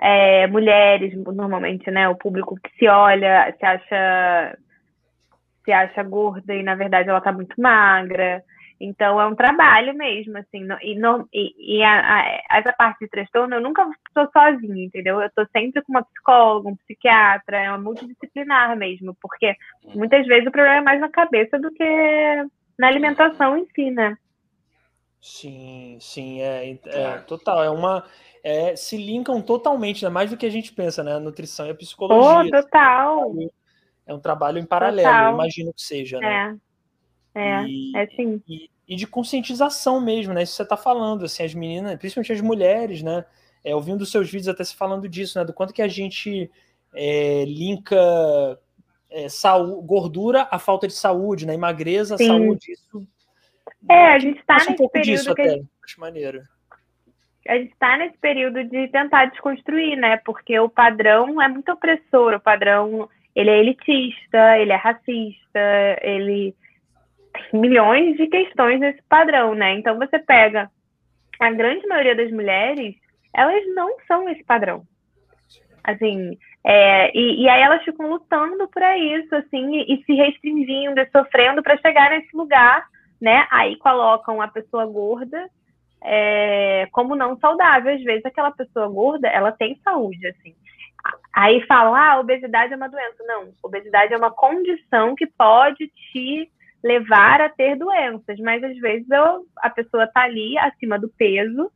é, 0.00 0.46
mulheres, 0.46 1.12
normalmente, 1.16 1.90
né? 1.90 2.08
O 2.08 2.14
público 2.14 2.56
que 2.62 2.70
se 2.78 2.86
olha, 2.86 3.52
se 3.58 3.66
acha, 3.66 4.58
se 5.64 5.72
acha 5.72 6.02
gorda 6.04 6.54
e, 6.54 6.62
na 6.62 6.76
verdade, 6.76 7.08
ela 7.08 7.20
tá 7.20 7.32
muito 7.32 7.60
magra. 7.60 8.44
Então 8.80 9.20
é 9.20 9.26
um 9.26 9.34
trabalho 9.34 9.94
mesmo, 9.94 10.38
assim, 10.38 10.66
e, 10.82 10.98
não, 10.98 11.28
e, 11.30 11.76
e 11.76 11.82
a, 11.82 12.16
a, 12.16 12.58
essa 12.58 12.72
parte 12.72 13.00
de 13.00 13.10
transtorno 13.10 13.54
eu 13.54 13.60
nunca 13.60 13.86
estou 14.08 14.26
sozinha, 14.32 14.84
entendeu? 14.84 15.20
Eu 15.20 15.26
estou 15.26 15.46
sempre 15.52 15.82
com 15.82 15.92
uma 15.92 16.02
psicóloga, 16.02 16.70
um 16.70 16.76
psiquiatra, 16.76 17.58
é 17.58 17.68
uma 17.68 17.78
multidisciplinar 17.78 18.74
mesmo, 18.78 19.14
porque 19.20 19.54
muitas 19.94 20.26
vezes 20.26 20.46
o 20.46 20.50
problema 20.50 20.78
é 20.78 20.80
mais 20.80 20.98
na 20.98 21.10
cabeça 21.10 21.58
do 21.58 21.70
que 21.70 21.84
na 22.78 22.88
alimentação 22.88 23.58
em 23.58 23.66
si, 23.74 23.90
né? 23.90 24.16
Sim, 25.20 25.98
sim, 26.00 26.40
é, 26.40 26.70
é 26.86 27.18
total, 27.18 27.62
é 27.62 27.68
uma 27.68 28.06
é, 28.42 28.74
se 28.74 28.96
linkam 28.96 29.42
totalmente, 29.42 30.02
né, 30.02 30.08
mais 30.08 30.30
do 30.30 30.38
que 30.38 30.46
a 30.46 30.50
gente 30.50 30.72
pensa, 30.72 31.04
né? 31.04 31.12
A 31.12 31.20
nutrição 31.20 31.66
e 31.66 31.70
a 31.70 31.74
psicologia. 31.74 32.50
Oh, 32.56 32.62
total. 32.62 33.34
É 34.06 34.14
um 34.14 34.20
trabalho 34.20 34.58
em 34.58 34.64
paralelo, 34.64 35.12
total. 35.12 35.34
imagino 35.34 35.74
que 35.74 35.82
seja, 35.82 36.18
né? 36.18 36.56
É. 36.56 36.69
É, 37.34 37.64
e, 37.64 37.96
é 37.96 38.06
sim. 38.08 38.42
E, 38.48 38.70
e, 38.88 38.96
de 38.96 39.06
conscientização 39.06 40.00
mesmo, 40.00 40.34
né? 40.34 40.42
Isso 40.42 40.54
você 40.54 40.62
está 40.62 40.76
falando, 40.76 41.24
assim, 41.24 41.42
as 41.42 41.54
meninas, 41.54 41.96
principalmente 41.96 42.32
as 42.32 42.40
mulheres, 42.40 43.02
né? 43.02 43.24
É, 43.62 43.74
ouvindo 43.74 44.06
seus 44.06 44.30
vídeos 44.30 44.48
até 44.48 44.64
se 44.64 44.74
falando 44.74 45.08
disso, 45.08 45.38
né? 45.38 45.44
Do 45.44 45.52
quanto 45.52 45.74
que 45.74 45.82
a 45.82 45.88
gente 45.88 46.50
é, 46.94 47.44
linka 47.44 48.58
é, 49.10 49.28
saúde, 49.28 49.86
gordura 49.86 50.48
à 50.50 50.58
falta 50.58 50.86
de 50.86 50.94
saúde, 50.94 51.46
né? 51.46 51.54
Emagreza, 51.54 52.16
sim. 52.16 52.26
saúde, 52.26 52.72
isso. 52.72 53.06
É, 53.88 54.14
a 54.14 54.18
gente 54.18 54.40
está 54.40 54.54
nesse 54.54 54.72
um 54.72 54.76
pouco 54.76 54.92
período 54.92 55.16
disso 55.18 55.34
que 55.34 55.42
até, 55.42 55.60
acho 55.84 56.00
maneiro. 56.00 56.42
A 57.48 57.56
gente 57.56 57.72
está 57.72 57.96
nesse 57.96 58.18
período 58.18 58.62
de 58.64 58.88
tentar 58.88 59.26
desconstruir, 59.26 59.96
né? 59.96 60.18
Porque 60.18 60.58
o 60.58 60.68
padrão 60.68 61.40
é 61.40 61.48
muito 61.48 61.70
opressor, 61.72 62.34
o 62.34 62.40
padrão 62.40 63.08
ele 63.34 63.50
é 63.50 63.58
elitista, 63.60 64.58
ele 64.58 64.72
é 64.72 64.76
racista, 64.76 65.98
ele 66.02 66.54
milhões 67.52 68.16
de 68.16 68.26
questões 68.26 68.80
nesse 68.80 69.02
padrão, 69.08 69.54
né? 69.54 69.74
Então 69.74 69.98
você 69.98 70.18
pega 70.18 70.70
a 71.40 71.50
grande 71.50 71.86
maioria 71.86 72.14
das 72.14 72.30
mulheres, 72.30 72.94
elas 73.34 73.62
não 73.74 73.96
são 74.06 74.28
esse 74.28 74.44
padrão. 74.44 74.82
Assim, 75.82 76.36
é, 76.64 77.16
e, 77.16 77.42
e, 77.42 77.48
aí 77.48 77.62
elas 77.62 77.82
ficam 77.82 78.10
lutando 78.10 78.68
para 78.68 78.98
isso, 78.98 79.34
assim, 79.34 79.76
e, 79.76 79.94
e, 79.94 80.04
se 80.04 80.12
restringindo, 80.12 81.00
e 81.00 81.10
sofrendo 81.10 81.62
para 81.62 81.78
chegar 81.78 82.10
nesse 82.10 82.36
lugar, 82.36 82.86
né? 83.20 83.46
Aí 83.50 83.76
colocam 83.76 84.42
a 84.42 84.48
pessoa 84.48 84.84
gorda 84.84 85.48
é, 86.02 86.86
como 86.92 87.16
não 87.16 87.38
saudável. 87.38 87.94
Às 87.94 88.02
vezes 88.02 88.24
aquela 88.24 88.50
pessoa 88.50 88.88
gorda, 88.88 89.28
ela 89.28 89.52
tem 89.52 89.80
saúde, 89.82 90.26
assim. 90.26 90.54
Aí 91.34 91.64
falam, 91.66 91.94
ah, 91.94 92.20
obesidade 92.20 92.72
é 92.72 92.76
uma 92.76 92.88
doença. 92.88 93.22
Não, 93.24 93.52
obesidade 93.62 94.12
é 94.12 94.16
uma 94.16 94.30
condição 94.30 95.14
que 95.14 95.26
pode 95.26 95.88
te 95.88 96.50
levar 96.82 97.40
a 97.40 97.48
ter 97.48 97.76
doenças, 97.76 98.38
mas 98.40 98.62
às 98.62 98.76
vezes 98.78 99.08
eu, 99.10 99.44
a 99.58 99.70
pessoa 99.70 100.04
está 100.04 100.22
ali 100.22 100.56
acima 100.58 100.98
do 100.98 101.08
peso, 101.08 101.70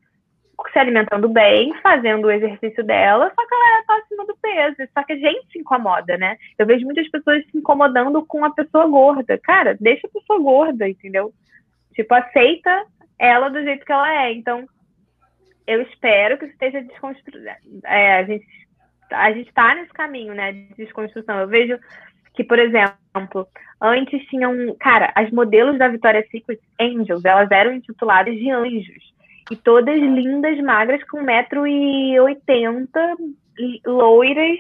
se 0.73 0.79
alimentando 0.79 1.29
bem, 1.29 1.75
fazendo 1.83 2.27
o 2.27 2.31
exercício 2.31 2.83
dela, 2.85 3.31
só 3.35 3.47
que 3.47 3.55
ela 3.55 3.81
está 3.81 3.97
acima 3.99 4.27
do 4.27 4.37
peso, 4.37 4.91
só 4.93 5.05
que 5.05 5.13
a 5.13 5.17
gente 5.17 5.53
se 5.53 5.59
incomoda, 5.59 6.17
né? 6.17 6.37
Eu 6.59 6.67
vejo 6.67 6.85
muitas 6.85 7.09
pessoas 7.11 7.45
se 7.51 7.59
incomodando 7.59 8.25
com 8.25 8.45
a 8.45 8.51
pessoa 8.51 8.87
gorda. 8.87 9.39
Cara, 9.39 9.77
deixa 9.79 10.07
a 10.07 10.11
pessoa 10.11 10.39
gorda, 10.41 10.89
entendeu? 10.89 11.33
Tipo, 11.95 12.15
aceita 12.15 12.87
ela 13.19 13.49
do 13.49 13.63
jeito 13.63 13.85
que 13.85 13.93
ela 13.93 14.25
é. 14.25 14.33
Então, 14.33 14.67
eu 15.67 15.83
espero 15.83 16.39
que 16.39 16.47
esteja 16.47 16.83
desconstruído. 16.83 17.49
É, 17.85 18.19
a 18.19 18.25
gente 18.25 18.47
a 19.11 19.31
gente 19.33 19.49
está 19.49 19.75
nesse 19.75 19.93
caminho, 19.93 20.35
né, 20.35 20.53
de 20.53 20.75
desconstrução. 20.75 21.39
Eu 21.39 21.49
vejo 21.49 21.79
que, 22.35 22.45
por 22.45 22.59
exemplo, 22.59 23.49
antes 23.81 24.27
tinham, 24.27 24.75
cara, 24.81 25.13
as 25.15 25.31
modelos 25.31 25.79
da 25.79 25.89
Victoria's 25.89 26.29
Secret 26.31 26.61
Angels, 26.81 27.25
elas 27.25 27.51
eram 27.51 27.73
intituladas 27.73 28.35
de 28.35 28.51
anjos. 28.51 29.15
E 29.51 29.57
todas 29.57 29.97
lindas, 29.97 30.59
magras, 30.61 31.03
com 31.05 31.19
1,80m, 31.19 32.89
loiras, 33.87 34.59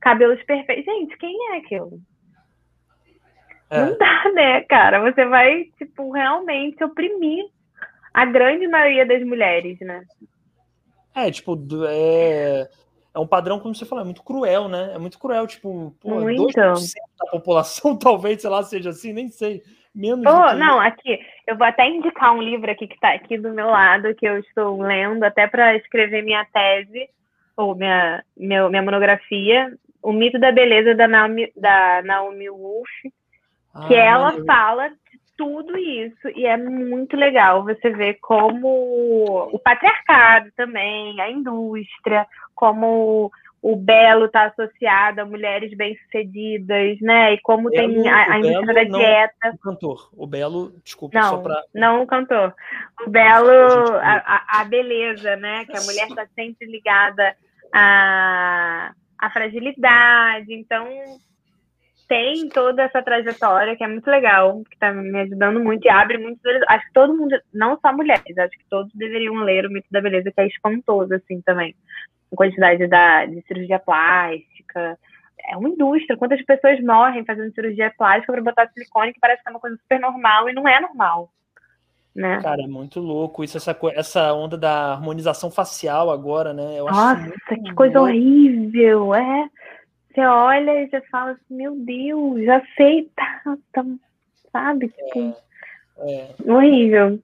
cabelos 0.00 0.42
perfeitos. 0.42 0.84
Gente, 0.84 1.16
quem 1.16 1.52
é 1.52 1.56
aquilo? 1.58 2.00
É. 3.70 3.80
Não 3.80 3.96
dá, 3.96 4.32
né, 4.34 4.60
cara? 4.62 5.00
Você 5.10 5.24
vai, 5.24 5.64
tipo, 5.78 6.10
realmente 6.10 6.82
oprimir 6.84 7.46
a 8.12 8.24
grande 8.26 8.68
maioria 8.68 9.06
das 9.06 9.22
mulheres, 9.24 9.78
né? 9.80 10.04
É, 11.14 11.30
tipo, 11.30 11.56
é 11.88 12.68
é 13.14 13.18
um 13.18 13.26
padrão, 13.26 13.60
como 13.60 13.74
você 13.74 13.86
falou, 13.86 14.02
é 14.02 14.04
muito 14.04 14.24
cruel, 14.24 14.68
né? 14.68 14.90
É 14.92 14.98
muito 14.98 15.18
cruel, 15.18 15.46
tipo, 15.46 15.94
pô, 16.00 16.20
muito. 16.20 16.42
2% 16.42 16.92
da 17.18 17.30
população 17.30 17.96
talvez, 17.96 18.40
sei 18.40 18.50
lá, 18.50 18.62
seja 18.62 18.90
assim, 18.90 19.12
nem 19.12 19.28
sei. 19.28 19.62
Menos 19.94 20.26
oh, 20.26 20.52
não, 20.54 20.80
aqui, 20.80 21.20
eu 21.46 21.56
vou 21.56 21.64
até 21.64 21.88
indicar 21.88 22.34
um 22.34 22.42
livro 22.42 22.68
aqui 22.68 22.88
que 22.88 22.96
está 22.96 23.14
aqui 23.14 23.38
do 23.38 23.52
meu 23.52 23.68
lado, 23.68 24.12
que 24.16 24.26
eu 24.26 24.38
estou 24.38 24.82
lendo 24.82 25.22
até 25.22 25.46
para 25.46 25.76
escrever 25.76 26.20
minha 26.24 26.44
tese, 26.46 27.08
ou 27.56 27.76
minha, 27.76 28.24
meu, 28.36 28.68
minha 28.68 28.82
monografia, 28.82 29.72
O 30.02 30.12
Mito 30.12 30.40
da 30.40 30.50
Beleza, 30.50 30.96
da 30.96 31.06
Naomi, 31.06 31.52
da 31.54 32.02
Naomi 32.02 32.50
Wolf, 32.50 32.90
ah, 33.72 33.86
que 33.86 33.94
ela 33.94 34.32
meu... 34.32 34.44
fala 34.44 34.90
tudo 35.36 35.76
isso, 35.76 36.28
e 36.34 36.46
é 36.46 36.56
muito 36.56 37.16
legal 37.16 37.64
você 37.64 37.90
ver 37.90 38.14
como 38.20 39.48
o 39.52 39.58
patriarcado 39.58 40.50
também, 40.56 41.20
a 41.20 41.30
indústria, 41.30 42.26
como 42.54 43.30
o 43.64 43.76
belo 43.76 44.26
está 44.26 44.44
associado 44.44 45.22
a 45.22 45.24
mulheres 45.24 45.74
bem-sucedidas, 45.74 47.00
né? 47.00 47.32
E 47.32 47.40
como 47.40 47.70
belo, 47.70 47.94
tem 47.94 48.08
a, 48.10 48.32
a 48.34 48.38
indústria 48.38 48.74
da 48.74 48.98
dieta. 48.98 49.54
o 49.54 49.58
cantor. 49.58 50.10
O 50.14 50.26
belo, 50.26 50.74
desculpa, 50.84 51.18
não, 51.18 51.30
só 51.30 51.38
para. 51.38 51.62
Não 51.74 52.02
o 52.02 52.06
cantor. 52.06 52.54
O 53.06 53.08
belo, 53.08 53.94
a, 54.02 54.60
a, 54.60 54.64
beleza, 54.64 55.36
né? 55.36 55.64
Que 55.64 55.78
a 55.78 55.80
mulher 55.80 56.08
está 56.08 56.26
sempre 56.34 56.70
ligada 56.70 57.34
à, 57.72 58.92
à 59.18 59.30
fragilidade. 59.30 60.52
Então, 60.52 60.86
tem 62.08 62.48
toda 62.48 62.82
essa 62.82 63.02
trajetória 63.02 63.76
que 63.76 63.84
é 63.84 63.88
muito 63.88 64.08
legal, 64.08 64.62
que 64.68 64.74
está 64.74 64.92
me 64.92 65.20
ajudando 65.20 65.60
muito 65.60 65.84
e 65.84 65.90
abre 65.90 66.18
muitos. 66.18 66.42
Acho 66.68 66.86
que 66.86 66.92
todo 66.92 67.16
mundo, 67.16 67.36
não 67.52 67.78
só 67.80 67.92
mulheres, 67.92 68.36
acho 68.38 68.58
que 68.58 68.64
todos 68.68 68.92
deveriam 68.94 69.34
ler 69.36 69.66
o 69.66 69.70
Mito 69.70 69.88
da 69.90 70.00
Beleza, 70.00 70.30
que 70.30 70.40
é 70.40 70.46
espantoso, 70.46 71.14
assim, 71.14 71.40
também 71.40 71.74
quantidade 72.34 72.86
da, 72.86 73.26
de 73.26 73.42
cirurgia 73.46 73.78
plástica. 73.78 74.98
É 75.46 75.56
uma 75.56 75.68
indústria. 75.68 76.16
Quantas 76.16 76.42
pessoas 76.44 76.82
morrem 76.82 77.24
fazendo 77.24 77.54
cirurgia 77.54 77.92
plástica 77.96 78.32
para 78.32 78.42
botar 78.42 78.68
silicone, 78.68 79.12
que 79.12 79.20
parece 79.20 79.42
que 79.42 79.48
é 79.48 79.52
uma 79.52 79.60
coisa 79.60 79.76
super 79.76 80.00
normal 80.00 80.48
e 80.48 80.52
não 80.52 80.66
é 80.68 80.80
normal. 80.80 81.30
Né? 82.14 82.40
Cara, 82.42 82.62
é 82.62 82.66
muito 82.68 83.00
louco 83.00 83.42
isso, 83.42 83.56
essa, 83.56 83.76
essa 83.92 84.32
onda 84.32 84.56
da 84.56 84.92
harmonização 84.92 85.50
facial 85.50 86.10
agora, 86.10 86.54
né? 86.54 86.78
Eu 86.78 86.84
Nossa, 86.84 87.28
que 87.48 87.74
coisa 87.74 88.00
horrível, 88.00 89.12
é. 89.12 89.50
Você 90.14 90.20
olha 90.20 90.82
e 90.82 90.88
você 90.88 91.00
fala 91.02 91.32
assim, 91.32 91.56
meu 91.56 91.74
Deus, 91.74 92.44
já 92.44 92.62
sei, 92.76 93.10
tá, 93.16 93.56
tá 93.72 93.84
sabe? 94.52 94.88
Tipo, 94.88 95.36
é, 95.98 96.30
é. 96.46 96.52
horrível. 96.52 97.18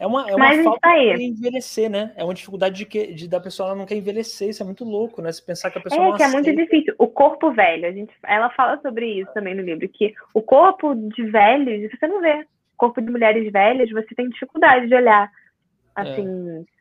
É 0.00 0.06
uma, 0.06 0.28
é 0.28 0.34
uma 0.34 0.64
falta 0.64 0.88
de 1.16 1.22
envelhecer, 1.22 1.88
né? 1.88 2.12
É 2.16 2.24
uma 2.24 2.34
dificuldade 2.34 2.74
de, 2.74 2.84
que, 2.84 3.14
de 3.14 3.28
da 3.28 3.38
pessoa 3.38 3.68
ela 3.68 3.78
não 3.78 3.86
quer 3.86 3.94
envelhecer. 3.94 4.48
Isso 4.48 4.60
é 4.60 4.66
muito 4.66 4.84
louco, 4.84 5.22
né? 5.22 5.30
Se 5.30 5.46
pensar 5.46 5.70
que 5.70 5.78
a 5.78 5.80
pessoa 5.80 6.02
é, 6.02 6.08
não 6.08 6.16
que 6.16 6.22
aceita. 6.24 6.48
é 6.48 6.52
muito 6.52 6.60
difícil. 6.60 6.92
O 6.98 7.06
corpo 7.06 7.52
velho, 7.52 7.86
a 7.86 7.92
gente, 7.92 8.12
ela 8.24 8.50
fala 8.50 8.80
sobre 8.80 9.06
isso 9.20 9.32
também 9.32 9.54
no 9.54 9.62
livro, 9.62 9.88
que 9.88 10.12
o 10.34 10.42
corpo 10.42 10.92
de 10.96 11.22
velhos, 11.30 11.88
você 11.92 12.08
não 12.08 12.20
vê. 12.20 12.40
O 12.74 12.78
corpo 12.78 13.00
de 13.00 13.12
mulheres 13.12 13.52
velhas, 13.52 13.88
você 13.90 14.12
tem 14.16 14.28
dificuldade 14.28 14.88
de 14.88 14.94
olhar. 14.96 15.30
Assim. 15.94 16.66
É. 16.68 16.72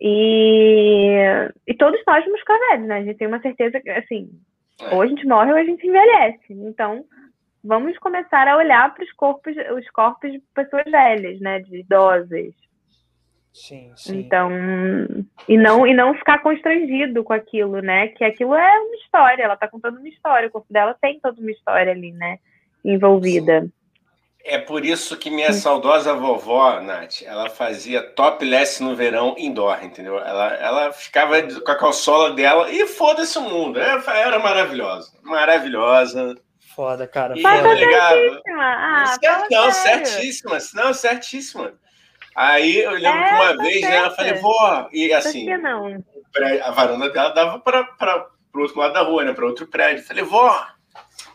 E, 0.00 1.50
e 1.66 1.74
todos 1.74 2.00
nós 2.06 2.24
vamos 2.24 2.40
ficar 2.40 2.58
velhos, 2.70 2.88
né? 2.88 2.96
A 2.96 3.04
gente 3.04 3.18
tem 3.18 3.28
uma 3.28 3.42
certeza 3.42 3.78
que, 3.80 3.90
assim, 3.90 4.30
é. 4.82 4.94
ou 4.94 5.02
a 5.02 5.06
gente 5.06 5.26
morre 5.26 5.52
ou 5.52 5.58
a 5.58 5.64
gente 5.64 5.86
envelhece. 5.86 6.52
Então, 6.52 7.04
vamos 7.62 7.96
começar 7.98 8.46
a 8.48 8.56
olhar 8.56 8.92
para 8.94 9.04
os 9.04 9.12
corpos, 9.12 9.54
os 9.76 9.88
corpos 9.90 10.32
de 10.32 10.38
pessoas 10.54 10.84
velhas, 10.84 11.40
né? 11.40 11.60
De 11.60 11.80
idosas. 11.80 12.54
Sim, 13.52 13.92
sim. 13.96 14.18
Então, 14.18 14.50
e 15.46 15.58
não, 15.58 15.86
e 15.86 15.92
não 15.92 16.14
ficar 16.14 16.38
constrangido 16.38 17.22
com 17.22 17.34
aquilo, 17.34 17.80
né? 17.80 18.08
Que 18.08 18.24
aquilo 18.24 18.54
é 18.54 18.80
uma 18.80 18.96
história, 18.96 19.42
ela 19.42 19.56
tá 19.56 19.68
contando 19.68 19.98
uma 19.98 20.08
história, 20.08 20.48
o 20.48 20.50
corpo 20.50 20.72
dela 20.72 20.96
tem 21.00 21.20
toda 21.20 21.38
uma 21.38 21.50
história 21.50 21.92
ali, 21.92 22.12
né? 22.12 22.38
Envolvida. 22.82 23.62
Sim. 23.62 23.72
É 24.44 24.58
por 24.58 24.84
isso 24.84 25.16
que 25.16 25.30
minha 25.30 25.52
saudosa 25.52 26.14
vovó, 26.14 26.80
Nath, 26.80 27.22
ela 27.22 27.48
fazia 27.48 28.02
topless 28.02 28.82
no 28.82 28.96
verão 28.96 29.36
indoor, 29.38 29.84
entendeu? 29.84 30.18
Ela, 30.18 30.54
ela 30.54 30.92
ficava 30.92 31.40
com 31.42 31.70
a 31.70 31.78
calçola 31.78 32.32
dela 32.32 32.68
e 32.70 32.86
foda-se 32.86 33.38
o 33.38 33.42
mundo. 33.42 33.78
Era, 33.78 34.02
era 34.18 34.38
maravilhosa. 34.40 35.12
Maravilhosa. 35.22 36.34
Foda, 36.74 37.06
cara. 37.06 37.36
Foda. 37.36 37.62
Tá 37.62 37.76
certíssima. 38.10 38.52
Ah, 38.58 39.46
não, 39.50 39.70
certíssima. 39.70 40.58
Não, 40.74 40.94
certíssima. 40.94 41.74
Aí 42.34 42.78
eu 42.78 42.92
lembro 42.92 43.20
é, 43.20 43.28
que 43.28 43.34
uma 43.34 43.56
tá 43.56 43.62
vez 43.62 43.80
né, 43.82 43.96
ela 43.96 44.10
falei, 44.10 44.34
vó, 44.34 44.88
e 44.90 45.12
assim, 45.12 45.46
não? 45.58 46.02
a 46.64 46.70
varanda 46.70 47.10
dela 47.10 47.28
dava 47.30 47.58
para 47.60 48.26
o 48.54 48.60
outro 48.60 48.78
lado 48.78 48.94
da 48.94 49.02
rua, 49.02 49.22
né? 49.24 49.32
Para 49.32 49.46
outro 49.46 49.66
prédio. 49.66 50.04
Falei, 50.04 50.24
vó, 50.24 50.66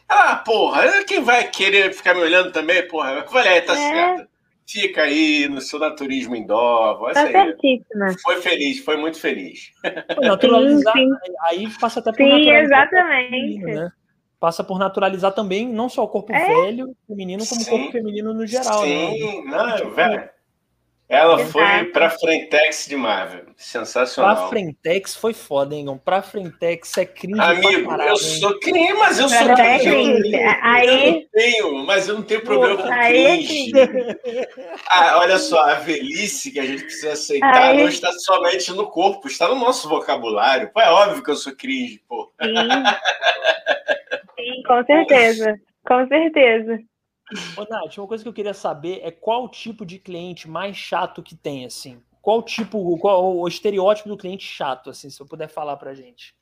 ah, 0.09 0.35
porra, 0.37 1.03
quem 1.05 1.21
vai 1.21 1.49
querer 1.49 1.93
ficar 1.93 2.13
me 2.13 2.21
olhando 2.21 2.51
também, 2.51 2.87
porra? 2.87 3.11
Eu 3.11 3.27
falei, 3.27 3.57
é, 3.57 3.61
tá 3.61 3.73
é. 3.73 3.75
certo. 3.75 4.27
Fica 4.69 5.03
aí 5.03 5.47
no 5.47 5.61
seu 5.61 5.79
naturismo 5.79 6.35
indoor. 6.35 7.13
Tá 7.13 7.27
certíssima. 7.27 8.13
Foi 8.21 8.41
feliz, 8.41 8.79
foi 8.83 8.97
muito 8.97 9.19
feliz. 9.19 9.71
Naturalizar, 10.21 10.93
sim, 10.93 11.09
sim. 11.09 11.33
aí 11.43 11.69
passa 11.79 11.99
até 12.01 12.11
por 12.11 12.17
Sim, 12.17 12.49
exatamente. 12.49 13.63
né? 13.63 13.89
Passa 14.39 14.63
por 14.63 14.77
naturalizar 14.77 15.31
também 15.31 15.67
não 15.67 15.87
só 15.87 16.03
o 16.03 16.07
corpo 16.07 16.33
é? 16.33 16.45
velho, 16.45 16.95
feminino, 17.07 17.43
como 17.47 17.61
o 17.61 17.65
corpo 17.65 17.91
feminino 17.91 18.33
no 18.33 18.45
geral. 18.45 18.81
Né? 18.81 19.11
Sim, 19.11 19.45
né? 19.45 19.57
não, 19.57 19.91
velho. 19.91 20.29
Ela 21.09 21.35
Exato. 21.35 21.51
foi 21.51 21.85
pra 21.85 22.09
Frentex 22.09 22.85
de 22.85 22.97
Marvel. 22.97 23.45
Sensacional. 23.55 24.35
Pra 24.35 24.47
Frentex 24.47 25.15
foi 25.15 25.33
foda, 25.33 25.73
hein, 25.73 25.85
Pra 26.03 26.21
Frentex 26.21 26.97
é 26.97 27.05
cringe. 27.05 27.39
Amigo, 27.39 27.93
eu 27.93 28.17
sou 28.17 28.59
cringe, 28.59 28.93
mas 28.93 29.17
eu 29.17 29.29
sou 29.29 29.55
cringe. 29.55 30.35
Aí... 30.61 31.07
Eu 31.07 31.11
não 31.13 31.23
tenho, 31.31 31.85
mas 31.85 32.09
eu 32.09 32.15
não 32.15 32.23
tenho 32.23 32.41
problema 32.41 32.83
com 32.83 32.93
é 32.93 33.07
cringe. 33.07 33.71
ah, 34.89 35.19
olha 35.19 35.39
só, 35.39 35.61
a 35.63 35.75
velhice 35.75 36.51
que 36.51 36.59
a 36.59 36.65
gente 36.65 36.83
precisa 36.83 37.13
aceitar 37.13 37.69
aí... 37.69 37.77
não 37.77 37.87
está 37.87 38.11
somente 38.11 38.73
no 38.73 38.87
corpo, 38.87 39.27
está 39.27 39.47
no 39.47 39.55
nosso 39.55 39.87
vocabulário. 39.87 40.69
Pô, 40.73 40.81
é 40.81 40.91
óbvio 40.91 41.23
que 41.23 41.31
eu 41.31 41.37
sou 41.37 41.55
cringe, 41.55 42.01
pô. 42.05 42.33
Sim, 42.43 42.53
Sim 44.35 44.63
com 44.67 44.83
certeza. 44.83 45.55
Com 45.87 46.05
certeza. 46.09 46.79
Ô, 47.57 47.65
Nath, 47.69 47.97
uma 47.97 48.07
coisa 48.07 48.23
que 48.23 48.29
eu 48.29 48.33
queria 48.33 48.53
saber 48.53 49.01
é 49.03 49.11
qual 49.11 49.49
tipo 49.49 49.85
de 49.85 49.99
cliente 49.99 50.49
mais 50.49 50.77
chato 50.77 51.21
que 51.21 51.35
tem, 51.35 51.65
assim. 51.65 52.01
Qual 52.21 52.41
tipo, 52.41 52.97
qual 52.99 53.37
o 53.37 53.47
estereótipo 53.47 54.09
do 54.09 54.17
cliente 54.17 54.45
chato, 54.45 54.89
assim, 54.89 55.09
se 55.09 55.21
eu 55.21 55.27
puder 55.27 55.49
falar 55.49 55.75
pra 55.77 55.93
gente. 55.93 56.33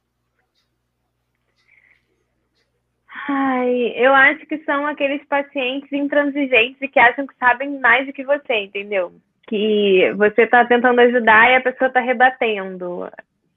Ai, 3.28 3.94
eu 3.96 4.14
acho 4.14 4.46
que 4.46 4.60
são 4.60 4.86
aqueles 4.86 5.26
pacientes 5.26 5.92
intransigentes 5.92 6.80
e 6.82 6.88
que 6.88 7.00
acham 7.00 7.26
que 7.26 7.36
sabem 7.38 7.80
mais 7.80 8.06
do 8.06 8.14
que 8.14 8.24
você, 8.24 8.66
entendeu? 8.66 9.14
Que 9.48 10.14
você 10.18 10.44
está 10.44 10.66
tentando 10.66 11.00
ajudar 11.02 11.50
e 11.50 11.56
a 11.56 11.62
pessoa 11.62 11.88
está 11.88 12.00
rebatendo. 12.00 13.10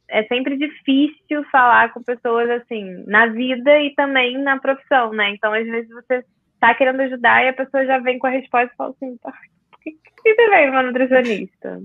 É 0.09 0.24
sempre 0.24 0.56
difícil 0.56 1.44
falar 1.52 1.92
com 1.92 2.02
pessoas 2.02 2.48
assim, 2.48 3.05
na 3.06 3.26
vida 3.26 3.78
e 3.82 3.94
também 3.94 4.38
na 4.38 4.59
profissão, 4.59 5.12
né? 5.12 5.30
Então, 5.30 5.52
às 5.52 5.66
vezes, 5.66 5.90
você 5.90 6.24
tá 6.60 6.74
querendo 6.74 7.01
ajudar 7.01 7.44
e 7.44 7.48
a 7.48 7.52
pessoa 7.52 7.85
já 7.86 7.98
vem 7.98 8.18
com 8.18 8.26
a 8.26 8.30
resposta 8.30 8.72
e 8.72 8.76
fala 8.76 8.90
assim, 8.90 9.16
tá, 9.18 9.32
por 9.70 9.80
que, 9.82 9.93
que 9.93 10.35
você 10.35 10.48
veio 10.48 10.70
uma 10.70 10.82
nutricionista? 10.82 11.80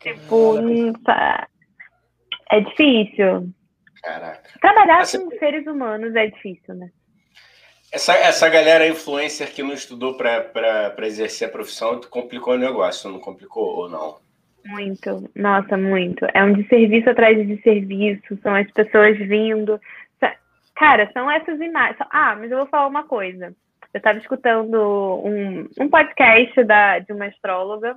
Tipo, 0.00 0.98
tá, 1.04 1.48
é 2.50 2.60
difícil. 2.60 3.48
Caraca. 4.02 4.42
Trabalhar 4.60 5.02
essa... 5.02 5.18
com 5.18 5.30
seres 5.38 5.66
humanos 5.66 6.14
é 6.14 6.26
difícil, 6.26 6.74
né? 6.74 6.90
Essa, 7.92 8.14
essa 8.14 8.48
galera 8.48 8.88
influencer 8.88 9.52
que 9.52 9.62
não 9.62 9.74
estudou 9.74 10.16
para 10.16 11.06
exercer 11.06 11.48
a 11.48 11.52
profissão 11.52 12.00
complicou 12.08 12.54
o 12.54 12.58
negócio, 12.58 13.10
não 13.10 13.20
complicou 13.20 13.64
ou 13.64 13.88
não? 13.88 14.16
Muito, 14.64 15.30
nossa, 15.36 15.76
muito. 15.76 16.26
É 16.32 16.42
um 16.42 16.54
desserviço 16.54 17.10
atrás 17.10 17.36
de 17.36 17.56
desserviço, 17.56 18.38
são 18.42 18.54
as 18.54 18.70
pessoas 18.70 19.18
vindo, 19.18 19.78
Cara, 20.82 21.08
são 21.12 21.30
essas 21.30 21.60
imagens. 21.60 21.96
Ah, 22.10 22.34
mas 22.34 22.50
eu 22.50 22.58
vou 22.58 22.66
falar 22.66 22.88
uma 22.88 23.04
coisa. 23.04 23.54
Eu 23.94 23.98
estava 23.98 24.18
escutando 24.18 24.74
um, 25.24 25.68
um 25.78 25.88
podcast 25.88 26.64
da, 26.64 26.98
de 26.98 27.12
uma 27.12 27.26
astróloga 27.26 27.94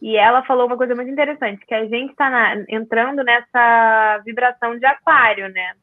e 0.00 0.16
ela 0.16 0.42
falou 0.44 0.66
uma 0.66 0.78
coisa 0.78 0.94
muito 0.94 1.10
interessante, 1.10 1.66
que 1.66 1.74
a 1.74 1.84
gente 1.84 2.12
está 2.12 2.54
entrando 2.70 3.22
nessa 3.22 4.18
vibração 4.24 4.78
de 4.78 4.86
aquário, 4.86 5.50
né? 5.50 5.74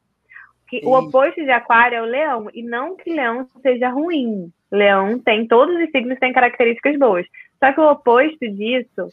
Que 0.68 0.80
o 0.82 0.92
oposto 0.92 1.40
de 1.40 1.52
aquário 1.52 1.98
é 1.98 2.02
o 2.02 2.06
leão, 2.06 2.50
e 2.52 2.64
não 2.64 2.96
que 2.96 3.14
leão 3.14 3.46
seja 3.62 3.88
ruim. 3.88 4.52
Leão 4.72 5.20
tem, 5.20 5.46
todos 5.46 5.76
os 5.76 5.88
signos 5.92 6.18
têm 6.18 6.32
características 6.32 6.98
boas. 6.98 7.26
Só 7.60 7.72
que 7.72 7.78
o 7.78 7.92
oposto 7.92 8.40
disso 8.40 9.06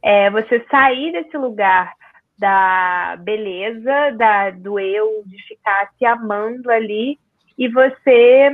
é 0.00 0.30
você 0.30 0.64
sair 0.70 1.10
desse 1.10 1.36
lugar 1.36 1.92
da 2.38 3.16
beleza, 3.20 4.12
da, 4.16 4.50
do 4.50 4.78
eu, 4.78 5.22
de 5.26 5.42
ficar 5.46 5.90
se 5.96 6.04
amando 6.04 6.70
ali, 6.70 7.18
e 7.56 7.68
você 7.68 8.50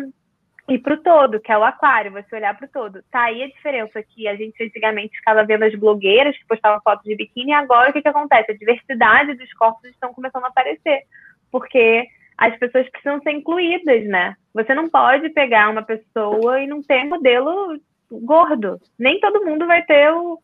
e 0.68 0.78
para 0.78 0.94
o 0.94 1.02
todo, 1.02 1.40
que 1.40 1.50
é 1.50 1.58
o 1.58 1.64
aquário, 1.64 2.12
você 2.12 2.36
olhar 2.36 2.56
para 2.56 2.66
o 2.66 2.70
todo. 2.70 3.02
Tá 3.10 3.24
aí 3.24 3.42
a 3.42 3.48
diferença 3.48 4.02
que 4.02 4.28
a 4.28 4.36
gente 4.36 4.62
antigamente 4.62 5.16
ficava 5.16 5.44
vendo 5.44 5.64
as 5.64 5.74
blogueiras 5.74 6.36
que 6.38 6.46
postavam 6.46 6.80
fotos 6.82 7.04
de 7.04 7.16
biquíni, 7.16 7.50
e 7.50 7.54
agora 7.54 7.90
o 7.90 7.92
que, 7.92 8.00
que 8.00 8.08
acontece? 8.08 8.52
A 8.52 8.56
diversidade 8.56 9.34
dos 9.34 9.52
corpos 9.54 9.84
estão 9.90 10.14
começando 10.14 10.44
a 10.44 10.48
aparecer, 10.48 11.02
porque 11.50 12.06
as 12.38 12.56
pessoas 12.58 12.88
precisam 12.90 13.20
ser 13.22 13.32
incluídas, 13.32 14.04
né? 14.06 14.36
Você 14.54 14.74
não 14.74 14.88
pode 14.88 15.28
pegar 15.30 15.68
uma 15.68 15.82
pessoa 15.82 16.60
e 16.60 16.66
não 16.66 16.82
ter 16.82 17.04
modelo 17.04 17.78
gordo. 18.10 18.80
Nem 18.98 19.20
todo 19.20 19.44
mundo 19.44 19.66
vai 19.66 19.82
ter 19.82 20.12
o, 20.12 20.38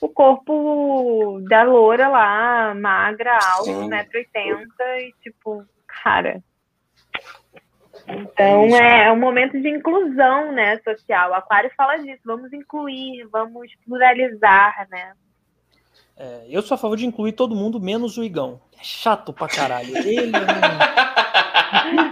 o 0.00 0.08
corpo 0.08 1.40
da 1.48 1.62
loura 1.62 2.08
lá, 2.08 2.74
magra, 2.74 3.32
alta, 3.34 3.70
1,80m, 3.70 4.66
e 4.98 5.14
tipo, 5.22 5.64
cara, 5.86 6.42
então 8.08 8.76
é, 8.76 9.06
é 9.06 9.12
um 9.12 9.18
momento 9.18 9.60
de 9.60 9.68
inclusão, 9.68 10.52
né, 10.52 10.78
social. 10.78 11.30
O 11.30 11.34
Aquário 11.34 11.70
fala 11.76 11.96
disso, 11.98 12.20
vamos 12.24 12.52
incluir, 12.52 13.26
vamos 13.30 13.70
pluralizar, 13.84 14.86
né? 14.90 15.12
É, 16.16 16.46
eu 16.48 16.62
sou 16.62 16.74
a 16.74 16.78
favor 16.78 16.96
de 16.96 17.06
incluir 17.06 17.32
todo 17.32 17.54
mundo, 17.54 17.80
menos 17.80 18.18
o 18.18 18.24
Igão. 18.24 18.60
É 18.78 18.84
chato 18.84 19.32
pra 19.32 19.48
caralho. 19.48 19.96
Ele 19.96 20.32
é, 20.36 20.40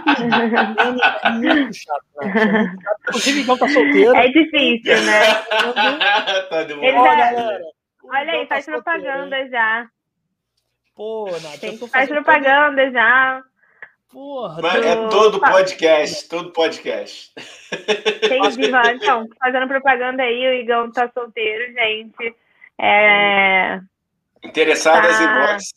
é 0.21 1.29
muito 1.31 1.73
chato, 1.73 2.05
né? 2.21 2.75
Inclusive, 3.07 3.39
o 3.39 3.43
Igão 3.43 3.57
tá 3.57 3.67
solteiro. 3.67 4.15
É 4.15 4.27
difícil, 4.27 5.01
né? 5.01 5.33
tá 6.49 6.63
de 6.63 6.73
Ele 6.73 6.91
já... 6.91 7.59
Olha 8.03 8.31
aí, 8.33 8.45
faz 8.47 8.65
tá 8.65 8.71
propaganda 8.73 9.49
já. 9.49 9.87
Pô, 10.95 11.25
Nath, 11.31 11.89
faz 11.89 12.09
propaganda 12.09 12.83
todo... 12.83 12.93
já. 12.93 13.43
Porra, 14.11 14.61
Mas 14.61 14.85
é 14.85 15.07
todo 15.07 15.39
podcast, 15.39 16.27
todo 16.27 16.51
podcast. 16.51 17.31
Entendi, 17.71 18.67
então, 18.95 19.25
fazendo 19.39 19.67
propaganda 19.69 20.21
aí, 20.21 20.47
o 20.47 20.53
Igão 20.53 20.91
tá 20.91 21.09
solteiro, 21.13 21.73
gente. 21.73 22.35
É... 22.77 23.79
Interessadas 24.43 25.17
tá... 25.17 25.23
em 25.23 25.47
box. 25.47 25.73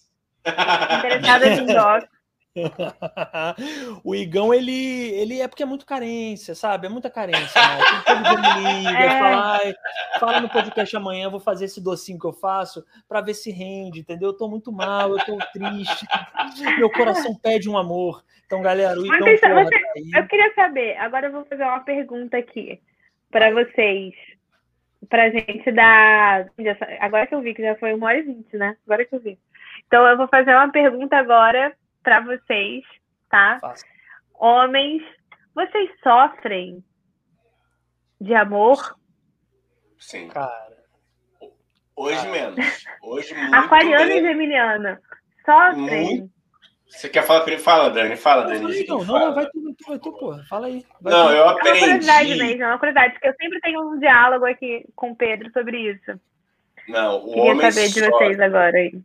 Interessadas 0.98 1.58
em 1.58 1.66
box. 1.66 2.13
o 4.04 4.14
Igão, 4.14 4.54
ele, 4.54 5.10
ele 5.10 5.40
é 5.40 5.48
porque 5.48 5.62
é 5.62 5.66
muito 5.66 5.84
carência, 5.84 6.54
sabe? 6.54 6.86
É 6.86 6.90
muita 6.90 7.10
carência. 7.10 7.60
Né? 7.60 7.78
Liga, 8.82 8.98
é. 8.98 9.18
fala, 9.18 9.60
fala 10.20 10.40
no 10.40 10.48
podcast 10.48 10.96
amanhã, 10.96 11.28
vou 11.28 11.40
fazer 11.40 11.64
esse 11.64 11.82
docinho 11.82 12.18
que 12.18 12.26
eu 12.26 12.32
faço 12.32 12.84
para 13.08 13.20
ver 13.20 13.34
se 13.34 13.50
rende, 13.50 14.00
entendeu? 14.00 14.28
Eu 14.28 14.36
tô 14.36 14.48
muito 14.48 14.70
mal, 14.70 15.10
eu 15.10 15.24
tô 15.24 15.36
triste, 15.52 16.06
meu 16.78 16.90
coração 16.90 17.34
pede 17.34 17.68
um 17.68 17.76
amor. 17.76 18.24
Então, 18.46 18.62
galera, 18.62 18.98
o 18.98 19.04
Igão. 19.04 19.18
Mas, 19.20 19.40
porra, 19.40 19.64
você, 19.64 19.80
tá 20.12 20.18
eu 20.20 20.26
queria 20.28 20.54
saber, 20.54 20.96
agora 20.98 21.26
eu 21.26 21.32
vou 21.32 21.44
fazer 21.46 21.64
uma 21.64 21.80
pergunta 21.80 22.36
aqui 22.36 22.80
para 23.30 23.50
vocês. 23.50 24.14
Pra 25.08 25.28
gente 25.28 25.70
dar. 25.70 26.46
Agora 26.98 27.26
que 27.26 27.34
eu 27.34 27.42
vi 27.42 27.52
que 27.52 27.60
já 27.60 27.76
foi 27.76 27.92
uma 27.92 28.06
hora 28.06 28.18
e 28.18 28.22
vinte, 28.22 28.56
né? 28.56 28.74
Agora 28.86 29.04
que 29.04 29.14
eu 29.14 29.20
vi. 29.20 29.38
Então, 29.86 30.06
eu 30.06 30.16
vou 30.16 30.26
fazer 30.28 30.54
uma 30.54 30.70
pergunta 30.70 31.14
agora 31.18 31.76
para 32.04 32.20
vocês, 32.20 32.84
tá? 33.28 33.58
Fácil. 33.60 33.88
Homens, 34.34 35.02
vocês 35.54 35.90
sofrem 36.02 36.84
de 38.20 38.34
amor? 38.34 38.96
Sim. 39.98 40.28
Cara. 40.28 40.76
Hoje 41.96 42.16
cara. 42.16 42.30
menos. 42.30 42.84
Hoje 43.02 43.34
muito 43.34 43.54
Aquariano 43.54 44.12
e 44.12 44.20
Geminiana. 44.20 45.00
Sofrem. 45.44 46.18
Muito... 46.18 46.34
Você 46.86 47.08
quer 47.08 47.24
falar 47.24 47.40
primeiro? 47.40 47.64
Fala, 47.64 47.90
Dani. 47.90 48.16
Fala, 48.16 48.44
Dani. 48.44 48.86
Não, 48.86 49.04
não, 49.04 49.18
não, 49.18 49.34
vai 49.34 49.46
tu, 49.46 49.62
vai 49.62 49.72
tu, 49.74 49.84
vai 49.88 49.98
tu, 49.98 50.12
porra. 50.12 50.44
Fala 50.48 50.66
aí. 50.66 50.84
não, 51.00 51.26
tu. 51.28 51.32
eu 51.32 51.48
aprendi. 51.48 51.68
É 51.68 51.72
uma 51.72 51.86
curiosidade 51.86 52.34
mesmo, 52.36 52.62
é 52.62 52.66
uma 52.66 52.78
curiosidade, 52.78 53.12
porque 53.14 53.28
eu 53.28 53.34
sempre 53.40 53.60
tenho 53.60 53.80
um 53.80 53.98
diálogo 53.98 54.44
aqui 54.44 54.86
com 54.94 55.10
o 55.10 55.16
Pedro 55.16 55.50
sobre 55.52 55.90
isso. 55.90 56.20
Não, 56.86 57.16
o 57.16 57.28
Queria 57.32 57.52
homem 57.52 57.72
saber 57.72 57.88
de 57.88 58.00
vocês 58.00 58.40
agora 58.40 58.76
aí. 58.76 59.00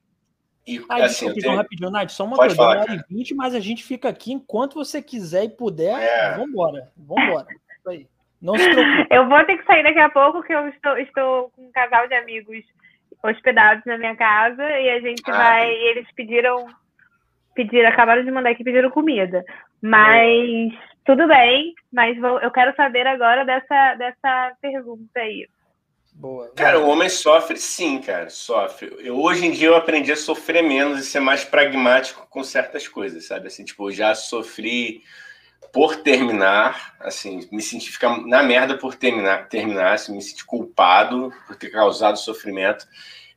E, 0.70 0.86
ah, 0.88 0.98
assim, 0.98 1.26
desculpa, 1.26 1.42
tenho... 1.42 1.56
rapidinho, 1.56 1.90
Nath, 1.90 2.10
só 2.10 2.26
uma 2.26 2.36
Pode 2.36 2.50
coisa, 2.50 2.56
falar, 2.56 2.76
uma 2.76 2.82
hora 2.84 3.06
e 3.10 3.16
vinte, 3.16 3.34
mas 3.34 3.56
a 3.56 3.60
gente 3.60 3.84
fica 3.84 4.08
aqui 4.08 4.32
enquanto 4.32 4.76
você 4.76 5.02
quiser 5.02 5.46
e 5.46 5.50
puder. 5.50 6.00
É. 6.00 6.38
Vambora, 6.38 6.92
vambora. 6.96 7.48
Isso 7.78 7.90
aí. 7.90 8.08
Não 8.40 8.56
se 8.56 8.70
preocupe. 8.70 9.08
Eu 9.10 9.28
vou 9.28 9.44
ter 9.46 9.58
que 9.58 9.66
sair 9.66 9.84
daqui 9.84 10.00
a 10.00 10.10
pouco, 10.10 10.40
porque 10.40 10.54
eu 10.54 10.68
estou, 10.70 10.98
estou 10.98 11.50
com 11.50 11.64
um 11.64 11.72
casal 11.72 12.08
de 12.08 12.14
amigos 12.14 12.64
hospedados 13.24 13.84
na 13.86 13.98
minha 13.98 14.16
casa 14.16 14.64
e 14.64 14.90
a 14.90 15.00
gente 15.00 15.24
ah, 15.28 15.38
vai. 15.38 15.70
E 15.70 15.90
eles 15.90 16.08
pediram, 16.16 16.68
pediram, 17.56 17.90
acabaram 17.90 18.24
de 18.24 18.32
mandar 18.32 18.52
aqui, 18.52 18.64
pediram 18.64 18.92
comida. 18.92 19.44
Mas 19.82 20.72
é. 20.72 20.78
tudo 21.04 21.28
bem, 21.28 21.74
mas 21.92 22.18
vou, 22.20 22.40
eu 22.40 22.52
quero 22.52 22.76
saber 22.76 23.08
agora 23.08 23.44
dessa, 23.44 23.96
dessa 23.96 24.54
pergunta 24.62 25.20
aí. 25.20 25.48
Boa. 26.20 26.52
Cara, 26.54 26.78
o 26.82 26.90
homem 26.90 27.08
sofre 27.08 27.58
sim, 27.58 27.98
cara, 28.00 28.30
sofre. 28.30 28.94
Eu, 29.00 29.18
hoje 29.18 29.46
em 29.46 29.52
dia 29.52 29.70
eu 29.70 29.76
aprendi 29.76 30.12
a 30.12 30.18
sofrer 30.18 30.62
menos 30.62 31.00
e 31.00 31.10
ser 31.10 31.22
mais 31.22 31.46
pragmático 31.46 32.28
com 32.30 32.44
certas 32.44 32.90
coisas, 32.90 33.26
sabe? 33.26 33.48
Assim, 33.48 33.64
tipo, 33.64 33.88
eu 33.88 33.94
já 33.94 34.14
sofri 34.14 35.02
por 35.72 35.96
terminar, 35.96 36.98
assim, 37.00 37.48
me 37.54 37.62
senti 37.62 37.90
ficar 37.90 38.20
na 38.28 38.44
merda 38.44 38.78
por 38.78 38.96
terminar, 38.96 39.48
terminar, 39.48 39.94
assim, 39.94 40.14
me 40.14 40.22
senti 40.22 40.44
culpado 40.44 41.34
por 41.48 41.56
ter 41.56 41.70
causado 41.70 42.20
sofrimento. 42.20 42.86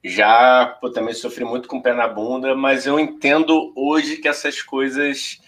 Já, 0.02 0.76
pô, 0.80 0.90
também 0.90 1.14
sofri 1.14 1.44
muito 1.44 1.68
com 1.68 1.76
o 1.76 1.82
pé 1.82 1.92
na 1.94 2.09
bunda, 2.09 2.56
mas 2.56 2.84
eu 2.84 2.98
entendo 2.98 3.72
hoje 3.76 4.16
que 4.16 4.26
essas 4.26 4.60
coisas 4.60 5.40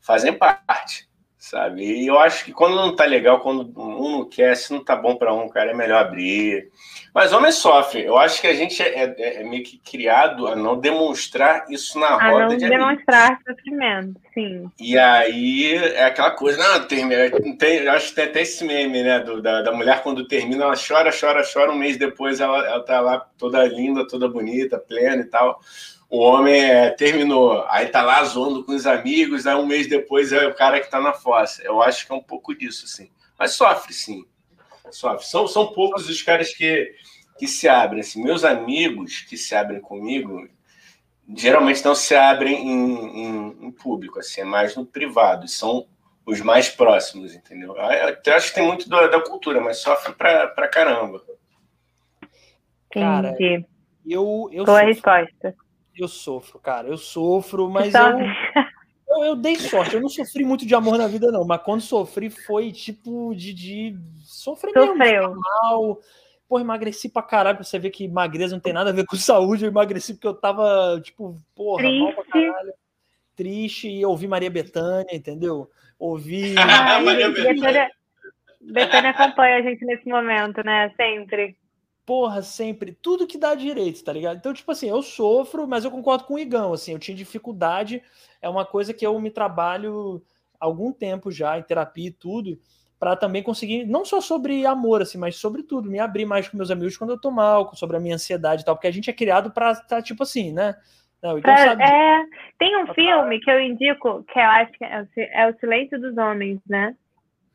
fazem 0.00 0.32
parte, 0.32 1.06
sabe? 1.44 1.84
E 1.84 2.06
eu 2.06 2.18
acho 2.18 2.44
que 2.44 2.52
quando 2.52 2.74
não 2.74 2.96
tá 2.96 3.04
legal, 3.04 3.40
quando 3.40 3.70
um 3.78 4.18
não 4.18 4.24
quer, 4.24 4.56
se 4.56 4.72
não 4.72 4.82
tá 4.82 4.96
bom 4.96 5.14
para 5.16 5.34
um, 5.34 5.48
cara, 5.48 5.72
é 5.72 5.74
melhor 5.74 6.00
abrir. 6.00 6.70
Mas 7.12 7.32
homem 7.32 7.52
sofre. 7.52 8.02
Eu 8.02 8.16
acho 8.16 8.40
que 8.40 8.46
a 8.46 8.54
gente 8.54 8.82
é, 8.82 9.14
é, 9.18 9.42
é 9.42 9.44
meio 9.44 9.62
que 9.62 9.78
criado 9.78 10.46
a 10.46 10.56
não 10.56 10.80
demonstrar 10.80 11.66
isso 11.68 11.98
na 11.98 12.06
a 12.06 12.30
roda 12.30 12.46
não 12.46 12.56
de 12.56 12.68
demonstrar 12.68 13.38
sofrimento, 13.46 14.18
sim. 14.32 14.70
E 14.80 14.98
aí 14.98 15.74
é 15.74 16.06
aquela 16.06 16.30
coisa, 16.30 16.58
não, 16.58 16.86
termina, 16.86 17.30
tem, 17.58 17.86
acho 17.88 18.08
que 18.08 18.14
tem 18.14 18.24
até 18.24 18.40
esse 18.40 18.64
meme, 18.64 19.02
né, 19.02 19.20
do, 19.20 19.42
da, 19.42 19.62
da 19.62 19.72
mulher 19.72 20.02
quando 20.02 20.26
termina, 20.26 20.64
ela 20.64 20.74
chora, 20.76 21.10
chora, 21.12 21.44
chora, 21.44 21.70
um 21.70 21.78
mês 21.78 21.98
depois 21.98 22.40
ela, 22.40 22.66
ela 22.66 22.82
tá 22.82 23.00
lá 23.00 23.24
toda 23.38 23.62
linda, 23.64 24.08
toda 24.08 24.28
bonita, 24.28 24.78
plena 24.78 25.22
e 25.22 25.26
tal 25.26 25.60
o 26.14 26.18
homem 26.18 26.62
é, 26.62 26.90
terminou, 26.90 27.66
aí 27.68 27.88
tá 27.88 28.00
lá 28.00 28.22
zoando 28.22 28.62
com 28.62 28.70
os 28.70 28.86
amigos, 28.86 29.48
aí 29.48 29.56
um 29.56 29.66
mês 29.66 29.88
depois 29.88 30.32
é 30.32 30.46
o 30.46 30.54
cara 30.54 30.80
que 30.80 30.88
tá 30.88 31.00
na 31.00 31.12
fossa. 31.12 31.60
Eu 31.64 31.82
acho 31.82 32.06
que 32.06 32.12
é 32.12 32.14
um 32.14 32.22
pouco 32.22 32.54
disso, 32.54 32.84
assim. 32.84 33.10
Mas 33.36 33.54
sofre, 33.54 33.92
sim. 33.92 34.24
Sofre. 34.92 35.26
São, 35.26 35.48
são 35.48 35.72
poucos 35.72 36.08
os 36.08 36.22
caras 36.22 36.54
que, 36.54 36.94
que 37.36 37.48
se 37.48 37.68
abrem. 37.68 37.98
Assim. 37.98 38.22
Meus 38.22 38.44
amigos 38.44 39.22
que 39.22 39.36
se 39.36 39.56
abrem 39.56 39.80
comigo, 39.80 40.48
geralmente 41.36 41.84
não 41.84 41.96
se 41.96 42.14
abrem 42.14 42.64
em, 42.64 43.24
em, 43.24 43.66
em 43.66 43.70
público, 43.72 44.20
assim, 44.20 44.42
é 44.42 44.44
mais 44.44 44.76
no 44.76 44.86
privado. 44.86 45.48
São 45.48 45.84
os 46.24 46.40
mais 46.40 46.68
próximos, 46.68 47.34
entendeu? 47.34 47.74
Eu 47.76 48.34
acho 48.36 48.50
que 48.50 48.54
tem 48.54 48.64
muito 48.64 48.88
da, 48.88 49.08
da 49.08 49.20
cultura, 49.20 49.60
mas 49.60 49.78
sofre 49.78 50.12
pra, 50.12 50.46
pra 50.46 50.68
caramba. 50.68 51.20
Cara, 52.92 53.30
Entendi. 53.30 53.66
eu, 54.06 54.48
eu 54.52 54.64
Boa 54.64 54.82
resposta. 54.82 55.56
Eu 55.96 56.08
sofro, 56.08 56.58
cara, 56.58 56.88
eu 56.88 56.96
sofro, 56.96 57.70
mas 57.70 57.94
eu, 57.94 58.18
eu, 59.08 59.24
eu, 59.24 59.36
dei 59.36 59.56
sorte. 59.56 59.94
Eu 59.94 60.00
não 60.00 60.08
sofri 60.08 60.44
muito 60.44 60.66
de 60.66 60.74
amor 60.74 60.98
na 60.98 61.06
vida, 61.06 61.30
não, 61.30 61.44
mas 61.44 61.62
quando 61.62 61.80
sofri 61.80 62.30
foi 62.30 62.72
tipo 62.72 63.32
de, 63.34 63.54
de 63.54 63.96
sofrimento 64.24 64.92
Sofreu. 64.92 65.36
mal. 65.36 66.00
Pô, 66.48 66.60
emagreci 66.60 67.08
pra 67.08 67.22
caralho, 67.22 67.56
pra 67.56 67.64
você 67.64 67.78
ver 67.78 67.90
que 67.90 68.08
magreza 68.08 68.54
não 68.56 68.60
tem 68.60 68.72
nada 68.72 68.90
a 68.90 68.92
ver 68.92 69.06
com 69.06 69.16
saúde. 69.16 69.64
Eu 69.64 69.70
emagreci 69.70 70.14
porque 70.14 70.26
eu 70.26 70.34
tava, 70.34 71.00
tipo, 71.02 71.40
porra, 71.54 71.82
Triste. 71.82 72.00
mal 72.00 72.12
pra 72.12 72.24
caralho. 72.24 72.72
Triste 73.36 73.88
e 73.88 74.04
ouvi 74.04 74.26
Maria 74.28 74.50
Bethânia, 74.50 75.14
entendeu? 75.14 75.70
Ouvi. 75.98 76.54
Ah, 76.58 77.00
Betânia, 77.02 77.90
Betânia 78.60 79.10
acompanha 79.10 79.56
a 79.58 79.62
gente 79.62 79.84
nesse 79.84 80.08
momento, 80.08 80.64
né? 80.64 80.92
Sempre 80.96 81.56
porra, 82.06 82.42
sempre, 82.42 82.92
tudo 82.92 83.26
que 83.26 83.38
dá 83.38 83.54
direito, 83.54 84.04
tá 84.04 84.12
ligado? 84.12 84.36
Então, 84.36 84.52
tipo 84.52 84.70
assim, 84.70 84.88
eu 84.88 85.02
sofro, 85.02 85.66
mas 85.66 85.84
eu 85.84 85.90
concordo 85.90 86.24
com 86.24 86.34
o 86.34 86.38
Igão, 86.38 86.72
assim, 86.72 86.92
eu 86.92 86.98
tinha 86.98 87.16
dificuldade, 87.16 88.02
é 88.42 88.48
uma 88.48 88.64
coisa 88.64 88.92
que 88.92 89.06
eu 89.06 89.18
me 89.18 89.30
trabalho 89.30 90.22
há 90.60 90.66
algum 90.66 90.92
tempo 90.92 91.30
já, 91.30 91.58
em 91.58 91.62
terapia 91.62 92.08
e 92.08 92.12
tudo, 92.12 92.58
para 92.98 93.16
também 93.16 93.42
conseguir, 93.42 93.84
não 93.86 94.04
só 94.04 94.20
sobre 94.20 94.66
amor, 94.66 95.02
assim, 95.02 95.18
mas 95.18 95.36
sobre 95.36 95.62
tudo, 95.62 95.90
me 95.90 95.98
abrir 95.98 96.26
mais 96.26 96.48
com 96.48 96.56
meus 96.56 96.70
amigos 96.70 96.96
quando 96.96 97.10
eu 97.10 97.20
tô 97.20 97.30
mal, 97.30 97.74
sobre 97.74 97.96
a 97.96 98.00
minha 98.00 98.14
ansiedade 98.14 98.62
e 98.62 98.64
tal, 98.64 98.74
porque 98.74 98.88
a 98.88 98.92
gente 98.92 99.10
é 99.10 99.12
criado 99.12 99.50
pra 99.50 99.74
tá, 99.74 100.02
tipo 100.02 100.22
assim, 100.22 100.52
né? 100.52 100.76
Não, 101.22 101.40
pra, 101.40 101.72
é, 101.72 102.22
tem 102.58 102.76
um 102.82 102.92
filme 102.92 103.40
que 103.40 103.50
eu 103.50 103.58
indico, 103.58 104.22
que 104.24 104.38
eu 104.38 104.44
acho 104.44 104.72
que 104.72 104.84
é 104.84 105.00
o, 105.00 105.08
é 105.16 105.50
o 105.50 105.58
Silêncio 105.58 105.98
dos 105.98 106.16
Homens, 106.18 106.60
né? 106.68 106.94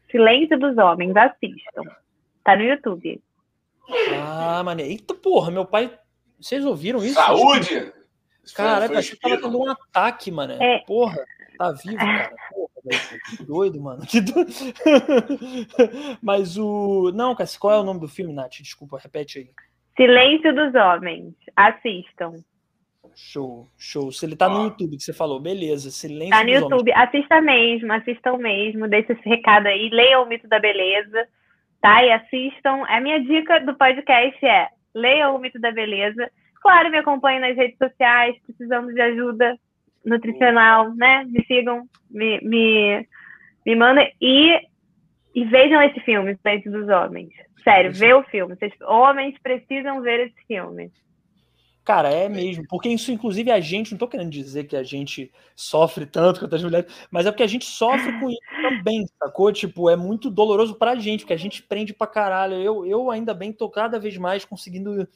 Silêncio 0.10 0.58
dos 0.58 0.76
Homens, 0.76 1.16
assistam. 1.16 1.84
Tá 2.44 2.56
no 2.56 2.64
YouTube. 2.64 3.22
Ah, 4.22 4.64
mané. 4.64 4.84
Eita 4.84 5.14
porra, 5.14 5.52
meu 5.52 5.66
pai. 5.66 5.91
Vocês 6.40 6.66
ouviram 6.66 7.03
isso? 7.03 7.16
Saúde! 7.16 7.91
Cara, 8.56 8.86
achei 8.98 9.16
que 9.16 9.22
tava 9.22 9.38
tendo 9.38 9.60
um 9.60 9.70
ataque, 9.70 10.32
mano. 10.32 10.53
É. 10.53 10.80
Porra, 10.80 11.18
tá 11.57 11.72
vivo, 11.72 11.98
cara. 11.98 12.34
Porra. 12.52 12.70
Que 13.30 13.44
doido, 13.44 13.82
mano. 13.82 14.06
Que 14.06 14.22
doido. 14.22 14.52
Mas 16.22 16.57
o. 16.57 17.11
Não, 17.14 17.36
qual 17.60 17.74
é 17.74 17.80
o 17.80 17.84
nome 17.84 17.99
do 17.99 18.07
filme, 18.07 18.34
Nath? 18.34 18.61
Desculpa, 18.61 18.98
repete 18.98 19.40
aí. 19.40 19.49
Silêncio 19.95 20.56
dos 20.56 20.74
Homens. 20.76 21.34
Assistam. 21.56 22.36
Show, 23.16 23.68
show. 23.78 24.11
Se 24.11 24.26
ele 24.26 24.36
tá 24.36 24.48
no 24.48 24.64
YouTube 24.64 24.95
que 24.95 25.03
você 25.03 25.11
falou, 25.11 25.41
beleza. 25.41 25.91
Silêncio 25.91 26.30
Tá 26.30 26.44
no 26.44 26.49
YouTube. 26.49 26.90
Homens. 26.90 27.07
Assista 27.07 27.41
mesmo, 27.41 27.91
assistam 27.91 28.38
mesmo. 28.38 28.88
Deixa 28.88 29.11
esse 29.11 29.28
recado 29.28 29.68
aí. 29.68 29.90
Leiam 29.90 30.24
o 30.24 30.26
Mito 30.26 30.48
da 30.48 30.57
Beleza, 30.57 31.28
tá? 31.81 32.03
E 32.03 32.11
assistam. 32.11 32.84
A 32.88 32.99
minha 32.99 33.19
dica 33.22 33.60
do 33.60 33.76
podcast 33.76 34.45
é 34.45 34.68
leiam 34.93 35.35
o 35.35 35.39
Mito 35.39 35.60
da 35.60 35.72
Beleza. 35.72 36.30
Claro, 36.61 36.89
me 36.89 36.97
acompanhem 36.97 37.39
nas 37.39 37.56
redes 37.56 37.77
sociais. 37.77 38.35
Precisamos 38.45 38.93
de 38.93 39.01
ajuda 39.01 39.57
nutricional, 40.06 40.93
né? 40.95 41.23
Me 41.26 41.43
sigam, 41.45 41.84
me, 42.10 42.39
me, 42.41 43.07
me 43.65 43.76
mandem. 43.76 44.14
E, 44.22 44.60
e 45.35 45.45
vejam 45.45 45.81
esse 45.81 45.99
filme, 46.01 46.35
Silêncio 46.38 46.72
dos 46.72 46.89
Homens. 46.89 47.30
Sério, 47.64 47.91
vê 47.91 48.14
o 48.14 48.23
filme. 48.23 48.56
Vocês, 48.56 48.73
homens 48.81 49.35
precisam 49.41 50.01
ver 50.01 50.27
esse 50.27 50.45
filme. 50.47 50.91
Cara, 51.84 52.10
é 52.10 52.30
mesmo, 52.30 52.65
porque 52.68 52.88
isso, 52.89 53.11
inclusive, 53.11 53.49
a 53.49 53.60
gente, 53.60 53.91
não 53.91 53.97
tô 53.97 54.07
querendo 54.07 54.30
dizer 54.30 54.65
que 54.65 54.76
a 54.76 54.84
gente 54.84 55.31
sofre 55.56 56.06
tanto 56.06 56.39
quanto 56.39 56.56
as 56.56 56.64
mulheres, 56.64 56.91
mas 57.10 57.26
é 57.26 57.31
porque 57.31 57.41
a 57.41 57.47
gente 57.47 57.65
sofre 57.65 58.11
com 58.19 58.30
isso 58.30 58.39
também, 58.61 59.06
sacou? 59.18 59.51
Tipo, 59.51 59.89
é 59.89 59.95
muito 59.95 60.30
doloroso 60.30 60.76
pra 60.76 60.95
gente, 60.95 61.22
porque 61.22 61.34
a 61.34 61.38
gente 61.38 61.64
prende 61.64 61.93
pra 61.93 62.06
caralho. 62.06 62.56
Eu, 62.56 62.85
eu 62.85 63.10
ainda 63.10 63.34
bem 63.34 63.51
tô 63.51 63.68
cada 63.69 63.99
vez 63.99 64.15
mais 64.18 64.45
conseguindo 64.45 65.07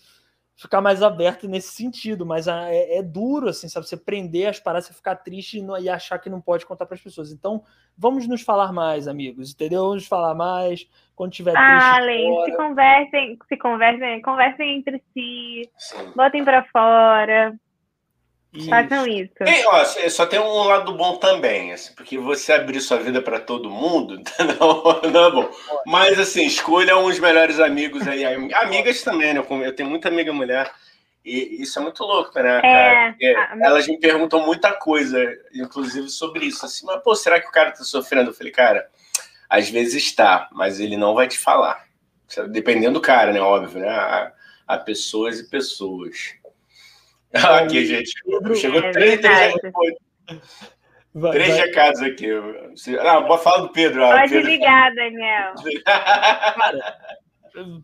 ficar 0.55 0.81
mais 0.81 1.01
aberto 1.01 1.47
nesse 1.47 1.73
sentido, 1.73 2.25
mas 2.25 2.47
é, 2.47 2.97
é, 2.97 3.03
duro, 3.03 3.49
assim, 3.49 3.67
sabe? 3.67 3.87
Você 3.87 3.97
prender 3.97 4.47
as 4.47 4.59
paradas, 4.59 4.87
você 4.87 4.93
ficar 4.93 5.15
triste 5.15 5.59
e, 5.59 5.81
e 5.81 5.89
achar 5.89 6.19
que 6.19 6.29
não 6.29 6.39
pode 6.39 6.65
contar 6.65 6.85
para 6.85 6.95
as 6.95 7.01
pessoas. 7.01 7.31
Então, 7.31 7.63
vamos 7.97 8.27
nos 8.27 8.41
falar 8.41 8.71
mais, 8.71 9.07
amigos, 9.07 9.53
entendeu? 9.53 9.87
Vamos 9.87 10.07
falar 10.07 10.35
mais 10.35 10.87
quando 11.15 11.31
tiver 11.31 11.55
ah, 11.57 11.97
triste. 11.97 12.51
se 12.51 12.57
conversem, 12.57 13.39
se 13.47 13.57
conversem, 13.57 14.21
conversem 14.21 14.77
entre 14.77 15.03
si, 15.13 15.69
Sim. 15.77 16.11
botem 16.15 16.43
para 16.43 16.63
fora. 16.65 17.53
Isso. 18.53 18.69
Façam 18.69 19.07
isso. 19.07 19.33
E, 19.41 19.65
ó, 19.65 19.83
só 20.09 20.25
tem 20.27 20.39
um 20.39 20.63
lado 20.63 20.93
bom 20.93 21.17
também, 21.17 21.73
assim, 21.73 21.93
porque 21.95 22.17
você 22.19 22.53
abrir 22.53 22.79
sua 22.81 22.97
vida 22.97 23.21
para 23.21 23.39
todo 23.39 23.69
mundo, 23.69 24.21
não, 24.59 25.11
não 25.11 25.25
é 25.25 25.31
bom. 25.31 25.49
Mas, 25.87 26.19
assim, 26.19 26.45
escolha 26.45 26.97
uns 26.97 27.17
melhores 27.19 27.59
amigos 27.59 28.07
aí. 28.07 28.23
Amigas 28.53 29.01
também, 29.01 29.33
né? 29.33 29.43
Eu 29.65 29.75
tenho 29.75 29.89
muita 29.89 30.07
amiga 30.07 30.31
mulher. 30.31 30.71
E 31.25 31.61
isso 31.61 31.79
é 31.79 31.81
muito 31.81 32.03
louco, 32.03 32.33
né, 32.35 32.61
cara? 32.61 33.15
É, 33.19 33.65
elas 33.65 33.87
me 33.87 33.97
perguntam 33.97 34.45
muita 34.45 34.73
coisa, 34.73 35.17
inclusive 35.53 36.09
sobre 36.09 36.45
isso. 36.45 36.65
Assim, 36.65 36.85
mas, 36.85 37.01
pô, 37.01 37.15
será 37.15 37.39
que 37.39 37.47
o 37.47 37.51
cara 37.51 37.71
tá 37.71 37.83
sofrendo? 37.83 38.29
Eu 38.29 38.33
falei, 38.33 38.51
cara, 38.51 38.85
às 39.49 39.69
vezes 39.69 40.03
está, 40.03 40.49
mas 40.51 40.79
ele 40.79 40.97
não 40.97 41.15
vai 41.15 41.27
te 41.27 41.39
falar. 41.39 41.85
Dependendo 42.49 42.95
do 42.95 43.01
cara, 43.01 43.31
né? 43.31 43.39
Óbvio, 43.39 43.79
né? 43.81 44.31
Há, 44.67 44.77
pessoas 44.79 45.39
e 45.39 45.49
pessoas. 45.49 46.33
Aqui, 47.33 47.85
gente. 47.85 48.11
Chegou 48.55 48.79
é 48.79 48.91
três, 48.91 49.19
três, 49.19 49.53
vai, 51.13 51.31
três 51.31 51.49
vai. 51.49 51.67
recados 51.67 52.01
aqui. 52.01 52.27
Não, 53.03 53.27
vou 53.27 53.37
falar 53.37 53.61
do 53.61 53.69
Pedro. 53.69 54.01
Pode 54.01 54.29
Pedro... 54.29 54.49
ligar, 54.49 54.93
Daniel. 54.93 55.53
Cara, 55.85 56.97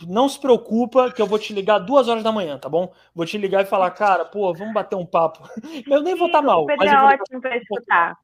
não 0.07 0.27
se 0.27 0.39
preocupa 0.39 1.11
que 1.11 1.21
eu 1.21 1.27
vou 1.27 1.37
te 1.37 1.53
ligar 1.53 1.79
duas 1.79 2.07
horas 2.07 2.23
da 2.23 2.31
manhã, 2.31 2.57
tá 2.57 2.67
bom? 2.67 2.93
Vou 3.13 3.25
te 3.25 3.37
ligar 3.37 3.63
e 3.63 3.67
falar, 3.67 3.91
cara, 3.91 4.25
pô, 4.25 4.53
vamos 4.53 4.73
bater 4.73 4.95
um 4.95 5.05
papo. 5.05 5.47
Eu 5.87 6.01
nem 6.01 6.15
vou 6.15 6.27
estar 6.27 6.39
tá 6.39 6.45
mal. 6.45 6.63
O 6.63 6.65
Pedro 6.65 6.87
é 6.87 7.03
ótimo 7.03 7.41
para 7.41 7.57
escutar. 7.57 8.17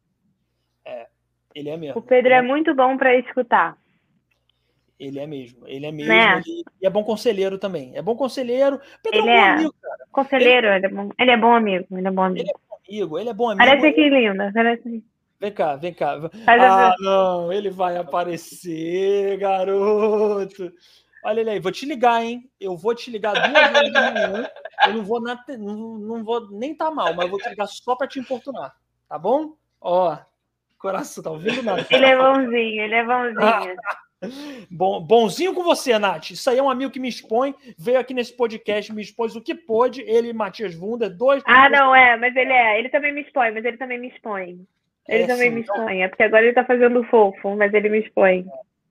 É, 0.83 1.07
ele 1.53 1.69
é 1.69 1.77
mesmo. 1.77 1.99
O 1.99 2.01
Pedro 2.01 2.33
é, 2.33 2.37
é 2.37 2.41
muito 2.41 2.73
bom 2.73 2.97
para 2.97 3.15
escutar. 3.15 3.77
Ele 4.99 5.19
é 5.19 5.27
mesmo, 5.27 5.67
ele 5.67 5.85
é 5.85 5.91
mesmo. 5.91 6.13
Né? 6.13 6.41
Ele, 6.45 6.63
e 6.81 6.87
é 6.87 6.89
bom 6.89 7.03
conselheiro 7.03 7.57
também. 7.57 7.91
É 7.95 8.01
bom 8.01 8.15
conselheiro. 8.15 8.79
Pedro 9.03 9.19
ele 9.19 9.29
é, 9.29 9.35
bom 9.35 9.51
amigo, 9.53 9.75
cara. 9.81 10.07
Conselheiro, 10.11 10.67
ele, 10.67 10.75
ele, 10.77 10.85
é 10.85 10.89
bom, 10.89 11.09
ele 11.19 11.31
é 11.31 11.37
bom 11.37 11.53
amigo. 11.53 11.85
Ele 11.91 12.07
é 12.07 12.11
bom 12.11 12.23
amigo. 12.23 12.41
Ele 12.41 12.49
é 12.49 12.53
bom 12.53 12.77
amigo, 12.87 13.19
ele 13.19 13.29
é 13.29 13.33
bom 13.33 13.49
amigo. 13.49 13.65
Parece 13.65 13.93
que 13.93 14.09
linda. 14.09 14.51
Parece... 14.53 15.03
Vem 15.39 15.51
cá, 15.51 15.75
vem 15.75 15.93
cá. 15.93 16.17
ah, 16.47 16.95
não, 16.99 17.51
ele 17.51 17.69
vai 17.69 17.97
aparecer, 17.97 19.37
garoto. 19.37 20.71
Olha 21.25 21.41
ele 21.41 21.49
aí, 21.49 21.59
vou 21.59 21.71
te 21.71 21.85
ligar, 21.85 22.23
hein? 22.23 22.49
Eu 22.59 22.77
vou 22.77 22.95
te 22.95 23.11
ligar 23.11 23.33
duas 23.33 23.91
da 23.91 24.11
manhã. 24.11 24.49
Eu 24.85 24.93
não 24.93 25.03
vou, 25.03 25.19
na, 25.19 25.43
não, 25.57 25.97
não 25.97 26.23
vou 26.23 26.49
nem 26.51 26.73
tá 26.73 26.89
mal, 26.89 27.13
mas 27.13 27.25
eu 27.25 27.31
vou 27.31 27.39
te 27.39 27.49
ligar 27.49 27.67
só 27.67 27.95
para 27.95 28.07
te 28.07 28.19
importunar. 28.19 28.75
Tá 29.09 29.17
bom? 29.17 29.55
Ó, 29.81 30.15
coração, 30.77 31.23
tá 31.23 31.31
ouvindo 31.31 31.63
nada? 31.63 31.85
Ele 31.89 32.05
é 32.05 32.15
bonzinho, 32.15 32.81
ele 32.81 32.95
é 32.95 33.03
bonzinho. 33.03 33.75
Bom, 34.69 35.01
bonzinho 35.01 35.53
com 35.53 35.63
você, 35.63 35.97
Nath. 35.97 36.31
Isso 36.31 36.49
aí 36.49 36.57
é 36.57 36.63
um 36.63 36.69
amigo 36.69 36.91
que 36.91 36.99
me 36.99 37.09
expõe, 37.09 37.55
veio 37.77 37.99
aqui 37.99 38.13
nesse 38.13 38.35
podcast, 38.35 38.93
me 38.93 39.01
expôs 39.01 39.35
o 39.35 39.41
que 39.41 39.55
pôde, 39.55 40.01
ele 40.01 40.29
e 40.29 40.33
Matias 40.33 40.75
Wunder, 40.75 41.09
dois. 41.09 41.43
Ah, 41.45 41.69
não, 41.69 41.95
é, 41.95 42.17
mas 42.17 42.35
ele 42.35 42.51
é. 42.51 42.79
Ele 42.79 42.89
também 42.89 43.13
me 43.13 43.21
expõe, 43.21 43.51
mas 43.51 43.65
ele 43.65 43.77
também 43.77 43.99
me 43.99 44.09
expõe. 44.09 44.59
Ele 45.07 45.23
é, 45.23 45.27
também 45.27 45.49
sim, 45.49 45.55
me 45.55 45.61
expõe. 45.61 46.01
É 46.01 46.07
porque 46.07 46.23
agora 46.23 46.43
ele 46.43 46.53
tá 46.53 46.65
fazendo 46.65 47.03
fofo, 47.05 47.55
mas 47.55 47.73
ele 47.73 47.89
me 47.89 47.99
expõe. 47.99 48.45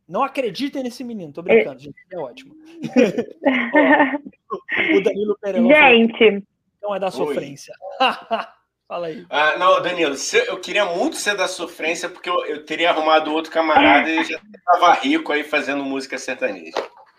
Não 0.09 0.23
acreditem 0.23 0.83
nesse 0.83 1.03
menino, 1.03 1.33
tô 1.33 1.43
brincando, 1.43 1.77
é... 1.77 1.79
gente. 1.79 1.97
É 2.13 2.19
ótimo. 2.19 2.55
o 4.97 5.01
Danilo 5.01 5.39
Pereira. 5.41 5.67
Gente. 5.67 6.45
Não 6.83 6.95
é 6.95 7.01
da 7.01 7.11
sofrência. 7.11 7.75
Fala 8.87 9.07
aí. 9.07 9.25
Ah, 9.31 9.57
não, 9.59 9.81
Danilo, 9.81 10.15
eu 10.47 10.61
queria 10.61 10.85
muito 10.85 11.17
ser 11.17 11.37
da 11.37 11.49
sofrência, 11.49 12.09
porque 12.09 12.29
eu, 12.29 12.45
eu 12.47 12.65
teria 12.65 12.91
arrumado 12.91 13.33
outro 13.33 13.51
camarada 13.51 14.09
e 14.09 14.25
já 14.25 14.39
estava 14.39 14.93
rico 14.95 15.33
aí 15.33 15.43
fazendo 15.43 15.85
música 15.85 16.19
sertaneja. 16.19 16.77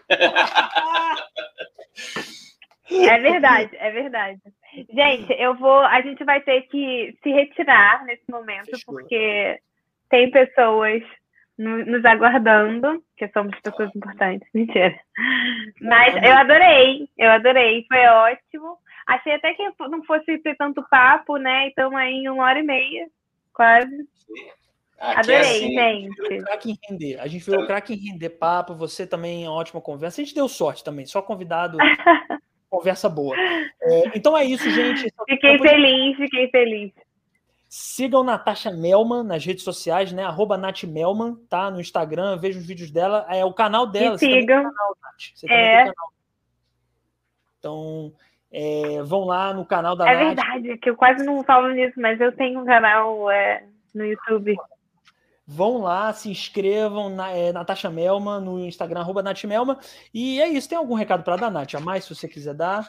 É 2.87 3.17
verdade, 3.17 3.75
é 3.77 3.91
verdade. 3.91 4.39
Gente, 4.93 5.33
eu 5.39 5.55
vou. 5.55 5.79
A 5.79 6.01
gente 6.01 6.23
vai 6.23 6.39
ter 6.41 6.61
que 6.63 7.17
se 7.23 7.31
retirar 7.31 8.05
nesse 8.05 8.29
momento, 8.29 8.69
Fechou. 8.69 8.93
porque 8.93 9.59
tem 10.09 10.29
pessoas 10.29 11.01
nos 11.57 12.03
aguardando, 12.03 13.01
que 13.17 13.27
somos 13.29 13.57
pessoas 13.61 13.89
importantes, 13.95 14.47
mentira. 14.53 14.93
Mas 15.81 16.15
eu 16.15 16.33
adorei, 16.33 17.09
eu 17.17 17.31
adorei, 17.31 17.85
foi 17.87 18.05
ótimo. 18.05 18.77
Achei 19.05 19.33
até 19.33 19.53
que 19.53 19.63
não 19.89 20.03
fosse 20.03 20.37
ter 20.39 20.55
tanto 20.55 20.83
papo, 20.89 21.37
né? 21.37 21.67
Então 21.67 21.95
aí 21.95 22.13
em 22.13 22.29
uma 22.29 22.43
hora 22.43 22.59
e 22.59 22.63
meia, 22.63 23.07
quase. 23.53 24.07
Aqui 24.97 25.19
Adorei, 25.19 25.37
é 25.37 25.41
assim, 25.41 25.73
gente. 25.73 26.49
A 26.49 26.69
em 26.69 26.79
render. 26.89 27.19
A 27.19 27.27
gente 27.27 27.45
viu 27.45 27.59
o 27.59 27.67
craque 27.67 27.93
em 27.93 27.97
render 27.97 28.29
papo, 28.29 28.73
você 28.73 29.05
também 29.05 29.45
é 29.45 29.49
ótima 29.49 29.81
conversa. 29.81 30.21
A 30.21 30.23
gente 30.23 30.33
deu 30.33 30.47
sorte 30.47 30.83
também, 30.83 31.05
só 31.05 31.21
convidado. 31.21 31.77
conversa 32.69 33.07
boa. 33.07 33.35
É, 33.37 34.17
então 34.17 34.37
é 34.37 34.43
isso, 34.43 34.69
gente. 34.69 35.07
Fiquei 35.29 35.57
feliz, 35.59 36.17
fiquei 36.17 36.49
feliz. 36.49 36.91
Sigam 37.69 38.23
Natasha 38.23 38.71
Melman 38.71 39.23
nas 39.23 39.45
redes 39.45 39.63
sociais, 39.63 40.11
né? 40.11 40.23
Arroba 40.23 40.57
Nath 40.57 40.83
Melman, 40.83 41.35
tá? 41.49 41.69
No 41.69 41.81
Instagram, 41.81 42.37
vejo 42.37 42.59
os 42.59 42.65
vídeos 42.65 42.89
dela. 42.89 43.25
É 43.29 43.43
o 43.43 43.53
canal 43.53 43.85
dela. 43.85 44.17
sigam. 44.17 44.63
Canal, 44.63 44.97
é. 45.49 45.91
Então, 47.59 48.13
é, 48.57 49.03
vão 49.03 49.25
lá 49.25 49.53
no 49.53 49.65
canal 49.65 49.97
da 49.97 50.09
É 50.09 50.15
Nath. 50.15 50.25
verdade, 50.27 50.77
que 50.77 50.89
eu 50.89 50.95
quase 50.95 51.25
não 51.25 51.43
falo 51.43 51.67
nisso, 51.71 51.99
mas 51.99 52.21
eu 52.21 52.31
tenho 52.31 52.61
um 52.61 52.65
canal 52.65 53.29
é, 53.29 53.65
no 53.93 54.05
YouTube. 54.05 54.55
Vão 55.45 55.81
lá, 55.81 56.13
se 56.13 56.31
inscrevam 56.31 57.09
na 57.09 57.31
é, 57.31 57.51
Natasha 57.51 57.89
Melma 57.89 58.39
no 58.39 58.57
Instagram, 58.59 59.01
arroba 59.01 59.21
Nath 59.21 59.43
Melma. 59.43 59.77
E 60.13 60.41
é 60.41 60.47
isso. 60.47 60.69
Tem 60.69 60.77
algum 60.77 60.95
recado 60.95 61.21
para 61.21 61.35
dar, 61.35 61.51
Nath? 61.51 61.75
A 61.75 61.81
mais, 61.81 62.05
se 62.05 62.15
você 62.15 62.29
quiser 62.29 62.53
dar? 62.53 62.87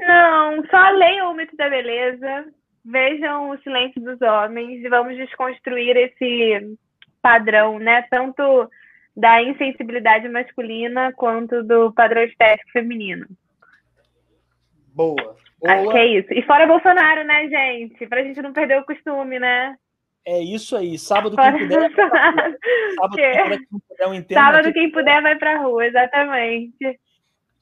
Não, 0.00 0.64
só 0.66 0.90
leiam 0.90 1.30
o 1.30 1.34
mito 1.34 1.54
da 1.54 1.68
beleza, 1.68 2.46
vejam 2.84 3.50
o 3.50 3.58
silêncio 3.58 4.00
dos 4.02 4.20
homens 4.20 4.82
e 4.82 4.88
vamos 4.88 5.16
desconstruir 5.16 5.94
esse 5.96 6.76
padrão, 7.20 7.78
né? 7.78 8.02
Tanto 8.10 8.68
da 9.14 9.42
insensibilidade 9.42 10.26
masculina 10.28 11.12
quanto 11.12 11.62
do 11.62 11.92
padrão 11.92 12.22
estético 12.22 12.70
feminino. 12.72 13.26
Boa. 14.94 15.36
Boa. 15.60 15.74
Acho 15.74 15.90
que 15.90 15.96
é 15.96 16.06
isso. 16.18 16.32
E 16.32 16.42
fora 16.42 16.66
Bolsonaro, 16.66 17.24
né, 17.24 17.48
gente? 17.48 18.06
Pra 18.06 18.22
gente 18.22 18.42
não 18.42 18.52
perder 18.52 18.80
o 18.80 18.84
costume, 18.84 19.38
né? 19.38 19.76
É 20.24 20.40
isso 20.40 20.76
aí. 20.76 20.98
Sábado 20.98 21.36
quem 21.36 21.52
puder. 21.52 21.90
Sábado, 21.94 23.16
quem 23.16 23.68
puder, 23.68 24.08
um 24.08 24.24
Sábado 24.32 24.72
quem 24.72 24.90
puder 24.90 25.22
vai 25.22 25.36
pra 25.36 25.58
rua, 25.58 25.86
exatamente. 25.86 27.00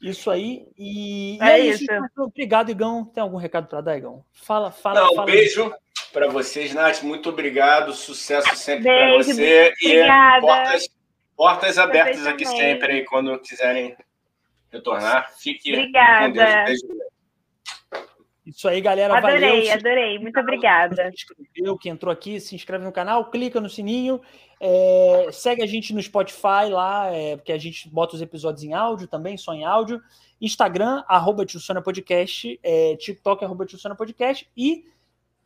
Isso 0.01 0.31
aí. 0.31 0.67
E, 0.79 1.39
é, 1.41 1.45
e 1.45 1.51
é 1.51 1.59
isso. 1.59 1.85
isso. 1.85 2.23
Obrigado, 2.23 2.71
Igão. 2.71 3.05
Tem 3.05 3.23
algum 3.23 3.37
recado 3.37 3.67
para 3.67 3.81
dar, 3.81 3.97
Igão? 3.97 4.25
Fala, 4.33 4.71
fala. 4.71 5.01
Não, 5.01 5.15
fala 5.15 5.27
beijo 5.27 5.73
para 6.13 6.29
vocês, 6.29 6.75
Nath. 6.75 7.03
Muito 7.03 7.29
obrigado. 7.29 7.93
Sucesso 7.93 8.55
sempre 8.57 8.85
para 8.85 9.17
você. 9.17 9.73
Obrigada. 9.83 10.39
E 10.39 10.41
portas, 10.41 10.89
portas 11.37 11.79
abertas 11.79 12.27
aqui 12.27 12.47
sempre 12.47 12.93
aí, 12.93 13.05
quando 13.05 13.39
quiserem 13.41 13.97
retornar. 14.71 15.33
Fique 15.39 15.73
Obrigada. 15.73 16.67
Isso 18.51 18.69
aí, 18.69 18.81
galera. 18.81 19.17
Adorei, 19.17 19.41
valeu. 19.41 19.73
adorei. 19.73 20.19
Muito 20.19 20.39
obrigada. 20.41 21.09
Inscreveu, 21.09 21.79
que 21.79 21.89
entrou 21.89 22.13
aqui, 22.13 22.41
se 22.41 22.55
inscreve 22.55 22.85
no 22.85 22.93
canal, 22.93 23.31
clica 23.31 23.61
no 23.61 23.69
sininho, 23.69 24.21
é, 24.61 25.29
segue 25.33 25.63
a 25.63 25.67
gente 25.67 25.95
no 25.95 26.03
Spotify 26.03 26.69
lá, 26.71 27.07
é, 27.15 27.37
porque 27.37 27.53
a 27.53 27.59
gente 27.59 27.89
bota 27.89 28.17
os 28.17 28.23
episódios 28.23 28.65
em 28.65 28.75
áudio 28.75 29.07
também, 29.07 29.37
só 29.37 29.55
em 29.55 29.65
áudio. 29.65 30.01
Instagram, 30.41 31.05
arroba 31.07 31.45
Podcast, 31.85 32.59
é, 32.63 32.97
TikTok, 32.97 33.45
arroba 33.45 33.67
Podcast 33.97 34.49
e 34.57 34.85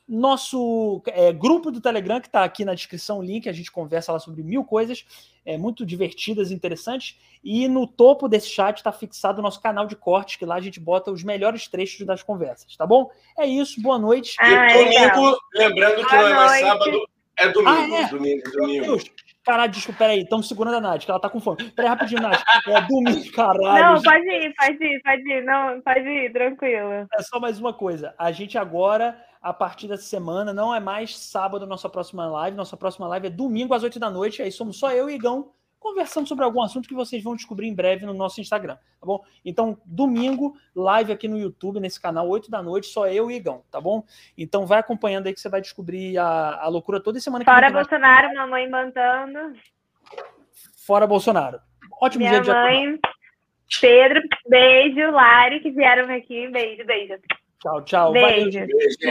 nosso 0.06 1.02
é, 1.06 1.32
grupo 1.32 1.70
do 1.70 1.80
Telegram, 1.80 2.20
que 2.20 2.28
está 2.28 2.44
aqui 2.44 2.64
na 2.64 2.74
descrição, 2.74 3.18
o 3.18 3.22
link, 3.22 3.48
a 3.48 3.52
gente 3.52 3.72
conversa 3.72 4.12
lá 4.12 4.18
sobre 4.18 4.42
mil 4.42 4.64
coisas 4.64 5.04
é, 5.44 5.56
muito 5.56 5.84
divertidas 5.84 6.50
e 6.50 6.54
interessantes. 6.54 7.18
E 7.42 7.68
no 7.68 7.86
topo 7.86 8.28
desse 8.28 8.48
chat 8.48 8.78
está 8.78 8.92
fixado 8.92 9.40
o 9.40 9.42
nosso 9.42 9.60
canal 9.60 9.86
de 9.86 9.96
cortes, 9.96 10.36
que 10.36 10.46
lá 10.46 10.56
a 10.56 10.60
gente 10.60 10.80
bota 10.80 11.10
os 11.10 11.22
melhores 11.22 11.68
trechos 11.68 12.06
das 12.06 12.22
conversas, 12.22 12.76
tá 12.76 12.86
bom? 12.86 13.10
É 13.38 13.46
isso, 13.46 13.80
boa 13.82 13.98
noite. 13.98 14.36
E 14.40 14.44
ah, 14.44 14.66
domingo, 14.72 15.38
lembrando 15.54 15.96
que 15.96 16.16
boa 16.16 16.22
não 16.22 16.28
é 16.28 16.34
mais 16.34 16.60
sábado, 16.60 17.06
é 17.38 17.48
domingo. 17.48 17.94
Ah, 17.94 18.00
é? 18.00 18.08
Domingo, 18.08 18.50
domingo. 18.52 18.84
Deus. 18.86 19.04
Caralho, 19.44 19.72
desculpa, 19.72 19.98
peraí, 19.98 20.20
estamos 20.20 20.48
segurando 20.48 20.78
a 20.78 20.80
Nath, 20.80 21.04
que 21.04 21.10
ela 21.10 21.20
tá 21.20 21.28
com 21.28 21.38
fome. 21.38 21.70
Peraí, 21.72 21.90
rapidinho, 21.90 22.22
Nath. 22.22 22.42
É 22.66 22.80
domingo, 22.80 23.32
caralho. 23.32 23.94
Não, 23.94 24.02
pode 24.02 24.26
ir, 24.26 24.54
pode 24.54 24.84
ir, 24.84 25.02
pode 25.02 25.30
ir. 25.30 25.44
Não, 25.44 25.80
pode 25.82 26.08
ir, 26.08 26.32
tranquilo. 26.32 27.06
É 27.12 27.22
só 27.22 27.38
mais 27.38 27.60
uma 27.60 27.74
coisa. 27.74 28.14
A 28.18 28.32
gente 28.32 28.56
agora 28.56 29.22
a 29.44 29.52
partir 29.52 29.86
dessa 29.86 30.04
semana. 30.04 30.54
Não 30.54 30.74
é 30.74 30.80
mais 30.80 31.18
sábado 31.18 31.66
nossa 31.66 31.86
próxima 31.86 32.26
live. 32.26 32.56
Nossa 32.56 32.78
próxima 32.78 33.06
live 33.08 33.26
é 33.26 33.30
domingo 33.30 33.74
às 33.74 33.82
8 33.82 33.98
da 33.98 34.10
noite. 34.10 34.40
Aí 34.40 34.50
somos 34.50 34.78
só 34.78 34.90
eu 34.90 35.10
e 35.10 35.14
Igão 35.14 35.50
conversando 35.78 36.26
sobre 36.26 36.46
algum 36.46 36.62
assunto 36.62 36.88
que 36.88 36.94
vocês 36.94 37.22
vão 37.22 37.36
descobrir 37.36 37.68
em 37.68 37.74
breve 37.74 38.06
no 38.06 38.14
nosso 38.14 38.40
Instagram, 38.40 38.76
tá 38.76 39.06
bom? 39.06 39.22
Então, 39.44 39.78
domingo, 39.84 40.56
live 40.74 41.12
aqui 41.12 41.28
no 41.28 41.36
YouTube, 41.36 41.78
nesse 41.78 42.00
canal, 42.00 42.26
8 42.26 42.50
da 42.50 42.62
noite, 42.62 42.86
só 42.86 43.06
eu 43.06 43.30
e 43.30 43.34
Igão, 43.34 43.62
tá 43.70 43.82
bom? 43.82 44.02
Então, 44.36 44.64
vai 44.64 44.78
acompanhando 44.78 45.26
aí 45.26 45.34
que 45.34 45.40
você 45.40 45.50
vai 45.50 45.60
descobrir 45.60 46.16
a, 46.16 46.62
a 46.62 46.68
loucura 46.68 47.02
toda 47.02 47.20
semana 47.20 47.44
que 47.44 47.50
Fora 47.50 47.70
Bolsonaro, 47.70 48.28
vai... 48.28 48.36
mamãe 48.36 48.70
mandando. 48.70 49.38
Fora 50.86 51.06
Bolsonaro. 51.06 51.60
Ótimo 52.00 52.24
Minha 52.24 52.40
dia 52.40 52.54
mãe, 52.54 52.98
Pedro, 53.78 54.22
beijo, 54.48 55.10
Lari, 55.10 55.60
que 55.60 55.70
vieram 55.70 56.10
aqui. 56.14 56.48
Beijo, 56.48 56.86
beijo. 56.86 57.14
Tchau, 57.64 57.82
tchau. 57.82 58.12
Beijo. 58.12 58.60
Valeu, 58.60 58.78